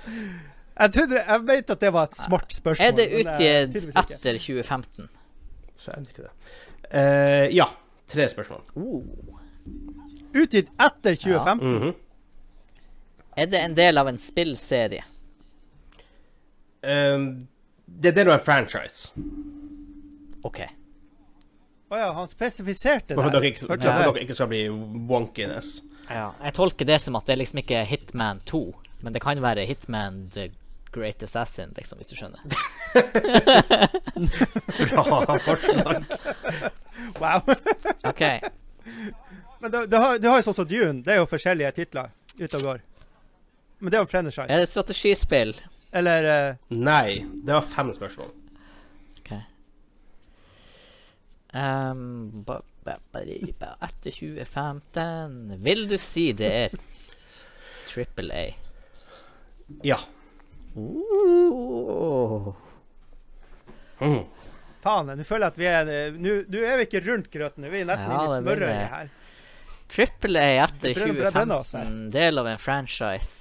Jeg 0.82 0.92
trodde 0.96 1.24
Jeg 1.28 1.42
vet 1.48 1.70
at 1.76 1.80
det 1.86 1.94
var 1.94 2.04
et 2.10 2.16
smart 2.20 2.54
spørsmål. 2.56 2.88
Er 2.88 2.92
det 2.98 3.08
er 3.08 3.18
utgitt 3.22 3.96
etter 3.96 4.40
2015? 4.40 5.10
Så 5.78 5.92
er 5.96 6.00
det 6.04 6.10
ikke 6.14 6.28
det. 6.28 6.32
Eh, 6.92 7.48
ja. 7.56 7.66
Tre 8.12 8.28
spørsmål. 8.32 8.64
Uh. 8.76 9.04
Utgitt 10.36 10.68
etter 10.80 11.16
2015? 11.16 11.32
Ja, 11.32 11.80
Mhm. 11.80 11.94
Er 13.42 13.48
det 13.50 13.60
en 13.60 13.74
del 13.74 13.98
av 13.98 14.08
en 14.08 14.18
spillserie? 14.22 15.04
Um, 16.82 17.48
det 17.86 18.10
er 18.12 18.16
del 18.20 18.28
av 18.30 18.36
en 18.38 18.44
franchise. 18.46 19.10
OK. 20.46 20.60
Å 21.90 21.98
ja, 21.98 22.12
han 22.14 22.28
spesifiserte 22.30 23.16
det. 23.16 23.18
for 23.18 23.24
det. 23.26 23.32
at 23.32 23.36
dere 23.40 23.50
ikke, 23.50 23.66
Hørte 23.66 23.88
for 23.88 23.94
at 23.96 24.06
dere 24.06 24.22
ikke 24.28 24.38
skal 24.38 24.50
bli 24.52 24.62
wonkiness. 25.10 25.82
Ja, 26.06 26.28
jeg 26.44 26.54
tolker 26.60 26.86
det 26.86 27.00
som 27.02 27.18
at 27.18 27.26
det 27.32 27.40
liksom 27.42 27.58
ikke 27.64 27.76
er 27.82 27.90
Hitman 27.90 28.44
2, 28.46 28.62
men 29.02 29.10
det 29.16 29.22
kan 29.26 29.42
være 29.42 29.66
Hitman 29.66 30.30
The 30.36 30.46
Great 30.94 31.24
Assassin, 31.26 31.74
liksom, 31.78 31.98
hvis 31.98 32.12
du 32.14 32.16
skjønner. 32.20 32.42
Bra 34.92 35.04
forslag. 35.48 36.02
Wow. 37.18 37.42
OK. 38.06 38.24
Men 39.62 39.72
du, 39.72 39.86
du, 39.86 39.96
har, 39.96 40.18
du 40.18 40.28
har 40.28 40.40
jo 40.40 40.46
sånn 40.48 40.58
som 40.58 40.68
Dune. 40.68 41.04
Det 41.06 41.14
er 41.14 41.20
jo 41.22 41.28
forskjellige 41.30 41.72
titler 41.78 42.10
ute 42.40 42.58
og 42.58 42.64
går. 42.66 42.80
Men 43.82 43.90
det 43.92 43.98
er 43.98 44.04
jo 44.06 44.10
franchise. 44.12 44.46
Er 44.48 44.62
det 44.62 44.70
strategispill? 44.70 45.56
Eller 45.92 46.28
uh... 46.30 46.56
Nei. 46.78 47.24
Det 47.44 47.54
var 47.58 47.66
fem 47.68 47.90
spørsmål. 47.96 48.30
OK. 49.20 49.32
Um, 51.54 52.44
ba, 52.48 52.62
ba, 52.86 52.96
ba, 53.12 53.20
ba, 53.60 53.74
etter 53.84 54.14
2015 54.16 55.58
Vil 55.66 55.82
du 55.92 55.98
si 56.00 56.30
det 56.40 56.52
er 56.62 56.78
Triple 57.92 58.32
A? 58.32 58.46
Ja. 59.84 59.98
Uh, 60.78 62.54
Mhm. 64.02 64.22
Faen, 64.82 65.12
nå 65.14 65.24
føler 65.28 65.44
jeg 65.46 65.52
at 65.52 65.58
vi 65.62 65.66
er 65.70 65.90
eh, 65.94 66.16
Nå 66.18 66.62
er 66.66 66.80
vi 66.80 66.86
ikke 66.88 67.02
rundt 67.06 67.28
grøten. 67.30 67.68
Vi 67.70 67.82
er 67.84 67.86
nesten 67.86 68.10
Ja, 68.10 68.24
inne 68.24 68.32
i 68.32 68.40
smørøyet 68.42 68.90
her. 68.96 69.12
Triple 69.94 70.40
A 70.42 70.56
etter 70.64 70.88
Det 70.88 70.96
brenner- 70.98 71.20
det 71.28 71.34
brenner 71.36 71.60
oss 71.62 71.74
her. 71.78 71.84
2015, 71.86 72.10
del 72.16 72.42
av 72.42 72.48
en 72.50 72.58
franchise. 72.64 73.41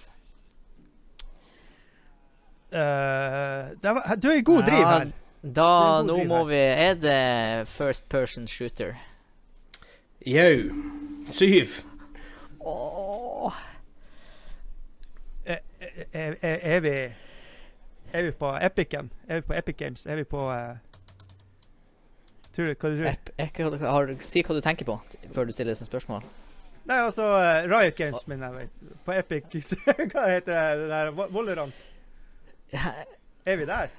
Eh, 2.73 3.71
det 3.83 3.95
var, 3.97 4.17
du 4.23 4.29
er 4.31 4.37
i 4.39 4.43
god 4.47 4.63
driv 4.63 4.79
Ja, 4.79 4.89
her. 4.99 5.11
Da, 5.43 5.69
er 5.69 6.03
god 6.03 6.07
nå 6.07 6.17
driv 6.17 6.27
må 6.29 6.37
her. 6.37 6.45
vi 6.51 6.61
Er 6.89 6.95
det 6.95 7.69
first 7.69 8.09
person 8.09 8.47
shooter? 8.47 8.95
Jau. 10.27 10.71
Syv. 11.29 11.81
Åh 12.61 13.53
Er, 15.47 15.59
er, 16.13 16.35
er, 16.43 16.59
er 16.63 16.81
vi 16.81 16.89
Er 18.13 18.23
vi 18.23 18.31
på 18.31 18.51
Epicen? 18.63 19.11
Er 19.29 19.35
vi 19.35 19.41
på 19.41 19.55
Epic 19.55 19.77
Games? 19.77 20.07
Er 20.07 20.17
vi 20.17 20.25
på 20.25 20.43
uh, 20.51 20.77
Tror 22.57 22.65
du, 22.67 22.75
hva 22.75 22.91
du 22.91 22.97
tror? 22.99 23.07
Ep- 23.11 23.33
jeg- 23.39 23.81
har, 23.89 24.15
Si 24.21 24.43
hva 24.43 24.55
du 24.55 24.61
tenker 24.61 24.85
på 24.85 24.99
før 25.33 25.45
du 25.47 25.53
stiller 25.53 25.75
som 25.75 25.87
spørsmål. 25.87 26.23
Nei, 26.91 26.97
altså 27.05 27.23
uh, 27.25 27.69
Riot 27.71 27.95
Games, 27.97 28.27
min 28.27 28.41
jeg 28.43 28.53
vet. 28.57 28.71
På 29.07 29.13
Epic 29.15 29.45
Hva 30.13 30.27
heter 30.29 30.53
det? 30.53 30.79
det 30.81 30.89
der? 30.91 31.13
Ja, 31.15 31.67
Er 32.73 33.57
vi 33.57 33.67
der? 33.67 33.91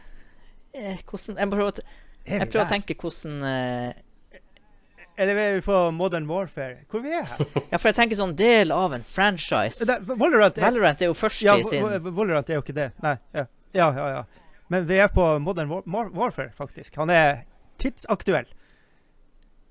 eh, 0.73 0.97
hvordan 1.09 1.37
Jeg 1.37 1.49
prøver, 1.51 1.67
å, 1.67 1.83
Er 2.25 2.39
jeg 2.39 2.51
prøver 2.51 2.65
å 2.65 2.69
tenke 2.69 2.95
hvordan 2.95 3.43
uh, 3.43 4.37
Eller 5.17 5.39
er 5.41 5.57
vi 5.57 5.63
på 5.65 5.79
Modern 5.95 6.27
Warfare? 6.29 6.85
Hvor 6.89 7.03
vi 7.03 7.11
er 7.17 7.25
her? 7.27 7.41
Ja, 7.71 7.77
for 7.77 7.91
jeg 7.91 7.97
tenker 7.99 8.19
sånn 8.19 8.35
del 8.39 8.71
av 8.71 8.95
en 8.95 9.03
franchise. 9.05 9.85
Da, 9.85 9.99
Valorant, 9.99 10.57
er, 10.57 10.63
Valorant 10.63 11.01
er 11.03 11.11
jo 11.11 11.17
først 11.17 11.43
ja, 11.45 11.57
i 11.59 11.67
sin 11.67 11.83
Valorant 11.83 12.49
er 12.49 12.59
jo 12.59 12.63
ikke 12.63 12.77
det. 12.77 12.89
Nei. 13.03 13.17
Ja. 13.35 13.45
ja, 13.75 13.89
ja, 13.97 14.07
ja. 14.15 14.23
Men 14.71 14.87
vi 14.87 14.99
er 15.03 15.11
på 15.11 15.25
Modern 15.43 15.69
War 15.69 15.83
War 15.85 16.11
Warfare, 16.15 16.53
faktisk. 16.55 16.95
Han 17.01 17.11
er 17.11 17.43
tidsaktuell. 17.81 18.47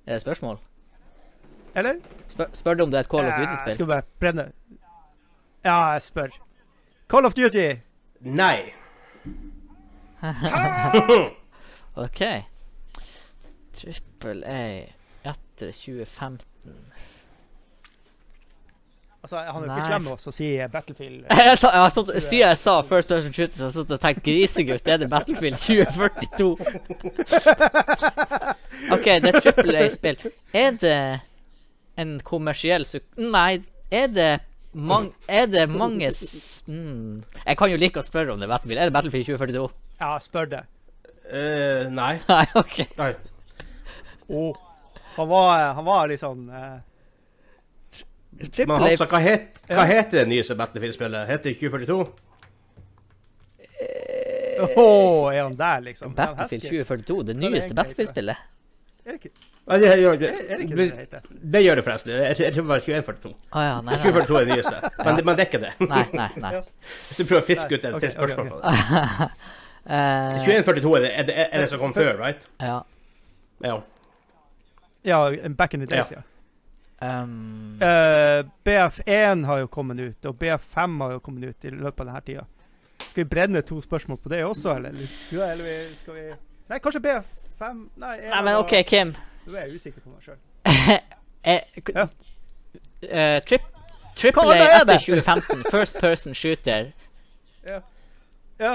Er 0.07 0.19
det 0.19 0.21
spørsmål? 0.25 0.61
Eller? 1.75 2.01
Spør, 2.29 2.51
spør 2.59 2.77
du 2.77 2.83
om 2.85 2.93
det 2.93 2.99
er 3.01 3.07
et 3.07 3.11
Call 3.11 3.29
of 3.29 3.39
Duty-spill? 3.39 3.75
skal 3.79 3.89
bare 3.91 4.05
brenne. 4.21 4.51
Ja, 5.65 5.93
jeg 5.95 6.03
spør. 6.03 6.37
Call 7.11 7.27
of 7.29 7.35
Duty! 7.39 7.67
Nei. 8.21 8.73
OK. 12.05 12.23
Triple 13.81 14.47
A 14.47 14.93
etter 15.23 15.73
2015. 15.73 16.47
Altså, 19.23 19.37
han 19.37 19.63
er 19.63 19.67
jo 19.67 19.75
ikke 19.75 19.87
slem 19.87 20.03
med 20.03 20.13
oss 20.13 20.27
og 20.31 20.33
sier 20.33 20.69
Battlefield. 20.73 21.25
Jeg 21.51 21.59
sa, 21.61 21.71
jeg 21.77 21.93
siden 21.93 22.41
jeg 22.41 22.59
sa 22.59 22.81
First 22.81 23.09
Person 23.09 23.33
Shooter, 23.33 23.57
så 23.57 23.63
har 23.63 23.69
jeg 23.69 23.73
stått 23.75 23.91
og 23.91 24.01
tenkt 24.01 24.23
grisegutt, 24.25 24.89
er 24.89 24.97
det 25.03 25.11
Battlefield 25.13 25.57
2042? 25.61 26.51
OK, 28.95 29.05
det 29.05 29.35
er 29.35 29.41
Triple 29.41 29.79
A-spill. 29.83 30.17
Er 30.57 30.71
det 30.81 31.21
en 32.01 32.21
kommersiell 32.25 32.85
suk... 32.89 33.03
Nei, 33.21 33.61
er 33.93 34.07
det 34.09 34.41
mang, 34.75 35.11
Er 35.29 35.47
det 35.51 35.65
mange 35.71 36.11
s 36.15 36.63
mm. 36.67 37.23
Jeg 37.47 37.59
kan 37.59 37.71
jo 37.71 37.79
like 37.81 37.99
å 37.99 38.07
spørre 38.07 38.35
om 38.35 38.41
det 38.41 38.47
er 38.47 38.53
Battlefield. 38.53 38.81
Er 38.81 38.91
det 38.91 38.95
Battlefield 38.95 39.27
2042? 39.27 39.65
Ja, 40.01 40.13
spør 40.23 40.51
det. 40.51 40.63
Uh, 41.31 41.91
nei. 41.95 42.13
Nei, 42.31 42.45
OK. 42.59 42.79
nei. 42.99 43.13
Oh. 44.31 44.55
Han 45.17 45.29
var, 45.29 45.75
han 45.75 45.87
var 45.87 46.09
litt 46.11 46.23
sånn 46.23 46.47
uh... 46.49 46.79
Men 48.41 48.81
Hansa, 48.81 49.05
hva, 49.11 49.19
het, 49.21 49.59
hva 49.69 49.85
heter 49.85 50.23
det 50.23 50.29
nyeste 50.31 50.55
Battlefield-spillet? 50.57 51.27
Heter 51.29 51.51
det 51.51 51.59
2042? 51.61 52.07
Åh, 54.61 55.35
er 55.35 55.43
han 55.43 55.57
der, 55.59 55.83
liksom? 55.85 56.15
Battlefield 56.17 56.63
2042, 56.71 57.19
det 57.29 57.37
nyeste 57.37 57.77
Battlefield-spillet. 57.77 58.47
Er 59.05 59.17
det 59.17 59.19
ikke 59.21 59.50
det, 59.79 59.91
gjør- 60.01 60.19
det, 60.19 60.29
er, 60.29 60.41
er 60.49 60.57
det, 60.57 60.65
ikke 60.65 60.77
det 60.77 60.85
det, 60.85 60.91
det 60.91 60.99
heter? 60.99 61.21
det 61.55 61.63
gjør 61.63 61.79
det 61.79 61.85
forresten. 61.85 62.11
Jeg, 62.11 62.37
tror- 62.37 62.55
det 62.55 62.67
var 62.69 62.79
2142. 62.79 63.35
Oh, 63.53 63.63
ja, 63.63 63.77
nei, 63.81 63.95
nei. 63.95 63.99
2142 64.03 64.41
er 64.41 64.45
det 64.45 64.57
nyeste. 64.57 64.81
Men, 65.05 65.17
ja. 65.17 65.25
men 65.25 65.37
det 65.37 65.45
er 65.45 65.49
ikke 65.51 65.63
det. 65.67 65.73
Nei, 65.87 66.05
nei, 66.13 66.29
nei. 66.43 66.53
Hvis 67.09 67.21
du 67.21 67.25
prøver 67.25 67.43
å 67.43 67.47
fiske 67.47 67.75
ut 67.75 67.85
et 67.85 67.95
okay, 68.01 68.11
spørsmål 68.17 68.47
okay. 68.47 68.51
på 68.57 68.61
det. 68.65 69.31
Eh, 69.91 70.41
2142 70.45 70.97
er 70.97 71.01
det, 71.07 71.13
er, 71.15 71.29
det, 71.31 71.37
er 71.47 71.65
det 71.65 71.71
som 71.71 71.81
kom 71.83 71.95
før, 71.97 72.13
right? 72.21 72.49
ja. 72.61 72.81
Ja. 73.61 73.79
Ja, 75.05 75.19
back 75.57 75.75
in 75.75 75.81
the 75.81 75.87
days, 75.87 76.13
ja. 76.13 76.21
Um, 77.01 77.79
uh, 77.81 78.45
BF1 78.65 79.45
har 79.47 79.59
jo 79.63 79.67
kommet 79.73 80.01
ut, 80.01 80.25
og 80.29 80.37
BF5 80.37 81.01
har 81.01 81.13
jo 81.15 81.21
kommet 81.25 81.49
ut 81.49 81.65
i 81.65 81.71
løpet 81.73 82.03
av 82.05 82.11
denne 82.11 82.21
tida. 82.27 82.45
Skal 83.07 83.23
vi 83.23 83.29
brenne 83.31 83.63
to 83.65 83.81
spørsmål 83.81 84.19
på 84.21 84.29
det 84.29 84.43
også, 84.45 84.75
eller? 84.77 84.99
Ja, 85.33 85.47
eller 85.55 85.65
vi- 85.65 85.97
skal 85.97 86.15
vi 86.15 86.27
Nei, 86.71 86.79
kanskje 86.79 87.01
BF5 87.01 87.79
Nei, 87.97 88.17
nei, 88.29 88.43
men 88.45 88.57
OK, 88.61 88.75
Kim. 88.87 89.15
Nå 89.51 89.59
er 89.59 89.67
jeg 89.67 89.75
usikker 89.81 90.05
på 90.05 90.13
meg 90.15 90.23
sjøl. 90.25 90.41
Eh, 91.43 91.63
k- 91.81 91.95
Ja. 91.97 92.03
eh, 93.09 93.39
trip, 93.49 93.63
Triple 94.19 94.43
A 94.53 94.57
er 94.61 94.75
etter 94.83 94.99
2015, 95.01 95.63
first 95.73 95.97
person 95.99 96.35
shooter. 96.37 96.91
Ja. 97.65 98.75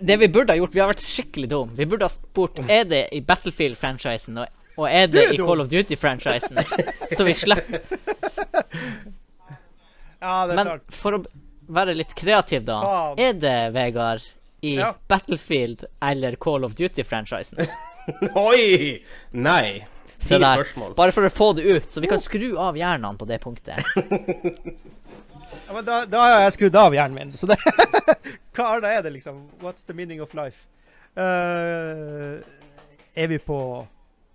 Det 0.00 0.16
vi 0.20 0.28
burde 0.30 0.52
ha 0.54 0.56
gjort, 0.60 0.70
vi 0.76 0.80
har 0.84 0.86
vært 0.92 1.02
skikkelig 1.02 1.48
dum. 1.50 1.72
Vi 1.74 1.84
burde 1.90 2.06
ha 2.06 2.12
spurt 2.12 2.60
er 2.70 2.84
det 2.86 3.00
i 3.12 3.18
Battlefield-franchisen 3.26 4.38
og, 4.38 4.46
og 4.78 4.86
er 4.86 5.10
det 5.10 5.24
er 5.24 5.34
i 5.34 5.40
dum. 5.40 5.48
Call 5.50 5.64
of 5.64 5.68
Duty-franchisen. 5.72 6.62
Så 7.16 7.26
vi 7.26 7.34
slipper. 7.34 7.82
ja, 10.20 10.46
det 10.46 10.52
er 10.52 10.54
Men 10.54 10.70
sant. 10.70 10.94
for 11.02 11.18
å 11.18 11.20
være 11.80 11.94
litt 11.98 12.14
kreativ, 12.18 12.62
da. 12.70 12.78
Faen. 12.86 13.18
Er 13.26 13.34
det, 13.42 13.56
Vegard, 13.74 14.22
i 14.62 14.76
Ja. 14.78 14.92
Battlefield 15.10 15.84
eller 16.02 16.36
Call 16.38 16.64
of 16.64 16.74
Duty-franchisen? 16.78 17.66
Oi! 18.46 19.02
Nei. 19.34 19.86
Se 20.26 20.34
Ti 20.34 20.42
der. 20.42 20.60
spørsmål. 20.60 20.94
Bare 20.98 21.14
for 21.14 21.28
å 21.28 21.32
få 21.32 21.52
det 21.58 21.64
ut, 21.64 21.88
så 21.92 22.02
vi 22.02 22.10
kan 22.10 22.20
skru 22.22 22.52
av 22.58 22.78
hjernene 22.78 23.18
på 23.18 23.28
det 23.30 23.40
punktet. 23.44 23.82
Ja, 25.66 25.72
men 25.74 25.84
da, 25.84 26.04
da 26.06 26.20
har 26.22 26.40
jeg 26.44 26.52
skrudd 26.54 26.76
av 26.78 26.94
hjernen 26.94 27.16
min, 27.16 27.32
så 27.34 27.48
det 27.50 27.56
Hva 28.56 28.76
da 28.82 28.92
er 28.94 29.02
det, 29.02 29.10
liksom? 29.16 29.40
What's 29.58 29.86
the 29.86 29.94
meaning 29.98 30.20
of 30.22 30.34
life? 30.36 30.68
Uh, 31.16 32.38
er 33.16 33.30
vi 33.32 33.38
på 33.42 33.58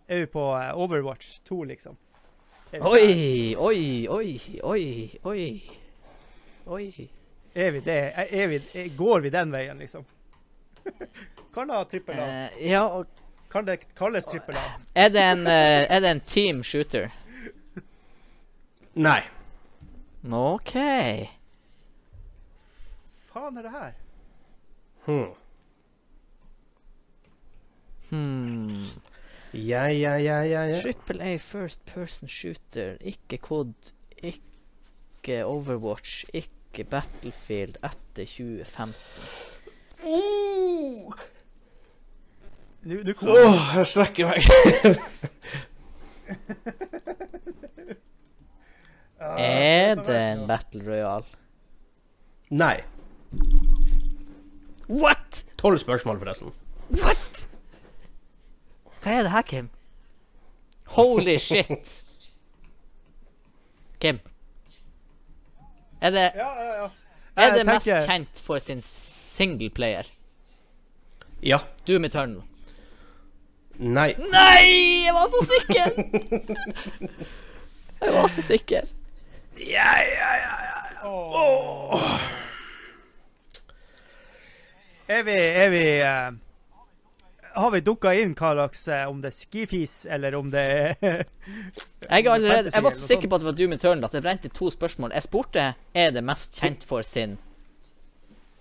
Er 0.07 0.25
vi 0.25 0.27
på 0.27 0.43
eh, 0.57 0.71
Overwatch 0.75 1.39
2, 1.47 1.63
liksom? 1.71 1.95
Oi, 2.73 3.55
oi, 3.55 4.07
oi, 4.09 4.59
oi, 4.63 4.83
oi. 5.23 5.45
Oi. 6.67 7.09
Er 7.55 7.71
vi 7.71 7.79
det? 7.85 7.99
Er, 8.15 8.47
vi, 8.47 8.59
er, 8.73 8.91
går 8.97 9.23
vi 9.23 9.31
den 9.31 9.51
veien, 9.51 9.79
liksom? 9.79 10.03
kan 11.53 11.71
det 11.71 11.81
trippel 11.91 12.19
A? 12.19 12.27
Uh, 12.27 12.59
ja, 12.67 12.83
og 12.87 13.20
Kan 13.51 13.67
det 13.67 13.81
kalles 13.95 14.25
trippel 14.25 14.55
A? 14.55 14.63
er 14.95 15.09
det 15.09 15.21
en, 15.21 15.47
eh, 15.47 15.85
er 15.91 15.99
det 15.99 16.09
en 16.11 16.21
team 16.25 16.63
shooter? 16.63 17.11
Nei. 18.95 19.21
OK. 20.31 20.73
Faen 23.31 23.57
er 23.57 23.61
det 23.67 23.71
her? 23.71 23.93
Hmm. 25.05 25.33
Hmm. 28.09 29.01
Ja, 29.53 29.85
ja, 29.87 30.15
ja, 30.15 30.41
ja, 30.43 30.63
ja. 30.67 30.81
Triple 30.81 31.23
A 31.23 31.37
first 31.37 31.85
person 31.85 32.29
shooter. 32.29 32.97
Ikke 33.01 33.37
COD, 33.37 33.91
ikke 34.23 35.45
Overwatch, 35.45 36.25
ikke 36.33 36.83
Battlefield 36.83 37.77
etter 37.83 38.25
2015. 38.25 38.93
Åh, 40.03 41.13
Nå 42.83 42.97
nå 43.05 43.13
kommer 43.13 43.39
jeg 43.77 43.85
strekker 43.91 44.25
meg. 44.31 44.41
Ja, 49.21 49.35
Er 49.37 49.95
det 50.01 50.15
en. 50.31 50.47
Battle 50.47 50.81
Royale? 50.87 51.25
Nei. 52.49 52.79
What?! 54.89 55.43
Tolv 55.61 55.77
spørsmål, 55.77 56.17
forresten. 56.23 56.49
What?! 56.89 57.43
Hva 59.03 59.11
er 59.19 59.21
det 59.27 59.31
her, 59.35 59.41
Kim? 59.45 59.69
Holy 60.95 61.37
shit. 61.47 62.01
Kim. 64.01 64.19
Er 66.01 66.09
det, 66.09 66.31
Ja, 66.35 66.49
ja, 66.63 66.73
ja. 66.81 66.89
er 67.37 67.51
det 67.55 67.65
tenker... 67.67 67.73
mest 67.73 68.07
kjent 68.09 68.41
for 68.45 68.57
sin 68.59 68.81
singleplayer? 68.81 70.09
Ja. 71.45 71.59
Doom 71.87 72.05
Eternal. 72.09 72.41
Nei. 73.81 74.11
Nei! 74.29 74.65
Jeg 75.07 75.13
var 75.15 75.31
så 75.33 75.41
sikker! 75.49 75.95
Jeg 78.01 78.13
var 78.13 78.27
så 78.33 78.41
sikker. 78.41 78.81
Ja, 79.57 79.89
ja, 80.01 80.29
ja, 80.41 80.53
ja. 80.65 81.09
Åh. 81.09 82.21
Er 85.07 85.23
vi, 85.23 85.33
er 85.33 85.69
vi 85.69 86.01
uh, 86.01 86.33
Har 87.57 87.71
vi 87.73 87.81
dukka 87.85 88.13
inn 88.15 88.35
hva 88.37 88.51
slags 88.55 88.83
uh, 88.87 89.09
Om 89.09 89.21
det 89.21 89.31
er 89.31 89.35
skifis, 89.35 89.95
eller 90.05 90.37
om 90.37 90.51
det 90.53 90.61
er 90.61 90.95
Jeg, 91.01 92.23
er 92.23 92.31
allerede, 92.31 92.71
jeg 92.73 92.85
var 92.85 92.95
så 92.95 93.09
sikker 93.09 93.27
på 93.27 93.37
at 93.37 93.43
det 93.43 93.49
var 93.49 93.57
du 93.57 93.65
med 93.67 93.81
tørnen 93.81 94.05
At 94.05 94.15
det 94.15 94.23
brente 94.25 94.51
to 94.53 94.69
spørsmål. 94.71 95.13
Jeg 95.17 95.27
spurte 95.27 95.65
er 95.93 96.13
det 96.15 96.23
mest 96.25 96.61
kjent 96.61 96.85
for 96.87 97.05
sin 97.05 97.37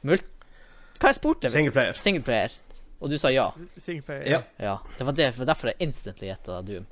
mult... 0.02 0.26
Hva 1.00 1.12
jeg 1.12 1.20
spurte? 1.20 1.52
Singleplayer. 1.52 1.96
Singleplayer. 1.96 2.56
Og 3.00 3.10
du 3.10 3.16
sa 3.18 3.30
ja. 3.32 3.46
Singleplayer. 3.80 4.26
Ja. 4.28 4.40
Ja. 4.60 4.74
Det 4.98 5.06
var, 5.06 5.12
det, 5.16 5.30
det 5.32 5.38
var 5.40 5.46
derfor 5.54 5.70
jeg 5.72 5.76
instantly 5.88 6.28
gjetta 6.28 6.60
Doom. 6.68 6.86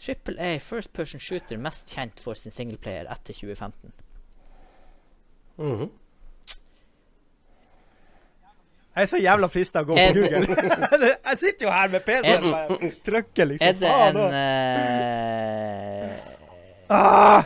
Triple 0.00 0.36
A, 0.40 0.58
first 0.64 0.92
person 0.96 1.20
shooter, 1.20 1.56
mest 1.60 1.88
kjent 1.92 2.20
for 2.24 2.34
sin 2.36 2.52
singleplayer 2.52 3.08
etter 3.12 3.34
2015. 3.36 3.92
Mhm. 5.60 5.90
Jeg 8.90 9.02
er 9.02 9.06
så 9.06 9.18
jævla 9.22 9.46
frista 9.48 9.80
å 9.84 9.86
gå 9.86 9.94
Er 9.96 10.10
på 10.12 10.18
Google. 10.18 10.40
jeg 11.30 11.38
sitter 11.38 11.66
jo 11.68 11.70
her 11.72 11.92
med 11.92 12.02
PC-en 12.04 12.44
og 12.48 12.52
bare 12.56 12.88
trykker, 13.06 13.46
liksom. 13.52 13.68
Er 13.68 13.76
det 13.78 13.92
Faen, 13.92 14.16
en 14.18 14.34
eh, 16.10 16.10
ah, 16.96 17.44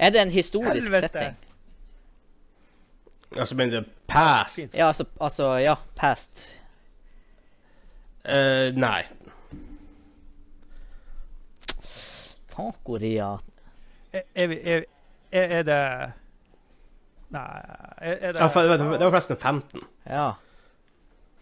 Er 0.00 0.14
det 0.14 0.22
en 0.22 0.32
historisk 0.32 0.88
Helvete. 0.88 1.10
setting? 1.12 1.51
Altså, 3.36 3.56
mener 3.56 3.80
du 3.80 3.90
past? 4.08 4.58
Ja, 4.74 4.86
altså, 4.88 5.04
altså 5.20 5.56
Ja, 5.62 5.74
past. 5.96 6.58
Eh, 8.24 8.74
nei. 8.74 9.02
Tacoria 12.52 13.32
er, 14.12 14.22
er, 14.34 14.46
vi, 14.46 14.58
er, 14.62 14.84
er, 15.32 15.54
er 15.58 15.62
det 15.66 15.78
Nei 17.32 17.44
Er, 17.96 18.12
er 18.12 18.32
det 18.32 18.40
Ja, 18.40 18.46
for, 18.46 18.60
det, 18.60 18.78
var, 18.78 18.98
det 18.98 19.06
var 19.06 19.10
forresten 19.14 19.36
15. 19.40 19.86
Ja. 20.06 20.26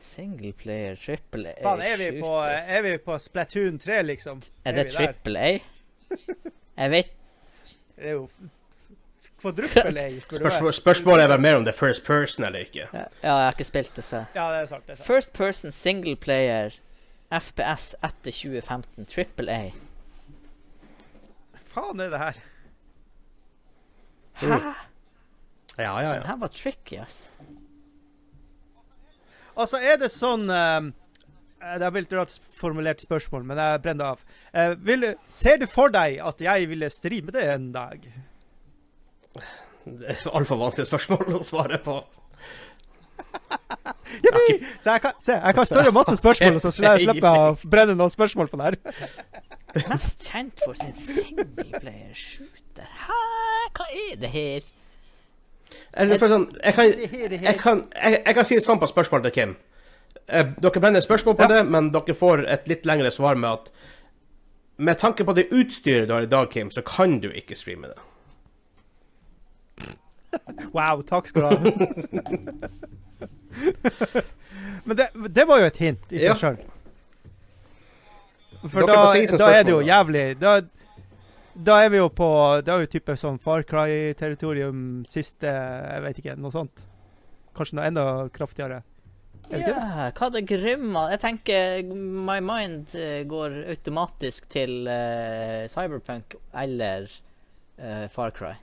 Singleplayer, 0.01 0.97
triple 0.97 1.53
A 1.59 1.65
Faen, 1.65 1.83
er 1.85 1.97
vi 1.99 2.23
på, 2.23 2.31
er 2.47 2.87
vi 2.87 2.95
på 3.05 3.19
Splatoon 3.21 3.79
3, 3.83 3.99
liksom? 4.09 4.41
Er 4.65 4.79
det 4.79 4.87
triple 4.95 5.43
A? 5.43 5.51
Jeg 6.81 6.91
vet 6.95 7.13
Det 7.97 8.07
er 8.07 8.17
jo 8.17 8.29
kvadruppel 9.41 9.99
A, 9.99 10.07
spør 10.25 10.45
du 10.45 10.47
meg. 10.47 10.75
Spørsmålet 10.77 11.25
er 11.25 11.33
vel 11.35 11.43
mer 11.47 11.59
om 11.59 11.67
det 11.67 11.75
er 11.75 11.79
first 11.79 12.05
person 12.07 12.47
eller 12.47 12.67
ikke. 12.67 12.87
Ja, 12.93 13.07
jeg 13.23 13.33
har 13.33 13.57
ikke 13.57 13.69
spilt 13.69 13.97
det, 13.97 14.05
så 14.07 14.25
Ja, 14.35 14.51
det 14.53 14.63
er 14.63 14.71
sant. 14.71 14.87
det 14.87 14.95
er 14.95 15.01
sant. 15.01 15.07
First 15.09 15.33
person 15.37 15.73
single 15.73 16.17
player 16.17 16.77
FPS 17.31 17.95
etter 18.03 18.35
2015. 18.35 19.07
trippel 19.07 19.49
A. 19.49 19.63
Faen 21.71 22.01
er 22.03 22.11
det 22.11 22.19
her? 22.19 22.41
Hæ? 24.41 24.47
Ja, 25.79 26.01
ja, 26.01 26.13
Den 26.15 26.23
ja. 26.23 26.27
her 26.27 26.37
var 26.37 26.49
tricky, 26.49 26.99
ass. 26.99 27.31
Altså, 29.57 29.79
er 29.83 29.99
det 30.01 30.09
sånn 30.13 30.49
eh, 30.51 30.91
Det 31.61 31.87
er 31.87 31.93
vel 31.95 32.09
rart 32.17 32.37
formulert 32.57 33.03
spørsmål, 33.05 33.45
men 33.45 33.61
jeg 33.61 33.83
brenner 33.85 34.15
av. 34.15 34.23
Uh, 34.55 34.73
vil, 34.81 35.05
ser 35.29 35.61
du 35.61 35.67
for 35.69 35.93
deg 35.93 36.17
at 36.25 36.41
jeg 36.41 36.69
ville 36.71 36.89
streame 36.91 37.35
det 37.37 37.45
en 37.53 37.67
dag? 37.75 38.07
Det 39.85 40.09
er 40.13 40.25
altfor 40.37 40.59
vanskelig 40.61 40.87
spørsmål 40.91 41.37
å 41.39 41.45
svare 41.47 41.79
på. 41.85 41.95
Jippi! 44.25 44.57
Så 44.83 44.91
jeg 44.97 45.03
kan, 45.05 45.13
se, 45.23 45.37
jeg 45.39 45.55
kan 45.57 45.69
spørre 45.69 45.93
masse 46.01 46.17
spørsmål, 46.19 46.59
og 46.59 46.65
så 46.65 46.73
slipper 46.75 47.15
jeg 47.15 47.23
å 47.25 47.71
brenne 47.71 47.95
noen 47.99 48.13
spørsmål 48.13 48.51
på 48.53 48.61
det 48.61 48.69
her. 48.71 48.79
Mest 49.93 50.27
kjent 50.27 50.61
for 50.65 50.75
sin 50.79 50.93
singleplayer 50.99 52.13
shooter. 52.19 52.89
Hæ? 53.07 53.19
Hva 53.79 53.87
er 53.95 54.19
det 54.21 54.31
her? 54.35 54.67
Eller 56.03 56.19
for 56.19 56.31
sånn, 56.33 56.49
jeg 56.59 56.75
kan, 56.75 56.91
jeg 57.47 57.57
kan, 57.63 57.85
jeg, 57.95 58.17
jeg 58.27 58.35
kan 58.37 58.47
si 58.49 58.59
det 58.59 58.65
sånn 58.67 58.81
på 58.83 58.89
spørsmålet 58.91 59.29
til 59.31 59.37
Kim. 59.37 59.53
Eh, 60.27 60.49
Dere 60.63 60.83
brenner 60.83 61.03
spørsmål 61.05 61.37
på 61.39 61.47
Ja. 61.47 61.53
det, 61.55 61.61
men 61.71 61.93
dere 61.95 62.15
får 62.19 62.43
et 62.51 62.67
litt 62.71 62.87
lengre 62.91 63.11
svar 63.15 63.39
med 63.39 63.51
at 63.55 63.71
med 64.81 64.99
tanke 64.99 65.23
på 65.29 65.35
det 65.37 65.47
utstyret 65.55 66.09
du 66.09 66.15
har 66.17 66.25
i 66.27 66.31
dag, 66.31 66.49
Kim, 66.51 66.71
så 66.75 66.83
kan 66.87 67.19
du 67.23 67.29
ikke 67.31 67.55
streame 67.59 67.93
det. 67.93 67.99
Wow, 70.77 71.03
takk 71.07 71.27
skal 71.31 71.43
du 71.43 71.47
ha. 71.49 71.57
Men 74.85 74.97
det, 74.97 75.09
det 75.29 75.45
var 75.49 75.61
jo 75.61 75.67
et 75.71 75.81
hint 75.83 76.13
i 76.13 76.21
Ja. 76.23 76.35
seg 76.35 76.43
sjøl. 76.45 76.61
For 78.69 78.85
da, 78.85 78.97
da 79.41 79.49
er 79.55 79.65
det 79.65 79.73
jo 79.73 79.81
jævlig 79.81 80.23
Da, 80.37 80.59
da 81.57 81.79
er 81.81 81.89
vi 81.89 81.97
jo 81.97 82.11
på 82.13 82.27
Det 82.61 82.69
er 82.69 82.83
jo 82.83 82.91
type 82.93 83.15
sånn 83.17 83.39
Far 83.41 83.63
Cry-territorium 83.65 85.07
siste 85.09 85.49
Jeg 85.49 86.03
vet 86.05 86.21
ikke, 86.21 86.35
noe 86.37 86.53
sånt. 86.53 86.85
Kanskje 87.57 87.79
noe 87.79 87.87
enda 87.89 88.05
kraftigere. 88.35 88.83
Er 89.49 89.55
det 89.57 89.63
ikke 89.65 89.73
det? 89.73 89.87
Ja, 89.97 90.11
hva 90.21 90.29
det 90.35 90.45
grymma 90.51 91.07
Jeg 91.15 91.23
tenker 91.25 91.83
my 92.29 92.39
mind 92.45 92.95
eh, 92.95 93.23
går 93.29 93.57
automatisk 93.73 94.47
til 94.53 94.85
uh, 94.87 95.65
Cyberpunk 95.73 96.37
eller 96.55 97.09
uh, 97.81 98.07
Far 98.13 98.31
Cry. 98.37 98.55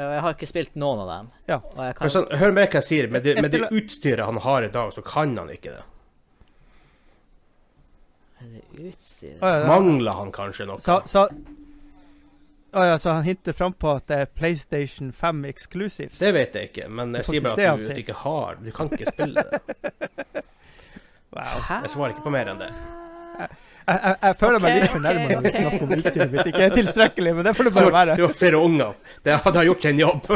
Og 0.00 0.12
jeg 0.14 0.24
har 0.24 0.36
ikke 0.36 0.48
spilt 0.48 0.76
noen 0.80 1.02
av 1.04 1.08
dem. 1.10 1.30
Ja. 1.50 1.60
Og 1.60 1.80
jeg 1.84 1.96
kan, 1.98 2.12
sånn, 2.14 2.28
hør 2.40 2.52
med 2.56 2.68
hva 2.68 2.80
jeg 2.80 2.88
sier. 2.88 3.08
Med 3.12 3.26
det, 3.26 3.36
med 3.42 3.52
det 3.54 3.66
utstyret 3.68 4.24
han 4.24 4.40
har 4.44 4.66
i 4.66 4.70
dag, 4.72 4.92
så 4.96 5.04
kan 5.04 5.34
han 5.38 5.50
ikke 5.52 5.74
det. 5.76 5.86
Er 8.40 8.52
det 8.56 8.92
ja, 9.20 9.50
ja. 9.58 9.66
Mangler 9.68 10.16
han 10.16 10.30
kanskje 10.32 10.64
noe? 10.70 10.80
Så, 10.80 11.02
så 11.04 11.26
Å 12.70 12.84
ja, 12.86 12.94
så 13.02 13.18
han 13.18 13.26
hinter 13.26 13.52
fram 13.52 13.74
på 13.76 13.90
at 13.98 14.06
det 14.08 14.20
er 14.24 14.30
PlayStation 14.30 15.10
5 15.12 15.44
exclusives? 15.50 16.16
Det 16.22 16.30
vet 16.32 16.56
jeg 16.56 16.70
ikke, 16.70 16.86
men 16.88 17.12
jeg 17.18 17.26
er 17.26 17.28
sier 17.28 17.44
bare 17.44 17.58
det 17.58 17.68
at 17.72 17.84
du 17.84 18.00
ikke 18.00 18.16
har 18.22 18.62
Du 18.62 18.70
kan 18.72 18.92
ikke 18.94 19.12
spille 19.12 19.44
det. 19.50 19.60
Wow. 21.30 21.60
Jeg 21.62 21.92
svarer 21.92 22.10
ikke 22.10 22.24
på 22.24 22.32
mer 22.34 22.48
enn 22.50 22.58
det. 22.58 22.72
Jeg, 23.90 23.98
jeg, 24.04 24.16
jeg 24.22 24.34
føler 24.40 24.58
meg 24.62 24.70
litt 24.76 24.92
fornærma 24.92 25.22
okay, 25.24 25.34
når 25.34 25.42
vi 25.46 25.50
snakker 25.54 25.82
om 25.86 25.92
utstyret 25.96 26.30
mitt. 26.34 26.48
Ikke 26.50 26.64
er 26.66 26.74
tilstrekkelig, 26.76 27.32
men 27.36 27.42
det 27.48 27.52
får 27.58 27.64
det 27.66 27.72
Du 27.72 27.76
bare 27.80 27.94
være. 27.96 28.12
du 28.20 28.24
har 28.26 28.34
flere 28.42 28.58
unger. 28.68 28.90
Det 29.26 29.32
hadde 29.46 29.64
gjort 29.66 29.82
sin 29.86 29.98
jobb. 30.02 30.20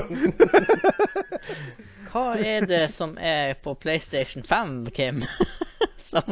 Hva 2.14 2.26
er 2.38 2.60
det 2.70 2.84
som 2.94 3.10
er 3.18 3.46
på 3.62 3.70
PlayStation 3.78 4.42
5, 4.46 4.74
Kim? 4.96 5.16
som 6.10 6.26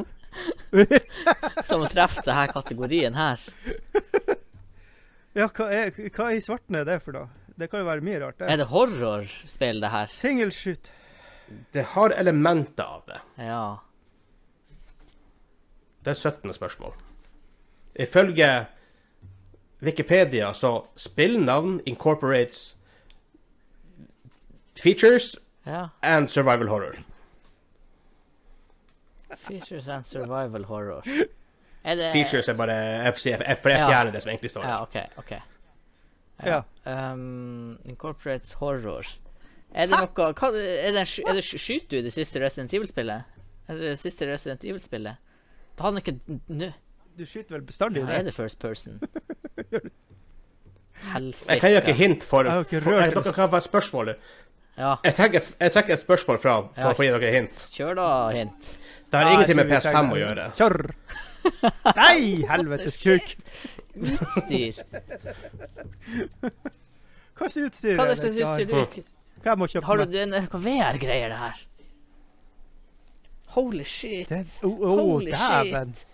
som 1.69 1.85
treffer 1.87 2.25
denne 2.25 2.47
kategorien 2.49 3.17
her? 3.17 3.41
Ja, 5.37 5.49
hva, 5.49 5.69
er, 5.69 5.93
hva 6.13 6.31
i 6.33 6.41
svarten 6.45 6.79
er 6.81 6.89
det 6.89 6.99
for 7.05 7.17
da? 7.17 7.27
Det 7.57 7.69
kan 7.69 7.83
jo 7.83 7.89
være 7.89 8.05
mye 8.05 8.21
rart. 8.23 8.41
Er 8.41 8.55
det. 8.55 8.65
det 8.65 8.69
horrorspill, 8.73 9.81
det 9.85 9.93
her? 9.93 10.13
Singleshoot. 10.13 10.93
Det 11.77 11.85
har 11.95 12.15
elementer 12.17 12.85
av 12.85 13.03
det. 13.09 13.21
Ja. 13.45 13.65
Det 16.03 16.15
er 16.15 16.19
17. 16.19 16.53
spørsmål. 16.57 16.95
Ifølge 18.01 18.67
Wikipedia 19.83 20.53
så 20.55 20.85
spillnavn 20.97 21.81
incorporates 21.87 22.77
features 24.79 25.37
ja. 25.67 25.89
and 26.03 26.29
survival 26.29 26.69
horror. 26.69 26.95
Features 29.37 29.89
and 29.89 30.05
survival 30.05 30.65
horror. 30.65 31.03
Er 31.85 31.95
det 31.95 32.13
Features 32.13 32.49
er 32.49 32.55
bare 32.55 32.73
jeg, 32.73 33.15
for 33.63 33.69
jeg 33.69 33.79
Ja. 33.79 33.89
fjerner 33.89 34.13
det 34.13 34.23
som 34.23 34.31
egentlig 34.31 34.51
står 34.51 34.63
Ja, 34.65 34.69
der. 34.69 35.09
OK. 35.17 35.19
ok. 35.19 35.33
Ja. 36.45 36.63
Um, 37.13 37.79
incorporates 37.85 38.53
horror. 38.53 39.07
Er 39.75 39.87
det 39.87 39.97
noe 39.97 40.07
hva, 40.07 40.47
er 40.49 40.93
det, 40.93 41.25
er 41.29 41.33
det, 41.33 41.45
Skyter 41.45 41.89
du 41.91 41.97
i 41.97 42.03
det 42.03 42.13
siste 42.13 42.41
Resident 42.41 42.75
Evil-spillet? 42.75 43.25
Er 43.69 43.75
det 43.75 43.83
det 43.83 43.99
siste 43.99 44.27
Resident 44.29 44.65
Evil-spillet? 44.65 45.17
Da 45.79 45.85
hadde 45.85 45.97
han 45.97 46.03
ikke 46.03 46.41
Nå 46.49 46.73
Du 47.19 47.25
skyter 47.27 47.57
vel 47.59 47.63
bestandig 47.67 48.03
i 48.03 48.07
det? 48.07 48.13
Jeg 48.13 48.19
er 48.19 48.23
det? 48.23 48.27
det 48.33 48.35
first 48.35 48.59
person. 48.59 49.01
Jeg 51.03 51.59
kan 51.61 51.71
gi 51.73 51.75
dere 51.81 51.93
hint 51.99 52.23
for, 52.25 52.45
Jeg 52.47 52.53
har 52.53 52.61
ikke 52.65 52.81
for 52.85 52.95
jeg. 52.95 53.11
Dere 53.17 53.33
kan 53.35 53.49
få 53.51 53.57
et 53.59 53.65
spørsmål. 53.67 54.13
Ja, 54.79 54.93
Jeg 55.05 55.15
trekker, 55.19 55.41
jeg 55.61 55.73
trekker 55.75 55.93
et 55.97 56.01
spørsmål 56.01 56.39
fra 56.39 56.53
for 56.63 56.71
Ja. 56.79 56.93
å 56.93 56.95
få 56.97 57.03
gi 57.05 57.11
dere 57.11 57.33
hint. 57.35 57.65
kjør 57.75 57.95
da, 57.99 58.07
hint. 58.37 58.79
Det 59.11 59.19
har 59.19 59.27
Ja, 59.27 59.33
ingenting 59.35 59.57
med 59.57 59.67
PS5 59.73 60.13
å 60.13 60.17
gjøre. 60.21 60.45
Kjør! 60.57 60.95
Nei, 61.97 62.47
helvetes 62.49 62.97
kuk! 63.03 63.35
Utstyr. 63.99 64.79
Hva 67.37 67.49
slags 67.51 67.57
utstyr 67.67 67.97
Hva 67.99 68.07
det 68.09 68.17
slags 68.21 68.39
utstyr 68.41 69.03
Hva 69.43 69.57
må 69.59 69.67
kjøpe 69.69 69.85
Har 69.91 69.97
du 70.01 70.17
en 70.23 70.33
er 70.39 70.47
noe 70.47 70.61
VR-greier, 70.65 71.29
det 71.35 71.41
her? 71.43 71.61
Holy 73.53 73.85
shit. 73.85 74.29
Det, 74.31 74.47
oh, 74.65 74.71
oh, 74.81 75.01
Holy 75.19 75.35
dæven. 75.35 75.93
shit. 75.99 76.07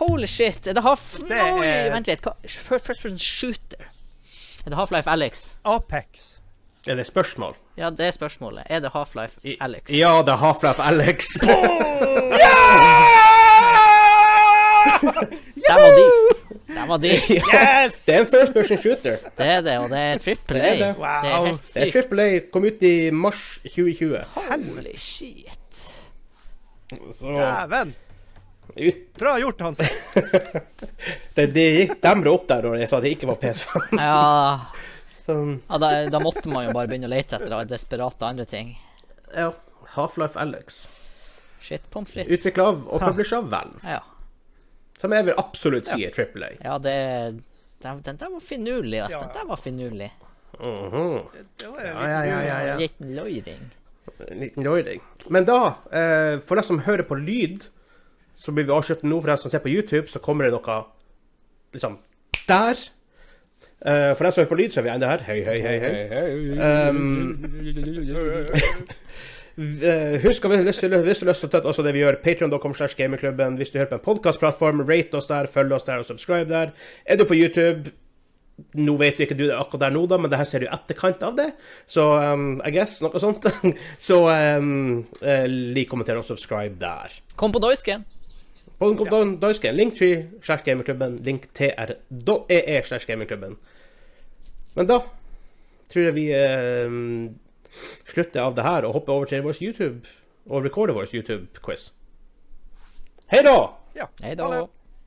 Holy 0.00 0.26
shit. 0.26 0.66
Er 0.66 0.72
det 0.74 0.82
Half... 0.82 1.16
Det 1.28 1.30
Oi, 1.38 1.66
er- 1.66 1.90
vent 1.94 2.06
litt. 2.10 2.20
Hva? 2.26 2.32
First 2.48 2.86
person 2.86 3.18
shooter. 3.18 3.84
Er 4.66 4.70
det 4.72 4.78
Half-Life 4.78 5.10
Alex? 5.10 5.44
Apex. 5.64 6.24
Er 6.86 6.94
det 6.98 7.06
spørsmål? 7.06 7.54
Ja, 7.76 7.90
det 7.90 8.06
er 8.06 8.10
spørsmålet. 8.16 8.62
Er 8.70 8.80
det 8.80 8.90
Half-Life 8.94 9.38
I- 9.44 9.56
Alex? 9.60 9.90
Ja, 9.90 10.18
det 10.26 10.32
er 10.34 10.40
Half-Life 10.42 10.82
Alex. 10.82 11.24
Der 15.68 15.74
var 15.80 15.90
de. 15.98 16.04
Der 16.74 16.86
var 16.86 16.96
de. 16.96 17.08
Yes! 17.54 18.04
Det 18.06 18.14
er 18.14 18.20
en 18.20 18.26
first 18.26 18.52
person 18.52 18.78
shooter. 18.78 19.16
Det 19.38 19.46
er 19.46 19.60
det, 19.60 19.78
og 19.78 19.88
det 19.90 19.98
er 19.98 20.18
trippel 20.18 20.56
A. 20.60 20.70
det. 20.76 20.94
Wow. 20.98 21.22
Det 21.22 21.30
er 21.30 21.46
helt 21.46 21.62
Det 21.74 21.82
er 21.86 21.92
trippel 21.92 22.20
A 22.20 22.28
kom 22.52 22.64
ut 22.68 22.82
i 22.82 23.10
mars 23.10 23.42
2020. 23.64 24.24
Holy 24.36 24.96
shit. 24.96 25.84
Så 27.18 27.26
Dæven. 27.70 27.94
Bra 29.18 29.36
gjort, 29.38 29.60
Hans. 29.60 29.80
det, 31.34 31.46
det 31.54 31.66
gikk 31.78 31.98
demre 32.02 32.32
opp 32.34 32.48
der 32.50 32.64
da 32.66 32.72
jeg 32.80 32.90
sa 32.90 33.00
det 33.04 33.12
ikke 33.14 33.28
var 33.30 33.38
PS5. 33.42 33.94
Ja, 33.98 34.66
Sånn, 35.26 35.54
ja 35.70 35.78
da, 35.80 35.90
da 36.12 36.18
måtte 36.20 36.50
man 36.52 36.66
jo 36.66 36.74
bare 36.76 36.90
begynne 36.90 37.08
å 37.08 37.12
lete 37.14 37.38
etter 37.38 37.68
desperate 37.70 38.26
andre 38.28 38.44
ting. 38.48 38.74
ja, 39.32 39.52
Half-Life 39.94 40.36
Alex. 40.40 40.82
Shit, 41.64 41.86
pommes 41.90 42.10
frites. 42.12 42.28
Utvikla 42.28 42.66
av 42.72 42.82
og 42.92 43.00
publisert 43.00 43.38
av 43.38 43.46
Valve. 43.52 43.80
Ja. 43.88 44.02
Som 45.00 45.14
jeg 45.16 45.24
vil 45.30 45.38
absolutt 45.40 45.88
si 45.88 46.04
er 46.04 46.12
Triple 46.14 46.50
A. 46.50 46.58
ja, 46.60 46.74
det 46.78 46.96
Den, 47.84 48.02
den 48.04 48.16
der 48.20 48.30
var 48.32 48.40
finurlig, 48.40 49.00
altså. 49.04 49.18
Ja, 49.22 49.26
Den 49.26 49.34
der 49.38 49.48
var 49.48 49.56
finurlig. 49.60 50.10
Mhm. 50.58 51.22
Det 51.60 51.70
var 51.70 51.80
Ja, 51.84 52.04
ja, 52.08 52.20
ja, 52.24 52.42
ja, 52.42 52.58
ja. 52.66 52.74
En 52.74 52.80
liten 52.80 53.14
løyring. 53.16 53.64
En 54.28 54.40
liten. 54.40 55.00
Men 55.28 55.44
da, 55.48 55.58
eh, 55.90 56.38
for 56.46 56.56
deg 56.60 56.64
som 56.64 56.78
hører 56.84 57.02
på 57.08 57.16
lyd, 57.18 57.66
så 58.44 58.52
blir 58.52 58.68
vi 58.68 58.76
avslutte 58.76 59.08
nå. 59.08 59.20
For 59.22 59.32
dem 59.32 59.40
som 59.40 59.52
ser 59.52 59.64
på 59.64 59.72
YouTube, 59.72 60.10
så 60.12 60.22
kommer 60.22 60.46
det 60.46 60.54
noe 60.54 60.82
liksom 61.74 61.98
der. 62.44 62.76
Uh, 63.84 64.12
for 64.14 64.24
dem 64.24 64.32
som 64.32 64.40
hører 64.42 64.52
på 64.52 64.60
lyd, 64.60 64.74
så 64.74 64.80
er 64.80 64.86
vi 64.86 64.92
enda 64.94 65.10
her. 65.10 65.24
Hei, 65.26 65.40
hei, 65.44 65.58
hei. 65.64 65.78
hei. 66.12 66.28
Um, 66.88 67.02
Eh, 69.56 70.20
Husk 70.24 70.44
at 70.44 70.50
hvis 70.50 70.80
du 70.80 70.88
hvis 70.88 70.90
du 70.90 70.96
har 70.96 71.04
lyst 71.06 71.22
til 71.22 71.30
å 71.30 71.34
støtte 71.36 71.68
også 71.70 71.84
det 71.86 71.92
vi 71.94 72.00
gjør, 72.02 72.18
patreon.com 72.24 72.74
slash 72.74 72.96
gamingklubben. 72.98 73.58
Hvis 73.60 73.70
du 73.70 73.78
hører 73.78 73.92
på 73.92 74.00
en 74.00 74.06
podkastplattform, 74.08 74.82
rate 74.88 75.14
oss 75.14 75.30
der, 75.30 75.46
følg 75.46 75.72
oss 75.76 75.86
der 75.86 76.02
og 76.02 76.08
subscribe 76.08 76.50
der. 76.50 76.72
Er 77.06 77.20
du 77.20 77.24
på 77.24 77.38
YouTube 77.38 77.94
Nå 78.78 78.92
vet 78.94 79.16
du 79.18 79.24
ikke 79.24 79.34
du 79.34 79.48
det 79.48 79.54
akkurat 79.58 79.88
der 79.88 79.94
nå, 79.96 80.04
da, 80.06 80.14
men 80.14 80.30
det 80.30 80.38
her 80.38 80.46
ser 80.46 80.62
du 80.62 80.68
i 80.68 80.70
etterkant 80.70 81.22
av 81.26 81.34
det. 81.34 81.48
Så 81.90 82.04
um, 82.06 82.60
I 82.62 82.70
guess 82.70 83.00
noe 83.02 83.18
sånt. 83.18 83.48
Så 84.08 84.20
um, 84.30 85.00
eh, 85.18 85.48
lik, 85.50 85.88
kommenter 85.90 86.20
og 86.20 86.28
subscribe 86.28 86.78
der. 86.78 87.16
Kom 87.34 87.50
på 87.50 87.58
Doisken. 87.58 88.06
På 88.78 88.90
ja. 89.06 89.24
danske 89.40 89.72
linktree 89.72 90.30
slash 90.42 90.64
gamingklubben, 90.66 91.16
link 91.24 91.46
tr.ee 91.54 92.82
slash 92.82 93.06
gamingklubben. 93.06 93.56
Men 94.74 94.88
da 94.90 95.00
tror 95.92 96.08
jeg 96.08 96.14
vi 96.16 96.26
eh, 96.34 96.96
slutter 98.10 98.42
av 98.42 98.56
det 98.56 98.64
her 98.66 98.86
og 98.88 98.96
hopper 98.98 99.12
over 99.12 99.30
til 99.30 99.44
vår 99.44 99.60
YouTube 99.62 100.08
og 100.50 100.64
recorder 100.66 100.96
vår 100.96 101.12
YouTube-quiz. 101.14 101.92
Hei 103.30 103.44
da! 103.46 103.56
Ja. 103.96 104.08
Hei 104.20 104.34
Ha 104.34 104.50
det. 104.50 104.58
da. 104.58 104.83